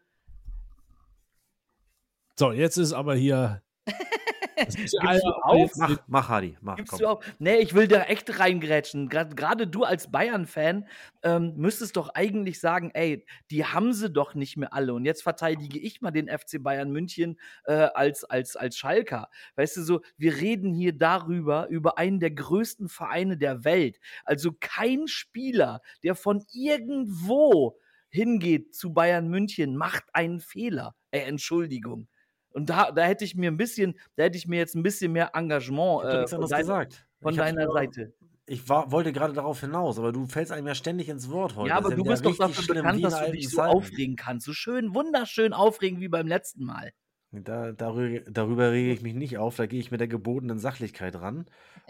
So, 2.38 2.52
jetzt 2.52 2.78
ist 2.78 2.92
aber 2.92 3.16
hier 3.16 3.62
Gibst 4.76 4.94
du 4.94 5.30
auf? 5.42 5.72
Mach, 5.76 5.98
mach 6.08 6.30
Hadi, 6.30 6.58
mach. 6.62 6.76
Gibst 6.76 6.92
komm. 6.92 7.00
du 7.00 7.08
auf? 7.08 7.36
Nee, 7.40 7.58
ich 7.58 7.74
will 7.74 7.88
da 7.88 8.04
echt 8.04 8.40
reingrätschen. 8.40 9.10
Gerade 9.10 9.68
du 9.68 9.84
als 9.84 10.12
Bayern-Fan 10.12 10.88
ähm, 11.24 11.54
müsstest 11.56 11.98
doch 11.98 12.10
eigentlich 12.10 12.60
sagen, 12.60 12.92
ey, 12.94 13.26
die 13.52 13.66
haben 13.66 13.94
sie 13.94 14.10
doch 14.10 14.34
nicht 14.34 14.58
mehr 14.58 14.74
alle. 14.74 14.94
Und 14.94 15.06
jetzt 15.06 15.24
verteidige 15.24 15.80
ich 15.80 16.02
mal 16.02 16.12
den 16.12 16.28
FC 16.28 16.62
Bayern 16.62 16.92
München 16.92 17.40
äh, 17.66 17.74
als, 17.94 18.24
als, 18.24 18.56
als 18.56 18.78
Schalker. 18.78 19.30
Weißt 19.56 19.78
du, 19.78 19.84
so, 19.84 20.02
wir 20.18 20.36
reden 20.38 20.74
hier 20.74 20.98
darüber, 20.98 21.68
über 21.68 21.98
einen 21.98 22.20
der 22.20 22.32
größten 22.32 22.88
Vereine 22.90 23.38
der 23.38 23.64
Welt. 23.66 24.00
Also 24.24 24.52
kein 24.60 25.08
Spieler, 25.08 25.82
der 26.04 26.16
von 26.16 26.44
irgendwo 26.54 27.78
hingeht 28.10 28.74
zu 28.74 28.94
Bayern 28.94 29.28
München, 29.30 29.76
macht 29.76 30.06
einen 30.14 30.40
Fehler. 30.40 30.96
Ey, 31.12 31.24
Entschuldigung. 31.24 32.08
Und 32.56 32.70
da, 32.70 32.90
da 32.90 33.04
hätte 33.04 33.26
ich 33.26 33.36
mir 33.36 33.52
ein 33.52 33.58
bisschen, 33.58 34.00
da 34.16 34.24
hätte 34.24 34.38
ich 34.38 34.48
mir 34.48 34.58
jetzt 34.58 34.76
ein 34.76 34.84
bisschen 34.84 35.12
mehr 35.12 35.32
Engagement 35.34 36.06
äh, 36.06 36.26
von, 36.26 36.48
dein, 36.48 36.62
gesagt. 36.62 37.06
von 37.22 37.36
deiner 37.36 37.70
Seite. 37.70 38.14
Ich 38.46 38.70
war, 38.70 38.94
wollte 38.94 39.12
gerade 39.12 39.34
darauf 39.34 39.60
hinaus, 39.60 40.00
aber 40.00 40.14
du 40.14 40.26
fällst 40.26 40.54
einem 40.54 40.68
ja 40.68 40.74
ständig 40.74 41.10
ins 41.10 41.30
Wort 41.30 41.58
heute. 41.58 41.70
Ja, 41.70 41.76
aber 41.76 41.94
du 41.94 42.04
bist 42.06 42.26
doch 42.26 42.38
dafür 42.38 42.76
bekannt, 42.76 43.04
dass 43.04 43.26
du 43.26 43.32
dich 43.34 43.50
so 43.50 43.58
Zeiten. 43.58 43.76
aufregen 43.76 44.16
kannst. 44.16 44.46
So 44.46 44.54
schön, 44.54 44.96
wunderschön 44.96 45.52
aufregen 45.52 46.00
wie 46.00 46.08
beim 46.08 46.28
letzten 46.28 46.64
Mal. 46.64 46.94
Da, 47.32 47.74
darüber, 47.74 48.22
darüber 48.32 48.72
rege 48.72 48.94
ich 48.94 49.02
mich 49.02 49.16
nicht 49.16 49.38
auf, 49.38 49.58
da 49.58 49.66
gehe 49.66 49.82
ich 49.82 49.92
mit 49.92 50.00
der 50.00 50.08
gebotenen 50.08 50.58
Sachlichkeit 50.58 51.16
ran 51.16 51.48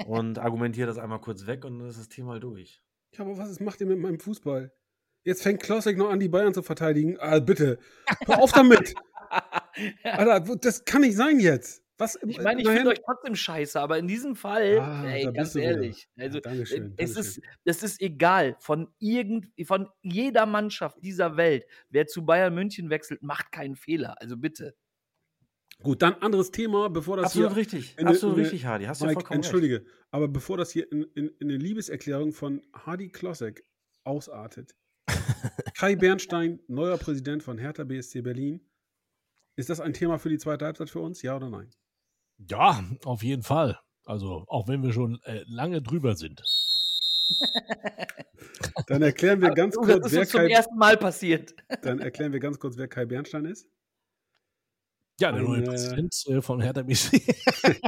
und 0.08 0.40
argumentiere 0.40 0.88
das 0.88 0.98
einmal 0.98 1.22
kurz 1.22 1.46
weg 1.46 1.64
und 1.64 1.78
dann 1.78 1.90
ist 1.90 2.00
das 2.00 2.10
Thema 2.10 2.40
durch. 2.40 2.82
Ja, 3.14 3.20
aber 3.20 3.38
was 3.38 3.60
macht 3.60 3.82
ihr 3.82 3.88
mit 3.88 4.00
meinem 4.00 4.20
Fußball? 4.20 4.72
Jetzt 5.24 5.44
fängt 5.44 5.62
Klausik 5.62 5.96
noch 6.00 6.10
an, 6.10 6.20
die 6.20 6.30
Bayern 6.30 6.56
zu 6.56 6.64
verteidigen. 6.64 7.18
Ah, 7.20 7.38
bitte, 7.38 7.78
hör 8.26 8.42
auf 8.42 8.52
damit! 8.52 8.96
Alter, 10.04 10.56
das 10.58 10.86
kann 10.86 11.02
nicht 11.02 11.16
sein 11.16 11.40
jetzt. 11.40 11.86
Was, 11.98 12.20
ich 12.28 12.42
meine, 12.42 12.62
ich 12.62 12.68
finde 12.68 12.90
euch 12.90 13.02
trotzdem 13.06 13.36
scheiße, 13.36 13.80
aber 13.80 13.98
in 13.98 14.08
diesem 14.08 14.36
Fall, 14.36 14.80
ah, 14.80 15.06
ey, 15.08 15.32
ganz 15.32 15.56
ehrlich, 15.56 16.10
also 16.18 16.40
ja, 16.40 16.42
Dankeschön, 16.42 16.94
es, 16.98 17.14
Dankeschön. 17.14 17.22
ist, 17.24 17.42
es 17.64 17.84
ist 17.84 18.02
egal, 18.02 18.58
von, 18.60 18.90
irgend, 19.00 19.48
von 19.66 19.88
jeder 20.02 20.46
Mannschaft 20.46 20.98
dieser 21.02 21.38
Welt, 21.38 21.66
wer 21.90 22.06
zu 22.06 22.26
Bayern 22.26 22.54
München 22.54 22.90
wechselt, 22.90 23.24
macht 23.24 23.50
keinen 23.54 23.78
Fehler. 23.78 24.16
Also 24.22 24.36
bitte. 24.36 24.76
Gut, 25.84 26.02
dann 26.02 26.16
anderes 26.16 26.52
Thema, 26.52 26.90
bevor 26.90 27.16
das 27.16 27.28
Absolut 27.28 27.50
hier 27.52 27.58
richtig, 27.58 27.98
in, 27.98 28.08
absolut 28.08 28.38
in, 28.38 28.44
richtig, 28.44 28.66
Hardy. 28.66 28.86
Hast 28.86 29.02
Mike, 29.02 29.14
du 29.14 29.20
vollkommen 29.20 29.38
Entschuldige, 29.38 29.76
recht. 29.76 29.88
aber 30.12 30.28
bevor 30.28 30.58
das 30.58 30.72
hier 30.72 30.92
in, 30.92 31.04
in, 31.16 31.28
in 31.40 31.50
eine 31.50 31.58
Liebeserklärung 31.58 32.34
von 32.34 32.62
Hardy 32.74 33.10
Klossek 33.10 33.64
ausartet, 34.04 34.76
Kai 35.78 35.96
Bernstein, 35.96 36.60
neuer 36.68 36.98
Präsident 36.98 37.42
von 37.44 37.58
Hertha 37.58 37.86
BSC 37.86 38.22
Berlin, 38.22 38.62
ist 39.56 39.70
das 39.70 39.80
ein 39.80 39.94
Thema 39.94 40.20
für 40.20 40.30
die 40.30 40.38
zweite 40.38 40.66
Halbzeit 40.66 40.90
für 40.90 41.00
uns, 41.00 41.22
ja 41.22 41.36
oder 41.36 41.50
nein? 41.50 41.72
Ja, 42.38 42.84
auf 43.06 43.24
jeden 43.24 43.44
Fall. 43.44 43.80
Also, 44.06 44.46
auch 44.48 44.68
wenn 44.68 44.84
wir 44.84 44.94
schon 44.94 45.20
äh, 45.24 45.44
lange 45.48 45.82
drüber 45.82 46.16
sind. 46.16 46.42
Dann 48.88 49.02
erklären 49.02 49.42
wir 49.42 49.52
ganz 49.52 49.76
kurz, 49.76 49.88
das 49.88 50.12
ist 50.12 50.14
wer 50.14 50.28
zum 50.28 50.42
Kai, 50.42 50.50
ersten 50.50 50.78
Mal 50.78 50.98
passiert. 50.98 51.56
Dann 51.82 52.00
erklären 52.00 52.32
wir 52.34 52.40
ganz 52.40 52.60
kurz, 52.60 52.78
wer 52.78 52.88
Kai 52.88 53.06
Bernstein 53.06 53.46
ist. 53.46 53.68
Ja, 55.20 55.32
der 55.32 55.44
neue 55.44 55.64
Präsident 55.64 56.14
äh, 56.28 56.42
von 56.42 56.62
Hertha 56.62 56.82
BC. 56.84 57.22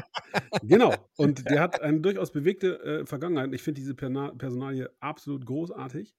genau. 0.63 0.93
Und 1.17 1.45
der 1.49 1.61
hat 1.61 1.81
eine 1.81 1.99
durchaus 1.99 2.31
bewegte 2.31 2.79
äh, 2.81 3.05
Vergangenheit. 3.05 3.53
Ich 3.53 3.61
finde 3.61 3.81
diese 3.81 3.95
Personalie 3.95 4.89
absolut 4.99 5.45
großartig. 5.45 6.15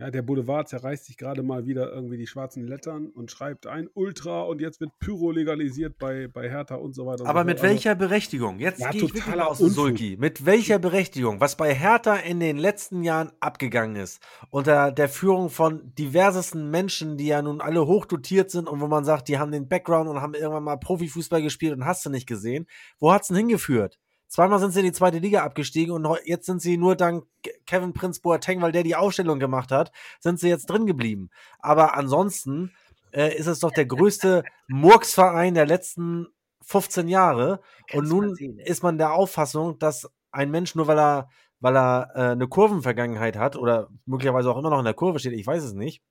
Ja, 0.00 0.10
der 0.10 0.22
Boulevard 0.22 0.66
zerreißt 0.66 1.04
sich 1.04 1.18
gerade 1.18 1.42
mal 1.42 1.66
wieder 1.66 1.92
irgendwie 1.92 2.16
die 2.16 2.26
schwarzen 2.26 2.66
Lettern 2.66 3.10
und 3.10 3.30
schreibt 3.30 3.66
ein 3.66 3.86
Ultra 3.92 4.44
und 4.44 4.62
jetzt 4.62 4.80
wird 4.80 4.98
Pyro 4.98 5.30
legalisiert 5.30 5.98
bei, 5.98 6.26
bei 6.26 6.48
Hertha 6.48 6.76
und 6.76 6.94
so 6.94 7.04
weiter. 7.04 7.26
Aber 7.26 7.40
so 7.40 7.44
mit 7.44 7.58
also, 7.58 7.68
welcher 7.68 7.94
Berechtigung? 7.94 8.60
Jetzt 8.60 8.80
ja, 8.80 8.92
gehe 8.92 9.04
ich 9.04 9.14
wirklich 9.14 9.38
aus 9.38 9.58
Sulki. 9.58 10.16
Mit 10.18 10.46
welcher 10.46 10.78
Berechtigung? 10.78 11.38
Was 11.42 11.54
bei 11.54 11.74
Hertha 11.74 12.16
in 12.16 12.40
den 12.40 12.56
letzten 12.56 13.02
Jahren 13.02 13.30
abgegangen 13.40 13.96
ist, 13.96 14.22
unter 14.48 14.90
der 14.90 15.10
Führung 15.10 15.50
von 15.50 15.94
diversesten 15.96 16.70
Menschen, 16.70 17.18
die 17.18 17.26
ja 17.26 17.42
nun 17.42 17.60
alle 17.60 17.86
hochdotiert 17.86 18.50
sind 18.50 18.70
und 18.70 18.80
wo 18.80 18.86
man 18.86 19.04
sagt, 19.04 19.28
die 19.28 19.38
haben 19.38 19.52
den 19.52 19.68
Background 19.68 20.08
und 20.08 20.22
haben 20.22 20.32
irgendwann 20.32 20.64
mal 20.64 20.76
Profifußball 20.76 21.42
gespielt 21.42 21.74
und 21.74 21.84
hast 21.84 22.06
du 22.06 22.08
nicht 22.08 22.26
gesehen. 22.26 22.66
Wo 23.00 23.12
hat 23.12 23.20
es 23.20 23.28
denn 23.28 23.36
hingeführt? 23.36 23.98
Zweimal 24.30 24.60
sind 24.60 24.70
sie 24.70 24.78
in 24.78 24.86
die 24.86 24.92
zweite 24.92 25.18
Liga 25.18 25.42
abgestiegen 25.42 25.92
und 25.92 26.06
jetzt 26.24 26.46
sind 26.46 26.62
sie 26.62 26.76
nur 26.76 26.94
dank 26.94 27.24
Kevin 27.66 27.92
Prince 27.92 28.20
Boateng, 28.20 28.62
weil 28.62 28.70
der 28.70 28.84
die 28.84 28.94
Aufstellung 28.94 29.40
gemacht 29.40 29.72
hat, 29.72 29.90
sind 30.20 30.38
sie 30.38 30.48
jetzt 30.48 30.70
drin 30.70 30.86
geblieben. 30.86 31.30
Aber 31.58 31.96
ansonsten 31.96 32.72
äh, 33.12 33.36
ist 33.36 33.48
es 33.48 33.58
doch 33.58 33.72
der 33.72 33.86
größte 33.86 34.44
Murksverein 34.68 35.54
der 35.54 35.66
letzten 35.66 36.28
15 36.62 37.08
Jahre. 37.08 37.60
Und 37.92 38.06
nun 38.06 38.36
ist 38.36 38.84
man 38.84 38.98
der 38.98 39.14
Auffassung, 39.14 39.80
dass 39.80 40.08
ein 40.30 40.52
Mensch 40.52 40.76
nur 40.76 40.86
weil 40.86 41.00
er, 41.00 41.28
weil 41.58 41.76
er 41.76 42.10
äh, 42.14 42.20
eine 42.30 42.46
Kurvenvergangenheit 42.46 43.36
hat 43.36 43.56
oder 43.56 43.88
möglicherweise 44.06 44.48
auch 44.48 44.58
immer 44.58 44.70
noch 44.70 44.78
in 44.78 44.84
der 44.84 44.94
Kurve 44.94 45.18
steht, 45.18 45.32
ich 45.32 45.46
weiß 45.46 45.64
es 45.64 45.72
nicht, 45.72 46.04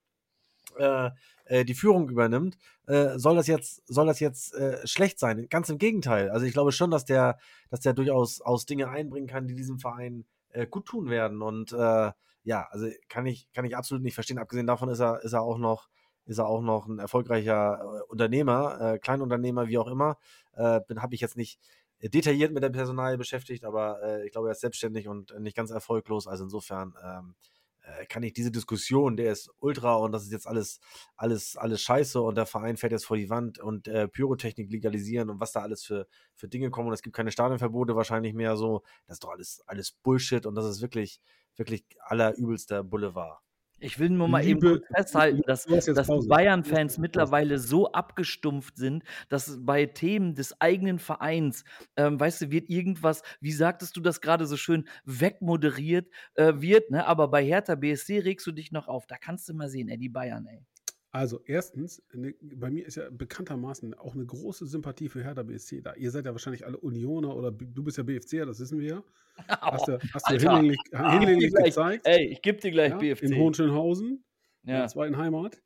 äh, 0.76 1.09
äh, 1.50 1.66
die 1.66 1.74
Führung 1.74 2.10
übernimmt, 2.10 2.58
äh, 2.88 3.18
soll 3.18 3.36
das 3.36 3.47
jetzt, 3.47 3.82
soll 3.88 4.06
das 4.06 4.20
jetzt 4.20 4.54
äh, 4.54 4.86
schlecht 4.88 5.20
sein. 5.20 5.47
Ganz 5.50 5.70
im 5.70 5.78
Gegenteil. 5.78 6.30
Also 6.30 6.45
ich 6.45 6.54
glaube 6.54 6.72
schon, 6.72 6.91
dass 6.91 7.06
der, 7.06 7.38
dass 7.70 7.82
der 7.82 7.93
durchaus 7.93 8.39
aus 8.39 8.66
Dinge 8.66 8.89
einbringen 8.89 9.28
kann, 9.28 9.47
die 9.47 9.56
diesem 9.56 9.80
Verein 9.80 10.26
äh, 10.52 10.68
gut 10.68 10.86
tun 10.86 11.10
werden. 11.10 11.41
Und 11.41 11.74
äh, 11.74 12.12
ja, 12.43 12.68
also 12.70 12.88
kann 13.10 13.26
ich, 13.26 13.52
kann 13.52 13.66
ich 13.66 13.76
absolut 13.76 14.04
nicht 14.04 14.14
verstehen. 14.14 14.38
Abgesehen 14.38 14.68
davon 14.68 14.89
ist 14.89 15.00
er, 15.00 15.24
ist 15.24 15.34
er 15.34 15.41
auch 15.41 15.58
noch, 15.58 15.89
ist 16.26 16.38
er 16.38 16.47
auch 16.47 16.62
noch 16.62 16.88
ein 16.88 17.00
erfolgreicher 17.00 17.80
äh, 17.82 18.12
Unternehmer, 18.12 18.80
äh, 18.80 19.00
Kleinunternehmer, 19.00 19.68
wie 19.68 19.80
auch 19.80 19.88
immer. 19.88 20.18
Äh, 20.54 20.82
habe 20.97 21.16
ich 21.16 21.22
jetzt 21.22 21.38
nicht 21.38 21.60
detailliert 22.02 22.54
mit 22.54 22.64
der 22.64 22.70
Personal 22.70 23.18
beschäftigt, 23.18 23.66
aber 23.66 24.02
äh, 24.04 24.26
ich 24.26 24.32
glaube, 24.32 24.50
er 24.50 24.52
ist 24.52 24.62
selbstständig 24.62 25.08
und 25.08 25.38
nicht 25.39 25.58
ganz 25.58 25.72
erfolglos. 25.72 26.28
Also 26.28 26.45
insofern 26.45 26.95
ähm, 27.04 27.36
äh, 27.36 27.59
kann 28.07 28.23
ich 28.23 28.33
diese 28.33 28.51
Diskussion, 28.51 29.17
der 29.17 29.31
ist 29.31 29.49
ultra 29.59 29.95
und 29.95 30.11
das 30.11 30.23
ist 30.23 30.31
jetzt 30.31 30.47
alles, 30.47 30.79
alles, 31.15 31.55
alles 31.57 31.81
scheiße 31.81 32.21
und 32.21 32.35
der 32.35 32.45
Verein 32.45 32.77
fährt 32.77 32.91
jetzt 32.91 33.05
vor 33.05 33.17
die 33.17 33.29
Wand 33.29 33.59
und 33.59 33.87
äh, 33.87 34.07
Pyrotechnik 34.07 34.71
legalisieren 34.71 35.29
und 35.29 35.39
was 35.39 35.51
da 35.51 35.61
alles 35.61 35.83
für, 35.83 36.07
für 36.35 36.47
Dinge 36.47 36.69
kommen 36.69 36.87
und 36.87 36.93
es 36.93 37.01
gibt 37.01 37.15
keine 37.15 37.31
Stadionverbote 37.31 37.95
wahrscheinlich 37.95 38.33
mehr 38.33 38.57
so, 38.57 38.83
das 39.07 39.15
ist 39.15 39.23
doch 39.23 39.31
alles, 39.31 39.61
alles 39.65 39.91
Bullshit 39.91 40.45
und 40.45 40.55
das 40.55 40.65
ist 40.65 40.81
wirklich, 40.81 41.21
wirklich 41.55 41.85
allerübelster 41.99 42.83
Boulevard. 42.83 43.39
Ich 43.82 43.99
will 43.99 44.09
nur 44.09 44.27
mal 44.27 44.43
Liebe, 44.43 44.67
eben 44.67 44.82
festhalten, 44.93 45.41
dass, 45.45 45.65
dass 45.65 46.27
Bayern-Fans 46.27 46.97
mittlerweile 46.97 47.57
so 47.59 47.91
abgestumpft 47.91 48.77
sind, 48.77 49.03
dass 49.30 49.57
bei 49.61 49.86
Themen 49.86 50.36
des 50.36 50.59
eigenen 50.59 50.99
Vereins, 50.99 51.63
ähm, 51.95 52.19
weißt 52.19 52.41
du, 52.41 52.51
wird 52.51 52.69
irgendwas, 52.69 53.23
wie 53.39 53.51
sagtest 53.51 53.95
du 53.95 54.01
das 54.01 54.21
gerade 54.21 54.45
so 54.45 54.57
schön, 54.57 54.88
wegmoderiert 55.05 56.07
äh, 56.36 56.53
wird, 56.57 56.91
ne? 56.91 57.05
aber 57.05 57.30
bei 57.30 57.43
Hertha 57.43 57.75
BSC 57.75 58.19
regst 58.19 58.45
du 58.47 58.51
dich 58.51 58.71
noch 58.71 58.88
auf. 58.88 59.07
Da 59.07 59.17
kannst 59.17 59.47
du 59.49 59.53
mal 59.53 59.69
sehen, 59.69 59.89
ey, 59.89 59.97
die 59.97 60.09
Bayern, 60.09 60.45
ey. 60.47 60.65
Also 61.12 61.41
erstens, 61.45 62.03
ne, 62.14 62.36
bei 62.41 62.70
mir 62.70 62.86
ist 62.86 62.95
ja 62.95 63.10
bekanntermaßen 63.10 63.95
auch 63.95 64.14
eine 64.14 64.26
große 64.26 64.68
Sympathie 64.68 65.10
für 65.10 65.24
Hertha 65.24 65.41
BSC 65.41 65.82
da. 65.82 65.95
Ihr 65.95 66.12
seid 66.12 66.26
ja 66.26 66.34
wahrscheinlich 66.34 66.68
alle 66.68 66.78
Unioner 66.78 67.36
oder 67.36 67.51
du 67.51 67.84
bist 67.84 67.97
ja 67.97 68.03
BFCer, 68.03 68.45
das 68.45 68.60
wissen 68.60 68.80
wir 68.80 68.88
ja. 68.88 69.03
Hast 69.62 69.88
du, 69.88 69.97
hast 70.14 70.30
du 70.30 70.38
hinlänglich, 70.38 70.78
hinlänglich 70.91 71.53
gezeigt. 71.53 72.05
Ey, 72.05 72.26
ich 72.26 72.41
gebe 72.41 72.60
dir 72.60 72.72
gleich 72.72 72.91
ja, 72.91 72.97
BFC. 72.97 73.24
In 73.24 73.38
Hohenschönhausen, 73.38 74.26
ja. 74.64 74.74
in 74.74 74.80
der 74.82 74.88
zweiten 74.89 75.18
Heimat. 75.18 75.62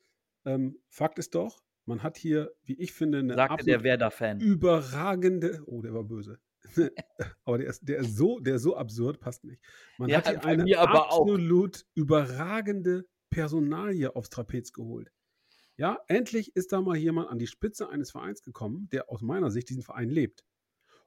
Ähm, 0.46 0.78
Fakt 0.90 1.18
ist 1.18 1.34
doch, 1.34 1.64
man 1.86 2.04
hat 2.04 2.18
hier, 2.18 2.52
wie 2.66 2.80
ich 2.80 2.94
finde, 2.94 3.20
eine 3.20 3.34
Sagte 3.34 3.66
der 3.66 3.84
Werder-Fan. 3.84 4.40
überragende, 4.40 5.64
oh, 5.66 5.82
der 5.82 5.94
war 5.94 6.04
böse. 6.04 6.40
aber 7.46 7.58
der 7.58 7.68
ist, 7.68 7.82
der 7.82 7.98
ist 7.98 8.16
so, 8.16 8.40
der 8.40 8.56
ist 8.56 8.62
so 8.62 8.78
absurd, 8.78 9.20
passt 9.20 9.44
nicht. 9.44 9.62
Man 9.98 10.10
ja, 10.10 10.18
hat 10.18 10.30
hier 10.30 10.46
eine 10.46 10.78
absolut 10.78 11.78
auch. 11.78 11.96
überragende 11.96 13.06
Personalie 13.32 14.16
aufs 14.16 14.30
Trapez 14.30 14.72
geholt. 14.72 15.12
Ja, 15.76 16.00
endlich 16.08 16.56
ist 16.56 16.72
da 16.72 16.82
mal 16.82 16.96
jemand 16.96 17.30
an 17.30 17.40
die 17.40 17.48
Spitze 17.48 17.90
eines 17.90 18.12
Vereins 18.12 18.44
gekommen, 18.44 18.90
der 18.92 19.10
aus 19.10 19.22
meiner 19.22 19.50
Sicht 19.50 19.70
diesen 19.70 19.82
Verein 19.82 20.10
lebt. 20.10 20.44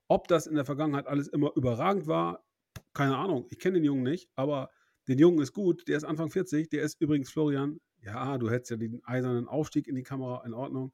Ob 0.08 0.28
das 0.28 0.46
in 0.46 0.54
der 0.54 0.64
Vergangenheit 0.64 1.06
alles 1.06 1.28
immer 1.28 1.52
überragend 1.54 2.06
war, 2.06 2.44
keine 2.92 3.16
Ahnung. 3.16 3.46
Ich 3.50 3.58
kenne 3.58 3.74
den 3.74 3.84
Jungen 3.84 4.02
nicht, 4.02 4.28
aber 4.34 4.70
den 5.08 5.18
Jungen 5.18 5.40
ist 5.40 5.52
gut. 5.52 5.86
Der 5.88 5.96
ist 5.96 6.04
Anfang 6.04 6.30
40. 6.30 6.68
Der 6.68 6.82
ist 6.82 7.00
übrigens 7.00 7.30
Florian. 7.30 7.80
Ja, 8.02 8.38
du 8.38 8.50
hättest 8.50 8.70
ja 8.70 8.76
den 8.76 9.04
eisernen 9.04 9.48
Aufstieg 9.48 9.86
in 9.86 9.94
die 9.94 10.02
Kamera 10.02 10.44
in 10.44 10.54
Ordnung. 10.54 10.92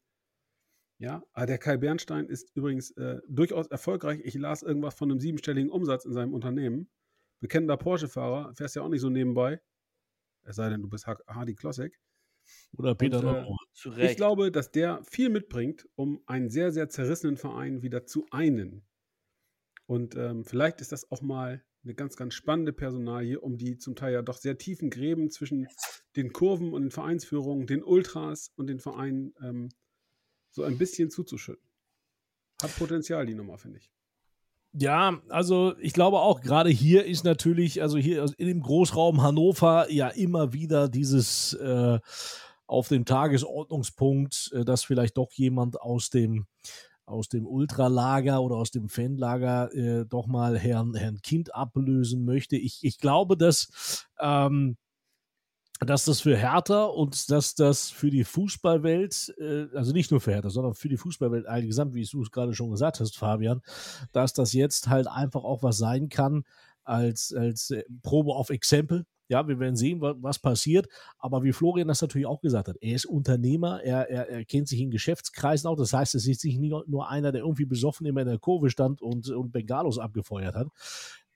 Ja, 0.98 1.22
aber 1.32 1.46
der 1.46 1.58
Kai 1.58 1.78
Bernstein 1.78 2.26
ist 2.26 2.54
übrigens 2.54 2.92
äh, 2.92 3.20
durchaus 3.28 3.66
erfolgreich. 3.66 4.20
Ich 4.24 4.34
las 4.34 4.62
irgendwas 4.62 4.94
von 4.94 5.10
einem 5.10 5.20
siebenstelligen 5.20 5.70
Umsatz 5.70 6.04
in 6.04 6.12
seinem 6.12 6.32
Unternehmen. 6.32 6.88
bekennender 7.40 7.76
Porsche-Fahrer, 7.76 8.54
fährst 8.54 8.76
ja 8.76 8.82
auch 8.82 8.88
nicht 8.88 9.00
so 9.00 9.10
nebenbei. 9.10 9.60
Es 10.44 10.56
sei 10.56 10.68
denn, 10.70 10.82
du 10.82 10.88
bist 10.88 11.06
Hardy 11.06 11.54
Klossek. 11.54 11.98
Oder 12.76 12.94
Peter 12.94 13.46
und, 13.46 13.96
äh, 13.96 14.10
Ich 14.10 14.16
glaube, 14.16 14.50
dass 14.50 14.70
der 14.70 15.02
viel 15.04 15.28
mitbringt, 15.28 15.88
um 15.94 16.22
einen 16.26 16.48
sehr, 16.50 16.72
sehr 16.72 16.88
zerrissenen 16.88 17.36
Verein 17.36 17.82
wieder 17.82 18.06
zu 18.06 18.26
einen. 18.30 18.86
Und 19.86 20.16
ähm, 20.16 20.44
vielleicht 20.44 20.80
ist 20.80 20.92
das 20.92 21.10
auch 21.10 21.22
mal 21.22 21.64
eine 21.84 21.94
ganz, 21.94 22.16
ganz 22.16 22.34
spannende 22.34 22.72
Personalie, 22.72 23.40
um 23.40 23.56
die 23.56 23.76
zum 23.78 23.96
Teil 23.96 24.12
ja 24.12 24.22
doch 24.22 24.36
sehr 24.36 24.56
tiefen 24.56 24.90
Gräben 24.90 25.30
zwischen 25.30 25.66
den 26.16 26.32
Kurven 26.32 26.72
und 26.72 26.82
den 26.82 26.90
Vereinsführungen, 26.90 27.66
den 27.66 27.82
Ultras 27.82 28.52
und 28.56 28.68
den 28.68 28.78
Vereinen 28.78 29.34
ähm, 29.42 29.68
so 30.50 30.62
ein 30.62 30.78
bisschen 30.78 31.10
zuzuschütten. 31.10 31.66
Hat 32.62 32.76
Potenzial, 32.76 33.26
die 33.26 33.34
Nummer, 33.34 33.58
finde 33.58 33.78
ich. 33.78 33.90
Ja, 34.74 35.20
also 35.28 35.74
ich 35.80 35.92
glaube 35.92 36.20
auch, 36.20 36.40
gerade 36.40 36.70
hier 36.70 37.04
ist 37.04 37.24
natürlich, 37.24 37.82
also 37.82 37.98
hier 37.98 38.24
in 38.38 38.46
dem 38.46 38.62
Großraum 38.62 39.22
Hannover 39.22 39.90
ja 39.90 40.08
immer 40.08 40.54
wieder 40.54 40.88
dieses 40.88 41.52
äh, 41.54 41.98
auf 42.66 42.88
dem 42.88 43.04
Tagesordnungspunkt, 43.04 44.50
äh, 44.54 44.64
dass 44.64 44.82
vielleicht 44.82 45.18
doch 45.18 45.30
jemand 45.32 45.80
aus 45.80 46.08
dem 46.08 46.46
aus 47.04 47.28
dem 47.28 47.46
Ultralager 47.46 48.40
oder 48.40 48.56
aus 48.56 48.70
dem 48.70 48.88
Fanlager 48.88 49.74
äh, 49.74 50.06
doch 50.06 50.26
mal 50.26 50.58
Herrn, 50.58 50.94
Herrn 50.94 51.20
Kind 51.20 51.54
ablösen 51.54 52.24
möchte. 52.24 52.56
Ich, 52.56 52.78
ich 52.82 52.98
glaube, 52.98 53.36
dass 53.36 54.06
ähm, 54.20 54.76
dass 55.84 56.04
das 56.04 56.20
für 56.20 56.36
Hertha 56.36 56.84
und 56.84 57.30
dass 57.30 57.54
das 57.54 57.90
für 57.90 58.10
die 58.10 58.24
Fußballwelt, 58.24 59.34
äh, 59.38 59.66
also 59.74 59.92
nicht 59.92 60.10
nur 60.10 60.20
für 60.20 60.32
Hertha, 60.32 60.50
sondern 60.50 60.74
für 60.74 60.88
die 60.88 60.96
Fußballwelt 60.96 61.46
allgesamt, 61.46 61.94
wie 61.94 62.04
du 62.04 62.22
es 62.22 62.30
gerade 62.30 62.54
schon 62.54 62.70
gesagt 62.70 63.00
hast, 63.00 63.16
Fabian, 63.16 63.62
dass 64.12 64.32
das 64.32 64.52
jetzt 64.52 64.88
halt 64.88 65.06
einfach 65.06 65.44
auch 65.44 65.62
was 65.62 65.78
sein 65.78 66.08
kann 66.08 66.44
als, 66.84 67.32
als 67.32 67.70
äh, 67.70 67.84
Probe 68.02 68.34
auf 68.34 68.50
Exempel. 68.50 69.04
Ja, 69.28 69.48
wir 69.48 69.58
werden 69.58 69.76
sehen, 69.76 70.02
was, 70.02 70.38
passiert. 70.40 70.88
Aber 71.18 71.42
wie 71.42 71.52
Florian 71.52 71.88
das 71.88 72.02
natürlich 72.02 72.26
auch 72.26 72.42
gesagt 72.42 72.68
hat, 72.68 72.76
er 72.82 72.94
ist 72.94 73.06
Unternehmer, 73.06 73.82
er, 73.82 74.10
er, 74.10 74.28
er 74.28 74.44
kennt 74.44 74.68
sich 74.68 74.80
in 74.80 74.90
Geschäftskreisen 74.90 75.70
auch. 75.70 75.76
Das 75.76 75.94
heißt, 75.94 76.14
es 76.14 76.26
ist 76.26 76.44
nicht 76.44 76.58
nur 76.86 77.08
einer, 77.08 77.32
der 77.32 77.40
irgendwie 77.40 77.64
besoffen 77.64 78.04
immer 78.04 78.20
in 78.20 78.28
der 78.28 78.38
Kurve 78.38 78.68
stand 78.68 79.00
und, 79.00 79.30
und 79.30 79.50
Bengalos 79.52 79.98
abgefeuert 79.98 80.54
hat, 80.54 80.68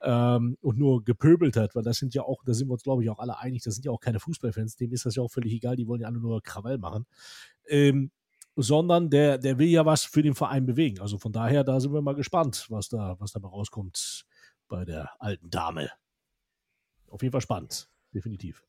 ähm, 0.02 0.56
und 0.60 0.78
nur 0.78 1.04
gepöbelt 1.04 1.56
hat, 1.56 1.74
weil 1.74 1.82
das 1.82 1.98
sind 1.98 2.14
ja 2.14 2.22
auch, 2.22 2.42
da 2.44 2.54
sind 2.54 2.68
wir 2.68 2.72
uns, 2.72 2.82
glaube 2.82 3.02
ich, 3.02 3.10
auch 3.10 3.18
alle 3.18 3.38
einig, 3.38 3.62
das 3.62 3.74
sind 3.74 3.84
ja 3.84 3.90
auch 3.90 4.00
keine 4.00 4.20
Fußballfans, 4.20 4.76
dem 4.76 4.92
ist 4.92 5.06
das 5.06 5.16
ja 5.16 5.22
auch 5.22 5.30
völlig 5.30 5.52
egal, 5.52 5.76
die 5.76 5.86
wollen 5.86 6.00
ja 6.00 6.08
alle 6.08 6.18
nur 6.18 6.42
Krawall 6.42 6.78
machen. 6.78 7.06
Ähm, 7.68 8.10
sondern 8.56 9.10
der, 9.10 9.38
der 9.38 9.58
will 9.58 9.68
ja 9.68 9.84
was 9.84 10.04
für 10.04 10.22
den 10.22 10.34
Verein 10.34 10.64
bewegen. 10.64 11.00
Also 11.00 11.18
von 11.18 11.30
daher, 11.32 11.62
da 11.62 11.78
sind 11.78 11.92
wir 11.92 12.00
mal 12.00 12.14
gespannt, 12.14 12.66
was 12.70 12.88
da, 12.88 13.16
was 13.18 13.32
dabei 13.32 13.48
rauskommt 13.48 14.24
bei 14.68 14.84
der 14.84 15.10
alten 15.20 15.50
Dame. 15.50 15.90
Auf 17.08 17.22
jeden 17.22 17.32
Fall 17.32 17.42
spannend, 17.42 17.90
definitiv. 18.14 18.64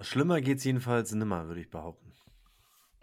Schlimmer 0.00 0.40
geht 0.40 0.58
es 0.58 0.64
jedenfalls 0.64 1.12
nimmer, 1.12 1.48
würde 1.48 1.60
ich 1.60 1.70
behaupten. 1.70 2.12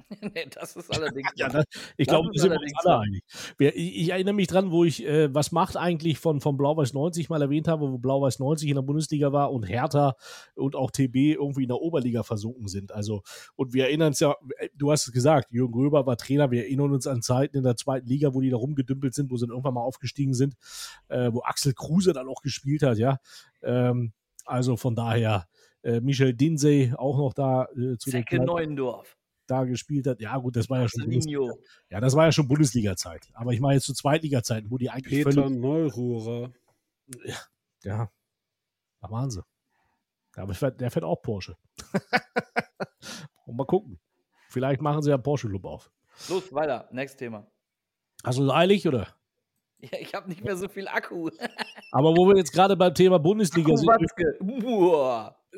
nee, 0.21 0.47
das 0.53 0.75
ist 0.75 0.93
allerdings. 0.93 1.29
ja, 1.35 1.49
das, 1.49 1.65
ich 1.97 2.07
glaube, 2.07 2.29
wir 2.31 2.39
sind 2.39 2.51
uns 2.51 2.73
alle 2.83 2.99
einig. 2.99 3.23
Ich, 3.57 4.09
erinnere 4.09 4.35
mich 4.35 4.47
dran, 4.47 4.71
wo 4.71 4.83
ich, 4.83 5.03
äh, 5.03 5.33
was 5.33 5.51
macht 5.51 5.77
eigentlich 5.77 6.19
von, 6.19 6.41
von 6.41 6.57
Blau-Weiß 6.57 6.93
90 6.93 7.29
mal 7.29 7.41
erwähnt 7.41 7.67
habe, 7.67 7.91
wo 7.91 7.97
Blau-Weiß 7.97 8.39
90 8.39 8.69
in 8.69 8.75
der 8.75 8.83
Bundesliga 8.83 9.31
war 9.31 9.51
und 9.51 9.63
Hertha 9.63 10.15
und 10.55 10.75
auch 10.75 10.91
TB 10.91 11.15
irgendwie 11.15 11.63
in 11.63 11.69
der 11.69 11.81
Oberliga 11.81 12.23
versunken 12.23 12.67
sind. 12.67 12.91
Also, 12.91 13.23
und 13.55 13.73
wir 13.73 13.85
erinnern 13.85 14.09
uns 14.09 14.19
ja, 14.19 14.35
äh, 14.57 14.69
du 14.75 14.91
hast 14.91 15.07
es 15.07 15.13
gesagt, 15.13 15.51
Jürgen 15.51 15.73
Röber 15.73 16.05
war 16.05 16.17
Trainer, 16.17 16.51
wir 16.51 16.63
erinnern 16.63 16.93
uns 16.93 17.07
an 17.07 17.21
Zeiten 17.21 17.57
in 17.57 17.63
der 17.63 17.75
zweiten 17.75 18.07
Liga, 18.07 18.33
wo 18.33 18.41
die 18.41 18.51
da 18.51 18.57
rumgedümpelt 18.57 19.15
sind, 19.15 19.31
wo 19.31 19.37
sie 19.37 19.45
dann 19.45 19.51
irgendwann 19.51 19.73
mal 19.73 19.81
aufgestiegen 19.81 20.33
sind, 20.33 20.55
äh, 21.07 21.31
wo 21.31 21.41
Axel 21.41 21.73
Kruse 21.73 22.13
dann 22.13 22.27
auch 22.27 22.41
gespielt 22.41 22.83
hat, 22.83 22.99
ja. 22.99 23.17
Ähm, 23.63 24.13
also 24.45 24.77
von 24.77 24.95
daher, 24.95 25.47
äh, 25.81 25.99
Michel 26.01 26.33
Dinsey 26.33 26.93
auch 26.95 27.17
noch 27.17 27.33
da 27.33 27.67
äh, 27.75 27.97
zu 27.97 28.11
Zecke 28.11 28.39
Neuendorf 28.39 29.17
da 29.47 29.63
gespielt 29.63 30.07
hat. 30.07 30.19
Ja, 30.21 30.37
gut, 30.37 30.55
das 30.55 30.69
war 30.69 30.81
ja 30.81 30.87
schon 30.87 31.03
Bundesliga. 31.03 31.53
Ja, 31.89 31.99
das 31.99 32.15
war 32.15 32.25
ja 32.25 32.31
schon 32.31 32.47
Bundesliga-Zeit. 32.47 33.27
Aber 33.33 33.51
ich 33.53 33.59
meine 33.59 33.75
jetzt 33.75 33.85
zu 33.85 33.93
Zweitliga-Zeiten, 33.93 34.71
wo 34.71 34.77
die 34.77 34.89
eigentlich. 34.89 35.23
Peter 35.23 35.49
Neururer. 35.49 36.51
Ja, 37.23 37.35
ja. 37.83 38.11
Da 39.01 39.11
waren 39.11 39.29
sie. 39.29 39.43
Aber 40.35 40.53
der 40.71 40.91
fährt 40.91 41.05
auch 41.05 41.21
Porsche. 41.21 41.55
Und 43.45 43.55
mal 43.57 43.65
gucken. 43.65 43.99
Vielleicht 44.49 44.81
machen 44.81 45.01
sie 45.01 45.09
ja 45.09 45.17
Porsche-Club 45.17 45.65
auf. 45.65 45.91
Los, 46.29 46.53
weiter. 46.53 46.89
Next 46.91 47.17
Thema. 47.17 47.45
Hast 48.23 48.39
du 48.39 48.51
eilig, 48.51 48.87
oder? 48.87 49.07
Ja, 49.81 49.99
ich 49.99 50.15
habe 50.15 50.29
nicht 50.29 50.41
mehr 50.43 50.55
so 50.55 50.69
viel 50.69 50.87
Akku. 50.87 51.29
Aber 51.91 52.15
wo 52.15 52.25
wir 52.27 52.37
jetzt 52.37 52.53
gerade 52.53 52.77
beim 52.77 52.93
Thema 52.93 53.19
Bundesliga 53.19 53.75
sind. 53.75 53.89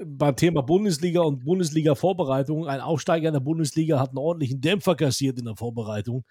Beim 0.06 0.36
Thema 0.36 0.62
Bundesliga 0.62 1.22
und 1.22 1.44
Bundesliga-Vorbereitung. 1.44 2.68
Ein 2.68 2.82
Aufsteiger 2.82 3.30
in 3.30 3.34
der 3.34 3.40
Bundesliga 3.40 4.00
hat 4.00 4.10
einen 4.10 4.18
ordentlichen 4.18 4.62
Dämpfer 4.62 4.96
kassiert 4.96 5.40
in 5.40 5.46
der 5.46 5.56
Vorbereitung, 5.56 6.26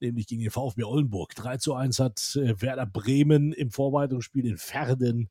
nämlich 0.00 0.26
gegen 0.26 0.42
den 0.42 0.50
VfB 0.50 0.84
Oldenburg. 0.84 1.34
3 1.34 1.58
zu 1.58 1.74
1 1.74 1.98
hat 1.98 2.36
äh, 2.36 2.60
Werder 2.60 2.86
Bremen 2.86 3.52
im 3.52 3.70
Vorbereitungsspiel 3.70 4.46
in 4.46 4.56
Verden 4.56 5.30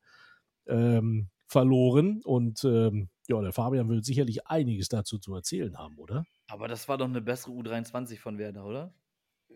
ähm, 0.66 1.28
verloren. 1.46 2.20
Und 2.24 2.64
ähm, 2.64 3.08
ja, 3.28 3.40
der 3.40 3.52
Fabian 3.52 3.88
will 3.88 4.02
sicherlich 4.02 4.46
einiges 4.46 4.88
dazu 4.88 5.18
zu 5.18 5.34
erzählen 5.34 5.76
haben, 5.78 5.96
oder? 5.98 6.24
Aber 6.48 6.68
das 6.68 6.88
war 6.88 6.98
doch 6.98 7.08
eine 7.08 7.20
bessere 7.20 7.52
U23 7.52 8.18
von 8.18 8.38
Werder, 8.38 8.64
oder? 8.64 8.94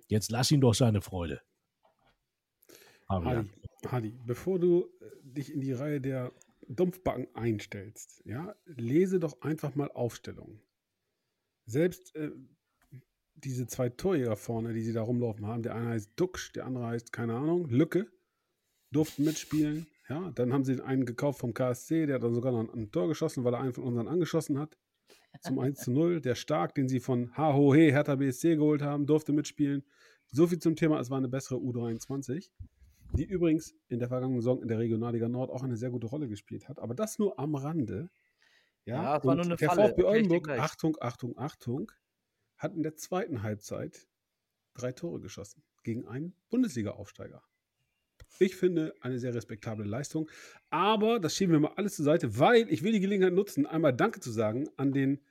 Jetzt 0.09 0.31
lass 0.31 0.51
ihn 0.51 0.61
doch 0.61 0.75
seine 0.75 1.01
Freude. 1.01 1.41
Hadi, 3.09 3.49
Hadi, 3.89 4.19
bevor 4.25 4.59
du 4.59 4.85
äh, 5.01 5.07
dich 5.23 5.53
in 5.53 5.61
die 5.61 5.73
Reihe 5.73 6.01
der 6.01 6.33
Dumpfbacken 6.69 7.29
einstellst, 7.35 8.23
ja, 8.25 8.55
lese 8.65 9.19
doch 9.19 9.41
einfach 9.43 9.75
mal 9.75 9.91
Aufstellungen. 9.93 10.61
Selbst 11.67 12.15
äh, 12.15 12.31
diese 13.35 13.67
zwei 13.67 13.89
Torjäger 13.89 14.37
vorne, 14.37 14.73
die 14.73 14.83
sie 14.83 14.93
da 14.93 15.03
rumlaufen 15.03 15.47
haben, 15.47 15.63
der 15.63 15.75
eine 15.75 15.91
heißt 15.91 16.13
Duxch, 16.17 16.53
der 16.53 16.67
andere 16.67 16.87
heißt, 16.87 17.13
keine 17.13 17.35
Ahnung, 17.35 17.69
Lücke, 17.69 18.11
durften 18.91 19.25
mitspielen. 19.25 19.87
Ja, 20.09 20.31
dann 20.31 20.53
haben 20.53 20.65
sie 20.65 20.81
einen 20.81 21.05
gekauft 21.05 21.41
vom 21.41 21.53
KSC, 21.53 22.07
der 22.07 22.17
hat 22.17 22.23
dann 22.23 22.35
sogar 22.35 22.53
noch 22.53 22.73
ein 22.73 22.93
Tor 22.93 23.09
geschossen, 23.09 23.45
weil 23.45 23.55
er 23.55 23.61
einen 23.61 23.73
von 23.73 23.85
unseren 23.85 24.09
angeschossen 24.09 24.59
hat. 24.59 24.79
Zum 25.43 25.59
1 25.59 25.81
zu 25.81 25.91
0. 25.91 26.23
Der 26.23 26.35
Stark, 26.35 26.75
den 26.75 26.89
sie 26.89 27.01
von 27.01 27.37
HOH 27.37 27.75
Hertha 27.75 28.15
BSC 28.15 28.57
geholt 28.57 28.81
haben, 28.81 29.07
durfte 29.07 29.33
mitspielen. 29.33 29.85
So 30.33 30.47
viel 30.47 30.59
zum 30.59 30.77
Thema, 30.77 30.99
es 30.99 31.11
war 31.11 31.19
eine 31.19 31.29
bessere 31.29 31.59
U23 31.59 32.49
die 33.17 33.25
übrigens 33.25 33.75
in 33.89 33.99
der 33.99 34.09
vergangenen 34.09 34.41
Saison 34.41 34.63
in 34.63 34.69
der 34.69 34.79
Regionalliga 34.79 35.29
Nord 35.29 35.51
auch 35.51 35.63
eine 35.63 35.77
sehr 35.77 35.91
gute 35.91 36.07
Rolle 36.07 36.29
gespielt 36.29 36.69
hat. 36.69 36.79
Aber 36.79 36.95
das 36.95 37.19
nur 37.19 37.39
am 37.39 37.55
Rande. 37.55 38.11
Ja, 38.85 39.03
ja 39.03 39.15
das 39.17 39.27
war 39.27 39.35
nur 39.35 39.45
eine 39.45 39.57
der 39.57 39.69
Falle. 39.69 39.89
VfB 39.89 40.05
Oldenburg, 40.05 40.49
Achtung, 40.51 40.97
Achtung, 41.01 41.39
Achtung, 41.39 41.93
hat 42.57 42.75
in 42.75 42.83
der 42.83 42.97
zweiten 42.97 43.43
Halbzeit 43.43 44.07
drei 44.75 44.93
Tore 44.93 45.21
geschossen 45.21 45.63
gegen 45.83 46.07
einen 46.07 46.35
Bundesliga-Aufsteiger. 46.51 47.43
Ich 48.39 48.57
finde 48.57 48.95
eine 49.01 49.19
sehr 49.19 49.35
respektable 49.35 49.85
Leistung. 49.85 50.31
Aber 50.71 51.21
das 51.21 51.35
schieben 51.35 51.53
wir 51.53 51.61
mal 51.61 51.73
alles 51.77 51.97
zur 51.97 52.05
Seite, 52.05 52.39
weil 52.39 52.71
ich 52.71 52.83
will 52.83 52.93
die 52.93 53.01
Gelegenheit 53.01 53.33
nutzen, 53.33 53.67
einmal 53.67 53.95
Danke 53.95 54.21
zu 54.21 54.31
sagen 54.31 54.69
an 54.77 54.93
den, 54.93 55.23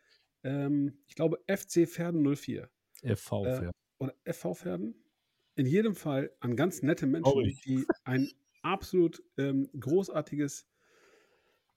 ähm, 0.44 0.98
ich 1.08 1.16
glaube, 1.16 1.40
FC 1.48 1.88
Pferden 1.88 2.24
04. 2.36 2.70
FV 3.04 3.44
Pferden. 3.44 3.70
Äh, 3.70 4.04
oder 4.04 4.16
FV 4.26 4.56
Pferden? 4.56 5.05
In 5.56 5.66
jedem 5.66 5.96
Fall 5.96 6.32
an 6.40 6.56
ganz 6.56 6.82
nette 6.82 7.08
Menschen, 7.08 7.58
die 7.66 7.86
ein 8.04 8.30
absolut 8.62 9.24
ähm, 9.38 9.70
großartiges 9.80 10.68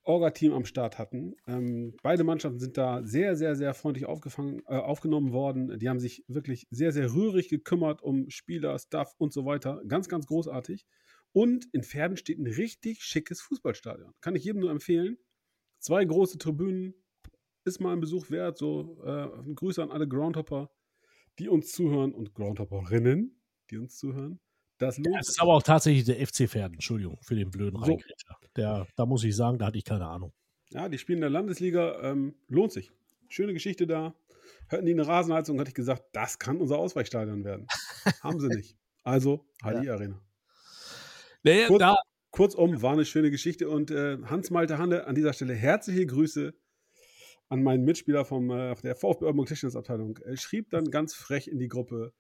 Orga-Team 0.05 0.53
am 0.55 0.65
Start 0.65 0.99
hatten. 0.99 1.37
Ähm, 1.47 1.95
beide 2.03 2.25
Mannschaften 2.25 2.59
sind 2.59 2.79
da 2.79 3.03
sehr, 3.05 3.37
sehr, 3.37 3.57
sehr 3.57 3.75
freundlich 3.75 4.07
aufgefangen, 4.07 4.63
äh, 4.67 4.77
aufgenommen 4.77 5.33
worden. 5.33 5.79
Die 5.79 5.89
haben 5.89 6.01
sich 6.01 6.25
wirklich 6.29 6.67
sehr, 6.71 6.93
sehr 6.93 7.13
rührig 7.13 7.49
gekümmert 7.49 8.03
um 8.03 8.31
Spieler, 8.31 8.79
Staff 8.79 9.15
und 9.19 9.33
so 9.35 9.45
weiter. 9.45 9.83
Ganz, 9.87 10.09
ganz 10.09 10.27
großartig. 10.27 10.87
Und 11.33 11.67
in 11.73 11.83
Pferden 11.83 12.17
steht 12.17 12.39
ein 12.39 12.47
richtig 12.47 13.03
schickes 13.03 13.43
Fußballstadion. 13.43 14.15
Kann 14.23 14.35
ich 14.35 14.45
jedem 14.45 14.61
nur 14.61 14.71
empfehlen. 14.71 15.19
Zwei 15.79 16.05
große 16.05 16.39
Tribünen, 16.39 16.95
ist 17.65 17.81
mal 17.81 17.93
ein 17.93 18.01
Besuch 18.01 18.31
wert. 18.31 18.57
So, 18.57 19.03
äh, 19.05 19.29
Grüße 19.55 19.83
an 19.83 19.91
alle 19.91 20.09
Groundhopper, 20.09 20.71
die 21.39 21.49
uns 21.49 21.71
zuhören 21.71 22.13
und 22.13 22.35
Groundhopperinnen 22.35 23.38
die 23.69 23.79
uns 23.79 23.97
zuhören. 23.97 24.41
Das, 24.79 24.97
lohnt 24.97 25.17
das 25.17 25.29
ist 25.29 25.41
aber 25.41 25.55
auch 25.55 25.63
tatsächlich 25.63 26.05
der 26.05 26.25
FC 26.25 26.49
Pferden, 26.49 26.75
Entschuldigung 26.75 27.19
für 27.23 27.35
den 27.35 27.51
blöden 27.51 27.83
so. 27.85 27.99
Der, 28.57 28.87
da 28.97 29.07
muss 29.07 29.25
ich 29.25 29.35
sagen, 29.35 29.59
da 29.59 29.67
hatte 29.67 29.79
ich 29.79 29.85
keine 29.85 30.07
Ahnung. 30.07 30.33
Ja, 30.71 30.89
die 30.89 30.99
spielen 30.99 31.19
in 31.19 31.23
der 31.23 31.31
Landesliga, 31.31 32.01
ähm, 32.03 32.35
lohnt 32.49 32.73
sich. 32.73 32.93
Schöne 33.29 33.53
Geschichte 33.53 33.87
da. 33.87 34.15
Hörten 34.69 34.87
die 34.87 34.93
eine 34.93 35.07
Rasenheizung, 35.07 35.59
hatte 35.59 35.71
ich 35.71 35.75
gesagt, 35.75 36.05
das 36.13 36.39
kann 36.39 36.59
unser 36.59 36.79
Ausweichstadion 36.79 37.45
werden. 37.45 37.67
Haben 38.23 38.41
sie 38.41 38.49
nicht. 38.49 38.77
Also, 39.03 39.47
Hadi 39.63 39.87
ja. 39.87 39.95
Arena. 39.95 40.21
Nee, 41.43 41.67
Kurz, 41.67 41.81
da. 41.81 41.97
Kurzum, 42.31 42.83
war 42.83 42.93
eine 42.93 43.05
schöne 43.05 43.31
Geschichte 43.31 43.69
und 43.69 43.91
äh, 43.91 44.19
Hans-Malte 44.25 44.79
Hande 44.79 45.07
an 45.07 45.15
dieser 45.15 45.33
Stelle 45.33 45.55
herzliche 45.55 46.07
Grüße 46.07 46.55
an 47.49 47.63
meinen 47.63 47.85
Mitspieler 47.85 48.25
vom, 48.25 48.51
äh, 48.51 48.75
der 48.83 48.95
VfB 48.95 49.25
Oldenburg 49.25 49.49
Tischtennisabteilung. 49.49 50.19
Er 50.19 50.37
schrieb 50.37 50.71
dann 50.71 50.91
ganz 50.91 51.15
frech 51.15 51.49
in 51.49 51.59
die 51.59 51.69
Gruppe, 51.69 52.13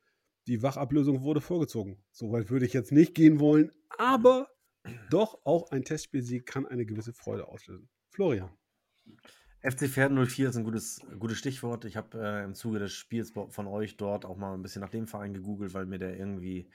die 0.48 0.62
Wachablösung 0.62 1.22
wurde 1.22 1.40
vorgezogen. 1.40 2.02
So 2.10 2.32
weit 2.32 2.50
würde 2.50 2.66
ich 2.66 2.72
jetzt 2.72 2.90
nicht 2.90 3.14
gehen 3.14 3.38
wollen, 3.38 3.70
aber 3.98 4.48
Doch 5.10 5.38
auch 5.44 5.70
ein 5.70 5.84
Testspielsieg 5.84 6.46
kann 6.46 6.66
eine 6.66 6.86
gewisse 6.86 7.12
Freude 7.12 7.48
auslösen. 7.48 7.88
Florian. 8.10 8.50
FC 9.60 9.88
Pferd 9.88 10.12
04 10.12 10.48
ist 10.48 10.56
ein 10.56 10.64
gutes, 10.64 11.00
gutes 11.18 11.36
Stichwort. 11.38 11.84
Ich 11.84 11.96
habe 11.96 12.18
äh, 12.18 12.44
im 12.44 12.54
Zuge 12.54 12.78
des 12.78 12.92
Spiels 12.92 13.32
von 13.32 13.66
euch 13.66 13.96
dort 13.96 14.24
auch 14.24 14.36
mal 14.36 14.54
ein 14.54 14.62
bisschen 14.62 14.80
nach 14.80 14.88
dem 14.88 15.06
Verein 15.06 15.34
gegoogelt, 15.34 15.74
weil 15.74 15.84
mir 15.84 15.98
der 15.98 16.16
irgendwie, 16.16 16.70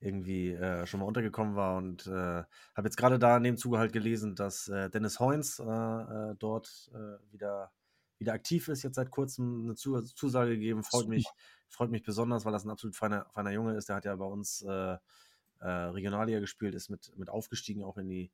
irgendwie 0.00 0.50
äh, 0.50 0.84
schon 0.86 1.00
mal 1.00 1.06
untergekommen 1.06 1.54
war 1.54 1.78
und 1.78 2.06
äh, 2.06 2.10
habe 2.10 2.48
jetzt 2.84 2.96
gerade 2.96 3.18
da 3.18 3.36
in 3.36 3.44
dem 3.44 3.56
Zuge 3.56 3.78
halt 3.78 3.92
gelesen, 3.92 4.34
dass 4.34 4.68
äh, 4.68 4.90
Dennis 4.90 5.20
Heuns 5.20 5.60
äh, 5.60 5.64
äh, 5.64 6.34
dort 6.38 6.90
wieder, 7.30 7.72
wieder 8.18 8.32
aktiv 8.32 8.68
ist, 8.68 8.82
jetzt 8.82 8.96
seit 8.96 9.10
kurzem 9.10 9.62
eine 9.62 9.74
Zusage 9.76 10.50
gegeben. 10.50 10.82
Freut 10.82 11.08
mich, 11.08 11.26
freut 11.74 11.90
mich 11.90 12.02
besonders, 12.02 12.44
weil 12.44 12.52
das 12.52 12.64
ein 12.64 12.70
absolut 12.70 12.96
feiner, 12.96 13.26
feiner 13.30 13.50
Junge 13.50 13.76
ist. 13.76 13.88
Der 13.88 13.96
hat 13.96 14.04
ja 14.04 14.16
bei 14.16 14.24
uns 14.24 14.64
Regionalliga 15.60 16.40
gespielt, 16.40 16.74
ist 16.74 16.90
mit, 16.90 17.12
mit 17.16 17.30
aufgestiegen 17.30 17.84
auch 17.84 17.96
in 17.96 18.08
die 18.08 18.30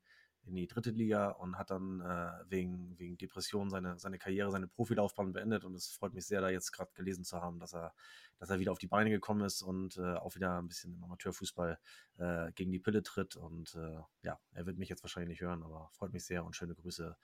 in 0.47 0.55
die 0.55 0.67
dritte 0.67 0.91
Liga 0.91 1.31
und 1.31 1.59
hat 1.59 1.71
dann 1.71 2.01
äh, 2.01 2.51
wegen, 2.51 2.99
wegen 2.99 3.17
Depression 3.17 3.71
seine, 3.71 3.99
seine 3.99 4.19
Karriere, 4.19 4.51
seine 4.51 4.69
Profilaufbahn 4.69 5.33
beendet. 5.33 5.65
Und 5.65 5.75
es 5.75 5.89
freut 5.89 6.15
mich 6.15 6.27
sehr, 6.27 6.41
da 6.41 6.49
jetzt 6.49 6.73
gerade 6.73 6.91
gelesen 6.95 7.25
zu 7.25 7.41
haben, 7.41 7.59
dass 7.59 7.75
er, 7.75 7.95
dass 8.39 8.51
er 8.51 8.59
wieder 8.59 8.73
auf 8.73 8.79
die 8.79 8.87
Beine 8.87 9.11
gekommen 9.11 9.43
ist 9.43 9.63
und 9.63 9.97
äh, 9.99 10.15
auch 10.15 10.35
wieder 10.35 10.59
ein 10.59 10.69
bisschen 10.69 10.95
im 10.95 11.05
Amateurfußball 11.05 11.79
äh, 12.19 12.53
gegen 12.53 12.73
die 12.73 12.81
Pille 12.81 13.03
tritt. 13.03 13.37
Und 13.37 13.75
äh, 13.75 14.01
ja, 14.23 14.41
er 14.53 14.67
wird 14.67 14.79
mich 14.79 14.89
jetzt 14.89 15.03
wahrscheinlich 15.03 15.31
nicht 15.31 15.43
hören, 15.43 15.63
aber 15.63 15.91
freut 15.93 16.13
mich 16.13 16.25
sehr 16.25 16.45
und 16.45 16.57
schöne 16.57 16.75
Grüße 16.75 17.17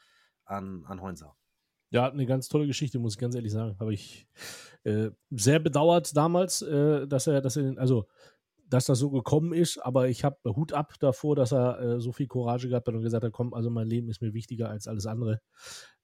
an, 0.45 0.85
an 0.87 1.01
Heunser. 1.01 1.37
Ja, 1.91 2.11
eine 2.11 2.27
ganz 2.27 2.49
tolle 2.49 2.67
Geschichte, 2.67 2.99
muss 2.99 3.15
ich 3.15 3.21
ganz 3.21 3.35
ehrlich 3.35 3.53
sagen. 3.53 3.77
Habe 3.79 3.95
ich 3.95 4.27
äh, 4.85 5.11
sehr 5.31 5.61
bedauert 5.61 6.17
damals, 6.17 6.63
äh, 6.63 7.07
dass 7.07 7.27
er, 7.27 7.41
dass 7.41 7.57
er, 7.57 7.79
also 7.79 8.07
dass 8.69 8.87
das 8.87 8.99
so 8.99 9.11
gekommen 9.11 9.53
ist, 9.53 9.79
aber 9.79 10.09
ich 10.09 10.25
habe 10.25 10.37
Hut 10.57 10.73
ab 10.73 10.95
davor, 10.99 11.37
dass 11.37 11.53
er 11.53 11.81
äh, 11.81 12.01
so 12.01 12.13
viel 12.13 12.27
Courage 12.27 12.69
gehabt 12.69 12.89
hat 12.89 12.95
und 12.95 13.03
gesagt 13.03 13.25
hat, 13.25 13.33
komm, 13.33 13.55
also 13.55 13.71
mein 13.71 13.87
Leben 13.87 14.09
ist 14.09 14.21
mir 14.21 14.35
wichtiger 14.35 14.69
als 14.69 14.89
alles 14.89 15.07
andere. 15.07 15.41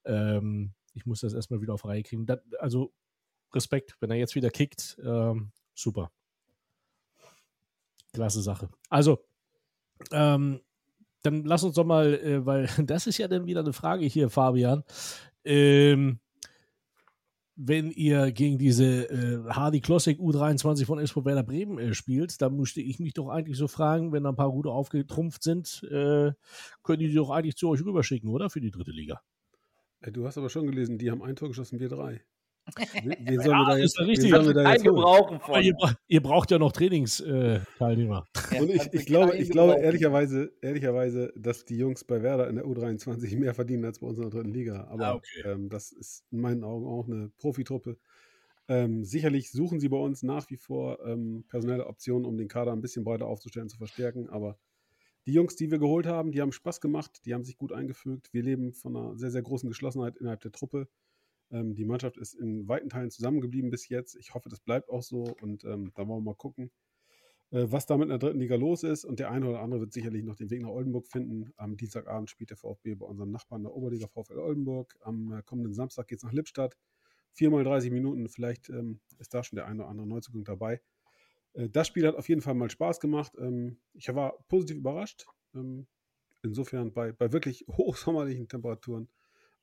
Ähm, 0.05 0.73
ich 0.95 1.07
muss 1.07 1.21
das 1.21 1.35
erstmal 1.35 1.61
wieder 1.61 1.75
auf 1.75 1.85
Reihe 1.85 2.03
kriegen. 2.03 2.27
Das, 2.27 2.39
also 2.61 2.93
Respekt, 3.53 3.97
wenn 4.01 4.11
er 4.11 4.17
jetzt 4.17 4.35
wieder 4.35 4.51
kickt, 4.51 4.99
ähm, 5.05 5.51
super. 5.75 6.11
Klasse 8.13 8.43
Sache. 8.43 8.69
Also, 8.89 9.25
ähm, 10.11 10.61
dann 11.23 11.45
lass 11.45 11.63
uns 11.63 11.77
doch 11.77 11.85
mal, 11.85 12.15
äh, 12.15 12.45
weil 12.45 12.67
das 12.87 13.07
ist 13.07 13.19
ja 13.19 13.29
dann 13.29 13.47
wieder 13.47 13.61
eine 13.61 13.73
Frage 13.73 14.07
hier, 14.07 14.31
Fabian. 14.31 14.85
Ähm, 15.45 16.21
wenn 17.55 17.91
ihr 17.91 18.33
gegen 18.33 18.59
diese 18.59 19.09
äh, 19.11 19.45
Hardy 19.51 19.81
Classic 19.81 20.19
U23 20.19 20.87
von 20.87 20.99
SV 20.99 21.25
Werder 21.25 21.43
Bremen 21.43 21.79
äh, 21.79 21.95
spielt, 21.95 22.41
dann 22.41 22.57
musste 22.57 22.81
ich 22.81 22.99
mich 22.99 23.15
doch 23.15 23.29
eigentlich 23.29 23.59
so 23.59 23.69
fragen, 23.69 24.13
wenn 24.13 24.25
da 24.25 24.31
ein 24.31 24.37
paar 24.37 24.51
gute 24.51 24.71
aufgetrumpft 24.71 25.43
sind, 25.43 25.83
äh, 25.91 26.33
können 26.83 26.99
die 26.99 27.13
doch 27.13 27.31
eigentlich 27.31 27.57
zu 27.57 27.69
euch 27.69 27.85
rüberschicken, 27.85 28.31
oder? 28.31 28.49
Für 28.51 28.61
die 28.61 28.71
dritte 28.71 28.91
Liga. 28.91 29.21
Äh, 30.01 30.13
du 30.13 30.27
hast 30.27 30.39
aber 30.39 30.49
schon 30.49 30.67
gelesen, 30.67 30.99
die 30.99 31.11
haben 31.11 31.23
ein 31.23 31.37
Tor 31.37 31.49
geschossen, 31.49 31.79
wir 31.79 31.89
drei. 31.89 32.23
Wen 32.77 33.15
sollen 33.41 33.51
ja, 33.51 33.59
wir 33.59 33.67
da 33.67 33.77
jetzt, 33.77 33.99
richtig. 34.01 34.31
Wir 34.31 34.55
da 34.55 34.73
jetzt 34.73 34.85
gebrauchen 34.85 35.41
von. 35.41 35.63
Ihr, 35.63 35.75
ihr, 36.07 36.23
braucht 36.23 36.51
ja 36.51 36.59
noch 36.59 36.73
Trainingsteilnehmer. 36.73 38.27
Äh, 38.51 38.61
Und 38.61 38.71
ich, 38.71 38.93
ich 38.93 39.07
glaube, 39.07 39.37
ich 39.37 39.51
glaube 39.51 39.81
ehrlicherweise, 39.81 40.53
ehrlicherweise, 40.61 41.33
dass 41.37 41.65
die 41.65 41.77
Jungs 41.77 42.05
bei 42.05 42.23
Werder 42.23 42.49
in 42.49 42.57
der 42.57 42.65
U23 42.65 43.37
mehr 43.37 43.55
verdienen 43.55 43.85
als 43.85 43.99
bei 43.99 44.07
uns 44.07 44.19
in 44.19 44.23
der 44.23 44.31
dritten 44.31 44.53
Liga. 44.53 44.87
Aber 44.91 45.07
ah, 45.07 45.15
okay. 45.15 45.43
ähm, 45.45 45.69
das 45.69 45.93
ist 45.93 46.25
in 46.31 46.41
meinen 46.41 46.65
Augen 46.65 46.87
auch 46.87 47.07
eine 47.07 47.31
Profitruppe. 47.39 47.99
Ähm, 48.69 49.05
sicherlich 49.05 49.51
suchen 49.51 49.81
sie 49.81 49.89
bei 49.89 49.99
uns 49.99 50.23
nach 50.23 50.49
wie 50.49 50.57
vor 50.57 51.05
ähm, 51.05 51.45
personelle 51.49 51.87
Optionen, 51.87 52.25
um 52.25 52.37
den 52.37 52.49
Kader 52.49 52.73
ein 52.73 52.81
bisschen 52.81 53.05
breiter 53.05 53.27
aufzustellen, 53.27 53.69
zu 53.69 53.77
verstärken. 53.77 54.29
Aber 54.31 54.57
die 55.27 55.33
Jungs, 55.33 55.57
die 55.57 55.71
wir 55.71 55.79
geholt 55.79 56.07
haben, 56.07 56.33
die 56.33 56.41
haben 56.41 56.53
Spaß 56.53 56.81
gemacht, 56.81 57.21
die 57.25 57.35
haben 57.35 57.45
sich 57.45 57.57
gut 57.57 57.73
eingefügt. 57.73 58.33
Wir 58.33 58.43
leben 58.43 58.73
von 58.73 58.97
einer 58.97 59.17
sehr, 59.17 59.31
sehr 59.31 59.43
großen 59.43 59.69
Geschlossenheit 59.69 60.17
innerhalb 60.17 60.41
der 60.41 60.53
Truppe. 60.53 60.89
Ähm, 61.53 61.75
die 61.75 61.85
Mannschaft 61.85 62.17
ist 62.17 62.35
in 62.35 62.67
weiten 62.69 62.89
Teilen 62.89 63.11
zusammengeblieben 63.11 63.71
bis 63.71 63.89
jetzt. 63.89 64.17
Ich 64.17 64.35
hoffe, 64.35 64.49
das 64.49 64.61
bleibt 64.61 64.89
auch 64.89 65.03
so 65.03 65.37
und 65.41 65.65
ähm, 65.65 65.93
da 65.95 66.09
wollen 66.09 66.25
wir 66.25 66.33
mal 66.33 66.37
gucken, 66.37 66.71
äh, 67.51 67.67
was 67.69 67.87
da 67.87 67.97
mit 67.99 68.09
der 68.09 68.19
dritten 68.19 68.41
Liga 68.41 68.57
los 68.57 68.83
ist. 68.83 69.05
Und 69.05 69.21
der 69.21 69.31
eine 69.31 69.49
oder 69.49 69.61
andere 69.61 69.81
wird 69.81 69.93
sicherlich 69.93 70.25
noch 70.25 70.37
den 70.37 70.51
Weg 70.51 70.63
nach 70.63 70.71
Oldenburg 70.71 71.07
finden. 71.07 71.53
Am 71.57 71.77
Dienstagabend 71.77 72.31
spielt 72.31 72.51
der 72.51 72.57
VfB 72.57 72.95
bei 72.95 73.07
unserem 73.07 73.31
Nachbarn 73.31 73.63
der 73.63 73.75
Oberliga 73.75 74.09
VfL 74.09 74.39
Oldenburg. 74.39 74.97
Am 75.03 75.33
äh, 75.33 75.43
kommenden 75.43 75.75
Samstag 75.75 76.09
geht 76.09 76.19
es 76.19 76.25
nach 76.25 76.33
Lippstadt. 76.33 76.77
Viermal 77.35 77.65
30 77.65 77.91
Minuten, 77.91 78.29
vielleicht 78.29 78.69
ähm, 78.69 79.01
ist 79.19 79.33
da 79.33 79.43
schon 79.43 79.57
der 79.57 79.67
eine 79.67 79.83
oder 79.83 79.91
andere 79.91 80.07
Neuzugang 80.07 80.45
dabei. 80.45 80.81
Äh, 81.53 81.69
das 81.69 81.87
Spiel 81.87 82.07
hat 82.07 82.17
auf 82.17 82.29
jeden 82.29 82.41
Fall 82.41 82.55
mal 82.55 82.71
Spaß 82.71 83.01
gemacht. 83.01 83.33
Ähm, 83.39 83.79
ich 83.93 84.13
war 84.15 84.43
positiv 84.49 84.79
überrascht. 84.79 85.27
Ähm, 85.55 85.87
insofern 86.43 86.93
bei, 86.93 87.13
bei 87.13 87.33
wirklich 87.33 87.65
hochsommerlichen 87.69 88.49
Temperaturen 88.49 89.09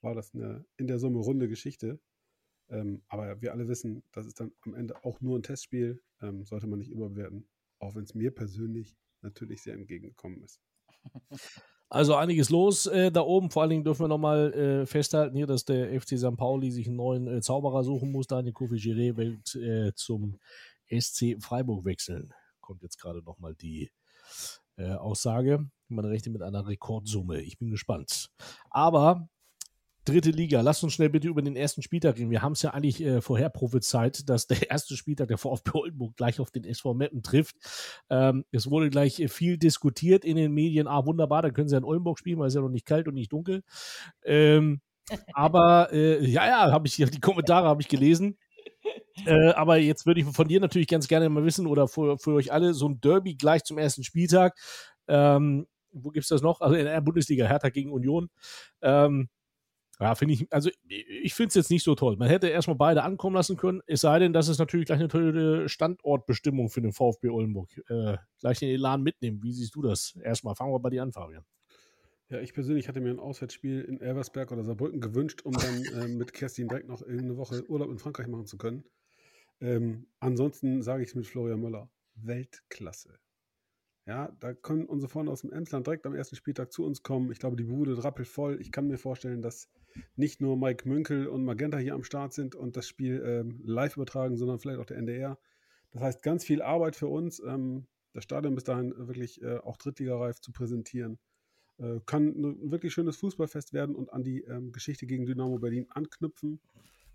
war 0.01 0.15
das 0.15 0.33
eine 0.33 0.65
in 0.77 0.87
der 0.87 0.99
Summe 0.99 1.19
runde 1.19 1.47
Geschichte. 1.47 1.99
Ähm, 2.69 3.01
aber 3.07 3.41
wir 3.41 3.51
alle 3.51 3.67
wissen, 3.67 4.03
das 4.11 4.27
ist 4.27 4.39
dann 4.39 4.51
am 4.61 4.75
Ende 4.75 5.03
auch 5.03 5.21
nur 5.21 5.37
ein 5.37 5.43
Testspiel, 5.43 6.01
ähm, 6.21 6.45
sollte 6.45 6.67
man 6.67 6.79
nicht 6.79 6.91
überbewerten, 6.91 7.47
auch 7.79 7.95
wenn 7.95 8.03
es 8.03 8.13
mir 8.13 8.31
persönlich 8.31 8.95
natürlich 9.21 9.63
sehr 9.63 9.73
entgegengekommen 9.73 10.43
ist. 10.43 10.61
Also 11.91 12.13
einiges 12.13 12.51
los 12.51 12.85
äh, 12.85 13.11
da 13.11 13.21
oben. 13.21 13.49
Vor 13.49 13.63
allen 13.63 13.71
Dingen 13.71 13.83
dürfen 13.83 14.03
wir 14.03 14.07
nochmal 14.07 14.53
äh, 14.53 14.85
festhalten 14.85 15.35
hier, 15.35 15.47
dass 15.47 15.65
der 15.65 15.99
FC 15.99 16.19
St. 16.19 16.37
Pauli 16.37 16.69
sich 16.69 16.85
einen 16.85 16.97
neuen 16.97 17.27
äh, 17.27 17.41
Zauberer 17.41 17.83
suchen 17.83 18.11
muss. 18.11 18.27
Daniel 18.27 18.53
Kofi 18.53 18.75
Giré 18.75 19.17
wird 19.17 19.55
äh, 19.55 19.91
zum 19.95 20.37
SC 20.87 21.41
Freiburg 21.41 21.85
wechseln. 21.85 22.31
Kommt 22.61 22.83
jetzt 22.83 22.99
gerade 22.99 23.23
nochmal 23.23 23.55
die 23.55 23.89
äh, 24.77 24.91
Aussage. 24.91 25.67
Man 25.87 26.05
rechnet 26.05 26.33
mit 26.33 26.43
einer 26.43 26.67
Rekordsumme. 26.67 27.41
Ich 27.41 27.57
bin 27.57 27.71
gespannt. 27.71 28.29
Aber 28.69 29.27
dritte 30.05 30.31
Liga. 30.31 30.61
Lasst 30.61 30.83
uns 30.83 30.93
schnell 30.93 31.09
bitte 31.09 31.27
über 31.27 31.41
den 31.41 31.55
ersten 31.55 31.81
Spieltag 31.81 32.17
reden. 32.17 32.31
Wir 32.31 32.41
haben 32.41 32.53
es 32.53 32.61
ja 32.61 32.71
eigentlich 32.71 33.01
äh, 33.01 33.21
vorher 33.21 33.49
prophezeit, 33.49 34.27
dass 34.29 34.47
der 34.47 34.69
erste 34.69 34.95
Spieltag 34.95 35.27
der 35.27 35.37
VfB 35.37 35.71
Oldenburg 35.73 36.15
gleich 36.15 36.39
auf 36.39 36.51
den 36.51 36.63
SV 36.63 36.93
Meppen 36.93 37.23
trifft. 37.23 37.55
Ähm, 38.09 38.45
es 38.51 38.69
wurde 38.69 38.89
gleich 38.89 39.19
äh, 39.19 39.27
viel 39.27 39.57
diskutiert 39.57 40.25
in 40.25 40.35
den 40.35 40.53
Medien. 40.53 40.87
Ah, 40.87 41.05
wunderbar, 41.05 41.41
dann 41.41 41.53
können 41.53 41.69
sie 41.69 41.77
in 41.77 41.83
Oldenburg 41.83 42.19
spielen, 42.19 42.39
weil 42.39 42.47
es 42.47 42.55
ja 42.55 42.61
noch 42.61 42.69
nicht 42.69 42.85
kalt 42.85 43.07
und 43.07 43.13
nicht 43.13 43.31
dunkel. 43.31 43.63
Ähm, 44.23 44.81
aber 45.33 45.91
äh, 45.91 46.23
ja, 46.25 46.45
ja, 46.47 46.71
habe 46.71 46.87
ich 46.87 46.95
die 46.95 47.19
Kommentare 47.19 47.67
habe 47.67 47.81
ich 47.81 47.87
gelesen. 47.87 48.37
Äh, 49.25 49.49
aber 49.49 49.77
jetzt 49.77 50.05
würde 50.05 50.21
ich 50.21 50.27
von 50.27 50.47
dir 50.47 50.59
natürlich 50.59 50.87
ganz 50.87 51.07
gerne 51.07 51.29
mal 51.29 51.43
wissen 51.43 51.67
oder 51.67 51.87
für, 51.87 52.17
für 52.17 52.33
euch 52.33 52.51
alle 52.53 52.73
so 52.73 52.87
ein 52.87 53.01
Derby 53.01 53.35
gleich 53.35 53.63
zum 53.63 53.77
ersten 53.77 54.03
Spieltag. 54.03 54.57
Ähm, 55.07 55.67
wo 55.91 56.09
gibt 56.09 56.23
es 56.23 56.29
das 56.29 56.41
noch? 56.41 56.61
Also 56.61 56.75
in 56.75 56.85
der 56.85 57.01
Bundesliga, 57.01 57.45
Hertha 57.45 57.69
gegen 57.69 57.91
Union. 57.91 58.29
Ähm, 58.81 59.29
ja, 59.99 60.15
finde 60.15 60.33
ich, 60.33 60.51
also 60.51 60.69
ich 60.87 61.33
finde 61.33 61.49
es 61.49 61.55
jetzt 61.55 61.71
nicht 61.71 61.83
so 61.83 61.93
toll. 61.93 62.15
Man 62.15 62.29
hätte 62.29 62.47
erstmal 62.47 62.77
beide 62.77 63.03
ankommen 63.03 63.35
lassen 63.35 63.57
können, 63.57 63.81
es 63.85 64.01
sei 64.01 64.19
denn, 64.19 64.31
dass 64.31 64.47
es 64.47 64.57
natürlich 64.57 64.85
gleich 64.85 64.99
eine 64.99 65.09
tolle 65.09 65.67
Standortbestimmung 65.67 66.69
für 66.69 66.81
den 66.81 66.93
VfB 66.93 67.29
Oldenburg. 67.29 67.69
Äh, 67.89 68.17
gleich 68.39 68.59
den 68.59 68.69
Elan 68.69 69.03
mitnehmen. 69.03 69.43
Wie 69.43 69.51
siehst 69.51 69.75
du 69.75 69.81
das? 69.81 70.17
Erstmal 70.23 70.55
fangen 70.55 70.71
wir 70.71 70.79
bei 70.79 70.89
dir 70.89 71.03
an, 71.03 71.11
Fabian. 71.11 71.43
Ja, 72.29 72.39
ich 72.39 72.53
persönlich 72.53 72.87
hatte 72.87 73.01
mir 73.01 73.09
ein 73.09 73.19
Auswärtsspiel 73.19 73.81
in 73.81 73.99
Elversberg 73.99 74.51
oder 74.51 74.63
Saarbrücken 74.63 75.01
gewünscht, 75.01 75.41
um 75.43 75.53
dann 75.53 75.83
äh, 76.01 76.07
mit 76.07 76.31
Kerstin 76.31 76.67
direkt 76.69 76.87
noch 76.87 77.01
eine 77.01 77.35
Woche 77.37 77.67
Urlaub 77.67 77.89
in 77.89 77.97
Frankreich 77.97 78.27
machen 78.27 78.45
zu 78.45 78.57
können. 78.57 78.85
Ähm, 79.59 80.07
ansonsten 80.19 80.81
sage 80.81 81.03
ich 81.03 81.09
es 81.09 81.15
mit 81.15 81.27
Florian 81.27 81.59
Möller. 81.59 81.89
Weltklasse. 82.15 83.19
Ja, 84.05 84.31
da 84.39 84.53
können 84.53 84.85
unsere 84.85 85.09
Freunde 85.09 85.31
aus 85.31 85.41
dem 85.41 85.51
Emsland 85.51 85.85
direkt 85.85 86.05
am 86.05 86.15
ersten 86.15 86.35
Spieltag 86.35 86.71
zu 86.71 86.85
uns 86.85 87.03
kommen. 87.03 87.31
Ich 87.31 87.39
glaube, 87.39 87.57
die 87.57 87.63
Bude 87.63 88.01
rappelt 88.03 88.27
voll. 88.27 88.61
Ich 88.61 88.71
kann 88.71 88.87
mir 88.87 88.97
vorstellen, 88.97 89.41
dass 89.41 89.69
nicht 90.15 90.41
nur 90.41 90.57
Mike 90.57 90.87
Münkel 90.87 91.27
und 91.27 91.43
Magenta 91.43 91.77
hier 91.77 91.93
am 91.93 92.03
Start 92.03 92.33
sind 92.33 92.55
und 92.55 92.77
das 92.77 92.87
Spiel 92.87 93.23
ähm, 93.25 93.61
live 93.63 93.95
übertragen, 93.95 94.37
sondern 94.37 94.59
vielleicht 94.59 94.79
auch 94.79 94.85
der 94.85 94.97
NDR. 94.97 95.37
Das 95.91 96.01
heißt, 96.01 96.23
ganz 96.23 96.43
viel 96.43 96.61
Arbeit 96.61 96.95
für 96.95 97.07
uns, 97.07 97.39
ähm, 97.39 97.87
das 98.13 98.23
Stadion 98.23 98.55
bis 98.55 98.63
dahin 98.63 98.93
wirklich 98.95 99.41
äh, 99.41 99.57
auch 99.57 99.77
Drittligareif 99.77 100.39
zu 100.41 100.51
präsentieren. 100.51 101.19
Äh, 101.77 101.99
kann 102.05 102.27
ein 102.27 102.71
wirklich 102.71 102.93
schönes 102.93 103.17
Fußballfest 103.17 103.73
werden 103.73 103.95
und 103.95 104.11
an 104.11 104.23
die 104.23 104.41
ähm, 104.41 104.71
Geschichte 104.71 105.07
gegen 105.07 105.25
Dynamo 105.25 105.59
Berlin 105.59 105.87
anknüpfen. 105.89 106.59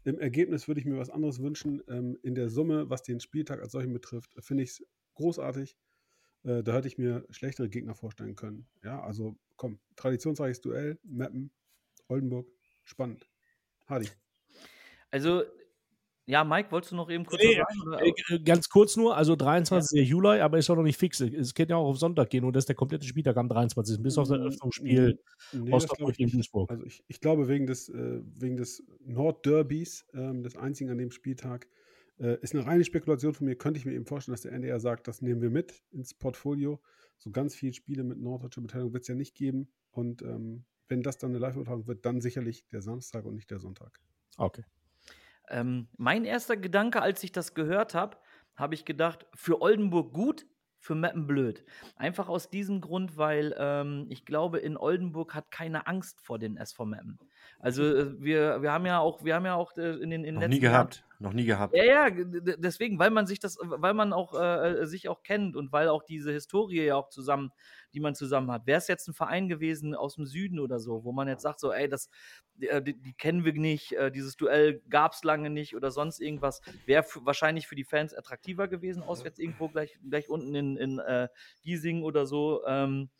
Im 0.04 0.18
Ergebnis 0.18 0.68
würde 0.68 0.80
ich 0.80 0.86
mir 0.86 0.98
was 0.98 1.10
anderes 1.10 1.40
wünschen. 1.40 1.82
Ähm, 1.88 2.18
in 2.22 2.34
der 2.34 2.48
Summe, 2.48 2.88
was 2.90 3.02
den 3.02 3.20
Spieltag 3.20 3.60
als 3.60 3.72
solchen 3.72 3.92
betrifft, 3.92 4.34
finde 4.38 4.62
ich 4.64 4.70
es 4.70 4.86
großartig. 5.14 5.76
Äh, 6.44 6.62
da 6.62 6.74
hätte 6.74 6.88
ich 6.88 6.98
mir 6.98 7.26
schlechtere 7.30 7.68
Gegner 7.68 7.94
vorstellen 7.94 8.36
können. 8.36 8.66
Ja, 8.82 9.02
also 9.02 9.36
komm, 9.56 9.80
traditionsreiches 9.96 10.60
Duell, 10.60 10.98
Mappen, 11.02 11.50
Oldenburg, 12.08 12.48
spannend. 12.84 13.28
Hardy. 13.86 14.08
Also, 15.10 15.42
ja, 16.26 16.42
Mike, 16.42 16.72
wolltest 16.72 16.92
du 16.92 16.96
noch 16.96 17.10
eben 17.10 17.26
kurz 17.26 17.42
nee, 17.42 17.54
sagen? 17.54 18.14
Äh, 18.30 18.38
ganz 18.40 18.68
kurz 18.68 18.96
nur, 18.96 19.16
also 19.16 19.36
23. 19.36 19.98
Ja. 19.98 20.04
Juli, 20.04 20.40
aber 20.40 20.56
ist 20.58 20.68
doch 20.68 20.76
noch 20.76 20.82
nicht 20.82 20.98
fix. 20.98 21.20
Es 21.20 21.52
kann 21.52 21.68
ja 21.68 21.76
auch 21.76 21.86
auf 21.86 21.98
Sonntag 21.98 22.30
gehen 22.30 22.44
und 22.44 22.54
das 22.56 22.62
ist 22.62 22.68
der 22.68 22.76
komplette 22.76 23.06
Spieltag 23.06 23.36
am 23.36 23.48
23. 23.48 24.02
bis 24.02 24.16
auf 24.16 24.28
das 24.28 24.38
Eröffnungsspiel 24.38 25.18
nee, 25.52 25.78
gegen 26.16 26.30
Duisburg. 26.30 26.70
Also 26.70 26.84
ich, 26.84 27.04
ich, 27.08 27.20
glaube, 27.20 27.48
wegen 27.48 27.66
des, 27.66 27.90
äh, 27.90 28.20
wegen 28.24 28.56
des 28.56 28.82
Nordderbys, 29.04 30.06
ähm, 30.14 30.42
des 30.42 30.56
einzigen 30.56 30.90
an 30.90 30.98
dem 30.98 31.10
Spieltag, 31.10 31.68
Äh, 32.18 32.38
ist 32.42 32.54
eine 32.54 32.64
reine 32.64 32.84
Spekulation 32.84 33.34
von 33.34 33.46
mir. 33.46 33.56
Könnte 33.56 33.78
ich 33.78 33.86
mir 33.86 33.92
eben 33.92 34.06
vorstellen, 34.06 34.34
dass 34.34 34.42
der 34.42 34.52
NDR 34.52 34.78
sagt, 34.78 35.08
das 35.08 35.20
nehmen 35.20 35.42
wir 35.42 35.50
mit 35.50 35.82
ins 35.90 36.14
Portfolio. 36.14 36.80
So 37.18 37.30
ganz 37.30 37.54
viele 37.54 37.72
Spiele 37.72 38.04
mit 38.04 38.18
norddeutscher 38.20 38.60
Beteiligung 38.60 38.92
wird 38.92 39.02
es 39.02 39.08
ja 39.08 39.14
nicht 39.14 39.34
geben. 39.34 39.68
Und 39.90 40.22
ähm, 40.22 40.64
wenn 40.88 41.02
das 41.02 41.18
dann 41.18 41.30
eine 41.30 41.38
Live-Übertragung 41.38 41.86
wird, 41.86 42.04
dann 42.04 42.20
sicherlich 42.20 42.68
der 42.68 42.82
Samstag 42.82 43.24
und 43.24 43.34
nicht 43.34 43.50
der 43.50 43.58
Sonntag. 43.58 44.00
Okay. 44.36 44.64
Ähm, 45.48 45.88
mein 45.96 46.24
erster 46.24 46.56
Gedanke, 46.56 47.02
als 47.02 47.22
ich 47.22 47.32
das 47.32 47.54
gehört 47.54 47.94
habe, 47.94 48.16
habe 48.56 48.74
ich 48.74 48.84
gedacht, 48.84 49.26
für 49.34 49.60
Oldenburg 49.60 50.12
gut, 50.12 50.46
für 50.78 50.94
Meppen 50.94 51.26
blöd. 51.26 51.64
Einfach 51.96 52.28
aus 52.28 52.50
diesem 52.50 52.80
Grund, 52.82 53.16
weil 53.16 53.54
ähm, 53.58 54.06
ich 54.10 54.26
glaube, 54.26 54.58
in 54.58 54.76
Oldenburg 54.76 55.34
hat 55.34 55.50
keine 55.50 55.86
Angst 55.86 56.20
vor 56.20 56.38
den 56.38 56.58
SV 56.58 56.84
Meppen. 56.84 57.18
Also 57.58 57.82
äh, 57.82 58.22
wir, 58.22 58.60
wir 58.60 58.70
haben 58.70 58.84
ja 58.84 58.98
auch, 58.98 59.24
wir 59.24 59.34
haben 59.34 59.46
ja 59.46 59.54
auch 59.54 59.76
äh, 59.78 59.94
in 59.96 60.10
den 60.10 60.24
in 60.24 60.34
Noch 60.34 60.48
nie 60.48 60.60
gehabt. 60.60 60.96
Jahren, 60.96 61.13
noch 61.18 61.32
nie 61.32 61.44
gehabt. 61.44 61.76
Ja, 61.76 61.84
ja, 61.84 62.10
deswegen, 62.10 62.98
weil 62.98 63.10
man 63.10 63.26
sich 63.26 63.38
das, 63.38 63.58
weil 63.60 63.94
man 63.94 64.12
auch 64.12 64.34
äh, 64.34 64.82
äh, 64.82 64.86
sich 64.86 65.08
auch 65.08 65.22
kennt 65.22 65.56
und 65.56 65.72
weil 65.72 65.88
auch 65.88 66.02
diese 66.02 66.32
Historie 66.32 66.84
ja 66.84 66.96
auch 66.96 67.08
zusammen, 67.08 67.52
die 67.92 68.00
man 68.00 68.14
zusammen 68.14 68.50
hat. 68.50 68.66
Wäre 68.66 68.78
es 68.78 68.88
jetzt 68.88 69.08
ein 69.08 69.14
Verein 69.14 69.48
gewesen 69.48 69.94
aus 69.94 70.16
dem 70.16 70.26
Süden 70.26 70.58
oder 70.58 70.78
so, 70.80 71.04
wo 71.04 71.12
man 71.12 71.28
jetzt 71.28 71.42
sagt, 71.42 71.60
so, 71.60 71.72
ey, 71.72 71.88
das, 71.88 72.10
die, 72.54 72.68
äh, 72.68 72.82
die 72.82 73.14
kennen 73.14 73.44
wir 73.44 73.52
nicht, 73.52 73.92
äh, 73.92 74.10
dieses 74.10 74.36
Duell 74.36 74.82
gab 74.90 75.12
es 75.12 75.24
lange 75.24 75.50
nicht 75.50 75.76
oder 75.76 75.90
sonst 75.90 76.20
irgendwas, 76.20 76.60
wäre 76.86 77.04
wahrscheinlich 77.20 77.66
für 77.66 77.76
die 77.76 77.84
Fans 77.84 78.14
attraktiver 78.14 78.68
gewesen, 78.68 79.02
auswärts 79.02 79.38
irgendwo 79.38 79.68
gleich, 79.68 79.98
gleich 80.08 80.28
unten 80.28 80.54
in, 80.54 80.76
in 80.76 80.98
äh, 80.98 81.28
Giesing 81.62 82.02
oder 82.02 82.26
so. 82.26 82.64
Ähm, 82.66 83.10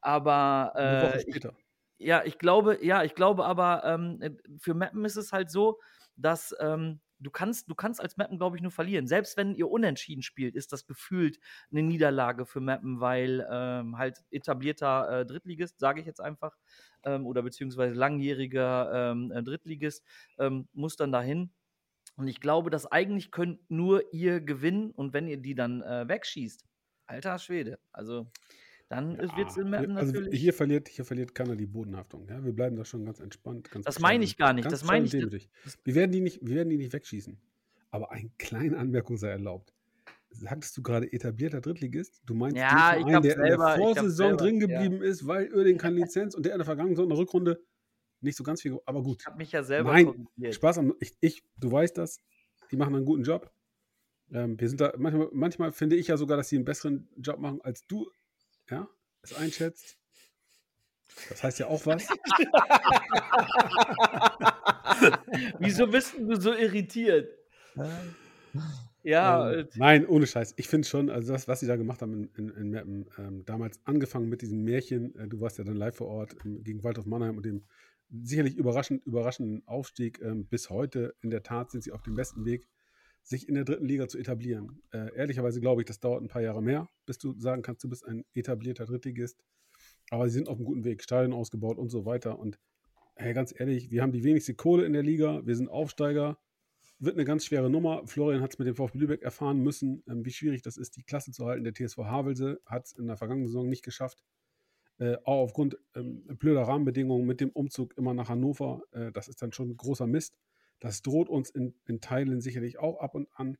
aber 0.00 0.74
eine 0.76 1.02
Woche 1.02 1.20
später. 1.20 1.54
Ich, 1.96 2.06
ja, 2.06 2.22
ich 2.24 2.38
glaube, 2.38 2.78
ja, 2.84 3.02
ich 3.02 3.14
glaube 3.14 3.44
aber, 3.44 3.82
ähm, 3.84 4.38
für 4.60 4.74
Mappen 4.74 5.04
ist 5.04 5.16
es 5.16 5.32
halt 5.32 5.50
so, 5.50 5.80
dass 6.16 6.54
ähm, 6.60 7.00
du 7.20 7.30
kannst, 7.30 7.70
du 7.70 7.74
kannst 7.74 8.00
als 8.00 8.16
Mappen, 8.16 8.38
glaube 8.38 8.56
ich, 8.56 8.62
nur 8.62 8.70
verlieren. 8.70 9.06
Selbst 9.06 9.36
wenn 9.36 9.54
ihr 9.54 9.70
unentschieden 9.70 10.22
spielt, 10.22 10.54
ist 10.54 10.72
das 10.72 10.86
gefühlt 10.86 11.38
eine 11.70 11.82
Niederlage 11.82 12.46
für 12.46 12.60
Mappen, 12.60 13.00
weil 13.00 13.46
ähm, 13.50 13.98
halt 13.98 14.24
etablierter 14.30 15.20
äh, 15.20 15.26
Drittligist, 15.26 15.78
sage 15.78 16.00
ich 16.00 16.06
jetzt 16.06 16.20
einfach, 16.20 16.56
ähm, 17.04 17.26
oder 17.26 17.42
beziehungsweise 17.42 17.94
langjähriger 17.94 19.12
ähm, 19.12 19.32
äh, 19.32 19.42
Drittligist, 19.42 20.04
ähm, 20.38 20.68
muss 20.72 20.96
dann 20.96 21.12
dahin. 21.12 21.50
Und 22.16 22.28
ich 22.28 22.40
glaube, 22.40 22.70
dass 22.70 22.86
eigentlich 22.86 23.30
könnt 23.30 23.70
nur 23.70 24.12
ihr 24.12 24.40
gewinnen 24.40 24.90
und 24.90 25.12
wenn 25.12 25.28
ihr 25.28 25.36
die 25.36 25.54
dann 25.54 25.82
äh, 25.82 26.08
wegschießt, 26.08 26.64
alter 27.06 27.38
Schwede, 27.38 27.78
also 27.92 28.30
dann 28.88 29.16
ja, 29.16 29.36
wird 29.36 29.50
es 29.50 29.56
in 29.58 29.70
Mappen 29.70 29.96
also 29.96 30.12
natürlich. 30.12 30.40
Hier 30.40 30.54
verliert, 30.54 30.88
hier 30.88 31.04
verliert 31.04 31.34
keiner 31.34 31.56
die 31.56 31.66
Bodenhaftung. 31.66 32.26
Ja? 32.26 32.42
Wir 32.42 32.52
bleiben 32.52 32.76
da 32.76 32.84
schon 32.84 33.04
ganz 33.04 33.20
entspannt. 33.20 33.70
Ganz 33.70 33.84
das 33.84 34.00
meine 34.00 34.24
ich 34.24 34.38
gar 34.38 34.54
nicht. 34.54 34.70
Das 34.70 34.84
meine 34.84 35.04
ich 35.04 35.12
nicht. 35.12 35.50
Wir 35.84 35.94
werden, 35.94 36.12
die 36.12 36.20
nicht. 36.20 36.40
wir 36.42 36.54
werden 36.56 36.70
die 36.70 36.78
nicht 36.78 36.92
wegschießen. 36.92 37.38
Aber 37.90 38.12
eine 38.12 38.30
kleine 38.38 38.78
Anmerkung 38.78 39.18
sei 39.18 39.28
erlaubt. 39.28 39.74
Sagtest 40.30 40.76
du 40.76 40.82
gerade 40.82 41.10
etablierter 41.12 41.60
Drittligist? 41.60 42.22
Du 42.24 42.34
meinst 42.34 42.56
ja, 42.56 42.94
den 42.94 43.08
Verein, 43.08 43.22
der 43.22 43.32
selber, 43.32 43.74
in 43.74 43.80
der 43.80 43.86
Vorsaison 43.86 44.36
drin 44.36 44.60
geblieben 44.60 45.02
ja. 45.02 45.08
ist, 45.08 45.26
weil 45.26 45.48
Örding 45.48 45.78
keine 45.78 45.96
Lizenz 46.00 46.34
und 46.34 46.44
der 46.44 46.52
in 46.52 46.58
der 46.58 46.66
vergangenen 46.66 46.96
Saison 46.96 47.04
in 47.04 47.10
der 47.10 47.18
Rückrunde 47.18 47.62
nicht 48.20 48.36
so 48.36 48.44
ganz 48.44 48.62
viel, 48.62 48.78
aber 48.84 49.02
gut. 49.02 49.20
Ich 49.20 49.26
habe 49.26 49.38
mich 49.38 49.52
ja 49.52 49.62
selber 49.62 49.92
Nein, 49.92 50.28
Spaß 50.50 50.78
am, 50.78 50.94
ich, 51.00 51.14
ich, 51.20 51.44
du 51.56 51.70
weißt 51.70 51.96
das, 51.96 52.18
die 52.70 52.76
machen 52.76 52.94
einen 52.94 53.04
guten 53.04 53.22
Job. 53.22 53.50
Ähm, 54.32 54.60
wir 54.60 54.68
sind 54.68 54.80
da, 54.80 54.92
manchmal, 54.98 55.28
manchmal 55.32 55.72
finde 55.72 55.96
ich 55.96 56.08
ja 56.08 56.16
sogar, 56.16 56.36
dass 56.36 56.48
sie 56.48 56.56
einen 56.56 56.64
besseren 56.64 57.08
Job 57.16 57.38
machen 57.38 57.60
als 57.62 57.86
du 57.86 58.10
ja, 58.70 58.88
es 59.22 59.34
einschätzt. 59.34 59.98
Das 61.28 61.42
heißt 61.42 61.58
ja 61.58 61.66
auch 61.66 61.84
was. 61.86 62.06
Wieso 65.58 65.88
bist 65.88 66.14
du 66.18 66.36
so 66.36 66.54
irritiert? 66.54 67.28
Ja. 69.02 69.52
Ähm, 69.52 69.60
äh, 69.60 69.66
nein, 69.76 70.06
ohne 70.06 70.26
Scheiß. 70.26 70.54
Ich 70.56 70.68
finde 70.68 70.86
schon, 70.86 71.10
also 71.10 71.32
das, 71.32 71.48
was 71.48 71.60
sie 71.60 71.66
da 71.66 71.76
gemacht 71.76 72.02
haben 72.02 72.30
in, 72.36 72.48
in, 72.50 72.74
in 72.74 73.06
ähm, 73.18 73.44
damals 73.44 73.80
angefangen 73.84 74.28
mit 74.28 74.42
diesem 74.42 74.62
Märchen, 74.64 75.14
äh, 75.16 75.28
du 75.28 75.40
warst 75.40 75.58
ja 75.58 75.64
dann 75.64 75.76
live 75.76 75.96
vor 75.96 76.08
Ort 76.08 76.36
ähm, 76.44 76.62
gegen 76.62 76.82
Waldhof 76.84 77.06
Mannheim 77.06 77.36
und 77.36 77.46
dem 77.46 77.64
sicherlich 78.10 78.56
überraschend, 78.56 79.04
überraschenden 79.06 79.66
Aufstieg 79.66 80.20
ähm, 80.22 80.46
bis 80.46 80.70
heute. 80.70 81.14
In 81.20 81.30
der 81.30 81.42
Tat 81.42 81.70
sind 81.70 81.82
sie 81.82 81.92
auf 81.92 82.02
dem 82.02 82.14
besten 82.14 82.44
Weg 82.44 82.66
sich 83.28 83.46
in 83.46 83.54
der 83.54 83.64
dritten 83.64 83.84
Liga 83.84 84.08
zu 84.08 84.18
etablieren. 84.18 84.80
Äh, 84.90 85.14
ehrlicherweise 85.14 85.60
glaube 85.60 85.82
ich, 85.82 85.86
das 85.86 86.00
dauert 86.00 86.22
ein 86.22 86.28
paar 86.28 86.40
Jahre 86.40 86.62
mehr, 86.62 86.88
bis 87.04 87.18
du 87.18 87.38
sagen 87.38 87.60
kannst, 87.60 87.84
du 87.84 87.88
bist 87.88 88.06
ein 88.06 88.24
etablierter 88.34 88.86
Drittligist. 88.86 89.44
Aber 90.10 90.28
sie 90.28 90.34
sind 90.34 90.48
auf 90.48 90.56
einem 90.56 90.64
guten 90.64 90.84
Weg, 90.84 91.02
Stadion 91.02 91.34
ausgebaut 91.34 91.76
und 91.76 91.90
so 91.90 92.06
weiter. 92.06 92.38
Und 92.38 92.58
hey, 93.16 93.34
ganz 93.34 93.54
ehrlich, 93.58 93.90
wir 93.90 94.00
haben 94.00 94.12
die 94.12 94.24
wenigste 94.24 94.54
Kohle 94.54 94.86
in 94.86 94.94
der 94.94 95.02
Liga, 95.02 95.44
wir 95.44 95.54
sind 95.56 95.68
Aufsteiger. 95.68 96.38
Wird 97.00 97.16
eine 97.16 97.26
ganz 97.26 97.44
schwere 97.44 97.68
Nummer. 97.68 98.06
Florian 98.06 98.40
hat 98.40 98.54
es 98.54 98.58
mit 98.58 98.66
dem 98.66 98.74
VfB 98.74 98.98
Lübeck 98.98 99.22
erfahren 99.22 99.58
müssen, 99.58 100.02
ähm, 100.08 100.24
wie 100.24 100.32
schwierig 100.32 100.62
das 100.62 100.78
ist, 100.78 100.96
die 100.96 101.02
Klasse 101.02 101.30
zu 101.30 101.44
halten. 101.44 101.64
Der 101.64 101.74
TSV 101.74 101.98
Havelse 101.98 102.60
hat 102.64 102.86
es 102.86 102.92
in 102.92 103.06
der 103.06 103.18
vergangenen 103.18 103.46
Saison 103.46 103.68
nicht 103.68 103.84
geschafft. 103.84 104.24
Äh, 104.98 105.16
auch 105.24 105.42
aufgrund 105.42 105.78
ähm, 105.94 106.24
blöder 106.38 106.62
Rahmenbedingungen 106.62 107.26
mit 107.26 107.40
dem 107.40 107.50
Umzug 107.50 107.96
immer 107.98 108.14
nach 108.14 108.30
Hannover. 108.30 108.82
Äh, 108.92 109.12
das 109.12 109.28
ist 109.28 109.42
dann 109.42 109.52
schon 109.52 109.76
großer 109.76 110.06
Mist. 110.06 110.38
Das 110.80 111.02
droht 111.02 111.28
uns 111.28 111.50
in, 111.50 111.74
in 111.86 112.00
Teilen 112.00 112.40
sicherlich 112.40 112.78
auch 112.78 113.00
ab 113.00 113.14
und 113.14 113.28
an. 113.34 113.56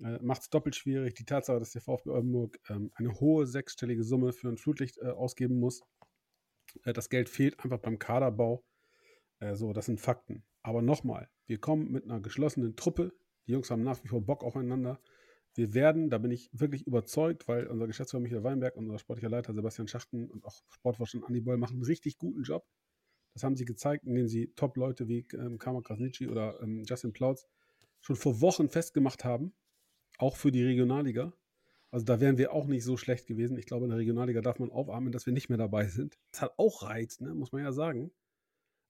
Äh, 0.00 0.18
Macht 0.22 0.42
es 0.42 0.50
doppelt 0.50 0.74
schwierig. 0.74 1.14
Die 1.14 1.24
Tatsache, 1.24 1.58
dass 1.58 1.72
der 1.72 1.82
VfB 1.82 2.10
Oldenburg 2.10 2.58
ähm, 2.68 2.90
eine 2.94 3.20
hohe 3.20 3.46
sechsstellige 3.46 4.02
Summe 4.02 4.32
für 4.32 4.48
ein 4.48 4.56
Flutlicht 4.56 4.98
äh, 4.98 5.08
ausgeben 5.08 5.58
muss. 5.58 5.82
Äh, 6.84 6.92
das 6.92 7.08
Geld 7.08 7.28
fehlt 7.28 7.60
einfach 7.60 7.78
beim 7.78 7.98
Kaderbau. 7.98 8.64
Äh, 9.40 9.54
so, 9.54 9.72
das 9.72 9.86
sind 9.86 10.00
Fakten. 10.00 10.44
Aber 10.62 10.82
nochmal, 10.82 11.28
wir 11.46 11.58
kommen 11.58 11.90
mit 11.90 12.04
einer 12.04 12.20
geschlossenen 12.20 12.76
Truppe. 12.76 13.12
Die 13.46 13.52
Jungs 13.52 13.70
haben 13.70 13.82
nach 13.82 14.02
wie 14.04 14.08
vor 14.08 14.20
Bock 14.20 14.44
aufeinander. 14.44 15.00
Wir 15.54 15.74
werden, 15.74 16.10
da 16.10 16.18
bin 16.18 16.30
ich 16.30 16.48
wirklich 16.52 16.86
überzeugt, 16.86 17.48
weil 17.48 17.66
unser 17.66 17.86
Geschäftsführer 17.86 18.22
Michael 18.22 18.44
Weinberg, 18.44 18.76
unser 18.76 18.98
sportlicher 18.98 19.28
Leiter 19.28 19.52
Sebastian 19.52 19.88
Schachten 19.88 20.30
und 20.30 20.44
auch 20.44 20.62
Sportvorstand 20.70 21.24
Andi 21.24 21.40
Boll 21.40 21.56
machen 21.56 21.74
einen 21.74 21.84
richtig 21.84 22.18
guten 22.18 22.42
Job. 22.42 22.64
Das 23.34 23.44
haben 23.44 23.56
sie 23.56 23.64
gezeigt, 23.64 24.04
indem 24.06 24.28
sie 24.28 24.52
Top-Leute 24.54 25.08
wie 25.08 25.26
ähm, 25.34 25.58
Kama 25.58 25.82
Krasnitschi 25.82 26.28
oder 26.28 26.60
ähm, 26.62 26.82
Justin 26.84 27.12
Plautz 27.12 27.46
schon 28.00 28.16
vor 28.16 28.40
Wochen 28.40 28.68
festgemacht 28.68 29.24
haben, 29.24 29.52
auch 30.18 30.36
für 30.36 30.50
die 30.50 30.64
Regionalliga. 30.64 31.32
Also 31.90 32.04
da 32.06 32.20
wären 32.20 32.38
wir 32.38 32.52
auch 32.52 32.66
nicht 32.66 32.84
so 32.84 32.96
schlecht 32.96 33.26
gewesen. 33.26 33.58
Ich 33.58 33.66
glaube, 33.66 33.84
in 33.84 33.90
der 33.90 33.98
Regionalliga 33.98 34.40
darf 34.40 34.58
man 34.58 34.70
aufatmen, 34.70 35.12
dass 35.12 35.26
wir 35.26 35.32
nicht 35.32 35.48
mehr 35.48 35.58
dabei 35.58 35.86
sind. 35.88 36.18
Das 36.32 36.42
hat 36.42 36.54
auch 36.56 36.82
Reiz, 36.82 37.20
ne? 37.20 37.34
muss 37.34 37.52
man 37.52 37.62
ja 37.62 37.72
sagen. 37.72 38.12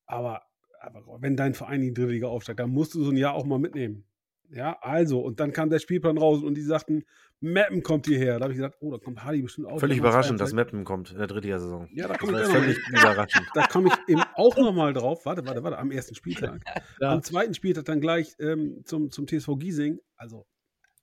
Aber, 0.07 0.43
aber 0.81 1.23
wenn 1.23 1.37
dein 1.37 1.55
Verein 1.55 1.81
in 1.81 1.89
die 1.89 1.95
dritte 1.95 2.13
Liga 2.13 2.29
aufsteigt, 2.29 2.61
dann 2.61 2.71
musst 2.71 2.95
du 2.95 3.03
so 3.03 3.11
ein 3.11 3.17
Jahr 3.17 3.35
auch 3.35 3.47
mal 3.47 3.59
mitnehmen. 3.59 4.05
Ja, 4.53 4.77
also, 4.81 5.21
und 5.21 5.39
dann 5.39 5.53
kam 5.53 5.71
der 5.71 5.79
Spielplan 5.79 6.19
raus 6.19 6.43
und 6.43 6.55
die 6.55 6.63
sagten, 6.63 7.05
Mappen 7.41 7.83
kommt 7.83 8.07
hierher. 8.07 8.39
Da 8.39 8.45
habe 8.45 8.53
ich 8.53 8.59
gesagt, 8.59 8.77
oh, 8.81 8.91
da 8.91 8.99
kommt 8.99 9.25
Hardy 9.25 9.43
bestimmt 9.43 9.69
auch. 9.69 9.79
Völlig 9.79 9.99
überraschend, 9.99 10.41
dass 10.41 10.53
Mappen 10.53 10.85
kommt 10.85 11.13
in 11.13 11.19
der 11.19 11.27
dritten 11.27 11.49
Saison. 11.59 11.89
Ja, 11.93 12.09
da 12.09 12.17
komme 12.17 12.43
ich 12.43 12.49
völlig 12.49 12.79
überraschend. 12.89 13.47
Da 13.55 13.67
komme 13.67 13.89
ich 13.89 14.13
eben 14.13 14.23
auch 14.35 14.57
nochmal 14.57 14.93
drauf. 14.93 15.25
Warte, 15.25 15.47
warte, 15.47 15.63
warte, 15.63 15.79
am 15.79 15.91
ersten 15.91 16.15
Spieltag. 16.15 16.61
Ja. 17.01 17.13
Am 17.13 17.23
zweiten 17.23 17.55
Spieltag 17.55 17.87
dann 17.87 18.01
gleich 18.01 18.35
ähm, 18.39 18.83
zum, 18.85 19.11
zum 19.11 19.27
TSV 19.27 19.57
Giesing. 19.59 20.01
Also 20.17 20.47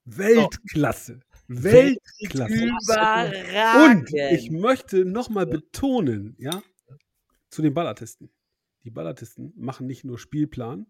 Weltklasse. 0.06 1.22
Oh. 1.22 1.38
Weltklasse. 1.48 2.54
Überragend. 2.54 4.12
Und 4.12 4.14
ich 4.32 4.52
möchte 4.52 5.06
nochmal 5.06 5.48
betonen, 5.48 6.36
ja, 6.38 6.62
zu 7.50 7.62
den 7.62 7.74
Ballartisten. 7.74 8.30
Die 8.84 8.92
Ballartisten 8.92 9.54
machen 9.56 9.88
nicht 9.88 10.04
nur 10.04 10.20
Spielplan, 10.20 10.86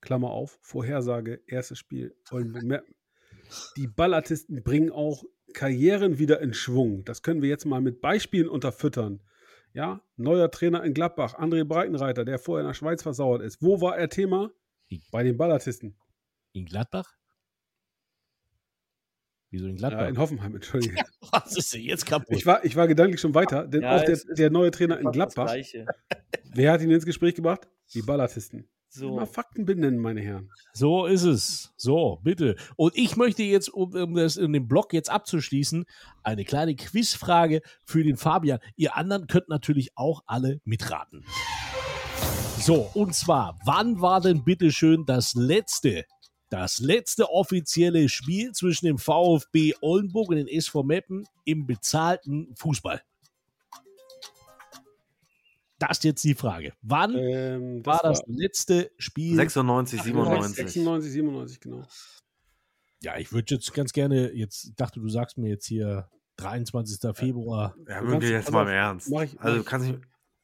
Klammer 0.00 0.30
auf, 0.30 0.58
Vorhersage, 0.62 1.40
erstes 1.46 1.78
Spiel, 1.78 2.14
Oldenburg. 2.30 2.84
Die 3.76 3.86
Ballartisten 3.86 4.62
bringen 4.62 4.90
auch 4.90 5.24
Karrieren 5.54 6.18
wieder 6.18 6.40
in 6.40 6.54
Schwung. 6.54 7.04
Das 7.04 7.22
können 7.22 7.42
wir 7.42 7.48
jetzt 7.48 7.64
mal 7.64 7.80
mit 7.80 8.00
Beispielen 8.00 8.48
unterfüttern. 8.48 9.20
Ja, 9.72 10.02
neuer 10.16 10.50
Trainer 10.50 10.82
in 10.84 10.94
Gladbach, 10.94 11.38
André 11.38 11.64
Breitenreiter, 11.64 12.24
der 12.24 12.38
vorher 12.38 12.62
in 12.62 12.68
der 12.68 12.74
Schweiz 12.74 13.02
versauert 13.02 13.42
ist. 13.42 13.62
Wo 13.62 13.80
war 13.80 13.96
er 13.96 14.08
Thema? 14.08 14.50
Bei 15.10 15.22
den 15.22 15.36
Ballartisten. 15.36 15.96
In 16.52 16.64
Gladbach? 16.64 17.14
Wieso 19.50 19.66
in 19.66 19.76
Gladbach? 19.76 20.00
Ja, 20.00 20.08
in 20.08 20.18
Hoffenheim, 20.18 20.54
entschuldige. 20.54 20.96
Was 21.32 21.56
ist 21.56 21.72
denn 21.72 21.82
jetzt 21.82 22.06
kaputt? 22.06 22.36
Ich 22.36 22.44
war, 22.44 22.64
ich 22.64 22.76
war 22.76 22.86
gedanklich 22.86 23.20
schon 23.20 23.34
weiter, 23.34 23.66
denn 23.66 23.82
ja, 23.82 23.96
auch 23.96 24.04
der, 24.04 24.18
der 24.36 24.50
neue 24.50 24.70
Trainer 24.70 24.98
in 24.98 25.10
Gladbach. 25.10 25.54
Wer 26.54 26.72
hat 26.72 26.82
ihn 26.82 26.90
ins 26.90 27.06
Gespräch 27.06 27.34
gebracht? 27.34 27.68
Die 27.94 28.02
Ballartisten. 28.02 28.68
So. 28.90 29.16
Mal 29.16 29.26
Fakten 29.26 29.66
benennen, 29.66 30.00
meine 30.00 30.20
Herren. 30.22 30.50
So 30.72 31.06
ist 31.06 31.24
es. 31.24 31.72
So, 31.76 32.20
bitte. 32.22 32.56
Und 32.76 32.96
ich 32.96 33.16
möchte 33.16 33.42
jetzt, 33.42 33.68
um, 33.68 33.94
um 33.94 34.14
das 34.14 34.36
in 34.36 34.52
dem 34.52 34.66
Blog 34.66 34.92
jetzt 34.92 35.10
abzuschließen, 35.10 35.84
eine 36.22 36.44
kleine 36.44 36.74
Quizfrage 36.74 37.60
für 37.84 38.02
den 38.02 38.16
Fabian. 38.16 38.60
Ihr 38.76 38.96
anderen 38.96 39.26
könnt 39.26 39.48
natürlich 39.48 39.96
auch 39.96 40.22
alle 40.26 40.60
mitraten. 40.64 41.24
So, 42.60 42.90
und 42.94 43.14
zwar, 43.14 43.58
wann 43.64 44.00
war 44.00 44.20
denn 44.20 44.42
bitte 44.42 44.72
schön 44.72 45.04
das 45.06 45.34
letzte, 45.34 46.04
das 46.50 46.80
letzte 46.80 47.30
offizielle 47.30 48.08
Spiel 48.08 48.52
zwischen 48.52 48.86
dem 48.86 48.98
VfB 48.98 49.74
Oldenburg 49.80 50.30
und 50.30 50.36
den 50.36 50.48
SV 50.48 50.82
Meppen 50.82 51.24
im 51.44 51.66
bezahlten 51.66 52.54
Fußball? 52.56 53.02
Das 55.78 55.98
ist 55.98 56.04
jetzt 56.04 56.24
die 56.24 56.34
Frage. 56.34 56.72
Wann 56.82 57.14
ähm, 57.16 57.82
das 57.82 57.86
war 57.86 58.10
das 58.10 58.18
war 58.20 58.24
letzte 58.28 58.90
Spiel? 58.98 59.36
96, 59.36 60.02
97. 60.02 60.56
96, 60.56 61.12
97, 61.12 61.60
genau. 61.60 61.86
Ja, 63.00 63.16
ich 63.16 63.32
würde 63.32 63.54
jetzt 63.54 63.72
ganz 63.74 63.92
gerne, 63.92 64.32
jetzt 64.32 64.72
dachte 64.76 65.00
du 65.00 65.08
sagst 65.08 65.38
mir 65.38 65.48
jetzt 65.48 65.66
hier 65.66 66.08
23. 66.36 67.16
Februar. 67.16 67.76
Ja, 67.88 68.04
wirklich 68.06 68.30
jetzt 68.30 68.50
mal 68.50 68.62
im 68.62 68.68
Ernst. 68.68 69.10
Mach 69.10 69.22
ich, 69.22 69.40
also 69.40 69.62
kannst 69.62 69.88
ich, 69.88 69.96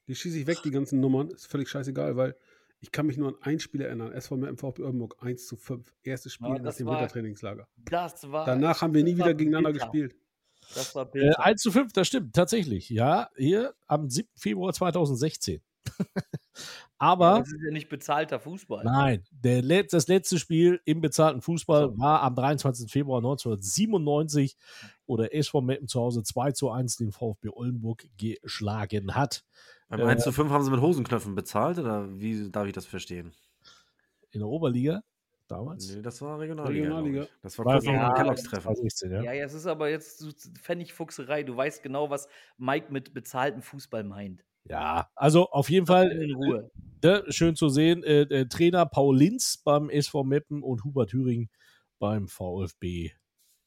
die 0.07 0.15
schieße 0.15 0.39
ich 0.39 0.47
weg, 0.47 0.59
die 0.65 0.71
ganzen 0.71 1.01
Nummern. 1.01 1.31
Ist 1.31 1.47
völlig 1.47 1.69
scheißegal, 1.69 2.17
weil 2.17 2.37
ich 2.81 2.93
kann 2.93 3.07
mich 3.07 3.17
nur 3.17 3.29
an 3.29 3.37
ein 3.41 3.61
Spiel 3.61 3.81
erinnern. 3.81 4.13
SV 4.13 4.37
im 4.37 4.59
VfB 4.59 4.83
Oldenburg 4.83 5.17
1 5.21 5.47
zu 5.47 5.57
5. 5.57 5.93
Erstes 6.03 6.35
Spiel 6.35 6.49
ja, 6.49 6.59
nach 6.59 6.75
dem 6.75 6.87
war, 6.87 6.95
Wintertrainingslager. 6.95 7.67
Das 7.77 8.31
war. 8.31 8.45
Danach 8.45 8.83
haben 8.83 8.95
wir 8.95 9.03
nie 9.03 9.17
wieder 9.17 9.35
gegeneinander 9.35 9.73
bitter. 9.73 9.87
gespielt. 9.87 10.17
Das 10.75 10.95
war 10.95 11.15
äh, 11.15 11.35
1 11.35 11.63
zu 11.63 11.73
5, 11.73 11.93
das 11.93 12.09
stimmt, 12.09 12.35
tatsächlich. 12.35 12.89
Ja, 12.91 13.29
hier 13.37 13.75
am 13.87 14.09
7. 14.11 14.29
Februar 14.37 14.73
2016. 14.73 15.61
Aber. 16.99 17.41
Das 17.41 17.49
ist 17.49 17.61
ja 17.65 17.73
nicht 17.73 17.89
bezahlter 17.89 18.41
Fußball. 18.41 18.85
Nein, 18.85 19.25
der, 19.31 19.63
das 19.85 20.09
letzte 20.09 20.39
Spiel 20.39 20.81
im 20.85 21.01
bezahlten 21.01 21.43
Fußball 21.43 21.91
so. 21.91 21.99
war 21.99 22.23
am 22.23 22.35
23. 22.35 22.91
Februar 22.91 23.19
1997, 23.19 24.57
wo 25.07 25.17
der 25.17 25.35
SV 25.35 25.61
Meppen 25.61 25.89
zu 25.89 26.01
Hause 26.01 26.23
2 26.23 26.53
zu 26.53 26.71
1 26.71 26.97
den 26.97 27.13
VfB 27.13 27.51
Oldenburg 27.51 28.07
geschlagen 28.17 29.15
hat. 29.15 29.45
Beim 29.89 30.01
äh, 30.01 30.05
1 30.05 30.25
zu 30.25 30.33
5 30.33 30.51
haben 30.51 30.65
sie 30.65 30.71
mit 30.71 30.81
Hosenknöpfen 30.81 31.35
bezahlt 31.35 31.79
oder 31.79 32.09
wie 32.19 32.51
darf 32.51 32.67
ich 32.67 32.73
das 32.73 32.87
verstehen? 32.87 33.33
In 34.31 34.41
der 34.41 34.49
Oberliga? 34.49 35.03
Damals? 35.47 35.95
Nee, 35.95 36.01
das 36.01 36.23
war 36.23 36.39
Regionalliga. 36.41 36.85
Regionalliga. 36.85 37.27
Das 37.43 37.59
war 37.59 37.67
kurz 37.67 37.85
ja, 37.85 38.13
Kelloggs 38.15 38.43
Treffen. 38.45 38.75
Ja. 39.11 39.23
ja, 39.23 39.33
ja, 39.33 39.45
es 39.45 39.53
ist 39.53 39.67
aber 39.67 39.91
jetzt 39.91 40.19
so 40.19 40.31
Pfennigfuchserei. 40.63 41.43
Du 41.43 41.55
weißt 41.55 41.83
genau, 41.83 42.09
was 42.09 42.29
Mike 42.57 42.91
mit 42.91 43.13
bezahltem 43.13 43.61
Fußball 43.61 44.05
meint. 44.05 44.45
Ja, 44.65 45.11
also 45.15 45.51
auf 45.51 45.69
jeden 45.69 45.87
Fall 45.87 46.11
in 46.11 46.35
Ruhe. 46.35 46.71
Äh, 47.03 47.07
ne, 47.07 47.25
schön 47.29 47.55
zu 47.55 47.69
sehen. 47.69 48.03
Äh, 48.03 48.23
äh, 48.23 48.47
Trainer 48.47 48.87
Paul 48.87 49.19
Linz 49.19 49.59
beim 49.63 49.91
SV 49.91 50.25
Meppen 50.25 50.63
und 50.63 50.85
Hubert 50.85 51.11
Thüring 51.11 51.51
beim 51.99 52.27
VfB 52.27 53.13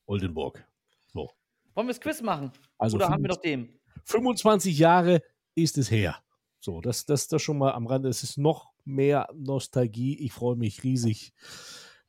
Oldenburg. 0.08 0.68
So. 1.06 1.30
Wollen 1.76 1.88
wir 1.88 1.94
das 1.94 2.02
Quiz 2.02 2.22
machen? 2.24 2.52
Also 2.80 2.98
Oder 2.98 3.10
haben 3.10 3.22
wir 3.22 3.30
noch 3.30 3.42
dem? 3.42 3.80
25 4.06 4.80
Jahre 4.80 5.22
ist 5.54 5.78
es 5.78 5.92
her. 5.92 6.18
So, 6.60 6.82
das, 6.82 7.06
das, 7.06 7.28
das 7.28 7.42
schon 7.42 7.60
mal 7.60 7.74
am 7.74 7.86
Rande. 7.86 8.10
Es 8.10 8.24
ist 8.24 8.38
noch 8.38 8.72
mehr 8.88 9.28
Nostalgie. 9.36 10.18
Ich 10.20 10.32
freue 10.32 10.56
mich 10.56 10.84
riesig. 10.84 11.34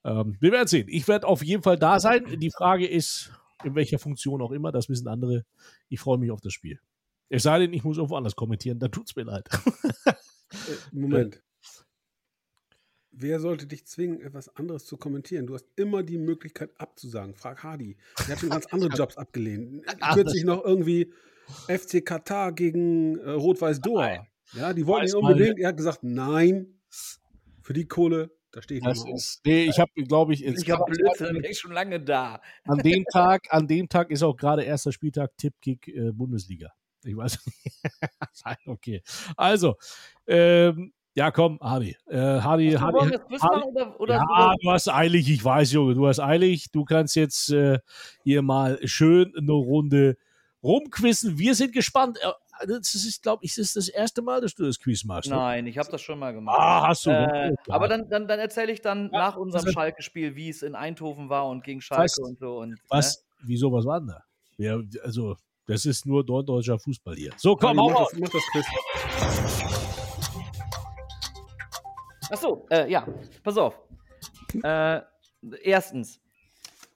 Ähm, 0.05 0.37
wir 0.41 0.53
werden 0.53 0.69
sehen. 0.69 0.87
Ich 0.89 1.09
werde 1.09 1.27
auf 1.27 1.43
jeden 1.43 1.63
Fall 1.63 1.79
da 1.79 2.01
sein. 2.01 2.39
Die 2.39 2.51
Frage 2.51 2.87
ist, 2.87 3.33
in 3.65 3.75
welcher 3.75 3.99
Funktion 3.99 4.41
auch 4.41 4.53
immer, 4.53 4.73
das 4.73 4.89
wissen 4.89 5.09
andere. 5.09 5.45
Ich 5.89 6.01
freue 6.01 6.19
mich 6.19 6.31
auf 6.31 6.41
das 6.41 6.53
Spiel. 6.53 6.81
Es 7.29 7.43
sei 7.43 7.59
denn, 7.59 7.73
ich 7.73 7.85
muss 7.85 7.99
irgendwo 7.99 8.17
anders 8.17 8.37
kommentieren, 8.37 8.79
dann 8.79 8.91
tut 8.91 9.09
es 9.09 9.17
mir 9.17 9.25
leid. 9.25 9.49
Äh, 10.07 10.13
Moment. 10.93 11.43
Wer 13.11 13.41
sollte 13.41 13.67
dich 13.67 13.85
zwingen, 13.85 14.21
etwas 14.21 14.55
anderes 14.55 14.87
zu 14.87 14.97
kommentieren? 14.97 15.47
Du 15.47 15.55
hast 15.55 15.67
immer 15.75 16.05
die 16.05 16.19
Möglichkeit 16.19 16.71
abzusagen. 16.81 17.35
Frag 17.35 17.65
Hardy. 17.65 17.97
Er 18.17 18.29
hat 18.29 18.39
schon 18.39 18.51
ganz 18.51 18.67
andere 18.67 18.91
Jobs 18.97 19.17
abgelehnt. 19.17 19.85
Kürzlich 20.15 20.45
noch 20.45 20.65
irgendwie 20.65 21.13
FC 21.67 22.05
Katar 22.05 22.53
gegen 22.53 23.19
äh, 23.19 23.31
Rot-Weiß 23.31 23.81
Doha. 23.81 24.25
Ja, 24.53 24.73
die 24.73 24.87
wollten 24.87 25.09
ihn 25.09 25.15
unbedingt. 25.15 25.59
Er 25.59 25.69
hat 25.69 25.77
gesagt, 25.77 26.01
nein, 26.03 26.81
für 27.63 27.73
die 27.73 27.87
Kohle, 27.87 28.31
da 28.51 28.63
stehe 28.63 28.79
ich 28.79 28.85
das 28.85 29.05
nicht 29.05 29.15
ist, 29.15 29.41
Nee, 29.45 29.65
ich 29.65 29.79
habe, 29.79 29.93
glaube 29.95 30.33
ich, 30.33 30.45
ich 30.45 30.71
habe 30.71 30.85
Blödsinn, 30.87 31.43
bin 31.43 31.55
schon 31.55 31.73
lange 31.73 32.01
da. 32.01 32.41
An 32.65 32.79
dem 32.79 33.05
Tag, 33.13 33.47
an 33.51 33.67
dem 33.67 33.89
Tag 33.89 34.11
ist 34.11 34.23
auch 34.23 34.37
gerade 34.37 34.63
erster 34.63 34.93
Spieltag 34.93 35.37
Tippkick 35.37 35.89
äh, 35.89 36.13
Bundesliga. 36.13 36.73
Ich 37.05 37.17
weiß 37.17 37.39
nicht. 37.47 38.67
okay. 38.67 39.03
Also, 39.37 39.77
ähm, 40.27 40.93
ja, 41.15 41.31
komm, 41.31 41.59
Hardy. 41.61 41.97
Äh, 42.07 42.17
Hardy, 42.17 42.73
Hardy, 42.73 42.99
Hardy, 43.41 43.67
oder, 43.67 44.01
oder, 44.01 44.15
ja, 44.15 44.55
du 44.63 44.71
hast 44.71 44.89
eilig, 44.89 45.29
ich 45.29 45.45
weiß, 45.45 45.73
Junge, 45.73 45.95
du 45.95 46.07
hast 46.07 46.21
eilig. 46.21 46.71
Du 46.71 46.85
kannst 46.85 47.17
jetzt 47.17 47.51
äh, 47.51 47.81
hier 48.23 48.43
mal 48.43 48.79
schön 48.87 49.35
eine 49.37 49.53
Runde 49.53 50.17
rumquissen. 50.63 51.39
Wir 51.39 51.55
sind 51.55 51.73
gespannt. 51.73 52.19
Das 52.67 52.95
ist, 52.95 53.23
glaube 53.23 53.45
ich, 53.45 53.55
das 53.55 53.67
ist 53.67 53.77
das 53.77 53.89
erste 53.89 54.23
Mal, 54.23 54.41
dass 54.41 54.55
du 54.55 54.65
das 54.65 54.79
Quiz 54.79 55.05
machst. 55.05 55.31
Ne? 55.31 55.37
Nein, 55.37 55.67
ich 55.67 55.79
habe 55.79 55.91
das 55.91 56.03
schon 56.03 56.19
mal 56.19 56.33
gemacht. 56.33 56.59
Ah, 56.59 56.89
hast 56.89 57.07
du. 57.07 57.11
Äh, 57.11 57.55
aber 57.69 57.89
dann, 57.89 58.09
dann, 58.09 58.27
dann 58.27 58.39
erzähle 58.39 58.73
ich 58.73 58.81
dann 58.81 59.11
ja, 59.13 59.19
nach 59.19 59.37
unserem 59.37 59.71
Schalke-Spiel, 59.71 60.35
wie 60.35 60.49
es 60.49 60.63
in 60.63 60.75
Eindhoven 60.75 61.29
war 61.29 61.49
und 61.49 61.65
gegen 61.65 61.81
Schalke 61.81 62.05
was, 62.05 62.19
und 62.19 62.39
so. 62.39 62.59
Und, 62.59 62.79
was? 62.89 63.19
Ne? 63.19 63.47
Wieso, 63.47 63.73
was 63.73 63.85
war 63.85 64.01
denn 64.01 64.09
da? 64.09 64.25
Ja, 64.57 64.81
also, 65.05 65.37
das 65.67 65.85
ist 65.85 66.07
nur 66.07 66.25
deutscher 66.25 66.79
Fußball 66.79 67.15
hier. 67.15 67.33
So, 67.37 67.55
komm, 67.55 67.79
hau 67.79 67.91
mach, 67.91 68.07
mach 68.19 68.29
das 68.29 68.43
Quiz. 68.53 68.67
Achso, 72.31 72.67
äh, 72.71 72.91
ja, 72.91 73.07
pass 73.43 73.57
auf. 73.57 73.79
Äh, 74.63 75.01
erstens, 75.63 76.21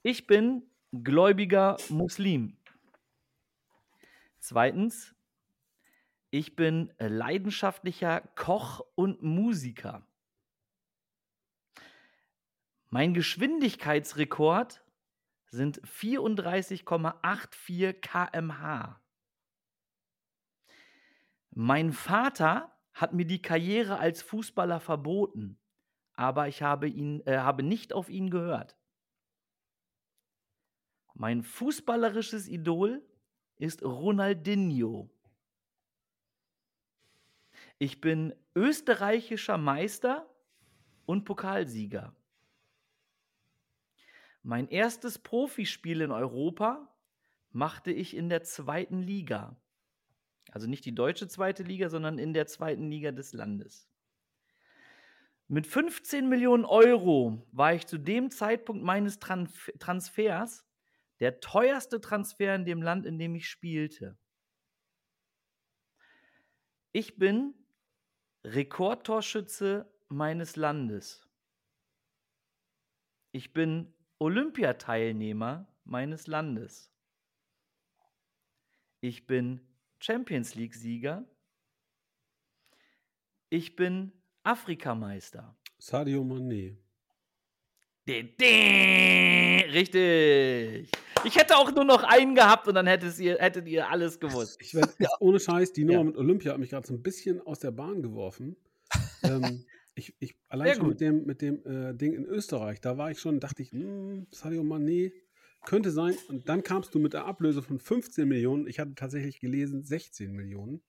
ich 0.02 0.26
bin 0.26 0.62
gläubiger 0.92 1.76
Muslim. 1.88 2.56
Zweitens, 4.40 5.14
ich 6.32 6.56
bin 6.56 6.92
leidenschaftlicher 6.98 8.22
Koch 8.34 8.80
und 8.94 9.22
Musiker. 9.22 10.04
Mein 12.88 13.12
Geschwindigkeitsrekord 13.12 14.82
sind 15.50 15.82
34,84 15.82 17.92
km/h. 17.92 18.98
Mein 21.50 21.92
Vater 21.92 22.74
hat 22.94 23.12
mir 23.12 23.26
die 23.26 23.42
Karriere 23.42 23.98
als 23.98 24.22
Fußballer 24.22 24.80
verboten, 24.80 25.58
aber 26.14 26.48
ich 26.48 26.62
habe, 26.62 26.88
ihn, 26.88 27.20
äh, 27.26 27.36
habe 27.36 27.62
nicht 27.62 27.92
auf 27.92 28.08
ihn 28.08 28.30
gehört. 28.30 28.78
Mein 31.12 31.42
fußballerisches 31.42 32.48
Idol 32.48 33.06
ist 33.56 33.82
Ronaldinho. 33.82 35.11
Ich 37.82 38.00
bin 38.00 38.32
österreichischer 38.54 39.58
Meister 39.58 40.32
und 41.04 41.24
Pokalsieger. 41.24 42.14
Mein 44.44 44.68
erstes 44.68 45.18
Profispiel 45.18 46.00
in 46.02 46.12
Europa 46.12 46.94
machte 47.50 47.90
ich 47.90 48.16
in 48.16 48.28
der 48.28 48.44
zweiten 48.44 49.02
Liga. 49.02 49.60
Also 50.52 50.68
nicht 50.68 50.84
die 50.84 50.94
deutsche 50.94 51.26
zweite 51.26 51.64
Liga, 51.64 51.88
sondern 51.88 52.18
in 52.18 52.32
der 52.32 52.46
zweiten 52.46 52.88
Liga 52.88 53.10
des 53.10 53.32
Landes. 53.32 53.90
Mit 55.48 55.66
15 55.66 56.28
Millionen 56.28 56.64
Euro 56.64 57.44
war 57.50 57.74
ich 57.74 57.88
zu 57.88 57.98
dem 57.98 58.30
Zeitpunkt 58.30 58.84
meines 58.84 59.18
Transfers 59.18 60.64
der 61.18 61.40
teuerste 61.40 62.00
Transfer 62.00 62.54
in 62.54 62.64
dem 62.64 62.80
Land, 62.80 63.06
in 63.06 63.18
dem 63.18 63.34
ich 63.34 63.48
spielte. 63.48 64.16
Ich 66.92 67.16
bin 67.18 67.54
Rekordtorschütze 68.44 69.90
meines 70.08 70.56
Landes. 70.56 71.28
Ich 73.30 73.52
bin 73.52 73.94
Olympiateilnehmer 74.18 75.66
meines 75.84 76.26
Landes. 76.26 76.92
Ich 79.00 79.26
bin 79.26 79.60
Champions 80.00 80.54
League-Sieger. 80.54 81.24
Ich 83.48 83.76
bin 83.76 84.12
Afrikameister. 84.42 85.56
Sadio 85.78 86.22
Mané. 86.22 86.76
Richtig. 89.72 90.90
Ich 91.24 91.36
hätte 91.36 91.56
auch 91.56 91.72
nur 91.74 91.84
noch 91.84 92.02
einen 92.02 92.34
gehabt 92.34 92.68
und 92.68 92.74
dann 92.74 92.86
hättet 92.86 93.18
ihr, 93.18 93.38
hättet 93.38 93.68
ihr 93.68 93.88
alles 93.88 94.18
gewusst. 94.18 94.58
Ich 94.60 94.74
werde 94.74 94.92
ohne 95.20 95.38
Scheiß, 95.40 95.72
die 95.72 95.84
Nummer 95.84 96.00
ja. 96.00 96.04
mit 96.04 96.16
Olympia 96.16 96.52
hat 96.52 96.58
mich 96.58 96.70
gerade 96.70 96.86
so 96.86 96.94
ein 96.94 97.02
bisschen 97.02 97.40
aus 97.40 97.60
der 97.60 97.70
Bahn 97.70 98.02
geworfen. 98.02 98.56
ähm, 99.22 99.64
ich, 99.94 100.14
ich, 100.18 100.36
allein 100.48 100.68
Sehr 100.68 100.76
schon 100.76 100.84
gut. 100.84 100.92
mit 100.92 101.00
dem, 101.00 101.24
mit 101.24 101.42
dem 101.42 101.64
äh, 101.64 101.94
Ding 101.94 102.14
in 102.14 102.24
Österreich, 102.24 102.80
da 102.80 102.98
war 102.98 103.10
ich 103.10 103.20
schon, 103.20 103.40
dachte 103.40 103.62
ich, 103.62 103.72
mh, 103.72 103.80
hm, 103.80 104.26
Sadio 104.30 104.62
Mané 104.62 105.12
könnte 105.64 105.90
sein. 105.90 106.16
Und 106.28 106.48
dann 106.48 106.62
kamst 106.62 106.94
du 106.94 106.98
mit 106.98 107.12
der 107.12 107.24
Ablöse 107.24 107.62
von 107.62 107.78
15 107.78 108.26
Millionen. 108.28 108.66
Ich 108.66 108.78
hatte 108.78 108.94
tatsächlich 108.94 109.40
gelesen 109.40 109.84
16 109.84 110.32
Millionen. 110.32 110.82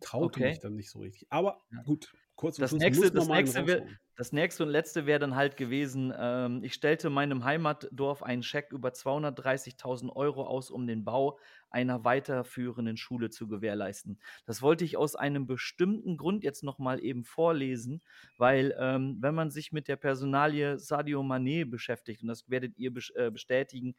Traute 0.00 0.40
okay. 0.40 0.48
mich 0.48 0.60
dann 0.60 0.76
nicht 0.76 0.90
so 0.90 1.00
richtig. 1.00 1.26
Aber 1.30 1.62
gut, 1.84 2.12
kurz 2.40 2.56
das 2.56 2.72
nächste, 2.72 3.12
das 3.12 3.28
nächste, 3.28 3.66
wär, 3.66 3.86
das 4.16 4.32
nächste 4.32 4.62
und 4.62 4.70
letzte 4.70 5.04
wäre 5.04 5.18
dann 5.18 5.36
halt 5.36 5.58
gewesen, 5.58 6.10
ähm, 6.18 6.64
ich 6.64 6.72
stellte 6.72 7.10
meinem 7.10 7.44
Heimatdorf 7.44 8.22
einen 8.22 8.42
Scheck 8.42 8.72
über 8.72 8.88
230.000 8.88 10.10
Euro 10.16 10.46
aus, 10.46 10.70
um 10.70 10.86
den 10.86 11.04
Bau 11.04 11.38
einer 11.68 12.02
weiterführenden 12.02 12.96
Schule 12.96 13.28
zu 13.28 13.46
gewährleisten. 13.46 14.18
Das 14.46 14.62
wollte 14.62 14.86
ich 14.86 14.96
aus 14.96 15.16
einem 15.16 15.46
bestimmten 15.46 16.16
Grund 16.16 16.42
jetzt 16.42 16.64
nochmal 16.64 17.04
eben 17.04 17.24
vorlesen, 17.24 18.00
weil 18.38 18.74
ähm, 18.78 19.18
wenn 19.20 19.34
man 19.34 19.50
sich 19.50 19.70
mit 19.70 19.86
der 19.86 19.96
Personalie 19.96 20.78
Sadio 20.78 21.20
Mané 21.20 21.68
beschäftigt, 21.68 22.22
und 22.22 22.28
das 22.28 22.48
werdet 22.48 22.78
ihr 22.78 22.90
äh, 23.16 23.30
bestätigen, 23.30 23.94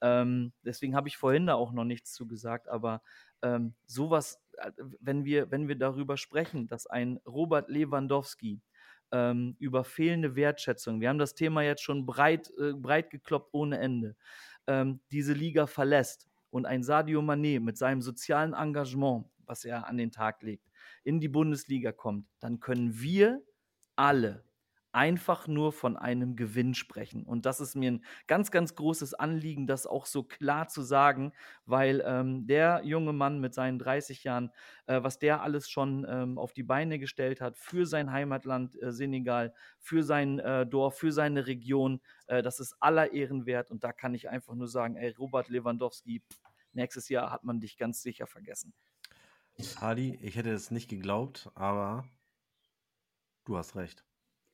ähm, 0.00 0.52
deswegen 0.64 0.96
habe 0.96 1.08
ich 1.08 1.18
vorhin 1.18 1.46
da 1.46 1.54
auch 1.54 1.72
noch 1.72 1.84
nichts 1.84 2.14
zu 2.14 2.26
gesagt, 2.26 2.70
aber 2.70 3.02
ähm, 3.42 3.74
sowas, 3.86 4.40
äh, 4.58 4.70
wenn 5.00 5.24
wir, 5.24 5.50
wenn 5.50 5.68
wir 5.68 5.76
darüber 5.76 6.16
sprechen, 6.16 6.68
dass 6.68 6.86
ein 6.86 7.18
Robert 7.26 7.68
Lewandowski 7.68 8.60
ähm, 9.12 9.56
über 9.58 9.84
fehlende 9.84 10.34
Wertschätzung. 10.36 11.00
Wir 11.00 11.08
haben 11.08 11.18
das 11.18 11.34
Thema 11.34 11.62
jetzt 11.62 11.82
schon 11.82 12.06
breit, 12.06 12.50
äh, 12.58 12.72
breit 12.72 13.10
gekloppt 13.10 13.50
ohne 13.52 13.78
Ende. 13.78 14.16
Ähm, 14.66 15.00
diese 15.10 15.32
Liga 15.32 15.66
verlässt 15.66 16.26
und 16.50 16.66
ein 16.66 16.82
Sadio 16.82 17.20
Mané 17.20 17.60
mit 17.60 17.76
seinem 17.76 18.02
sozialen 18.02 18.54
Engagement, 18.54 19.26
was 19.44 19.64
er 19.64 19.86
an 19.86 19.96
den 19.96 20.10
Tag 20.10 20.42
legt, 20.42 20.68
in 21.04 21.20
die 21.20 21.28
Bundesliga 21.28 21.92
kommt, 21.92 22.26
dann 22.40 22.60
können 22.60 23.00
wir 23.00 23.42
alle 23.96 24.44
einfach 24.92 25.48
nur 25.48 25.72
von 25.72 25.96
einem 25.96 26.36
Gewinn 26.36 26.74
sprechen. 26.74 27.24
Und 27.24 27.46
das 27.46 27.60
ist 27.60 27.74
mir 27.74 27.90
ein 27.92 28.04
ganz, 28.26 28.50
ganz 28.50 28.74
großes 28.74 29.14
Anliegen, 29.14 29.66
das 29.66 29.86
auch 29.86 30.06
so 30.06 30.22
klar 30.22 30.68
zu 30.68 30.82
sagen, 30.82 31.32
weil 31.64 32.02
ähm, 32.06 32.46
der 32.46 32.82
junge 32.84 33.12
Mann 33.12 33.40
mit 33.40 33.54
seinen 33.54 33.78
30 33.78 34.24
Jahren, 34.24 34.50
äh, 34.86 35.02
was 35.02 35.18
der 35.18 35.42
alles 35.42 35.70
schon 35.70 36.06
ähm, 36.08 36.38
auf 36.38 36.52
die 36.52 36.62
Beine 36.62 36.98
gestellt 36.98 37.40
hat 37.40 37.56
für 37.56 37.86
sein 37.86 38.12
Heimatland 38.12 38.80
äh, 38.80 38.92
Senegal, 38.92 39.54
für 39.78 40.02
sein 40.02 40.38
äh, 40.38 40.66
Dorf, 40.66 40.98
für 40.98 41.12
seine 41.12 41.46
Region, 41.46 42.00
äh, 42.26 42.42
das 42.42 42.60
ist 42.60 42.76
aller 42.80 43.12
Ehren 43.12 43.46
wert. 43.46 43.70
Und 43.70 43.84
da 43.84 43.92
kann 43.92 44.14
ich 44.14 44.28
einfach 44.28 44.54
nur 44.54 44.68
sagen, 44.68 44.96
ey, 44.96 45.10
Robert 45.18 45.48
Lewandowski, 45.48 46.22
nächstes 46.72 47.08
Jahr 47.08 47.30
hat 47.30 47.44
man 47.44 47.60
dich 47.60 47.78
ganz 47.78 48.02
sicher 48.02 48.26
vergessen. 48.26 48.74
Hadi, 49.80 50.18
ich 50.22 50.36
hätte 50.36 50.50
es 50.50 50.70
nicht 50.70 50.88
geglaubt, 50.88 51.50
aber 51.54 52.08
du 53.44 53.56
hast 53.56 53.76
recht. 53.76 54.04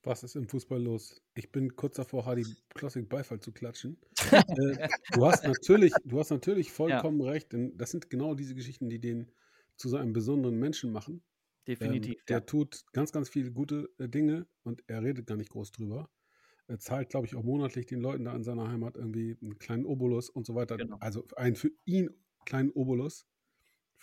Was 0.02 0.22
ist 0.22 0.36
im 0.36 0.48
Fußball 0.48 0.80
los? 0.80 1.20
Ich 1.34 1.50
bin 1.50 1.74
kurz 1.74 1.96
davor, 1.96 2.24
Hardy 2.24 2.46
Klossig 2.70 3.08
Beifall 3.08 3.40
zu 3.40 3.52
klatschen. 3.52 3.98
äh, 4.32 4.88
du, 5.12 5.26
hast 5.26 5.44
natürlich, 5.44 5.92
du 6.04 6.18
hast 6.18 6.30
natürlich 6.30 6.72
vollkommen 6.72 7.20
ja. 7.20 7.30
recht, 7.30 7.52
denn 7.52 7.76
das 7.76 7.90
sind 7.90 8.08
genau 8.08 8.34
diese 8.34 8.54
Geschichten, 8.54 8.88
die 8.88 9.00
den 9.00 9.30
zu 9.76 9.88
so 9.88 9.96
einem 9.96 10.12
besonderen 10.12 10.58
Menschen 10.58 10.92
machen. 10.92 11.22
Definitiv. 11.66 12.14
Ähm, 12.14 12.22
der 12.28 12.38
ja. 12.38 12.40
tut 12.40 12.84
ganz, 12.92 13.12
ganz 13.12 13.28
viele 13.28 13.50
gute 13.52 13.90
äh, 13.98 14.08
Dinge 14.08 14.46
und 14.62 14.82
er 14.86 15.02
redet 15.02 15.26
gar 15.26 15.36
nicht 15.36 15.50
groß 15.50 15.72
drüber. 15.72 16.08
Er 16.66 16.78
zahlt, 16.78 17.08
glaube 17.08 17.26
ich, 17.26 17.34
auch 17.34 17.42
monatlich 17.42 17.86
den 17.86 18.00
Leuten 18.00 18.24
da 18.24 18.34
in 18.34 18.44
seiner 18.44 18.68
Heimat 18.68 18.96
irgendwie 18.96 19.36
einen 19.40 19.58
kleinen 19.58 19.86
Obolus 19.86 20.30
und 20.30 20.46
so 20.46 20.54
weiter. 20.54 20.76
Genau. 20.76 20.96
Also 21.00 21.26
einen 21.36 21.56
für 21.56 21.70
ihn 21.84 22.10
kleinen 22.44 22.70
Obolus. 22.70 23.26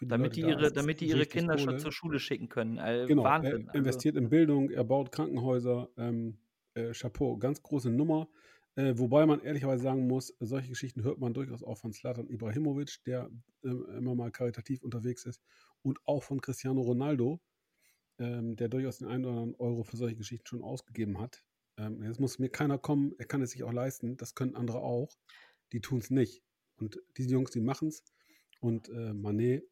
Die 0.02 0.08
damit, 0.08 0.36
die 0.36 0.42
ihre, 0.42 0.72
damit 0.72 1.00
die 1.00 1.08
ihre 1.08 1.26
Kinder 1.26 1.56
Kohle. 1.56 1.64
schon 1.64 1.80
zur 1.80 1.92
Schule 1.92 2.20
schicken 2.20 2.50
können. 2.50 2.78
Äh, 2.78 3.06
genau, 3.08 3.24
Wahnsinn. 3.24 3.52
er 3.52 3.68
also 3.70 3.78
investiert 3.78 4.16
also. 4.16 4.26
in 4.26 4.30
Bildung, 4.30 4.70
er 4.70 4.84
baut 4.84 5.12
Krankenhäuser. 5.12 5.90
Ähm, 5.98 6.38
äh, 6.76 6.94
Chapeau, 6.94 7.38
ganz 7.38 7.62
große 7.64 7.90
Nummer. 7.90 8.28
Äh, 8.76 8.98
wobei 8.98 9.26
man 9.26 9.40
ehrlicherweise 9.40 9.84
sagen 9.84 10.08
muss, 10.08 10.36
solche 10.40 10.70
Geschichten 10.70 11.04
hört 11.04 11.20
man 11.20 11.34
durchaus 11.34 11.64
auch 11.64 11.78
von 11.78 11.94
Slatan 11.94 12.28
Ibrahimovic, 12.28 13.04
der 13.06 13.30
äh, 13.64 13.70
immer 13.70 14.16
mal 14.16 14.32
karitativ 14.32 14.84
unterwegs 14.84 15.26
ist, 15.26 15.42
und 15.82 16.00
auch 16.06 16.24
von 16.24 16.42
Cristiano 16.42 16.82
Ronaldo, 16.82 17.40
ähm, 18.20 18.58
der 18.58 18.68
durchaus 18.68 18.98
den 18.98 19.08
einen 19.08 19.24
oder 19.24 19.34
anderen 19.34 19.56
Euro 19.56 19.84
für 19.84 19.96
solche 19.96 20.18
Geschichten 20.18 20.46
schon 20.46 20.62
ausgegeben 20.62 21.20
hat. 21.20 21.44
Ähm, 21.78 22.04
jetzt 22.04 22.20
muss 22.20 22.40
mir 22.40 22.50
keiner 22.50 22.78
kommen, 22.78 23.14
er 23.18 23.26
kann 23.26 23.42
es 23.42 23.52
sich 23.52 23.64
auch 23.64 23.74
leisten, 23.74 24.18
das 24.18 24.36
können 24.36 24.56
andere 24.56 24.80
auch. 24.80 25.16
Die 25.72 25.80
tun 25.80 26.00
es 26.00 26.10
nicht. 26.10 26.44
Und 26.76 27.00
diese 27.18 27.30
Jungs, 27.30 27.52
die 27.52 27.62
machen 27.62 27.88
es. 27.88 28.04
Und 28.60 28.90
äh, 28.90 29.14
Manet 29.14 29.64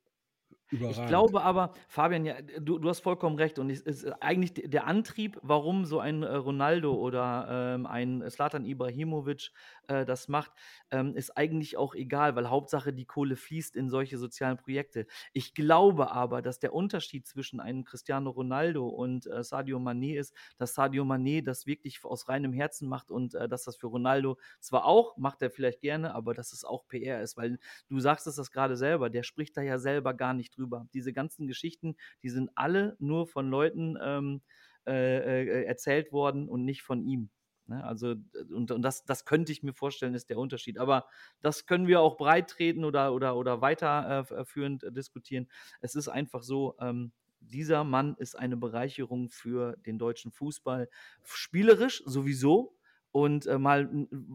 Überragend. 0.69 1.03
Ich 1.03 1.07
glaube 1.07 1.43
aber, 1.43 1.71
Fabian, 1.87 2.25
ja, 2.25 2.41
du, 2.41 2.79
du 2.79 2.89
hast 2.89 3.01
vollkommen 3.01 3.35
recht. 3.35 3.59
Und 3.59 3.69
es 3.69 3.81
ist 3.81 4.05
eigentlich 4.23 4.53
der 4.53 4.87
Antrieb, 4.87 5.37
warum 5.43 5.85
so 5.85 5.99
ein 5.99 6.23
äh, 6.23 6.35
Ronaldo 6.35 6.95
oder 6.95 7.75
ähm, 7.75 7.85
ein 7.85 8.27
Slatan 8.29 8.65
Ibrahimovic 8.65 9.51
äh, 9.87 10.05
das 10.05 10.27
macht, 10.27 10.51
ähm, 10.89 11.15
ist 11.15 11.37
eigentlich 11.37 11.77
auch 11.77 11.93
egal, 11.93 12.35
weil 12.35 12.49
Hauptsache 12.49 12.93
die 12.93 13.05
Kohle 13.05 13.35
fließt 13.35 13.75
in 13.75 13.89
solche 13.89 14.17
sozialen 14.17 14.57
Projekte. 14.57 15.05
Ich 15.33 15.53
glaube 15.53 16.11
aber, 16.11 16.41
dass 16.41 16.59
der 16.59 16.73
Unterschied 16.73 17.27
zwischen 17.27 17.59
einem 17.59 17.83
Cristiano 17.83 18.31
Ronaldo 18.31 18.87
und 18.87 19.27
äh, 19.27 19.43
Sadio 19.43 19.77
Mané 19.77 20.17
ist, 20.17 20.33
dass 20.57 20.73
Sadio 20.73 21.03
Mané 21.03 21.43
das 21.43 21.67
wirklich 21.67 22.03
aus 22.03 22.29
reinem 22.29 22.53
Herzen 22.53 22.89
macht 22.89 23.11
und 23.11 23.35
äh, 23.35 23.47
dass 23.47 23.63
das 23.63 23.77
für 23.77 23.87
Ronaldo 23.87 24.37
zwar 24.59 24.85
auch, 24.85 25.17
macht 25.17 25.41
er 25.41 25.51
vielleicht 25.51 25.81
gerne, 25.81 26.15
aber 26.15 26.33
dass 26.33 26.53
es 26.53 26.63
auch 26.63 26.87
PR 26.87 27.21
ist, 27.21 27.37
weil 27.37 27.59
du 27.89 27.99
sagst 27.99 28.25
es 28.27 28.35
das 28.37 28.51
gerade 28.51 28.75
selber, 28.75 29.09
der 29.09 29.23
spricht 29.23 29.55
da 29.57 29.61
ja 29.61 29.77
selber 29.77 30.13
gar 30.13 30.33
nicht 30.33 30.52
drüber. 30.55 30.87
Diese 30.93 31.13
ganzen 31.13 31.47
Geschichten, 31.47 31.95
die 32.21 32.29
sind 32.29 32.49
alle 32.55 32.95
nur 32.99 33.27
von 33.27 33.49
Leuten 33.49 33.97
ähm, 34.01 34.41
äh, 34.85 35.41
äh 35.41 35.63
erzählt 35.65 36.11
worden 36.11 36.49
und 36.49 36.65
nicht 36.65 36.83
von 36.83 37.03
ihm. 37.03 37.29
Ne? 37.67 37.83
Also, 37.83 38.15
und, 38.49 38.71
und 38.71 38.81
das, 38.81 39.05
das 39.05 39.25
könnte 39.25 39.51
ich 39.51 39.63
mir 39.63 39.73
vorstellen, 39.73 40.13
ist 40.13 40.29
der 40.29 40.37
Unterschied. 40.37 40.77
Aber 40.77 41.07
das 41.41 41.65
können 41.65 41.87
wir 41.87 42.01
auch 42.01 42.17
breit 42.17 42.49
treten 42.49 42.83
oder, 42.83 43.13
oder, 43.13 43.35
oder 43.35 43.61
weiterführend 43.61 44.83
äh, 44.83 44.91
diskutieren. 44.91 45.47
Es 45.81 45.95
ist 45.95 46.07
einfach 46.07 46.43
so, 46.43 46.75
ähm, 46.79 47.11
dieser 47.39 47.83
Mann 47.83 48.15
ist 48.17 48.35
eine 48.37 48.57
Bereicherung 48.57 49.29
für 49.29 49.75
den 49.85 49.97
deutschen 49.97 50.31
Fußball. 50.31 50.89
Spielerisch 51.23 52.03
sowieso. 52.05 52.77
Und 53.13 53.45
äh, 53.45 53.59
mal, 53.59 53.87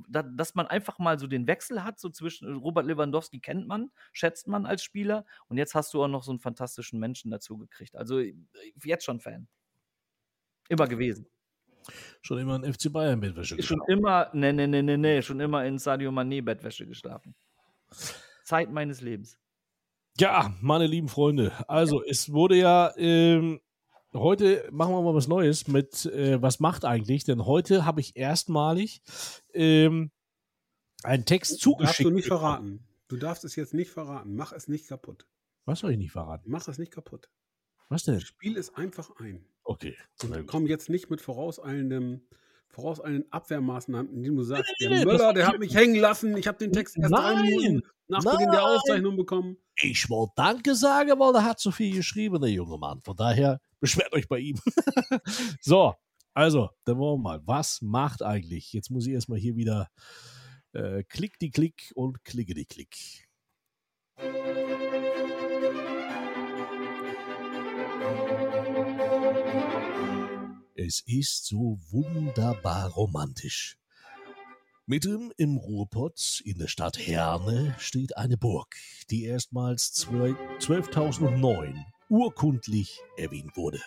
da, 0.09 0.23
dass 0.23 0.55
man 0.55 0.69
einfach 0.69 1.01
mal 1.01 1.19
so 1.19 1.27
den 1.27 1.49
Wechsel 1.49 1.83
hat, 1.83 1.99
so 1.99 2.11
zwischen 2.11 2.57
Robert 2.59 2.87
Lewandowski 2.87 3.41
kennt 3.41 3.67
man, 3.67 3.91
schätzt 4.13 4.47
man 4.47 4.67
als 4.67 4.85
Spieler. 4.85 5.27
Und 5.49 5.59
jetzt 5.59 5.75
hast 5.75 5.93
du 5.93 6.03
auch 6.03 6.09
noch 6.09 6.23
so 6.23 6.31
einen 6.31 6.39
fantastischen 6.39 7.01
Menschen 7.01 7.33
dazu 7.33 7.59
gekriegt. 7.59 7.97
Also 7.97 8.23
jetzt 8.85 9.05
schon 9.05 9.19
Fan. 9.19 9.49
Immer 10.69 10.87
gewesen. 10.87 11.27
Schon 12.23 12.39
immer 12.39 12.55
in 12.63 12.73
FC 12.73 12.93
Bayern 12.93 13.19
Bettwäsche 13.19 13.57
geschlafen. 13.57 13.85
Schon 13.89 13.99
immer, 13.99 14.31
ne, 14.33 14.53
ne, 14.53 14.69
ne, 14.69 14.81
ne, 14.81 14.97
ne, 14.97 15.23
schon 15.23 15.41
immer 15.41 15.65
in 15.65 15.79
Sadio 15.79 16.13
Mané 16.13 16.41
Bettwäsche 16.41 16.87
geschlafen. 16.87 17.35
Zeit 18.45 18.71
meines 18.71 19.01
Lebens. 19.01 19.41
Ja, 20.19 20.55
meine 20.61 20.87
lieben 20.87 21.09
Freunde, 21.09 21.53
also 21.69 22.05
es 22.05 22.33
wurde 22.33 22.57
ja, 22.57 22.93
ähm, 22.97 23.61
heute 24.15 24.69
machen 24.71 24.93
wir 24.95 25.03
mal 25.03 25.15
was 25.15 25.29
Neues 25.29 25.69
mit, 25.69 26.07
äh, 26.07 26.41
was 26.41 26.61
macht 26.61 26.85
eigentlich, 26.85 27.25
denn 27.25 27.45
heute 27.47 27.85
habe 27.85 28.01
ich 28.01 28.17
erstmalig 28.17 29.03
ähm, 29.53 30.11
einen 31.03 31.25
Text 31.25 31.61
zugeschickt. 31.61 31.89
Darfst 31.89 32.05
du 32.05 32.11
nicht 32.11 32.29
verraten. 32.29 32.85
Du 33.09 33.17
darfst 33.17 33.45
es 33.45 33.57
jetzt 33.57 33.75
nicht 33.75 33.91
verraten. 33.91 34.35
Mach 34.35 34.53
es 34.53 34.69
nicht 34.69 34.89
kaputt. 34.89 35.27
Was 35.65 35.81
soll 35.81 35.93
ich 35.93 35.99
nicht 35.99 36.13
verraten? 36.13 36.51
Mach 36.51 36.67
es 36.69 36.79
nicht 36.79 36.93
kaputt. 36.93 37.29
Was 37.89 38.05
denn? 38.05 38.21
Spiel 38.21 38.57
es 38.57 38.75
einfach 38.75 39.11
ein. 39.17 39.45
Okay. 39.65 39.97
Und 40.23 40.47
komm 40.47 40.67
jetzt 40.67 40.91
nicht 40.91 41.11
mit 41.11 41.21
vorauseilendem, 41.21 42.23
vorauseilenden 42.69 43.31
Abwehrmaßnahmen, 43.33 44.13
indem 44.15 44.37
du 44.37 44.43
sagst, 44.43 44.71
nee, 44.81 44.89
der 44.89 45.05
Müller, 45.05 45.33
der 45.33 45.47
hat 45.47 45.59
mich 45.59 45.75
hängen 45.75 45.97
lassen, 45.97 46.37
ich 46.37 46.47
habe 46.47 46.59
den 46.59 46.73
Text 46.73 46.99
erst 46.99 47.11
nein, 47.11 47.37
drei 47.37 47.43
Minuten 47.43 47.83
nach 48.09 48.25
nein. 48.25 48.37
Beginn 48.37 48.51
der 48.51 48.65
Aufzeichnung 48.65 49.17
bekommen. 49.17 49.57
Ich 49.77 50.09
wollte 50.11 50.33
Danke 50.37 50.75
sagen, 50.75 51.11
weil 51.19 51.35
er 51.35 51.45
hat 51.45 51.61
so 51.61 51.71
viel 51.71 51.95
geschrieben, 51.95 52.41
der 52.41 52.51
junge 52.51 52.79
Mann. 52.79 53.01
Von 53.03 53.17
daher 53.17 53.61
beschwert 53.81 54.13
euch 54.13 54.29
bei 54.29 54.39
ihm. 54.39 54.59
so, 55.61 55.95
also, 56.35 56.71
dann 56.85 56.99
wollen 56.99 57.19
wir 57.19 57.31
mal. 57.31 57.41
Was 57.47 57.83
macht 57.83 58.23
eigentlich? 58.23 58.73
Jetzt 58.73 58.91
muss 58.91 59.07
ich 59.07 59.13
erstmal 59.13 59.39
hier 59.39 59.57
wieder 59.57 59.89
äh, 60.73 61.03
klick 61.05 61.39
die 61.41 61.51
Klick 61.51 61.91
und 61.95 62.23
klicke 62.25 62.55
die 62.55 62.67
Klick. 62.67 63.27
Es 70.77 71.03
ist 71.07 71.47
so 71.47 71.79
wunderbar 71.91 72.91
romantisch. 72.91 73.77
Mitten 74.87 75.33
im 75.37 75.57
Ruhrpott 75.57 76.41
in 76.45 76.59
der 76.59 76.69
Stadt 76.69 76.99
Herne 76.99 77.75
steht 77.79 78.17
eine 78.17 78.39
Burg, 78.39 78.77
die 79.11 79.25
erstmals 79.25 79.93
12.009 80.07 81.85
urkundlich 82.09 83.01
erwähnt 83.17 83.57
wurde. 83.57 83.81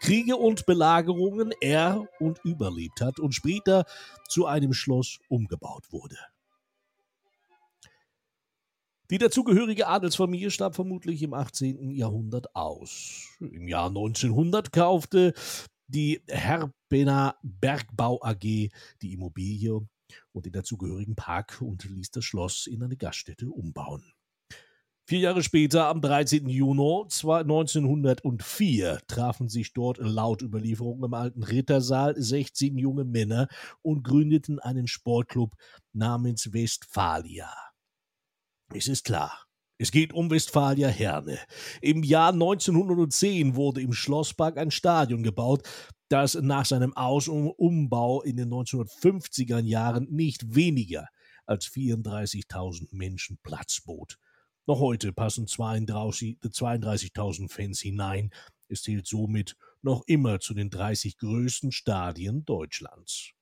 Kriege 0.00 0.36
und 0.36 0.66
Belagerungen 0.66 1.52
er 1.60 2.08
und 2.18 2.40
überlebt 2.44 3.00
hat 3.00 3.20
und 3.20 3.34
später 3.34 3.84
zu 4.28 4.46
einem 4.46 4.72
Schloss 4.72 5.18
umgebaut 5.28 5.92
wurde. 5.92 6.18
Die 9.10 9.18
dazugehörige 9.18 9.86
Adelsfamilie 9.86 10.50
starb 10.50 10.74
vermutlich 10.74 11.22
im 11.22 11.34
18. 11.34 11.90
Jahrhundert 11.90 12.56
aus. 12.56 13.28
Im 13.40 13.68
Jahr 13.68 13.88
1900 13.88 14.72
kaufte 14.72 15.34
die 15.86 16.22
Herbener 16.28 17.36
Bergbau 17.42 18.20
AG 18.22 18.40
die 18.40 19.12
Immobilie 19.12 19.86
und 20.32 20.46
den 20.46 20.52
dazugehörigen 20.52 21.14
Park 21.14 21.60
und 21.60 21.84
ließ 21.84 22.10
das 22.10 22.24
Schloss 22.24 22.66
in 22.66 22.82
eine 22.82 22.96
Gaststätte 22.96 23.50
umbauen. 23.50 24.02
Vier 25.04 25.18
Jahre 25.18 25.42
später, 25.42 25.88
am 25.88 26.00
13. 26.00 26.48
Juni 26.48 27.02
1904, 27.10 29.00
trafen 29.08 29.48
sich 29.48 29.72
dort 29.72 29.98
laut 29.98 30.42
Überlieferung 30.42 31.02
im 31.02 31.12
alten 31.12 31.42
Rittersaal 31.42 32.14
16 32.16 32.78
junge 32.78 33.04
Männer 33.04 33.48
und 33.82 34.04
gründeten 34.04 34.60
einen 34.60 34.86
Sportclub 34.86 35.54
namens 35.92 36.52
Westfalia. 36.52 37.52
Es 38.72 38.86
ist 38.86 39.04
klar, 39.04 39.46
es 39.76 39.90
geht 39.90 40.12
um 40.12 40.30
Westfalia 40.30 40.88
Herne. 40.88 41.40
Im 41.80 42.04
Jahr 42.04 42.32
1910 42.32 43.56
wurde 43.56 43.82
im 43.82 43.92
Schlosspark 43.92 44.56
ein 44.56 44.70
Stadion 44.70 45.24
gebaut, 45.24 45.68
das 46.10 46.34
nach 46.34 46.64
seinem 46.64 46.96
Aus- 46.96 47.26
und 47.26 47.50
Umbau 47.50 48.22
in 48.22 48.36
den 48.36 48.50
1950er 48.50 49.58
Jahren 49.58 50.06
nicht 50.10 50.54
weniger 50.54 51.08
als 51.44 51.66
34.000 51.66 52.86
Menschen 52.92 53.38
Platz 53.42 53.80
bot. 53.84 54.20
Noch 54.66 54.78
heute 54.78 55.12
passen 55.12 55.46
32.000 55.46 57.50
Fans 57.50 57.80
hinein. 57.80 58.30
Es 58.68 58.82
zählt 58.82 59.06
somit 59.06 59.56
noch 59.82 60.04
immer 60.06 60.38
zu 60.38 60.54
den 60.54 60.70
30 60.70 61.18
größten 61.18 61.72
Stadien 61.72 62.44
Deutschlands. 62.44 63.32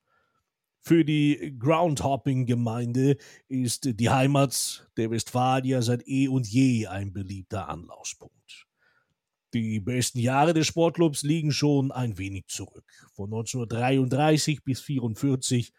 Für 0.83 1.05
die 1.05 1.55
Groundhopping-Gemeinde 1.59 3.17
ist 3.47 3.99
die 3.99 4.09
Heimat 4.09 4.89
der 4.97 5.11
Westfalier 5.11 5.83
seit 5.83 6.07
eh 6.07 6.27
und 6.27 6.47
je 6.47 6.87
ein 6.87 7.13
beliebter 7.13 7.69
Anlaufspunkt. 7.69 8.65
Die 9.53 9.79
besten 9.79 10.19
Jahre 10.19 10.55
des 10.55 10.65
Sportclubs 10.65 11.21
liegen 11.21 11.51
schon 11.51 11.91
ein 11.91 12.17
wenig 12.17 12.47
zurück. 12.47 12.91
Von 13.11 13.25
1933 13.25 14.63
bis 14.63 14.79
1944 14.79 15.71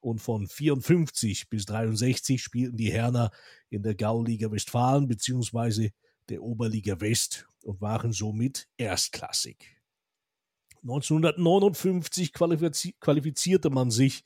und 0.00 0.20
von 0.20 0.46
54 0.46 1.48
bis 1.48 1.66
63 1.66 2.42
spielten 2.42 2.76
die 2.76 2.92
Herner 2.92 3.30
in 3.70 3.82
der 3.82 3.94
Gauliga 3.94 4.50
Westfalen 4.50 5.08
bzw. 5.08 5.90
der 6.28 6.42
Oberliga 6.42 7.00
West 7.00 7.46
und 7.64 7.80
waren 7.80 8.12
somit 8.12 8.68
erstklassig. 8.76 9.76
1959 10.82 12.32
qualifizierte 12.32 13.70
man 13.70 13.90
sich 13.90 14.24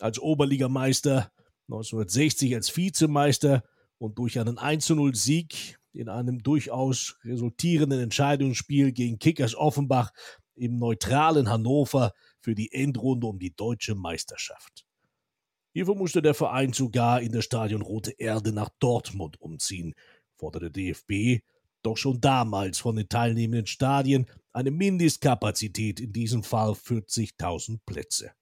als 0.00 0.18
Oberligameister, 0.18 1.30
1960 1.68 2.54
als 2.54 2.74
Vizemeister 2.74 3.62
und 3.98 4.18
durch 4.18 4.38
einen 4.38 4.58
1-0-Sieg 4.58 5.78
in 5.92 6.08
einem 6.08 6.42
durchaus 6.42 7.18
resultierenden 7.24 8.00
Entscheidungsspiel 8.00 8.92
gegen 8.92 9.18
Kickers 9.18 9.54
Offenbach 9.54 10.12
im 10.54 10.78
neutralen 10.78 11.48
Hannover 11.48 12.12
für 12.40 12.54
die 12.54 12.72
Endrunde 12.72 13.26
um 13.26 13.38
die 13.38 13.54
deutsche 13.54 13.94
Meisterschaft. 13.94 14.85
Hierfür 15.76 15.94
musste 15.94 16.22
der 16.22 16.32
Verein 16.32 16.72
sogar 16.72 17.20
in 17.20 17.32
das 17.32 17.44
Stadion 17.44 17.82
Rote 17.82 18.12
Erde 18.12 18.50
nach 18.50 18.70
Dortmund 18.78 19.38
umziehen, 19.42 19.92
forderte 20.38 20.70
DFB 20.70 21.42
doch 21.82 21.98
schon 21.98 22.18
damals 22.18 22.78
von 22.78 22.96
den 22.96 23.10
teilnehmenden 23.10 23.66
Stadien 23.66 24.24
eine 24.54 24.70
Mindestkapazität, 24.70 26.00
in 26.00 26.14
diesem 26.14 26.42
Fall 26.44 26.70
40.000 26.70 27.80
Plätze. 27.84 28.32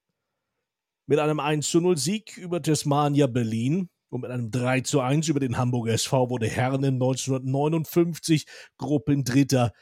Mit 1.07 1.19
einem 1.19 1.41
1-0 1.41 1.99
Sieg 1.99 2.37
über 2.37 2.63
Tasmania 2.63 3.27
Berlin 3.27 3.89
und 4.11 4.21
mit 4.21 4.31
einem 4.31 4.53
3 4.53 4.85
1 5.01 5.27
über 5.27 5.41
den 5.41 5.59
Hamburger 5.59 5.95
SV 5.95 6.31
wurde 6.31 6.47
Hernen 6.47 7.03
1959 7.03 8.47
Gruppendritter, 8.79 9.73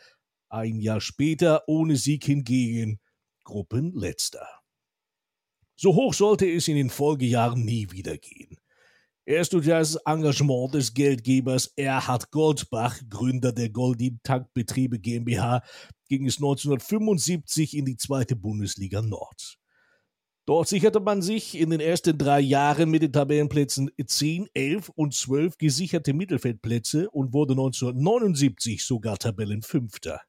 ein 0.48 0.80
Jahr 0.80 1.02
später 1.02 1.64
ohne 1.66 1.96
Sieg 1.96 2.24
hingegen 2.24 2.98
Gruppenletzter. 3.44 4.61
So 5.82 5.96
hoch 5.96 6.14
sollte 6.14 6.48
es 6.48 6.68
in 6.68 6.76
den 6.76 6.90
Folgejahren 6.90 7.64
nie 7.64 7.90
wieder 7.90 8.16
gehen. 8.16 8.56
Erst 9.26 9.52
durch 9.52 9.66
das 9.66 9.96
Engagement 10.06 10.72
des 10.74 10.94
Geldgebers 10.94 11.72
Erhard 11.74 12.30
Goldbach, 12.30 13.00
Gründer 13.10 13.50
der 13.50 13.68
Goldin 13.68 14.20
Tankbetriebe 14.22 15.00
GmbH, 15.00 15.60
ging 16.08 16.24
es 16.28 16.36
1975 16.36 17.76
in 17.76 17.84
die 17.84 17.96
zweite 17.96 18.36
Bundesliga 18.36 19.02
Nord. 19.02 19.58
Dort 20.46 20.68
sicherte 20.68 21.00
man 21.00 21.20
sich 21.20 21.58
in 21.58 21.70
den 21.70 21.80
ersten 21.80 22.16
drei 22.16 22.38
Jahren 22.38 22.88
mit 22.88 23.02
den 23.02 23.12
Tabellenplätzen 23.12 23.90
10, 24.06 24.50
11 24.54 24.88
und 24.90 25.14
12 25.14 25.58
gesicherte 25.58 26.12
Mittelfeldplätze 26.14 27.10
und 27.10 27.32
wurde 27.32 27.54
1979 27.54 28.84
sogar 28.84 29.18
Tabellenfünfter. 29.18 30.20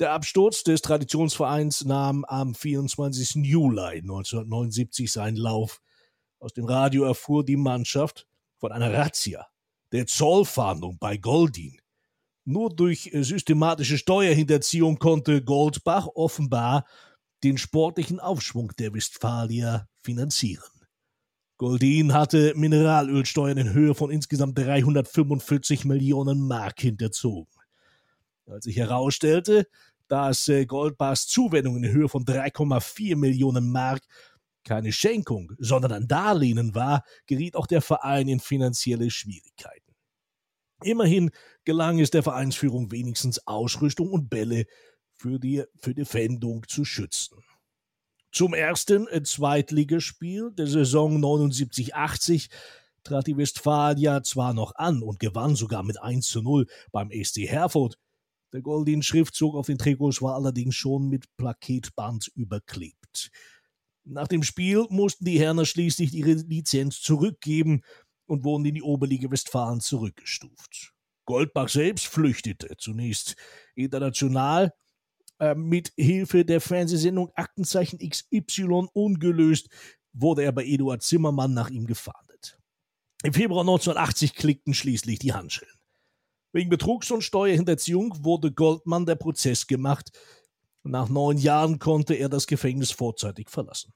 Der 0.00 0.10
Absturz 0.10 0.64
des 0.64 0.82
Traditionsvereins 0.82 1.84
nahm 1.84 2.24
am 2.24 2.56
24. 2.56 3.36
Juli 3.44 3.98
1979 3.98 5.12
seinen 5.12 5.36
Lauf. 5.36 5.80
Aus 6.40 6.52
dem 6.52 6.64
Radio 6.64 7.04
erfuhr 7.04 7.44
die 7.44 7.56
Mannschaft 7.56 8.26
von 8.56 8.72
einer 8.72 8.92
Razzia, 8.92 9.46
der 9.92 10.08
Zollfahndung 10.08 10.98
bei 10.98 11.16
Goldin. 11.16 11.78
Nur 12.44 12.74
durch 12.74 13.08
systematische 13.12 13.96
Steuerhinterziehung 13.96 14.98
konnte 14.98 15.44
Goldbach 15.44 16.08
offenbar 16.16 16.86
den 17.44 17.56
sportlichen 17.56 18.18
Aufschwung 18.18 18.72
der 18.76 18.92
Westfalier 18.94 19.88
finanzieren. 20.02 20.72
Goldin 21.56 22.12
hatte 22.12 22.52
Mineralölsteuern 22.56 23.58
in 23.58 23.72
Höhe 23.72 23.94
von 23.94 24.10
insgesamt 24.10 24.58
345 24.58 25.84
Millionen 25.84 26.48
Mark 26.48 26.80
hinterzogen. 26.80 27.63
Als 28.46 28.64
sich 28.64 28.76
herausstellte, 28.76 29.66
dass 30.08 30.48
äh, 30.48 30.66
Goldbars 30.66 31.26
Zuwendung 31.26 31.76
in 31.76 31.90
Höhe 31.90 32.08
von 32.08 32.24
3,4 32.24 33.16
Millionen 33.16 33.70
Mark 33.70 34.02
keine 34.64 34.92
Schenkung, 34.92 35.52
sondern 35.58 35.92
ein 35.92 36.08
Darlehen 36.08 36.74
war, 36.74 37.04
geriet 37.26 37.54
auch 37.56 37.66
der 37.66 37.82
Verein 37.82 38.28
in 38.28 38.40
finanzielle 38.40 39.10
Schwierigkeiten. 39.10 39.94
Immerhin 40.82 41.30
gelang 41.64 42.00
es 42.00 42.10
der 42.10 42.22
Vereinsführung 42.22 42.90
wenigstens 42.90 43.46
Ausrüstung 43.46 44.10
und 44.10 44.28
Bälle 44.28 44.64
für 45.14 45.38
die, 45.38 45.64
für 45.80 45.94
die 45.94 46.04
Fendung 46.04 46.66
zu 46.68 46.84
schützen. 46.84 47.38
Zum 48.32 48.52
ersten 48.52 49.06
äh, 49.08 49.22
Zweitligaspiel 49.22 50.50
der 50.52 50.66
Saison 50.66 51.22
79-80 51.22 52.50
trat 53.04 53.26
die 53.26 53.36
Westfalia 53.36 54.22
zwar 54.22 54.54
noch 54.54 54.74
an 54.74 55.02
und 55.02 55.20
gewann 55.20 55.54
sogar 55.54 55.82
mit 55.82 56.02
1 56.02 56.26
zu 56.26 56.42
0 56.42 56.66
beim 56.90 57.10
SC 57.10 57.46
Herford, 57.46 57.98
der 58.54 58.62
goldene 58.62 59.02
Schriftzug 59.02 59.56
auf 59.56 59.66
den 59.66 59.78
Trikots 59.78 60.22
war 60.22 60.36
allerdings 60.36 60.76
schon 60.76 61.08
mit 61.08 61.26
Plaketband 61.36 62.30
überklebt. 62.36 63.32
Nach 64.04 64.28
dem 64.28 64.44
Spiel 64.44 64.86
mussten 64.90 65.24
die 65.24 65.40
Herner 65.40 65.66
schließlich 65.66 66.14
ihre 66.14 66.34
Lizenz 66.34 67.00
zurückgeben 67.00 67.82
und 68.26 68.44
wurden 68.44 68.64
in 68.64 68.76
die 68.76 68.82
Oberliga 68.82 69.28
Westfalen 69.28 69.80
zurückgestuft. 69.80 70.92
Goldbach 71.24 71.68
selbst 71.68 72.06
flüchtete 72.06 72.76
zunächst 72.78 73.34
international 73.74 74.72
äh, 75.40 75.56
mit 75.56 75.92
Hilfe 75.96 76.44
der 76.44 76.60
Fernsehsendung 76.60 77.32
Aktenzeichen 77.34 77.98
XY 77.98 78.86
ungelöst 78.92 79.68
wurde 80.12 80.44
er 80.44 80.52
bei 80.52 80.64
Eduard 80.64 81.02
Zimmermann 81.02 81.54
nach 81.54 81.70
ihm 81.70 81.86
gefahndet. 81.86 82.56
Im 83.24 83.32
Februar 83.32 83.62
1980 83.62 84.34
klickten 84.34 84.74
schließlich 84.74 85.18
die 85.18 85.32
Handschellen. 85.32 85.74
Wegen 86.54 86.70
Betrugs 86.70 87.10
und 87.10 87.22
Steuerhinterziehung 87.22 88.24
wurde 88.24 88.52
Goldman 88.52 89.06
der 89.06 89.16
Prozess 89.16 89.66
gemacht. 89.66 90.12
Nach 90.84 91.08
neun 91.08 91.36
Jahren 91.36 91.80
konnte 91.80 92.14
er 92.14 92.28
das 92.28 92.46
Gefängnis 92.46 92.92
vorzeitig 92.92 93.50
verlassen. 93.50 93.92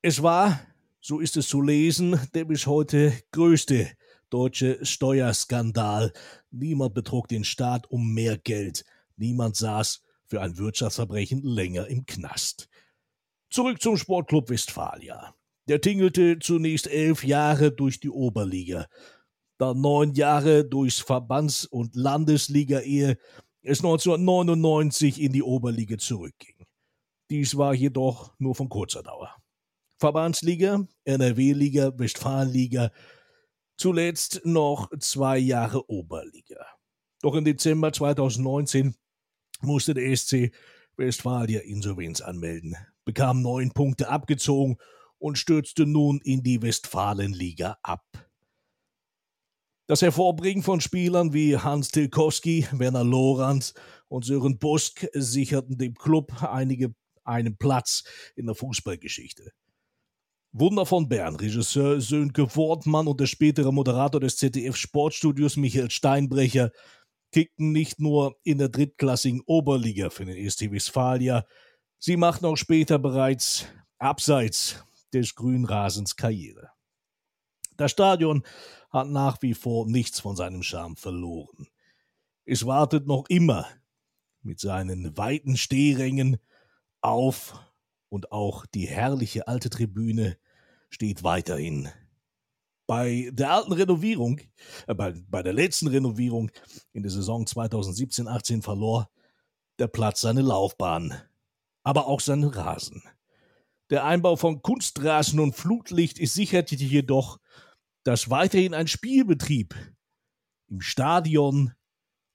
Es 0.00 0.22
war, 0.22 0.58
so 1.02 1.20
ist 1.20 1.36
es 1.36 1.48
zu 1.48 1.60
lesen, 1.60 2.18
der 2.32 2.46
bis 2.46 2.66
heute 2.66 3.12
größte 3.30 3.90
deutsche 4.30 4.82
Steuerskandal. 4.86 6.14
Niemand 6.50 6.94
betrug 6.94 7.28
den 7.28 7.44
Staat 7.44 7.90
um 7.90 8.14
mehr 8.14 8.38
Geld. 8.38 8.86
Niemand 9.16 9.54
saß 9.56 10.00
für 10.24 10.40
ein 10.40 10.56
Wirtschaftsverbrechen 10.56 11.42
länger 11.42 11.88
im 11.88 12.06
Knast. 12.06 12.70
Zurück 13.50 13.82
zum 13.82 13.98
Sportclub 13.98 14.48
Westfalia. 14.48 15.34
Der 15.68 15.82
tingelte 15.82 16.38
zunächst 16.38 16.86
elf 16.86 17.22
Jahre 17.22 17.70
durch 17.70 18.00
die 18.00 18.08
Oberliga 18.08 18.88
dann 19.62 19.80
neun 19.80 20.12
Jahre 20.14 20.64
durchs 20.64 20.98
Verbands- 20.98 21.66
und 21.66 21.94
Landesliga-Ehe 21.94 23.16
es 23.62 23.78
1999 23.78 25.20
in 25.20 25.32
die 25.32 25.42
Oberliga 25.42 25.96
zurückging. 25.96 26.66
Dies 27.30 27.56
war 27.56 27.72
jedoch 27.72 28.34
nur 28.40 28.56
von 28.56 28.68
kurzer 28.68 29.04
Dauer. 29.04 29.36
Verbandsliga, 29.98 30.84
NRW-Liga, 31.04 31.96
Westfalenliga, 31.96 32.90
zuletzt 33.76 34.40
noch 34.44 34.90
zwei 34.98 35.38
Jahre 35.38 35.88
Oberliga. 35.88 36.66
Doch 37.22 37.36
im 37.36 37.44
Dezember 37.44 37.92
2019 37.92 38.96
musste 39.60 39.94
der 39.94 40.16
SC 40.16 40.50
Westfalia 40.96 41.60
Insolvenz 41.60 42.20
anmelden, 42.20 42.76
bekam 43.04 43.42
neun 43.42 43.70
Punkte 43.70 44.08
abgezogen 44.08 44.76
und 45.18 45.38
stürzte 45.38 45.86
nun 45.86 46.20
in 46.24 46.42
die 46.42 46.60
Westfalenliga 46.60 47.78
ab. 47.82 48.31
Das 49.88 50.00
Hervorbringen 50.00 50.62
von 50.62 50.80
Spielern 50.80 51.32
wie 51.32 51.56
Hans 51.56 51.90
Tilkowski, 51.90 52.66
Werner 52.72 53.02
Lorenz 53.02 53.74
und 54.08 54.24
Sören 54.24 54.58
Busk 54.58 55.08
sicherten 55.12 55.76
dem 55.76 55.94
Club 55.94 56.42
einige 56.42 56.94
einen 57.24 57.56
Platz 57.56 58.04
in 58.36 58.46
der 58.46 58.54
Fußballgeschichte. 58.54 59.52
Wunder 60.52 60.86
von 60.86 61.08
Bern, 61.08 61.34
Regisseur 61.34 62.00
Sönke 62.00 62.54
Wortmann 62.54 63.08
und 63.08 63.18
der 63.18 63.26
spätere 63.26 63.72
Moderator 63.72 64.20
des 64.20 64.36
ZDF 64.36 64.76
Sportstudios 64.76 65.56
Michael 65.56 65.90
Steinbrecher 65.90 66.70
kickten 67.32 67.72
nicht 67.72 67.98
nur 67.98 68.36
in 68.44 68.58
der 68.58 68.68
drittklassigen 68.68 69.40
Oberliga 69.46 70.10
für 70.10 70.26
den 70.26 70.48
ST 70.48 70.70
Westfalia, 70.70 71.44
sie 71.98 72.16
machten 72.16 72.46
auch 72.46 72.56
später 72.56 72.98
bereits 72.98 73.66
abseits 73.98 74.84
des 75.12 75.34
Grünrasens 75.34 76.14
Karriere. 76.14 76.70
Das 77.78 77.90
Stadion 77.90 78.44
hat 78.92 79.08
nach 79.08 79.40
wie 79.42 79.54
vor 79.54 79.86
nichts 79.86 80.20
von 80.20 80.36
seinem 80.36 80.62
Charme 80.62 80.96
verloren. 80.96 81.66
Es 82.44 82.66
wartet 82.66 83.06
noch 83.06 83.24
immer 83.28 83.66
mit 84.42 84.60
seinen 84.60 85.16
weiten 85.16 85.56
Stehrängen 85.56 86.38
auf 87.00 87.58
und 88.08 88.32
auch 88.32 88.66
die 88.66 88.86
herrliche 88.86 89.48
alte 89.48 89.70
Tribüne 89.70 90.36
steht 90.90 91.22
weiterhin. 91.22 91.88
Bei 92.86 93.30
der 93.32 93.52
alten 93.52 93.72
Renovierung, 93.72 94.40
äh, 94.86 94.94
bei, 94.94 95.14
bei 95.28 95.42
der 95.42 95.52
letzten 95.52 95.86
Renovierung 95.86 96.50
in 96.92 97.02
der 97.02 97.12
Saison 97.12 97.46
2017-18 97.46 98.62
verlor 98.62 99.08
der 99.78 99.86
Platz 99.86 100.20
seine 100.20 100.42
Laufbahn, 100.42 101.14
aber 101.82 102.06
auch 102.06 102.20
seinen 102.20 102.44
Rasen. 102.44 103.02
Der 103.88 104.04
Einbau 104.04 104.36
von 104.36 104.62
Kunstrasen 104.62 105.40
und 105.40 105.54
Flutlicht 105.54 106.18
sicherte 106.18 106.74
jedoch, 106.74 107.38
dass 108.04 108.30
weiterhin 108.30 108.74
ein 108.74 108.88
Spielbetrieb 108.88 109.74
im 110.68 110.80
Stadion 110.80 111.72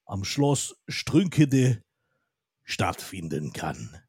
am 0.06 0.24
Schloss 0.24 0.76
Strünkede 0.88 1.84
stattfinden 2.64 3.54
kann. 3.54 4.02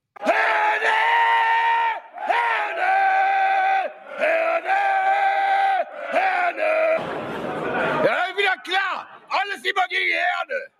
Immer 9.69 9.89
gegen 9.89 10.13
Herne. 10.13 10.71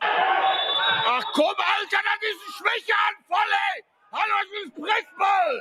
Ach 0.00 1.24
komm, 1.32 1.44
Alter, 1.46 2.02
das 2.04 2.22
ist 2.22 2.40
ein 2.46 2.52
Schwächeanfall, 2.58 3.50
ey! 3.74 3.84
Hallo, 4.12 4.34
das 4.38 4.50
ist 4.62 4.74
Pressball! 4.76 5.54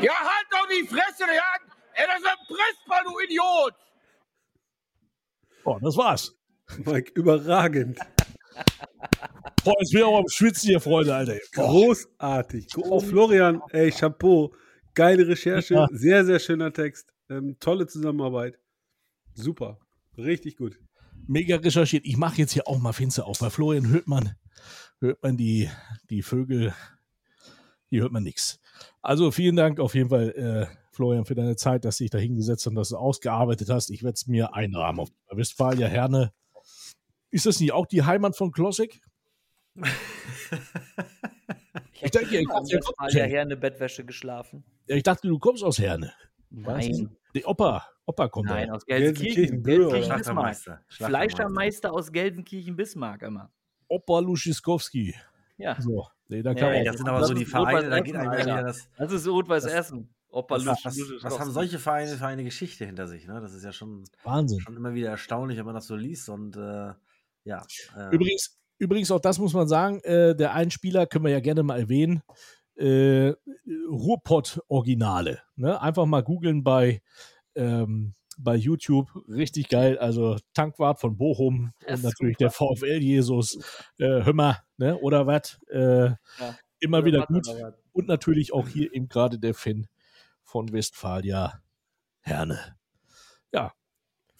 Ja, 0.00 0.18
halt 0.18 0.46
doch 0.50 0.66
die 0.68 0.86
Fresse, 0.86 1.26
ja! 1.34 1.56
Ey, 1.92 2.06
das 2.06 2.18
ist 2.20 2.26
ein 2.26 2.46
Pressball, 2.48 2.99
du 3.10 3.20
Idiot! 3.20 3.74
Oh, 5.64 5.78
das 5.80 5.96
war's. 5.96 6.34
Mike, 6.84 7.12
überragend. 7.14 7.98
Boah, 9.64 9.74
jetzt 9.80 9.92
bin 9.92 10.00
ich 10.00 10.04
auch 10.04 10.18
am 10.18 10.28
Schwitzen 10.28 10.70
hier, 10.70 10.80
Freunde, 10.80 11.14
Alter. 11.14 11.36
Boah. 11.54 11.68
Großartig. 11.68 12.68
Oh, 12.76 13.00
Florian, 13.00 13.60
ey, 13.70 13.90
Chapeau. 13.90 14.54
Geile 14.94 15.26
Recherche, 15.28 15.74
ja. 15.74 15.88
sehr, 15.92 16.24
sehr 16.24 16.38
schöner 16.38 16.72
Text. 16.72 17.12
Ähm, 17.28 17.56
tolle 17.60 17.86
Zusammenarbeit. 17.86 18.58
Super. 19.34 19.78
Richtig 20.16 20.56
gut 20.56 20.78
mega 21.30 21.56
recherchiert. 21.56 22.04
Ich 22.04 22.16
mache 22.16 22.38
jetzt 22.38 22.52
hier 22.52 22.66
auch 22.66 22.78
mal 22.78 22.92
Finster 22.92 23.26
auf. 23.26 23.38
Bei 23.38 23.50
Florian 23.50 23.88
hört 23.88 24.08
man, 24.08 24.34
hört 24.98 25.22
man 25.22 25.36
die, 25.36 25.70
die 26.10 26.22
Vögel, 26.22 26.74
hier 27.88 28.02
hört 28.02 28.12
man 28.12 28.24
nichts. 28.24 28.60
Also 29.00 29.30
vielen 29.30 29.56
Dank 29.56 29.78
auf 29.80 29.94
jeden 29.94 30.10
Fall, 30.10 30.30
äh, 30.30 30.66
Florian, 31.00 31.24
für 31.24 31.34
deine 31.34 31.56
Zeit, 31.56 31.86
dass 31.86 31.96
du 31.96 32.04
dich 32.04 32.10
da 32.10 32.18
hingesetzt 32.18 32.66
und 32.66 32.74
das 32.74 32.92
ausgearbeitet 32.92 33.70
hast. 33.70 33.88
Ich 33.88 34.02
werde 34.02 34.16
es 34.16 34.26
mir 34.26 34.52
einrahmen 34.52 35.00
auf 35.00 35.08
Westfalia 35.30 35.86
Herne. 35.88 36.30
Ist 37.30 37.46
das 37.46 37.58
nicht 37.58 37.72
auch 37.72 37.86
die 37.86 38.02
Heimat 38.02 38.36
von 38.36 38.52
Klossek? 38.52 39.00
ich 42.02 42.10
dachte, 42.10 42.36
ich 42.36 42.46
habe 42.46 42.66
Westfalia 42.66 43.24
Herne 43.24 43.56
Bettwäsche 43.56 44.04
geschlafen. 44.04 44.62
Ja, 44.88 44.96
ich 44.96 45.02
dachte, 45.02 45.26
du 45.26 45.38
kommst 45.38 45.64
aus 45.64 45.78
Herne. 45.78 46.12
Nein. 46.50 47.16
Die 47.34 47.46
Opa, 47.46 47.86
Opa 48.04 48.28
kommt 48.28 48.50
Nein, 48.50 48.68
da. 48.68 48.74
aus 48.74 48.84
Gelsenkirchen. 48.84 49.62
Gelsenkirchen 49.62 50.16
Bismarck. 50.16 50.84
Fleischermeister 50.88 51.94
aus 51.94 52.12
Gelsenkirchen 52.12 52.76
Bismarck 52.76 53.22
immer. 53.22 53.50
Opa 53.88 54.18
Luschiskowski. 54.18 55.14
Ja. 55.56 55.80
So. 55.80 56.08
Nee, 56.28 56.42
da 56.42 56.52
nee, 56.52 56.84
das 56.84 56.98
sind 56.98 57.08
aber 57.08 57.24
so 57.24 57.32
die 57.32 57.46
Vereine, 57.46 57.88
da 57.88 58.00
geht 58.00 58.16
einem 58.16 58.46
ja 58.46 58.62
das. 58.62 58.90
Das 58.98 59.10
ist 59.10 59.26
Rot-Weiß 59.26 59.64
Essen. 59.64 60.14
Opa 60.30 60.56
was, 60.56 60.84
was, 60.84 60.98
was, 61.22 61.38
haben 61.38 61.50
solche 61.50 61.78
Vereine 61.78 62.16
für 62.16 62.26
eine 62.26 62.44
Geschichte 62.44 62.86
hinter 62.86 63.08
sich? 63.08 63.26
Ne? 63.26 63.40
Das 63.40 63.52
ist 63.52 63.64
ja 63.64 63.72
schon, 63.72 64.04
Wahnsinn. 64.22 64.60
schon 64.60 64.76
immer 64.76 64.94
wieder 64.94 65.10
erstaunlich, 65.10 65.58
wenn 65.58 65.66
man 65.66 65.74
das 65.74 65.86
so 65.86 65.96
liest. 65.96 66.28
Und 66.28 66.56
äh, 66.56 66.92
ja. 67.44 67.62
Äh, 67.96 68.14
übrigens, 68.14 68.58
übrigens, 68.78 69.10
auch 69.10 69.20
das 69.20 69.38
muss 69.38 69.54
man 69.54 69.66
sagen, 69.66 70.00
äh, 70.00 70.36
der 70.36 70.54
Einspieler 70.54 71.06
können 71.06 71.24
wir 71.24 71.32
ja 71.32 71.40
gerne 71.40 71.62
mal 71.62 71.80
erwähnen 71.80 72.22
äh, 72.80 73.34
Ruhrpott-Originale. 73.88 75.40
Ne? 75.56 75.80
Einfach 75.80 76.06
mal 76.06 76.22
googeln 76.22 76.64
bei, 76.64 77.02
ähm, 77.54 78.14
bei 78.38 78.56
YouTube. 78.56 79.08
Richtig 79.28 79.68
geil. 79.68 79.98
Also 79.98 80.38
Tankwart 80.54 80.98
von 81.00 81.16
Bochum 81.16 81.72
und 81.86 82.02
natürlich 82.02 82.38
super. 82.38 82.50
der 82.50 82.50
VfL 82.50 83.02
Jesus 83.02 83.58
äh, 83.98 84.24
Hümmer 84.24 84.58
ne? 84.78 84.96
oder 84.98 85.26
was. 85.26 85.58
Äh, 85.70 86.06
ja. 86.06 86.16
Immer 86.80 86.98
oder 86.98 87.06
wieder 87.06 87.26
gut. 87.26 87.46
Und 87.92 88.08
natürlich 88.08 88.54
auch 88.54 88.66
hier 88.68 88.92
eben 88.94 89.08
gerade 89.08 89.38
der 89.38 89.52
Fan 89.54 89.86
von 90.50 90.72
Westfalia 90.72 91.62
Herne. 92.22 92.76
Ja, 93.52 93.72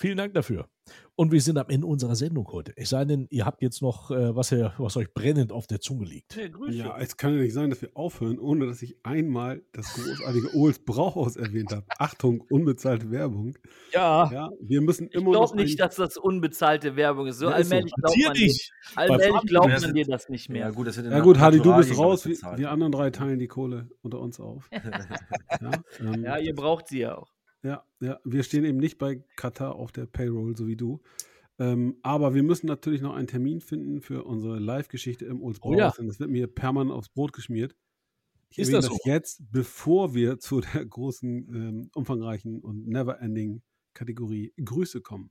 vielen 0.00 0.16
Dank 0.16 0.34
dafür. 0.34 0.66
Und 1.14 1.30
wir 1.32 1.40
sind 1.40 1.58
am 1.58 1.68
Ende 1.68 1.86
unserer 1.86 2.16
Sendung 2.16 2.48
heute. 2.50 2.72
Ich 2.76 2.88
sei 2.88 3.04
denn, 3.04 3.26
ihr 3.30 3.44
habt 3.44 3.60
jetzt 3.62 3.82
noch 3.82 4.10
äh, 4.10 4.34
was, 4.34 4.50
ihr, 4.50 4.72
was 4.78 4.96
euch 4.96 5.12
brennend 5.12 5.52
auf 5.52 5.66
der 5.66 5.80
Zunge 5.80 6.06
liegt. 6.06 6.34
Hey, 6.34 6.50
ja, 6.70 6.96
es 6.98 7.16
kann 7.16 7.34
ja 7.34 7.42
nicht 7.42 7.52
sein, 7.52 7.68
dass 7.68 7.82
wir 7.82 7.90
aufhören, 7.94 8.38
ohne 8.38 8.66
dass 8.66 8.80
ich 8.80 8.96
einmal 9.02 9.62
das 9.72 9.92
großartige 9.92 10.48
Ols 10.56 10.78
Brauhaus 10.78 11.36
erwähnt 11.36 11.72
habe. 11.72 11.84
Achtung, 11.98 12.40
unbezahlte 12.50 13.10
Werbung. 13.10 13.56
Ja. 13.92 14.30
ja 14.32 14.48
wir 14.60 14.80
müssen 14.80 15.08
immer 15.08 15.26
ich 15.26 15.32
glaube 15.32 15.56
nicht, 15.56 15.78
dass 15.78 15.96
das 15.96 16.16
unbezahlte 16.16 16.96
Werbung 16.96 17.26
ist. 17.26 17.38
So 17.38 17.46
ja, 17.46 17.52
allmählich 17.52 17.92
glaubt 17.92 18.18
man, 18.18 18.32
dir, 18.32 18.52
allmählich 18.96 19.42
glaubt 19.42 19.82
man 19.82 19.94
dir 19.94 20.06
das 20.06 20.28
nicht 20.30 20.48
mehr. 20.48 20.66
Ja 20.66 20.70
gut, 20.70 20.96
ja, 20.96 21.20
gut 21.20 21.38
Hardy, 21.38 21.60
du 21.60 21.76
bist 21.76 21.96
raus. 21.98 22.24
Wir, 22.26 22.36
wir 22.56 22.70
anderen 22.70 22.92
drei 22.92 23.10
teilen 23.10 23.38
die 23.38 23.48
Kohle 23.48 23.90
unter 24.00 24.20
uns 24.20 24.40
auf. 24.40 24.70
ja, 24.72 25.70
ähm, 26.00 26.24
ja, 26.24 26.38
ihr 26.38 26.54
braucht 26.54 26.88
sie 26.88 27.00
ja 27.00 27.18
auch. 27.18 27.30
Ja, 27.62 27.84
ja, 28.00 28.18
wir 28.24 28.42
stehen 28.42 28.64
eben 28.64 28.78
nicht 28.78 28.98
bei 28.98 29.16
Katar 29.36 29.74
auf 29.74 29.92
der 29.92 30.06
Payroll, 30.06 30.56
so 30.56 30.66
wie 30.66 30.76
du. 30.76 31.00
Ähm, 31.58 31.98
aber 32.02 32.34
wir 32.34 32.42
müssen 32.42 32.66
natürlich 32.66 33.02
noch 33.02 33.14
einen 33.14 33.26
Termin 33.26 33.60
finden 33.60 34.00
für 34.00 34.24
unsere 34.24 34.58
Live-Geschichte 34.58 35.26
im 35.26 35.42
Oldsboro. 35.42 35.74
Oh 35.74 35.78
ja. 35.78 35.92
Das 35.96 36.18
wird 36.18 36.30
mir 36.30 36.46
permanent 36.46 36.92
aufs 36.96 37.10
Brot 37.10 37.34
geschmiert. 37.34 37.76
Ich 38.48 38.58
ist 38.58 38.72
das, 38.72 38.86
das 38.86 38.94
so? 38.94 39.00
jetzt, 39.04 39.42
bevor 39.52 40.14
wir 40.14 40.38
zu 40.38 40.60
der 40.60 40.84
großen, 40.86 41.54
ähm, 41.54 41.90
umfangreichen 41.94 42.60
und 42.60 42.88
never-ending 42.88 43.62
Kategorie 43.92 44.54
Grüße 44.62 45.02
kommen. 45.02 45.30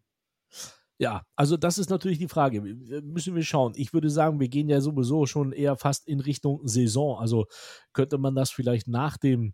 Ja, 1.00 1.26
also 1.36 1.58
das 1.58 1.78
ist 1.78 1.90
natürlich 1.90 2.20
die 2.20 2.28
Frage. 2.28 2.62
Müssen 2.62 3.34
wir 3.34 3.44
schauen. 3.44 3.74
Ich 3.76 3.94
würde 3.94 4.10
sagen, 4.10 4.40
wir 4.40 4.50
gehen 4.50 4.70
ja 4.70 4.82
sowieso 4.82 5.26
schon 5.26 5.54
eher 5.54 5.78
fast 5.78 6.08
in 6.08 6.20
Richtung 6.20 6.66
Saison. 6.68 7.18
Also 7.18 7.48
könnte 7.94 8.18
man 8.18 8.36
das 8.36 8.52
vielleicht 8.52 8.88
nach 8.88 9.18
dem 9.18 9.54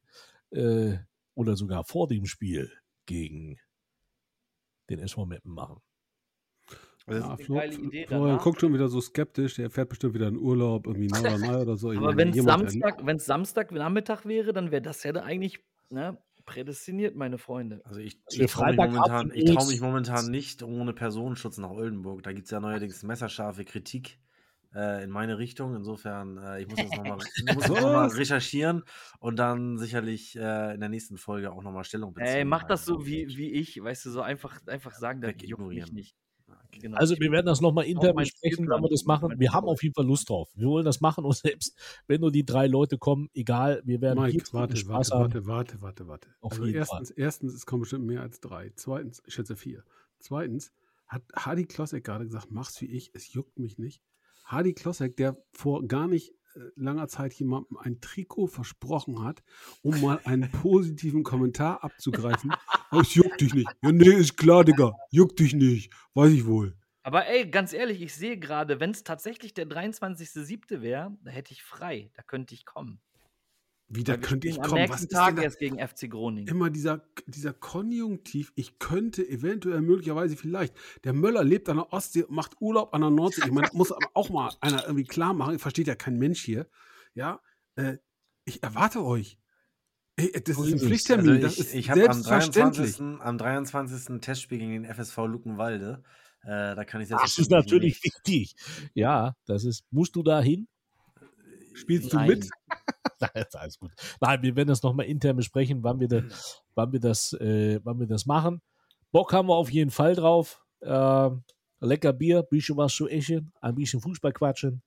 äh, 0.49 0.97
oder 1.36 1.56
sogar 1.56 1.84
vor 1.84 2.07
dem 2.07 2.26
Spiel 2.26 2.72
gegen 3.06 3.57
den 4.90 4.99
SV 4.99 5.26
Meppen 5.26 5.53
machen. 5.53 5.82
Also 7.07 7.22
ja, 7.22 7.38
Flo, 7.38 7.62
Idee 7.62 8.07
Florian 8.07 8.40
guckt 8.40 8.62
schon 8.62 8.74
wieder 8.74 8.88
so 8.88 8.99
skeptisch, 8.99 9.56
der 9.56 9.70
fährt 9.70 9.90
bestimmt 9.90 10.16
wieder 10.16 10.28
in 10.28 10.38
Urlaub, 10.38 10.88
irgendwie 10.88 11.07
Norderney 11.07 11.62
oder 11.62 11.76
so. 11.78 11.91
Aber 11.91 12.18
wenn 12.18 12.30
es 12.30 12.44
Samstag, 12.44 13.02
Samstag 13.22 13.72
Nachmittag 13.72 14.26
wäre, 14.26 14.53
dann 14.53 14.72
wäre 14.72 14.82
das 14.82 15.03
ja 15.03 15.12
da 15.12 15.22
eigentlich 15.22 15.60
ne, 15.90 16.18
prädestiniert, 16.45 17.16
meine 17.16 17.38
Freunde. 17.38 17.82
Also 17.84 17.99
ich, 17.99 18.20
ich 18.32 18.52
traue 18.52 18.72
mich, 18.72 18.78
momentan, 18.78 19.30
trau 19.30 19.66
mich 19.68 19.82
momentan 19.82 20.32
nicht 20.32 20.64
ohne 20.64 20.94
Personenschutz 20.94 21.60
nach 21.60 21.70
Oldenburg. 21.70 22.24
Da 22.24 22.32
gibt 22.32 22.45
es 22.45 22.52
ja 22.52 22.60
neuerdings 22.60 23.03
messerscharfe 23.03 23.66
Kritik 23.66 24.20
äh, 24.76 25.03
in 25.03 25.10
meine 25.10 25.38
Richtung. 25.38 25.76
Insofern, 25.76 26.38
äh, 26.38 26.61
ich 26.61 26.68
muss 26.68 26.77
das 26.77 26.91
nochmal 26.91 28.07
noch 28.07 28.15
recherchieren 28.18 28.84
und 29.19 29.38
dann 29.38 29.77
sicherlich 29.77 30.35
äh, 30.35 30.73
in 30.73 30.80
der 30.80 30.89
nächsten 30.89 31.18
Folge 31.18 31.52
auch 31.52 31.64
nochmal 31.64 31.84
Stellung 31.84 32.14
beziehen. 32.14 32.35
Ey, 32.35 32.45
mach 32.45 32.64
das 32.64 32.85
so 32.85 33.06
wie, 33.06 33.27
wie 33.38 33.52
ich, 33.52 33.81
weißt 33.81 34.06
du, 34.06 34.11
so 34.11 34.22
einfach, 34.22 34.60
einfach 34.68 34.93
sagen, 34.93 35.22
da 35.22 35.30
ignorieren 35.30 35.93
nicht. 35.93 36.15
Genau. 36.80 36.97
Also 36.97 37.15
wir 37.19 37.31
werden 37.31 37.45
das 37.45 37.61
nochmal 37.61 37.85
intern 37.85 38.15
besprechen, 38.15 38.69
wenn 38.69 38.81
wir 38.81 38.89
das 38.89 39.06
machen. 39.06 39.34
Wir 39.39 39.53
haben 39.53 39.68
auf 39.68 39.81
jeden 39.81 39.95
Fall 39.95 40.06
Lust 40.06 40.30
drauf. 40.30 40.49
Wir 40.56 40.68
wollen 40.68 40.85
das 40.85 41.02
machen 41.02 41.23
und 41.23 41.35
selbst 41.35 41.77
wenn 42.07 42.22
nur 42.22 42.31
die 42.31 42.45
drei 42.45 42.68
Leute 42.68 42.97
kommen, 42.97 43.30
egal, 43.34 43.81
wir 43.85 44.02
werden 44.02 44.22
Mike, 44.22 44.45
warte, 44.52 44.76
Spaß 44.76 45.11
warte, 45.11 45.45
warte, 45.45 45.81
warte, 45.81 45.81
warte, 45.81 46.07
warte. 46.07 46.30
Auf 46.41 46.53
also 46.53 46.65
erstens, 46.65 47.10
Fall. 47.10 47.23
erstens, 47.23 47.53
es 47.53 47.65
kommen 47.65 47.81
bestimmt 47.81 48.06
mehr 48.06 48.22
als 48.22 48.41
drei. 48.41 48.72
Zweitens, 48.76 49.23
ich 49.26 49.34
schätze 49.34 49.56
vier. 49.56 49.84
Zweitens 50.19 50.73
hat 51.07 51.23
Hardy 51.35 51.65
Klossek 51.65 52.03
gerade 52.03 52.26
gesagt, 52.26 52.52
mach's 52.52 52.80
wie 52.81 52.88
ich, 52.88 53.11
es 53.14 53.31
juckt 53.34 53.57
mich 53.57 53.77
nicht. 53.77 54.02
Hardy 54.46 54.74
Klossek, 54.74 55.18
der 55.18 55.38
vor 55.52 55.86
gar 55.88 56.08
nicht 56.08 56.32
äh, 56.56 56.60
langer 56.76 57.08
Zeit 57.08 57.34
jemandem 57.34 57.78
ein 57.78 58.00
Trikot 58.00 58.48
versprochen 58.48 59.24
hat, 59.24 59.44
um 59.82 60.00
mal 60.02 60.20
einen 60.24 60.50
positiven 60.64 61.24
Kommentar 61.24 61.84
abzugreifen. 61.84 62.54
Es 62.92 63.14
juckt 63.16 63.42
dich 63.42 63.54
nicht. 63.54 63.68
Ja, 63.82 63.92
nee, 63.92 64.14
ist 64.14 64.38
klar, 64.38 64.64
Digga. 64.64 64.94
Juckt 65.10 65.40
dich 65.40 65.54
nicht. 65.54 65.92
Weiß 66.14 66.32
ich 66.32 66.46
wohl. 66.46 66.78
Aber 67.04 67.28
ey, 67.28 67.50
ganz 67.50 67.74
ehrlich, 67.74 68.02
ich 68.02 68.16
sehe 68.16 68.40
gerade, 68.40 68.80
wenn 68.80 68.92
es 68.92 69.04
tatsächlich 69.04 69.54
der 69.54 69.68
23.07. 69.68 70.82
wäre, 70.82 71.16
da 71.24 71.32
hätte 71.32 71.52
ich 71.52 71.62
frei. 71.62 72.10
Da 72.16 72.24
könnte 72.24 72.54
ich 72.54 72.66
kommen. 72.66 73.00
Wieder 73.88 74.18
könnte 74.18 74.48
ich 74.48 74.56
kommen. 74.56 74.72
Am 74.72 74.80
nächsten 74.80 75.10
Tag 75.10 75.41
erst 75.41 75.60
gegen 75.60 75.78
FC 75.78 76.10
Groningen. 76.10 76.48
Immer 76.48 76.72
dieser, 76.72 77.03
dieser 77.28 77.53
Konjunktiv, 77.53 78.52
ich 78.56 78.80
könnte 78.80 79.28
eventuell, 79.28 79.82
möglicherweise, 79.82 80.36
vielleicht. 80.36 80.74
Der 81.03 81.14
Möller 81.14 81.44
lebt 81.44 81.70
an 81.70 81.78
der 81.78 81.94
Ostsee, 81.94 82.26
macht 82.30 82.60
Urlaub 82.60 82.95
an 82.95 83.02
der 83.02 83.12
Nordsee. 83.12 83.44
Ich 83.45 83.52
meine, 83.52 83.70
muss 83.74 83.91
aber 83.91 84.10
auch 84.16 84.30
mal 84.30 84.52
einer 84.60 84.84
irgendwie 84.84 85.03
klar 85.03 85.34
machen, 85.34 85.60
versteht 85.60 85.88
ja 85.88 85.95
kein 85.95 86.18
Mensch 86.18 86.44
hier. 86.44 86.68
Ja, 87.14 87.41
äh, 87.76 87.98
ich 88.44 88.64
erwarte 88.64 89.03
euch. 89.03 89.38
Ey, 90.18 90.32
das 90.32 90.57
ist 90.57 90.74
ein 90.74 90.80
Pflichttermin. 90.80 91.44
Also 91.44 91.62
ich, 91.62 91.74
ich 91.76 91.90
habe 91.90 92.10
am 92.10 92.24
23. 92.24 93.02
am 93.20 93.38
23. 93.38 94.20
Testspiel 94.22 94.60
gegen 94.60 94.84
den 94.84 94.86
FSV 94.86 95.18
Luckenwalde. 95.28 96.03
Äh, 96.41 96.76
da 96.76 96.86
kann 96.86 97.02
ich 97.02 97.10
Das 97.10 97.38
ist 97.38 97.52
natürlich 97.52 98.03
wichtig. 98.03 98.56
Ja, 98.94 99.36
das 99.45 99.66
ist. 99.66 99.84
Musst 99.91 100.16
du 100.16 100.24
da 100.24 100.41
hin? 100.41 100.68
Spielst 101.74 102.14
du 102.14 102.18
Nein. 102.18 102.30
mit? 102.30 102.49
Nein, 103.35 103.45
alles 103.53 103.80
gut. 103.80 103.91
Nein, 104.22 104.41
wir 104.41 104.56
werden 104.56 104.69
das 104.69 104.84
nochmal 104.84 105.06
intern 105.06 105.35
besprechen, 105.35 105.84
wann 105.84 105.99
wir, 105.99 106.07
da, 106.07 106.23
wann 106.76 106.91
wir, 106.91 106.99
das, 106.99 107.34
äh, 107.34 107.80
wann 107.84 107.99
wir 107.99 108.07
das 108.07 108.26
machen. 108.26 108.61
Bock 109.11 109.34
haben 109.34 109.47
wir 109.47 109.56
auf 109.56 109.72
jeden 109.72 109.91
Fall 109.91 110.15
drauf. 110.15 110.64
Äh, 110.81 111.30
lecker 111.80 112.14
Bier, 112.14 112.43
bisschen 112.43 112.77
was 112.77 112.93
zu 112.93 113.07
essen, 113.07 113.53
ein 113.61 113.76
bisschen 113.76 114.02
Fußball 114.02 114.34
quatschen. 114.34 114.81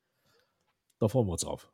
Da 0.99 1.09
freuen 1.09 1.27
wir 1.27 1.33
uns 1.33 1.43
drauf. 1.43 1.71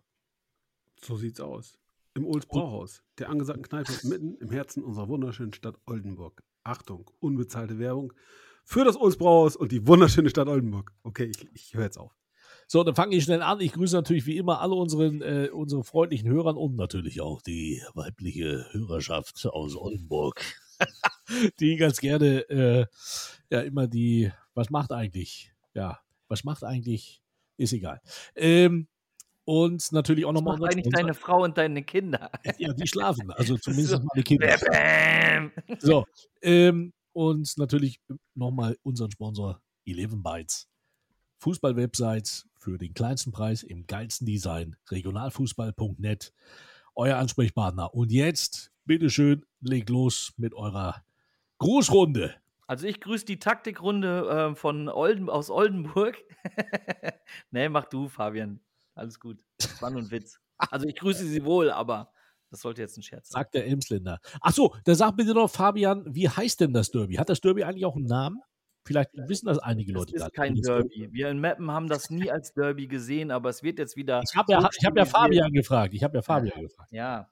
So 1.02 1.16
sieht's 1.16 1.40
aus. 1.40 1.78
Im 2.14 2.26
Olds 2.26 2.46
Brauhaus, 2.46 3.02
der 3.18 3.28
angesagten 3.28 3.64
Kneipe 3.64 3.92
mitten 4.04 4.36
im 4.36 4.50
Herzen 4.50 4.84
unserer 4.84 5.08
wunderschönen 5.08 5.52
Stadt 5.52 5.76
Oldenburg. 5.86 6.42
Achtung, 6.62 7.10
unbezahlte 7.20 7.78
Werbung 7.78 8.12
für 8.64 8.84
das 8.84 8.96
Olds 8.96 9.18
Brauhaus 9.18 9.56
und 9.56 9.72
die 9.72 9.86
wunderschöne 9.86 10.30
Stadt 10.30 10.48
Oldenburg. 10.48 10.92
Okay, 11.02 11.24
ich, 11.24 11.48
ich 11.54 11.74
höre 11.74 11.84
jetzt 11.84 11.98
auf. 11.98 12.16
So, 12.66 12.82
dann 12.84 12.94
fange 12.94 13.16
ich 13.16 13.24
schnell 13.24 13.42
an. 13.42 13.60
Ich 13.60 13.72
grüße 13.72 13.94
natürlich 13.94 14.26
wie 14.26 14.36
immer 14.36 14.60
alle 14.60 14.74
unseren, 14.74 15.20
äh, 15.22 15.48
unsere 15.52 15.84
freundlichen 15.84 16.28
Hörern 16.28 16.56
und 16.56 16.76
natürlich 16.76 17.20
auch 17.20 17.42
die 17.42 17.82
weibliche 17.94 18.66
Hörerschaft 18.72 19.46
aus 19.46 19.76
Oldenburg, 19.76 20.42
die 21.60 21.76
ganz 21.76 22.00
gerne 22.00 22.48
äh, 22.48 22.86
ja 23.50 23.60
immer 23.60 23.86
die, 23.86 24.32
was 24.54 24.70
macht 24.70 24.92
eigentlich? 24.92 25.52
Ja, 25.74 26.00
was 26.28 26.44
macht 26.44 26.64
eigentlich? 26.64 27.22
Ist 27.56 27.72
egal. 27.72 28.00
Ähm, 28.34 28.88
und 29.44 29.92
natürlich 29.92 30.24
auch 30.24 30.32
nochmal. 30.32 30.58
Was 30.58 30.72
eigentlich 30.72 30.92
deine 30.92 31.14
Frau 31.14 31.42
und 31.42 31.58
deine 31.58 31.82
Kinder? 31.82 32.30
Ja, 32.58 32.72
die 32.72 32.86
schlafen. 32.86 33.30
Also 33.30 33.56
zumindest 33.58 33.90
so. 33.90 33.98
meine 33.98 34.22
Kinder. 34.22 34.58
so, 35.78 36.04
ähm, 36.42 36.92
und 37.12 37.56
natürlich 37.58 38.00
nochmal 38.34 38.76
unseren 38.82 39.10
Sponsor 39.10 39.60
11 39.86 40.12
Bytes. 40.16 40.68
Fußball-Website 41.38 42.44
für 42.64 42.78
den 42.78 42.94
kleinsten 42.94 43.30
Preis 43.30 43.62
im 43.62 43.86
geilsten 43.86 44.26
Design. 44.26 44.76
Regionalfußball.net. 44.90 46.32
Euer 46.94 47.18
Ansprechpartner. 47.18 47.92
Und 47.92 48.10
jetzt, 48.10 48.72
bitteschön, 48.86 49.44
legt 49.60 49.90
los 49.90 50.32
mit 50.38 50.54
eurer 50.54 51.04
Grußrunde. 51.58 52.34
Also 52.66 52.86
ich 52.86 53.02
grüße 53.02 53.26
die 53.26 53.38
Taktikrunde 53.38 54.52
äh, 54.52 54.54
von 54.56 54.88
Olden, 54.88 55.28
aus 55.28 55.50
Oldenburg. 55.50 56.16
nee, 57.50 57.68
mach 57.68 57.84
du, 57.84 58.08
Fabian. 58.08 58.60
Alles 58.94 59.20
gut. 59.20 59.44
Das 59.58 59.82
war 59.82 59.90
nur 59.90 60.00
ein 60.00 60.10
Witz. 60.10 60.40
Also 60.56 60.86
ich 60.86 60.96
grüße 60.96 61.26
sie 61.26 61.44
wohl, 61.44 61.70
aber 61.70 62.12
das 62.50 62.60
sollte 62.60 62.80
jetzt 62.80 62.96
ein 62.96 63.02
Scherz 63.02 63.28
sein. 63.28 63.40
Sagt 63.40 63.54
der 63.54 63.66
Emsländer. 63.66 64.20
Achso, 64.40 64.74
dann 64.84 64.94
sag 64.94 65.16
bitte 65.16 65.34
noch, 65.34 65.50
Fabian, 65.50 66.04
wie 66.14 66.30
heißt 66.30 66.60
denn 66.60 66.72
das 66.72 66.90
Derby? 66.90 67.16
Hat 67.16 67.28
das 67.28 67.42
Derby 67.42 67.64
eigentlich 67.64 67.84
auch 67.84 67.96
einen 67.96 68.06
Namen? 68.06 68.40
Vielleicht 68.84 69.10
wissen 69.14 69.46
das 69.46 69.58
einige 69.58 69.92
Leute. 69.92 70.12
Das 70.12 70.26
ist 70.26 70.34
kein 70.34 70.54
Derby. 70.56 71.08
Wir 71.10 71.30
in 71.30 71.40
Mappen 71.40 71.70
haben 71.70 71.88
das 71.88 72.10
nie 72.10 72.30
als 72.30 72.52
Derby 72.52 72.86
gesehen, 72.86 73.30
aber 73.30 73.48
es 73.48 73.62
wird 73.62 73.78
jetzt 73.78 73.96
wieder. 73.96 74.20
Ich 74.22 74.36
habe 74.36 74.52
ja, 74.52 74.62
hab 74.62 74.96
ja 74.96 75.04
Fabian 75.06 75.52
gefragt. 75.52 75.94
Ich 75.94 76.04
habe 76.04 76.18
ja 76.18 76.22
Fabian 76.22 76.60
gefragt. 76.60 76.92
Ja. 76.92 77.30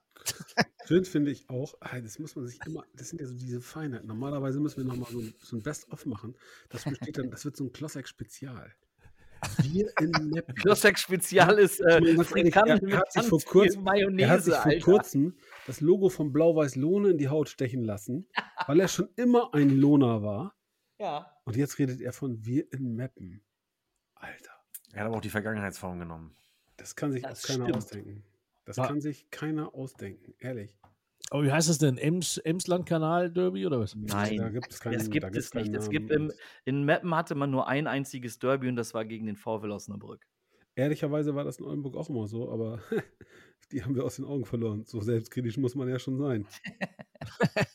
Schön 0.87 1.05
finde 1.05 1.31
ich 1.31 1.49
auch, 1.49 1.73
das 2.03 2.19
muss 2.19 2.35
man 2.35 2.45
sich 2.45 2.59
immer, 2.65 2.83
das 2.95 3.09
sind 3.09 3.21
ja 3.21 3.27
so 3.27 3.35
diese 3.35 3.61
Feinheiten. 3.61 4.07
Normalerweise 4.07 4.59
müssen 4.59 4.77
wir 4.77 4.85
nochmal 4.85 5.09
so, 5.11 5.21
so 5.41 5.57
ein 5.57 5.63
Best-of 5.63 6.05
machen. 6.05 6.35
Das 6.69 6.83
besteht 6.83 7.17
dann, 7.17 7.29
das 7.29 7.45
wird 7.45 7.55
so 7.55 7.65
ein 7.65 7.71
Klossek-Spezial. 7.71 8.73
Wir 9.61 9.91
in 9.99 10.11
Mappen. 10.29 10.55
Klossek-Spezial 10.55 11.59
ist 11.59 11.79
äh, 11.81 11.99
er, 11.99 12.01
er, 12.01 12.97
hat 12.97 13.11
sich 13.11 13.23
vor 13.23 13.41
kurzem, 13.41 13.83
Mayonnaise, 13.83 14.23
er 14.23 14.29
hat 14.29 14.43
sich 14.43 14.83
vor 14.83 14.93
kurzem 14.93 15.35
das 15.67 15.81
Logo 15.81 16.09
von 16.09 16.31
Blau-Weiß-Lohne 16.31 17.09
in 17.09 17.17
die 17.17 17.27
Haut 17.27 17.49
stechen 17.49 17.83
lassen, 17.83 18.27
weil 18.67 18.79
er 18.79 18.87
schon 18.87 19.09
immer 19.15 19.53
ein 19.53 19.69
Lohner 19.69 20.21
war. 20.21 20.55
Ja. 21.03 21.37
Und 21.43 21.57
jetzt 21.57 21.77
redet 21.79 21.99
er 21.99 22.13
von 22.13 22.45
wir 22.45 22.71
in 22.71 22.95
Mappen. 22.95 23.43
Alter. 24.15 24.53
Er 24.93 25.01
hat 25.01 25.07
aber 25.07 25.17
auch 25.17 25.21
die 25.21 25.29
Vergangenheitsform 25.29 25.99
genommen. 25.99 26.33
Das 26.77 26.95
kann 26.95 27.11
sich 27.11 27.23
das 27.23 27.43
keiner 27.43 27.65
stimmt. 27.65 27.77
ausdenken. 27.77 28.23
Das 28.63 28.77
War. 28.77 28.87
kann 28.87 29.01
sich 29.01 29.29
keiner 29.29 29.75
ausdenken, 29.75 30.33
ehrlich. 30.39 30.77
Aber 31.29 31.43
wie 31.43 31.51
heißt 31.51 31.67
das 31.67 31.77
denn? 31.77 31.97
Ems, 31.97 32.37
Emsland-Kanal-Derby 32.37 33.65
oder 33.65 33.81
was? 33.81 33.95
Nein, 33.95 34.37
da 34.37 34.47
gibt's 34.47 34.79
keinen, 34.79 34.93
das 34.93 35.09
gibt 35.09 35.35
es 35.35 35.53
nicht. 35.53 35.73
Es 35.73 35.89
gibt 35.89 36.09
im, 36.09 36.31
in 36.63 36.83
Meppen 36.85 37.13
hatte 37.13 37.35
man 37.35 37.51
nur 37.51 37.67
ein 37.67 37.87
einziges 37.87 38.39
Derby 38.39 38.69
und 38.69 38.77
das 38.77 38.93
war 38.93 39.03
gegen 39.03 39.25
den 39.25 39.35
VfL 39.35 39.71
Osnabrück. 39.71 40.25
Ehrlicherweise 40.75 41.35
war 41.35 41.43
das 41.43 41.59
in 41.59 41.65
Oldenburg 41.65 41.97
auch 41.97 42.09
immer 42.09 42.27
so, 42.27 42.49
aber 42.49 42.79
die 43.73 43.83
haben 43.83 43.93
wir 43.95 44.05
aus 44.05 44.15
den 44.15 44.25
Augen 44.25 44.45
verloren. 44.45 44.85
So 44.85 45.01
selbstkritisch 45.01 45.57
muss 45.57 45.75
man 45.75 45.89
ja 45.89 45.99
schon 45.99 46.17
sein. 46.17 46.47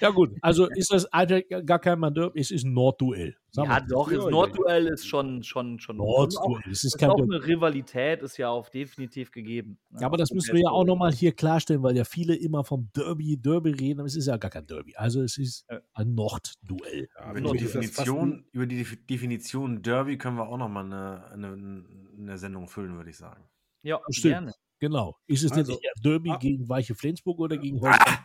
Ja, 0.00 0.10
gut. 0.10 0.36
Also 0.40 0.68
ist 0.68 0.92
das 0.92 1.08
gar 1.10 1.78
kein 1.78 1.98
Mandeur, 1.98 2.32
es 2.34 2.50
ist 2.50 2.64
ein 2.64 2.72
Nordduell. 2.72 3.36
Ja, 3.52 3.80
doch, 3.80 4.10
das 4.12 4.26
Nordduell 4.26 4.86
ist 4.88 5.06
schon, 5.06 5.42
schon, 5.42 5.80
schon. 5.80 5.96
Nordduell. 5.96 6.70
Es 6.70 6.84
ist, 6.84 6.98
kein 6.98 7.10
auch 7.10 7.20
eine 7.20 7.44
Rivalität, 7.44 8.22
ist 8.22 8.36
ja 8.36 8.50
auch 8.50 8.68
definitiv 8.68 9.32
gegeben. 9.32 9.78
Ja, 9.98 10.06
aber 10.06 10.16
das 10.16 10.30
müssen 10.30 10.54
wir 10.54 10.62
ja 10.62 10.70
auch 10.70 10.84
nochmal 10.84 11.12
hier 11.12 11.32
klarstellen, 11.32 11.82
weil 11.82 11.96
ja 11.96 12.04
viele 12.04 12.36
immer 12.36 12.62
vom 12.64 12.90
Derby, 12.94 13.36
Derby 13.36 13.70
reden, 13.70 14.00
aber 14.00 14.06
es 14.06 14.16
ist 14.16 14.26
ja 14.26 14.36
gar 14.36 14.50
kein 14.50 14.66
Derby. 14.66 14.94
Also 14.96 15.22
es 15.22 15.38
ist 15.38 15.66
ein 15.94 16.14
Nordduell. 16.14 17.08
Ja, 17.18 17.30
über, 17.32 17.52
die 17.52 17.58
Definition, 17.58 18.44
über 18.52 18.66
die 18.66 18.84
Definition 18.84 19.82
Derby 19.82 20.18
können 20.18 20.36
wir 20.36 20.48
auch 20.48 20.58
nochmal 20.58 20.84
eine, 20.84 21.24
eine, 21.32 21.84
eine 22.18 22.38
Sendung 22.38 22.68
füllen, 22.68 22.96
würde 22.96 23.10
ich 23.10 23.16
sagen. 23.16 23.44
Ja, 23.82 24.00
Stimmt. 24.10 24.34
gerne. 24.34 24.54
Genau. 24.80 25.16
Ist 25.26 25.44
es 25.44 25.52
also, 25.52 25.72
denn 25.72 25.82
eher 25.82 25.92
Derby 26.02 26.30
ah, 26.30 26.36
gegen 26.36 26.68
Weiche 26.68 26.94
Flensburg 26.94 27.38
oder 27.40 27.56
gegen 27.56 27.80
Holstein? 27.80 28.18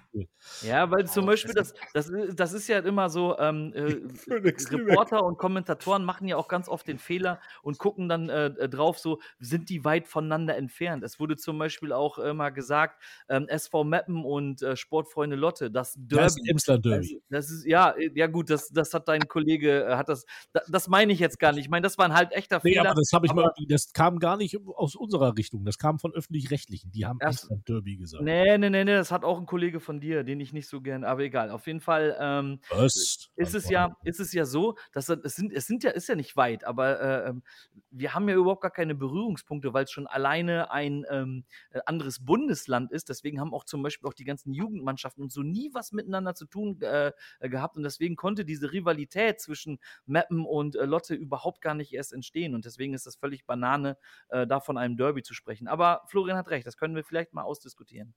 Ja, 0.62 0.92
weil 0.92 1.08
zum 1.08 1.26
Beispiel, 1.26 1.56
das, 1.56 1.74
das, 1.94 2.12
das 2.36 2.54
ist 2.54 2.68
ja 2.68 2.80
immer 2.80 3.10
so, 3.10 3.38
ähm, 3.40 3.74
äh, 3.74 3.96
Reporter 4.32 5.24
und 5.24 5.38
Kommentatoren 5.38 6.06
machen 6.06 6.28
ja 6.28 6.38
auch 6.38 6.48
ganz 6.48 6.70
oft 6.70 6.88
den 6.88 7.00
Fehler 7.00 7.40
und 7.64 7.80
gucken 7.80 8.08
dann 8.08 8.30
äh, 8.30 8.46
äh 8.46 8.70
drauf, 8.70 9.00
so, 9.00 9.20
sind 9.40 9.70
die 9.70 9.84
weit 9.84 10.08
voneinander 10.08 10.56
entfernt? 10.56 11.04
Es 11.04 11.20
wurde 11.20 11.36
zum 11.36 11.58
Beispiel 11.58 11.92
auch 11.92 12.20
immer 12.20 12.52
gesagt, 12.52 13.02
ähm, 13.28 13.48
SV 13.48 13.84
Meppen 13.84 14.24
und 14.24 14.62
äh, 14.62 14.76
Sportfreunde 14.76 15.36
Lotte, 15.36 15.72
das 15.72 15.96
Derby. 15.98 16.24
Das 16.24 16.38
Emsland 16.48 16.86
Derby. 16.86 17.22
Das, 17.30 17.48
das, 17.48 17.52
ist, 17.58 17.66
ja, 17.66 17.92
äh, 17.92 18.12
ja 18.14 18.28
gut, 18.28 18.52
das, 18.52 18.70
das 18.70 18.94
hat 18.94 19.08
dein 19.08 19.28
Kollege, 19.28 19.86
äh, 19.86 19.96
hat 19.96 20.10
das, 20.10 20.26
das, 20.52 20.68
das 20.68 20.88
meine 20.88 21.12
ich 21.12 21.20
jetzt 21.20 21.40
gar 21.40 21.54
nicht. 21.54 21.64
Ich 21.64 21.70
meine, 21.70 21.84
das 21.84 21.98
war 21.98 22.06
ein 22.06 22.14
halt 22.14 22.34
echter 22.34 22.62
nee, 22.64 22.74
Fehler. 22.74 22.92
aber 22.92 23.00
das 23.00 23.12
habe 23.14 23.26
ich 23.26 23.34
mal, 23.34 23.52
das 23.68 23.94
kam 23.94 24.20
gar 24.20 24.38
nicht 24.38 24.58
aus 24.76 24.96
unserer 24.96 25.36
Richtung, 25.36 25.66
das 25.66 25.80
kam 25.80 25.98
von 25.98 26.14
öffentlich-rechtlichen, 26.44 26.92
die 26.92 27.06
haben 27.06 27.20
Emsland 27.20 27.68
Derby 27.68 27.98
gesagt. 27.98 28.24
Nee, 28.24 28.58
nee, 28.58 28.70
nee, 28.70 28.84
nee, 28.84 28.94
das 28.94 29.12
hat 29.12 29.24
auch 29.24 29.40
ein 29.40 29.46
Kollege 29.46 29.80
von 29.80 30.00
dir, 30.00 30.24
den 30.24 30.40
ich 30.40 30.54
nicht 30.54 30.68
so 30.68 30.82
gern, 30.82 31.04
aber 31.04 31.22
egal. 31.22 31.50
Auf 31.50 31.68
jeden 31.68 31.80
Fall 31.80 32.16
ähm, 32.20 32.60
ist 32.82 33.30
es 33.38 33.70
ja, 33.70 33.96
ist 34.04 34.20
es 34.20 34.34
ja 34.34 34.46
so, 34.46 34.76
dass 34.92 35.10
es 35.10 35.36
sind, 35.36 35.52
es 35.54 35.68
sind 35.68 35.84
ja, 35.84 35.92
ist 35.92 36.08
ja 36.08 36.16
nicht 36.16 36.36
weit, 36.36 36.64
aber 36.64 37.00
äh, 37.00 37.30
ähm, 37.30 37.44
wir 37.92 38.14
haben 38.14 38.28
ja 38.30 38.36
überhaupt 38.36 38.62
gar 38.62 38.72
keine 38.72 38.96
Berührungspunkte, 38.96 39.74
weil 39.74 39.86
es 39.86 39.92
schon 39.92 40.08
alleine 40.08 40.72
ein 40.72 41.06
ähm, 41.10 41.46
äh, 41.72 41.80
anderes 41.86 42.24
Bundesland 42.24 42.92
ist. 42.92 43.10
Deswegen 43.10 43.40
haben 43.40 43.54
auch 43.54 43.64
zum 43.64 43.84
Beispiel 43.84 44.10
auch 44.10 44.14
die 44.14 44.26
ganzen 44.26 44.54
Jugendmannschaften 44.54 45.24
und 45.24 45.32
so 45.32 45.42
nie 45.42 45.70
was 45.74 45.92
miteinander 45.92 46.36
zu 46.36 46.46
tun 46.46 46.82
äh, 46.82 47.12
äh, 47.40 47.50
gehabt 47.50 47.78
und 47.78 47.84
deswegen 47.84 48.16
konnte 48.16 48.46
diese 48.46 48.72
Rivalität 48.72 49.40
zwischen 49.40 49.80
Meppen 50.06 50.46
und 50.46 50.76
äh, 50.76 50.86
Lotte 50.86 51.16
überhaupt 51.16 51.62
gar 51.62 51.76
nicht 51.76 51.94
erst 51.94 52.14
entstehen 52.14 52.56
und 52.56 52.66
deswegen 52.66 52.94
ist 52.94 53.06
das 53.06 53.16
völlig 53.16 53.46
Banane, 53.46 53.98
äh, 54.30 54.48
da 54.48 54.60
von 54.60 54.78
einem 54.78 54.98
Derby 54.98 55.24
zu 55.24 55.34
sprechen. 55.34 55.68
Aber 55.68 56.04
Florian 56.08 56.33
hat 56.38 56.50
recht, 56.50 56.68
das 56.68 56.78
können 56.78 56.96
wir 56.96 57.04
vielleicht 57.04 57.34
mal 57.34 57.44
ausdiskutieren. 57.44 58.14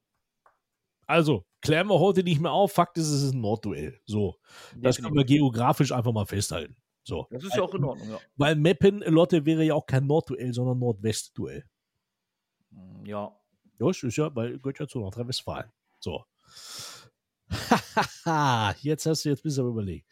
Also, 1.07 1.45
klären 1.61 1.87
wir 1.87 2.01
heute 2.01 2.25
nicht 2.25 2.41
mehr 2.41 2.51
auf. 2.51 2.73
Fakt 2.73 2.99
ist, 2.99 3.09
es 3.09 3.23
ist 3.23 3.33
ein 3.33 3.41
Nordduell. 3.41 4.01
So. 4.07 4.37
Das 4.77 5.01
können 5.01 5.15
wir 5.15 5.25
geografisch 5.25 5.93
einfach 5.93 6.13
mal 6.13 6.27
festhalten. 6.27 6.77
So. 7.05 7.29
Das 7.31 7.45
ist 7.45 7.55
ja 7.55 7.63
auch 7.63 7.75
in 7.75 7.85
Ordnung, 7.85 8.11
ja. 8.11 8.19
Weil 8.35 8.57
Meppen-Lotte 8.57 9.47
wäre 9.47 9.63
ja 9.63 9.75
auch 9.75 9.87
kein 9.87 10.07
Nordduell, 10.07 10.53
sondern 10.53 10.81
Nordwestduell. 10.81 11.65
Ja. 13.05 13.37
Ja, 13.79 13.91
ist 13.91 14.17
ja, 14.17 14.35
weil 14.35 14.59
gehört 14.59 14.81
ja 14.81 14.89
zu 14.89 14.99
Nordrhein-Westfalen. 14.99 15.71
So. 16.01 16.25
Jetzt 18.81 19.07
hast 19.07 19.25
du, 19.25 19.29
jetzt 19.29 19.43
bist 19.43 19.57
du 19.57 19.63
aber 19.63 19.71
überlegt. 19.71 20.07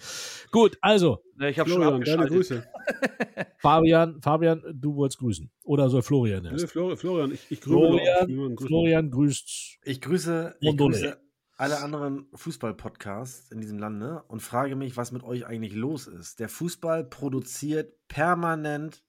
Gut, 0.50 0.78
also. 0.80 1.22
Ich 1.40 1.58
habe 1.58 1.68
schon 1.68 1.82
abgeschaltet. 1.82 2.28
Grüße. 2.28 2.64
Fabian, 3.58 4.20
Fabian, 4.22 4.62
du 4.72 4.94
wolltest 4.94 5.18
grüßen. 5.18 5.50
Oder 5.64 5.88
soll 5.90 6.02
Florian 6.02 6.44
erst? 6.44 6.64
Nee, 6.64 6.66
Florian, 6.68 6.96
Florian, 6.96 7.32
ich, 7.32 7.50
ich 7.50 7.60
grüße. 7.60 7.78
Florian, 8.26 8.56
Florian 8.56 9.10
grüßt. 9.10 9.78
Ich 9.84 10.00
grüße, 10.00 10.56
ich 10.60 10.76
grüße 10.76 11.18
alle 11.56 11.80
anderen 11.80 12.26
Fußball-Podcasts 12.34 13.50
in 13.52 13.60
diesem 13.60 13.78
Lande 13.78 14.24
und 14.28 14.40
frage 14.40 14.76
mich, 14.76 14.96
was 14.96 15.12
mit 15.12 15.22
euch 15.22 15.46
eigentlich 15.46 15.74
los 15.74 16.06
ist. 16.06 16.40
Der 16.40 16.48
Fußball 16.48 17.04
produziert 17.04 17.94
permanent 18.08 19.04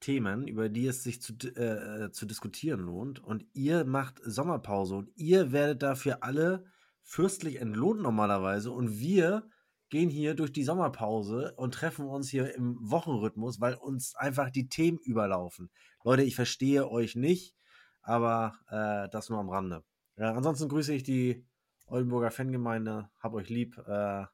Themen, 0.00 0.46
über 0.46 0.68
die 0.68 0.86
es 0.86 1.02
sich 1.02 1.22
zu, 1.22 1.32
äh, 1.32 2.10
zu 2.12 2.26
diskutieren 2.26 2.80
lohnt. 2.80 3.22
Und 3.22 3.44
ihr 3.52 3.84
macht 3.84 4.20
Sommerpause 4.24 4.96
und 4.96 5.10
ihr 5.16 5.52
werdet 5.52 5.82
dafür 5.82 6.22
alle 6.22 6.64
fürstlich 7.02 7.60
entlohnt 7.60 8.02
normalerweise. 8.02 8.70
Und 8.70 8.98
wir 8.98 9.48
gehen 9.88 10.10
hier 10.10 10.34
durch 10.34 10.52
die 10.52 10.64
Sommerpause 10.64 11.54
und 11.56 11.74
treffen 11.74 12.06
uns 12.06 12.28
hier 12.28 12.54
im 12.54 12.76
Wochenrhythmus, 12.80 13.60
weil 13.60 13.74
uns 13.74 14.14
einfach 14.16 14.50
die 14.50 14.68
Themen 14.68 14.98
überlaufen. 14.98 15.70
Leute, 16.04 16.22
ich 16.22 16.34
verstehe 16.34 16.90
euch 16.90 17.14
nicht, 17.14 17.54
aber 18.02 18.54
äh, 18.68 19.08
das 19.10 19.28
nur 19.28 19.38
am 19.38 19.48
Rande. 19.48 19.84
Ja, 20.16 20.32
ansonsten 20.32 20.68
grüße 20.68 20.94
ich 20.94 21.02
die 21.02 21.44
Oldenburger 21.86 22.30
Fangemeinde, 22.30 23.10
hab 23.20 23.34
euch 23.34 23.48
lieb. 23.48 23.78
Äh, 23.86 24.24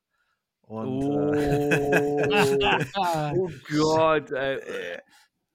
und, 0.62 0.89
oh. 0.89 1.32
Äh, 1.34 2.86
oh 3.36 3.51
Gott, 3.68 4.30
ey. 4.30 5.01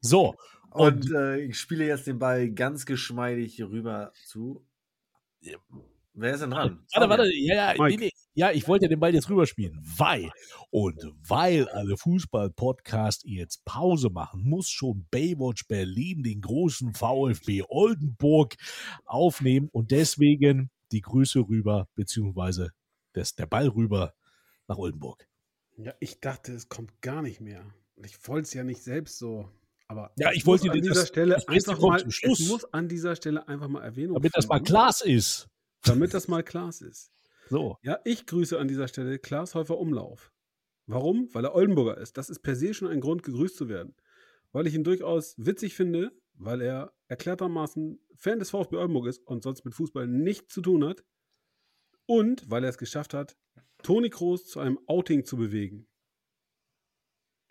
So. 0.02 0.36
Und, 0.72 1.12
und 1.12 1.16
äh, 1.16 1.40
ich 1.40 1.60
spiele 1.60 1.86
jetzt 1.86 2.08
den 2.08 2.20
Ball 2.20 2.50
ganz 2.52 2.86
geschmeidig 2.86 3.62
rüber 3.62 4.12
zu. 4.26 4.66
Wer 6.14 6.34
ist 6.34 6.42
denn 6.42 6.50
dran? 6.50 6.84
Warte, 6.94 7.10
warte, 7.10 7.36
ja, 7.36 7.76
ja, 7.76 7.88
nee, 7.88 7.96
nee. 7.96 8.12
ja, 8.34 8.52
ich 8.52 8.68
wollte 8.68 8.88
den 8.88 9.00
Ball 9.00 9.14
jetzt 9.14 9.30
rüberspielen, 9.30 9.80
weil 9.98 10.32
und 10.72 11.00
weil 11.28 11.68
alle 11.70 11.96
Fußball-Podcasts 11.96 13.24
jetzt 13.28 13.64
Pause 13.66 14.10
machen, 14.10 14.42
muss 14.44 14.68
schon 14.68 15.06
Baywatch 15.12 15.68
Berlin 15.68 16.24
den 16.24 16.42
großen 16.42 16.96
VfB 16.96 17.64
Oldenburg 17.70 18.56
aufnehmen 19.06 19.70
und 19.72 19.92
deswegen 19.92 20.72
die 20.92 21.02
Grüße 21.02 21.40
rüber, 21.40 21.88
beziehungsweise 21.94 22.72
das, 23.14 23.36
der 23.36 23.46
Ball 23.46 23.68
rüber 23.68 24.16
nach 24.68 24.78
Oldenburg. 24.78 25.28
Ja, 25.78 25.94
ich 26.00 26.20
dachte, 26.20 26.54
es 26.54 26.68
kommt 26.68 27.00
gar 27.02 27.22
nicht 27.22 27.42
mehr. 27.42 27.64
Ich 28.04 28.28
wollte 28.28 28.48
es 28.48 28.54
ja 28.54 28.64
nicht 28.64 28.82
selbst 28.82 29.20
so 29.20 29.52
aber 29.88 30.12
ja, 30.18 30.32
ich 30.34 30.46
wollte 30.46 30.70
an 30.70 30.82
dieser 30.82 30.96
das, 30.96 31.08
Stelle 31.08 31.48
einfach 31.48 31.80
mal, 31.80 32.04
es 32.06 32.48
muss 32.48 32.66
an 32.74 32.90
dieser 32.90 33.16
Stelle 33.16 33.48
einfach 33.48 33.68
mal 33.68 33.84
Erwähnung 33.84 34.16
Damit 34.16 34.36
das 34.36 34.48
mal 34.48 34.62
Klaas 34.62 35.02
ist. 35.02 35.48
Damit 35.84 36.14
das 36.14 36.28
mal 36.28 36.44
Klaas 36.44 36.82
ist. 36.82 37.12
So. 37.50 37.78
Ja, 37.82 38.00
ich 38.04 38.26
grüße 38.26 38.60
an 38.60 38.68
dieser 38.68 38.88
Stelle 38.88 39.20
Klaas 39.20 39.56
Häufer 39.56 39.78
Umlauf. 39.78 40.34
Warum? 40.88 41.30
Weil 41.34 41.46
er 41.46 41.56
Oldenburger 41.56 41.98
ist. 41.98 42.18
Das 42.18 42.30
ist 42.30 42.40
per 42.40 42.56
se 42.56 42.74
schon 42.74 42.90
ein 42.90 43.02
Grund, 43.02 43.24
gegrüßt 43.24 43.56
zu 43.56 43.70
werden. 43.70 43.96
Weil 44.52 44.68
ich 44.68 44.74
ihn 44.74 44.84
durchaus 44.84 45.36
witzig 45.38 45.76
finde, 45.76 46.12
weil 46.34 46.62
er 46.62 46.94
erklärtermaßen 47.08 48.00
Fan 48.16 48.40
des 48.40 48.50
VfB 48.50 48.78
Oldenburg 48.78 49.08
ist 49.08 49.26
und 49.26 49.44
sonst 49.44 49.64
mit 49.64 49.76
Fußball 49.76 50.08
nichts 50.08 50.54
zu 50.54 50.62
tun 50.62 50.84
hat. 50.86 51.04
Und 52.06 52.50
weil 52.50 52.64
er 52.64 52.70
es 52.70 52.78
geschafft 52.78 53.14
hat, 53.14 53.38
Toni 53.84 54.10
Kroos 54.10 54.48
zu 54.48 54.60
einem 54.60 54.80
Outing 54.88 55.26
zu 55.26 55.38
bewegen. 55.38 55.88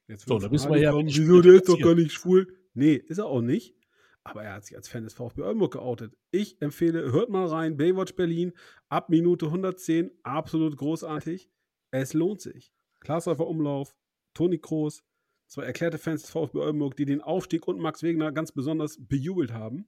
Jetzt 0.09 0.29
so, 0.29 0.39
da 0.39 0.51
wissen 0.51 0.71
wir 0.71 0.79
ja. 0.79 0.95
Wieso, 0.95 1.41
der 1.41 1.55
ist 1.55 1.69
doch 1.69 1.79
gar 1.79 1.95
nicht 1.95 2.13
schwul. 2.13 2.47
Nee, 2.75 2.95
ist 2.95 3.19
er 3.19 3.27
auch 3.27 3.41
nicht. 3.41 3.75
Aber 4.23 4.43
er 4.43 4.55
hat 4.55 4.65
sich 4.65 4.77
als 4.77 4.89
Fan 4.89 5.05
des 5.05 5.15
VfB 5.15 5.43
Oldenburg 5.43 5.73
geoutet. 5.73 6.17
Ich 6.33 6.61
empfehle, 6.61 7.13
hört 7.13 7.31
mal 7.31 7.47
rein, 7.47 7.77
Baywatch 7.77 8.15
Berlin, 8.17 8.53
ab 8.89 9.09
Minute 9.09 9.47
110, 9.47 10.11
absolut 10.25 10.77
großartig. 10.77 11.49
Es 11.93 12.13
lohnt 12.13 12.41
sich. 12.41 12.73
Klaasläufer 13.01 13.47
Umlauf, 13.47 13.95
Toni 14.35 14.59
Kroos, 14.59 15.05
zwei 15.47 15.63
erklärte 15.63 15.99
Fans 15.99 16.23
des 16.23 16.31
VfB 16.31 16.59
Oldenburg, 16.59 16.97
die 16.97 17.05
den 17.05 17.21
Aufstieg 17.21 17.69
und 17.69 17.79
Max 17.79 18.03
Wegner 18.03 18.33
ganz 18.33 18.51
besonders 18.51 18.99
bejubelt 18.99 19.53
haben. 19.53 19.87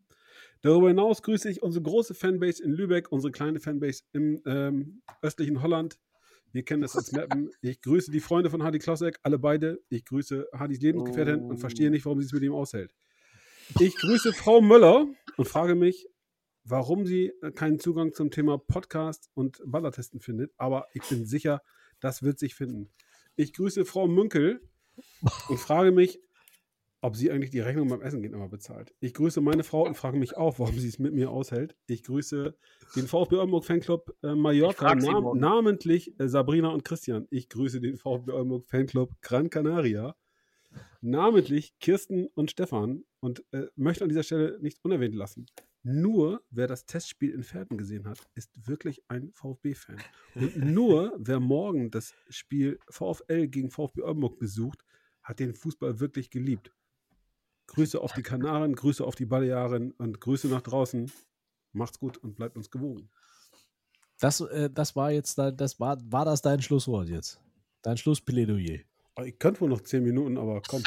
Darüber 0.62 0.88
hinaus 0.88 1.22
grüße 1.22 1.50
ich 1.50 1.62
unsere 1.62 1.82
große 1.82 2.14
Fanbase 2.14 2.62
in 2.62 2.72
Lübeck, 2.72 3.10
unsere 3.10 3.32
kleine 3.32 3.58
Fanbase 3.58 4.04
im 4.12 4.40
ähm, 4.46 5.02
östlichen 5.20 5.62
Holland, 5.62 5.98
wir 6.52 6.62
kennen 6.64 6.82
das 6.82 6.96
als 6.96 7.12
Mappen. 7.12 7.50
Ich 7.60 7.80
grüße 7.80 8.10
die 8.10 8.20
Freunde 8.20 8.50
von 8.50 8.62
Hardy 8.62 8.78
Klossek, 8.78 9.18
alle 9.22 9.38
beide. 9.38 9.80
Ich 9.88 10.04
grüße 10.04 10.48
Hardys 10.52 10.80
Lebensgefährtin 10.80 11.42
oh. 11.42 11.48
und 11.48 11.58
verstehe 11.58 11.90
nicht, 11.90 12.04
warum 12.04 12.20
sie 12.20 12.26
es 12.26 12.32
mit 12.32 12.42
ihm 12.42 12.52
aushält. 12.52 12.94
Ich 13.80 13.96
grüße 13.96 14.32
Frau 14.32 14.60
Möller 14.60 15.06
und 15.36 15.48
frage 15.48 15.74
mich, 15.74 16.08
warum 16.64 17.06
sie 17.06 17.32
keinen 17.54 17.78
Zugang 17.78 18.12
zum 18.12 18.30
Thema 18.30 18.58
Podcast 18.58 19.30
und 19.34 19.60
Ballertesten 19.64 20.20
findet. 20.20 20.52
Aber 20.56 20.86
ich 20.92 21.02
bin 21.02 21.26
sicher, 21.26 21.62
das 22.00 22.22
wird 22.22 22.38
sich 22.38 22.54
finden. 22.54 22.90
Ich 23.36 23.52
grüße 23.52 23.84
Frau 23.84 24.08
Münkel 24.08 24.60
und 25.48 25.58
frage 25.58 25.92
mich, 25.92 26.20
ob 27.00 27.16
sie 27.16 27.30
eigentlich 27.30 27.50
die 27.50 27.60
Rechnung 27.60 27.88
beim 27.88 28.02
Essen 28.02 28.22
gehen 28.22 28.34
immer 28.34 28.48
bezahlt. 28.48 28.94
Ich 29.00 29.14
grüße 29.14 29.40
meine 29.40 29.62
Frau 29.62 29.86
und 29.86 29.96
frage 29.96 30.18
mich 30.18 30.36
auch, 30.36 30.58
warum 30.58 30.78
sie 30.78 30.88
es 30.88 30.98
mit 30.98 31.14
mir 31.14 31.30
aushält. 31.30 31.76
Ich 31.86 32.02
grüße 32.02 32.56
den 32.96 33.06
VfB 33.06 33.36
Oldenburg 33.36 33.64
Fanclub 33.64 34.16
äh, 34.22 34.34
Mallorca, 34.34 34.94
nam 34.94 35.38
namentlich 35.38 36.18
äh, 36.18 36.28
Sabrina 36.28 36.70
und 36.70 36.84
Christian. 36.84 37.26
Ich 37.30 37.48
grüße 37.48 37.80
den 37.80 37.96
VfB 37.96 38.32
Oldenburg 38.32 38.66
Fanclub 38.66 39.12
Gran 39.22 39.48
Canaria, 39.48 40.16
namentlich 41.00 41.78
Kirsten 41.78 42.26
und 42.34 42.50
Stefan 42.50 43.04
und 43.20 43.44
äh, 43.52 43.66
möchte 43.76 44.04
an 44.04 44.08
dieser 44.08 44.24
Stelle 44.24 44.58
nicht 44.60 44.78
unerwähnt 44.82 45.14
lassen. 45.14 45.46
Nur 45.84 46.42
wer 46.50 46.66
das 46.66 46.84
Testspiel 46.86 47.30
in 47.30 47.44
Pferden 47.44 47.78
gesehen 47.78 48.08
hat, 48.08 48.18
ist 48.34 48.66
wirklich 48.66 49.02
ein 49.08 49.30
VfB-Fan. 49.32 49.98
Und 50.34 50.56
nur 50.56 51.14
wer 51.18 51.38
morgen 51.38 51.90
das 51.90 52.14
Spiel 52.28 52.80
VfL 52.90 53.46
gegen 53.46 53.70
VfB 53.70 54.02
Oldenburg 54.02 54.38
besucht, 54.38 54.84
hat 55.22 55.38
den 55.38 55.54
Fußball 55.54 56.00
wirklich 56.00 56.30
geliebt. 56.30 56.72
Grüße 57.68 58.00
auf 58.00 58.12
die 58.12 58.22
Kanaren, 58.22 58.74
Grüße 58.74 59.04
auf 59.04 59.14
die 59.14 59.26
Balearen 59.26 59.92
und 59.92 60.20
Grüße 60.20 60.48
nach 60.48 60.62
draußen. 60.62 61.10
Macht's 61.72 62.00
gut 62.00 62.16
und 62.18 62.34
bleibt 62.34 62.56
uns 62.56 62.70
gewogen. 62.70 63.08
Das, 64.20 64.40
äh, 64.40 64.68
das 64.70 64.96
war 64.96 65.12
jetzt 65.12 65.38
dein, 65.38 65.56
das 65.56 65.78
war, 65.78 65.98
war 66.10 66.24
das 66.24 66.42
dein 66.42 66.60
Schlusswort 66.60 67.08
jetzt? 67.08 67.40
Dein 67.82 67.96
Schlussplädoyer. 67.96 68.80
Oh, 69.16 69.22
ich 69.22 69.38
könnte 69.38 69.60
wohl 69.60 69.68
noch 69.68 69.82
zehn 69.82 70.02
Minuten, 70.02 70.38
aber 70.38 70.62
komm, 70.66 70.82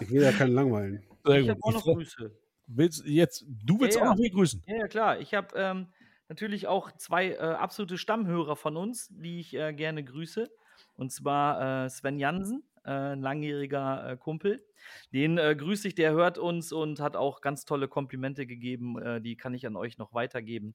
ich 0.00 0.10
will 0.10 0.22
ja 0.22 0.32
keinen 0.32 0.52
langweilen. 0.52 1.02
Ich 1.28 1.48
habe 1.48 1.58
auch 1.60 1.72
noch 1.72 1.82
Grüße. 1.82 2.30
Willst, 2.68 3.04
jetzt, 3.04 3.44
du 3.48 3.80
willst 3.80 3.96
ja, 3.96 4.04
auch 4.04 4.10
noch 4.10 4.16
viel 4.16 4.30
grüßen. 4.30 4.62
Ja, 4.68 4.76
ja 4.76 4.86
klar. 4.86 5.18
Ich 5.18 5.34
habe 5.34 5.48
ähm, 5.56 5.88
natürlich 6.28 6.68
auch 6.68 6.92
zwei 6.92 7.30
äh, 7.30 7.38
absolute 7.38 7.98
Stammhörer 7.98 8.54
von 8.54 8.76
uns, 8.76 9.08
die 9.10 9.40
ich 9.40 9.54
äh, 9.54 9.72
gerne 9.72 10.04
grüße. 10.04 10.48
Und 10.94 11.10
zwar 11.10 11.86
äh, 11.86 11.90
Sven 11.90 12.20
Jansen, 12.20 12.62
äh, 12.84 12.90
ein 12.90 13.22
langjähriger 13.22 14.12
äh, 14.12 14.16
Kumpel. 14.16 14.64
Den 15.12 15.38
äh, 15.38 15.54
grüße 15.56 15.88
ich, 15.88 15.94
der 15.94 16.12
hört 16.12 16.38
uns 16.38 16.72
und 16.72 17.00
hat 17.00 17.16
auch 17.16 17.40
ganz 17.40 17.64
tolle 17.64 17.88
Komplimente 17.88 18.46
gegeben. 18.46 19.00
Äh, 19.00 19.20
die 19.20 19.36
kann 19.36 19.54
ich 19.54 19.66
an 19.66 19.76
euch 19.76 19.98
noch 19.98 20.14
weitergeben. 20.14 20.74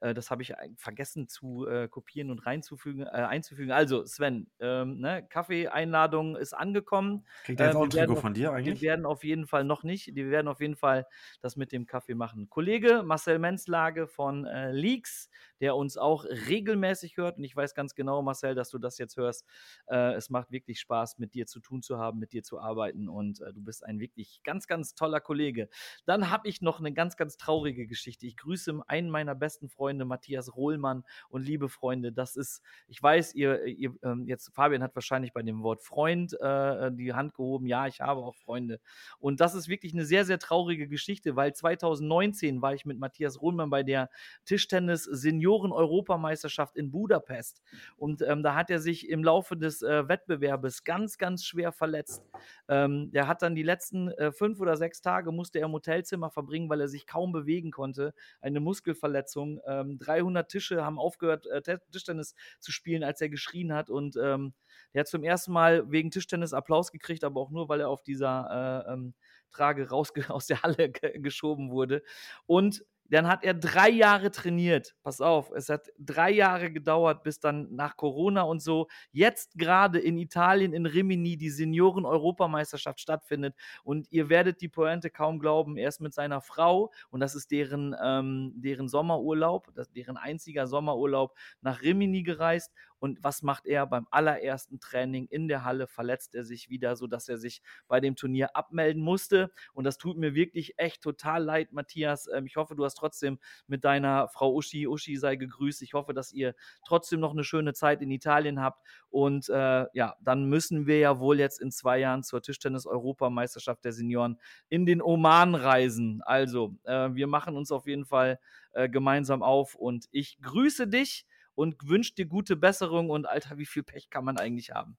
Äh, 0.00 0.14
das 0.14 0.30
habe 0.30 0.42
ich 0.42 0.52
vergessen 0.76 1.28
zu 1.28 1.66
äh, 1.66 1.88
kopieren 1.88 2.30
und 2.30 2.46
reinzufügen, 2.46 3.02
äh, 3.02 3.10
einzufügen. 3.10 3.72
Also, 3.72 4.04
Sven, 4.04 4.50
ähm, 4.60 5.00
ne, 5.00 5.26
Kaffee-Einladung 5.28 6.36
ist 6.36 6.52
angekommen. 6.52 7.26
Kriegt 7.44 7.60
er 7.60 7.66
jetzt 7.66 7.76
auch 7.76 7.84
ein 7.84 7.90
Trikot 7.90 8.16
von 8.16 8.34
dir 8.34 8.52
eigentlich? 8.52 8.80
Wir 8.80 8.90
werden 8.90 9.06
auf 9.06 9.24
jeden 9.24 9.46
Fall 9.46 9.64
noch 9.64 9.82
nicht. 9.82 10.14
Wir 10.14 10.30
werden 10.30 10.48
auf 10.48 10.60
jeden 10.60 10.76
Fall 10.76 11.06
das 11.40 11.56
mit 11.56 11.72
dem 11.72 11.86
Kaffee 11.86 12.14
machen. 12.14 12.48
Kollege 12.48 13.02
Marcel 13.04 13.38
Menzlage 13.38 14.06
von 14.06 14.44
Leaks, 14.72 15.30
der 15.60 15.76
uns 15.76 15.96
auch 15.96 16.24
regelmäßig 16.24 17.16
hört. 17.16 17.38
Und 17.38 17.44
ich 17.44 17.54
weiß 17.54 17.74
ganz 17.74 17.94
genau, 17.94 18.22
Marcel, 18.22 18.54
dass 18.54 18.70
du 18.70 18.78
das 18.78 18.98
jetzt 18.98 19.16
hörst. 19.16 19.46
es 19.86 20.30
macht 20.30 20.50
wirklich 20.50 20.80
Spaß, 20.80 21.18
mit 21.18 21.34
dir 21.34 21.46
zu 21.46 21.60
tun 21.60 21.82
zu 21.82 21.98
haben, 21.98 22.18
mit 22.18 22.32
dir 22.32 22.42
zu 22.42 22.58
arbeiten. 22.58 23.08
Und 23.08 23.42
du 23.52 23.62
bist 23.62 23.84
ein 23.84 24.00
wirklich 24.00 24.40
ganz, 24.44 24.66
ganz 24.66 24.94
toller 24.94 25.20
Kollege. 25.20 25.68
Dann 26.06 26.30
habe 26.30 26.48
ich 26.48 26.62
noch 26.62 26.80
eine 26.80 26.92
ganz, 26.92 27.16
ganz 27.16 27.36
traurige 27.36 27.86
Geschichte. 27.86 28.26
Ich 28.26 28.36
grüße 28.36 28.80
einen 28.86 29.10
meiner 29.10 29.34
besten 29.34 29.68
Freunde, 29.68 30.04
Matthias 30.04 30.54
Rohlmann. 30.54 31.04
Und 31.28 31.42
liebe 31.42 31.68
Freunde, 31.68 32.12
das 32.12 32.36
ist, 32.36 32.62
ich 32.88 33.02
weiß, 33.02 33.34
ihr, 33.34 33.64
ihr 33.66 33.94
ähm, 34.02 34.26
jetzt, 34.26 34.52
Fabian 34.54 34.82
hat 34.82 34.94
wahrscheinlich 34.94 35.32
bei 35.32 35.42
dem 35.42 35.62
Wort 35.62 35.82
Freund 35.82 36.38
äh, 36.40 36.90
die 36.92 37.14
Hand 37.14 37.34
gehoben. 37.34 37.66
Ja, 37.66 37.86
ich 37.86 38.00
habe 38.00 38.20
auch 38.20 38.36
Freunde. 38.36 38.80
Und 39.18 39.40
das 39.40 39.54
ist 39.54 39.68
wirklich 39.68 39.94
eine 39.94 40.04
sehr, 40.04 40.24
sehr 40.24 40.38
traurige 40.38 40.88
Geschichte, 40.88 41.36
weil 41.36 41.54
2019 41.54 42.62
war 42.62 42.74
ich 42.74 42.84
mit 42.84 42.98
Matthias 42.98 43.40
Rohlmann 43.40 43.70
bei 43.70 43.82
der 43.82 44.10
Tischtennis-Senioren-Europameisterschaft 44.44 46.76
in 46.76 46.90
Budapest. 46.90 47.62
Und 47.96 48.22
ähm, 48.22 48.42
da 48.42 48.54
hat 48.54 48.70
er 48.70 48.80
sich 48.80 49.08
im 49.08 49.24
Laufe 49.24 49.56
des 49.56 49.80
äh, 49.82 50.08
Wettbewerbes 50.08 50.84
ganz, 50.84 51.18
ganz 51.18 51.44
schwer 51.44 51.72
verletzt. 51.72 52.22
Ähm, 52.68 53.10
der 53.12 53.28
hat 53.30 53.42
dann 53.42 53.54
die 53.54 53.62
letzten 53.62 54.08
äh, 54.08 54.32
fünf 54.32 54.60
oder 54.60 54.76
sechs 54.76 55.00
Tage 55.00 55.32
musste 55.32 55.60
er 55.60 55.66
im 55.66 55.72
Hotelzimmer 55.72 56.30
verbringen, 56.30 56.68
weil 56.68 56.80
er 56.80 56.88
sich 56.88 57.06
kaum 57.06 57.32
bewegen 57.32 57.70
konnte. 57.70 58.12
Eine 58.40 58.60
Muskelverletzung. 58.60 59.60
Ähm, 59.66 59.98
300 59.98 60.50
Tische 60.50 60.84
haben 60.84 60.98
aufgehört, 60.98 61.46
äh, 61.46 61.78
Tischtennis 61.90 62.34
zu 62.58 62.72
spielen, 62.72 63.04
als 63.04 63.20
er 63.20 63.30
geschrien 63.30 63.72
hat. 63.72 63.88
Und 63.88 64.16
ähm, 64.22 64.52
er 64.92 65.00
hat 65.00 65.08
zum 65.08 65.22
ersten 65.22 65.52
Mal 65.52 65.90
wegen 65.90 66.10
Tischtennis 66.10 66.52
Applaus 66.52 66.92
gekriegt, 66.92 67.24
aber 67.24 67.40
auch 67.40 67.50
nur, 67.50 67.68
weil 67.68 67.80
er 67.80 67.88
auf 67.88 68.02
dieser 68.02 68.84
äh, 68.86 68.92
ähm, 68.92 69.14
Trage 69.50 69.88
raus 69.88 70.12
aus 70.28 70.46
der 70.46 70.62
Halle 70.62 70.90
geschoben 70.90 71.70
wurde. 71.70 72.02
Und 72.46 72.84
dann 73.10 73.28
hat 73.28 73.44
er 73.44 73.54
drei 73.54 73.90
Jahre 73.90 74.30
trainiert. 74.30 74.94
Pass 75.02 75.20
auf, 75.20 75.50
es 75.50 75.68
hat 75.68 75.88
drei 75.98 76.30
Jahre 76.30 76.70
gedauert, 76.70 77.22
bis 77.22 77.40
dann 77.40 77.74
nach 77.74 77.96
Corona 77.96 78.42
und 78.42 78.62
so 78.62 78.86
jetzt 79.12 79.58
gerade 79.58 79.98
in 79.98 80.16
Italien 80.16 80.72
in 80.72 80.86
Rimini 80.86 81.36
die 81.36 81.50
Senioren-Europameisterschaft 81.50 83.00
stattfindet. 83.00 83.54
Und 83.82 84.06
ihr 84.10 84.28
werdet 84.28 84.60
die 84.60 84.68
Pointe 84.68 85.10
kaum 85.10 85.40
glauben. 85.40 85.76
Er 85.76 85.88
ist 85.88 86.00
mit 86.00 86.14
seiner 86.14 86.40
Frau 86.40 86.92
und 87.10 87.20
das 87.20 87.34
ist 87.34 87.50
deren, 87.50 87.96
ähm, 88.02 88.52
deren 88.54 88.88
Sommerurlaub, 88.88 89.74
das, 89.74 89.90
deren 89.90 90.16
einziger 90.16 90.66
Sommerurlaub 90.66 91.34
nach 91.60 91.82
Rimini 91.82 92.22
gereist 92.22 92.72
und 93.00 93.24
was 93.24 93.42
macht 93.42 93.66
er 93.66 93.86
beim 93.86 94.06
allerersten 94.10 94.78
Training 94.78 95.26
in 95.26 95.48
der 95.48 95.64
Halle? 95.64 95.86
Verletzt 95.86 96.34
er 96.34 96.44
sich 96.44 96.68
wieder, 96.68 96.94
sodass 96.96 97.28
er 97.28 97.38
sich 97.38 97.62
bei 97.88 97.98
dem 97.98 98.14
Turnier 98.14 98.54
abmelden 98.54 99.02
musste. 99.02 99.50
Und 99.72 99.84
das 99.84 99.96
tut 99.96 100.18
mir 100.18 100.34
wirklich 100.34 100.78
echt 100.78 101.02
total 101.02 101.42
leid, 101.42 101.72
Matthias. 101.72 102.28
Ähm, 102.32 102.46
ich 102.46 102.56
hoffe, 102.56 102.76
du 102.76 102.84
hast 102.84 102.94
trotzdem 102.94 103.38
mit 103.66 103.84
deiner 103.84 104.28
Frau 104.28 104.54
Uschi, 104.54 104.86
Uschi 104.86 105.16
sei 105.16 105.36
gegrüßt. 105.36 105.80
Ich 105.82 105.94
hoffe, 105.94 106.12
dass 106.12 106.32
ihr 106.32 106.54
trotzdem 106.86 107.20
noch 107.20 107.32
eine 107.32 107.42
schöne 107.42 107.72
Zeit 107.72 108.02
in 108.02 108.10
Italien 108.10 108.60
habt. 108.60 108.86
Und 109.08 109.48
äh, 109.48 109.86
ja, 109.94 110.16
dann 110.20 110.44
müssen 110.44 110.86
wir 110.86 110.98
ja 110.98 111.18
wohl 111.18 111.38
jetzt 111.38 111.60
in 111.60 111.70
zwei 111.70 111.98
Jahren 111.98 112.22
zur 112.22 112.42
Tischtennis-Europameisterschaft 112.42 113.82
der 113.82 113.92
Senioren 113.92 114.38
in 114.68 114.84
den 114.84 115.00
Oman 115.00 115.54
reisen. 115.54 116.20
Also, 116.22 116.76
äh, 116.84 117.08
wir 117.14 117.26
machen 117.26 117.56
uns 117.56 117.72
auf 117.72 117.86
jeden 117.86 118.04
Fall 118.04 118.38
äh, 118.72 118.88
gemeinsam 118.88 119.42
auf 119.42 119.74
und 119.74 120.06
ich 120.12 120.38
grüße 120.42 120.86
dich 120.86 121.26
und 121.54 121.88
wünscht 121.88 122.18
dir 122.18 122.26
gute 122.26 122.56
Besserung 122.56 123.10
und 123.10 123.26
Alter, 123.26 123.58
wie 123.58 123.66
viel 123.66 123.82
Pech 123.82 124.10
kann 124.10 124.24
man 124.24 124.38
eigentlich 124.38 124.70
haben? 124.70 124.96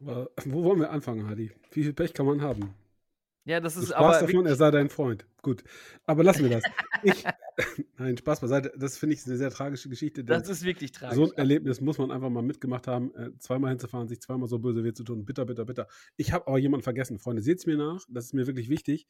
Aber 0.00 0.30
wo 0.44 0.64
wollen 0.64 0.80
wir 0.80 0.90
anfangen, 0.90 1.28
Hadi? 1.28 1.52
Wie 1.70 1.84
viel 1.84 1.92
Pech 1.92 2.12
kann 2.12 2.26
man 2.26 2.42
haben? 2.42 2.74
Ja, 3.44 3.60
das 3.60 3.76
ist 3.76 3.90
du 3.90 3.96
aber. 3.96 4.20
davon, 4.20 4.46
er 4.46 4.54
sei 4.54 4.70
dein 4.70 4.88
Freund. 4.88 5.26
Gut. 5.42 5.64
Aber 6.06 6.22
lassen 6.22 6.44
wir 6.44 6.50
das. 6.50 6.62
Ich, 7.04 7.24
nein, 7.98 8.16
Spaß 8.16 8.40
beiseite. 8.40 8.72
Das 8.76 8.96
finde 8.96 9.16
ich 9.16 9.26
eine 9.26 9.36
sehr 9.36 9.50
tragische 9.50 9.88
Geschichte. 9.88 10.22
Das 10.22 10.48
ist 10.48 10.62
wirklich 10.62 10.92
tragisch. 10.92 11.16
So 11.16 11.24
ein 11.24 11.36
Erlebnis 11.36 11.80
muss 11.80 11.98
man 11.98 12.12
einfach 12.12 12.30
mal 12.30 12.44
mitgemacht 12.44 12.86
haben. 12.86 13.12
Äh, 13.16 13.36
zweimal 13.38 13.70
hinzufahren, 13.70 14.06
sich 14.06 14.20
zweimal 14.20 14.48
so 14.48 14.60
böse 14.60 14.84
weh 14.84 14.92
zu 14.92 15.02
tun. 15.02 15.24
Bitter, 15.24 15.44
bitter, 15.44 15.64
bitter. 15.64 15.88
Ich 16.16 16.32
habe 16.32 16.46
aber 16.46 16.58
jemanden 16.58 16.84
vergessen, 16.84 17.18
Freunde. 17.18 17.42
Seht 17.42 17.58
es 17.58 17.66
mir 17.66 17.76
nach. 17.76 18.04
Das 18.08 18.26
ist 18.26 18.34
mir 18.34 18.46
wirklich 18.46 18.68
wichtig. 18.68 19.08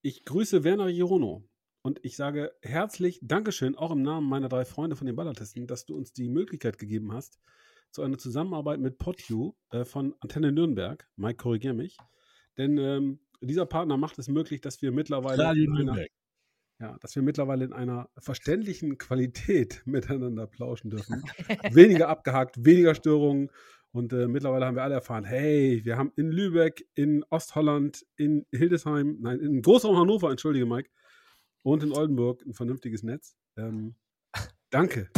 Ich 0.00 0.24
grüße 0.24 0.64
Werner 0.64 0.90
Girono. 0.90 1.44
Und 1.86 2.00
ich 2.02 2.16
sage 2.16 2.52
herzlich 2.62 3.20
Dankeschön, 3.22 3.76
auch 3.76 3.92
im 3.92 4.02
Namen 4.02 4.28
meiner 4.28 4.48
drei 4.48 4.64
Freunde 4.64 4.96
von 4.96 5.06
den 5.06 5.14
Ballartisten, 5.14 5.68
dass 5.68 5.86
du 5.86 5.94
uns 5.94 6.12
die 6.12 6.28
Möglichkeit 6.28 6.78
gegeben 6.78 7.12
hast, 7.12 7.38
zu 7.92 8.02
einer 8.02 8.18
Zusammenarbeit 8.18 8.80
mit 8.80 8.98
PodU 8.98 9.54
äh, 9.70 9.84
von 9.84 10.12
Antenne 10.18 10.50
Nürnberg. 10.50 11.08
Mike, 11.14 11.36
korrigier 11.36 11.74
mich. 11.74 11.96
Denn 12.58 12.76
ähm, 12.76 13.20
dieser 13.40 13.66
Partner 13.66 13.96
macht 13.98 14.18
es 14.18 14.26
möglich, 14.26 14.60
dass 14.60 14.82
wir 14.82 14.90
mittlerweile 14.90 15.56
in 15.56 15.76
einer, 15.76 16.06
ja, 16.80 16.98
dass 16.98 17.14
wir 17.14 17.22
mittlerweile 17.22 17.64
in 17.64 17.72
einer 17.72 18.10
verständlichen 18.18 18.98
Qualität 18.98 19.82
miteinander 19.86 20.48
plauschen 20.48 20.90
dürfen. 20.90 21.22
weniger 21.70 22.08
abgehakt, 22.08 22.56
weniger 22.64 22.96
Störungen. 22.96 23.48
Und 23.92 24.12
äh, 24.12 24.26
mittlerweile 24.26 24.66
haben 24.66 24.74
wir 24.74 24.82
alle 24.82 24.94
erfahren, 24.94 25.24
hey, 25.24 25.82
wir 25.84 25.98
haben 25.98 26.10
in 26.16 26.32
Lübeck, 26.32 26.84
in 26.94 27.24
Ostholland, 27.30 28.04
in 28.16 28.44
Hildesheim, 28.50 29.18
nein, 29.20 29.38
in 29.38 29.62
Großraum 29.62 29.96
Hannover, 29.96 30.32
entschuldige 30.32 30.66
Mike, 30.66 30.90
und 31.66 31.82
in 31.82 31.92
Oldenburg 31.92 32.46
ein 32.46 32.54
vernünftiges 32.54 33.02
Netz. 33.02 33.36
Ähm, 33.56 33.96
danke. 34.70 35.10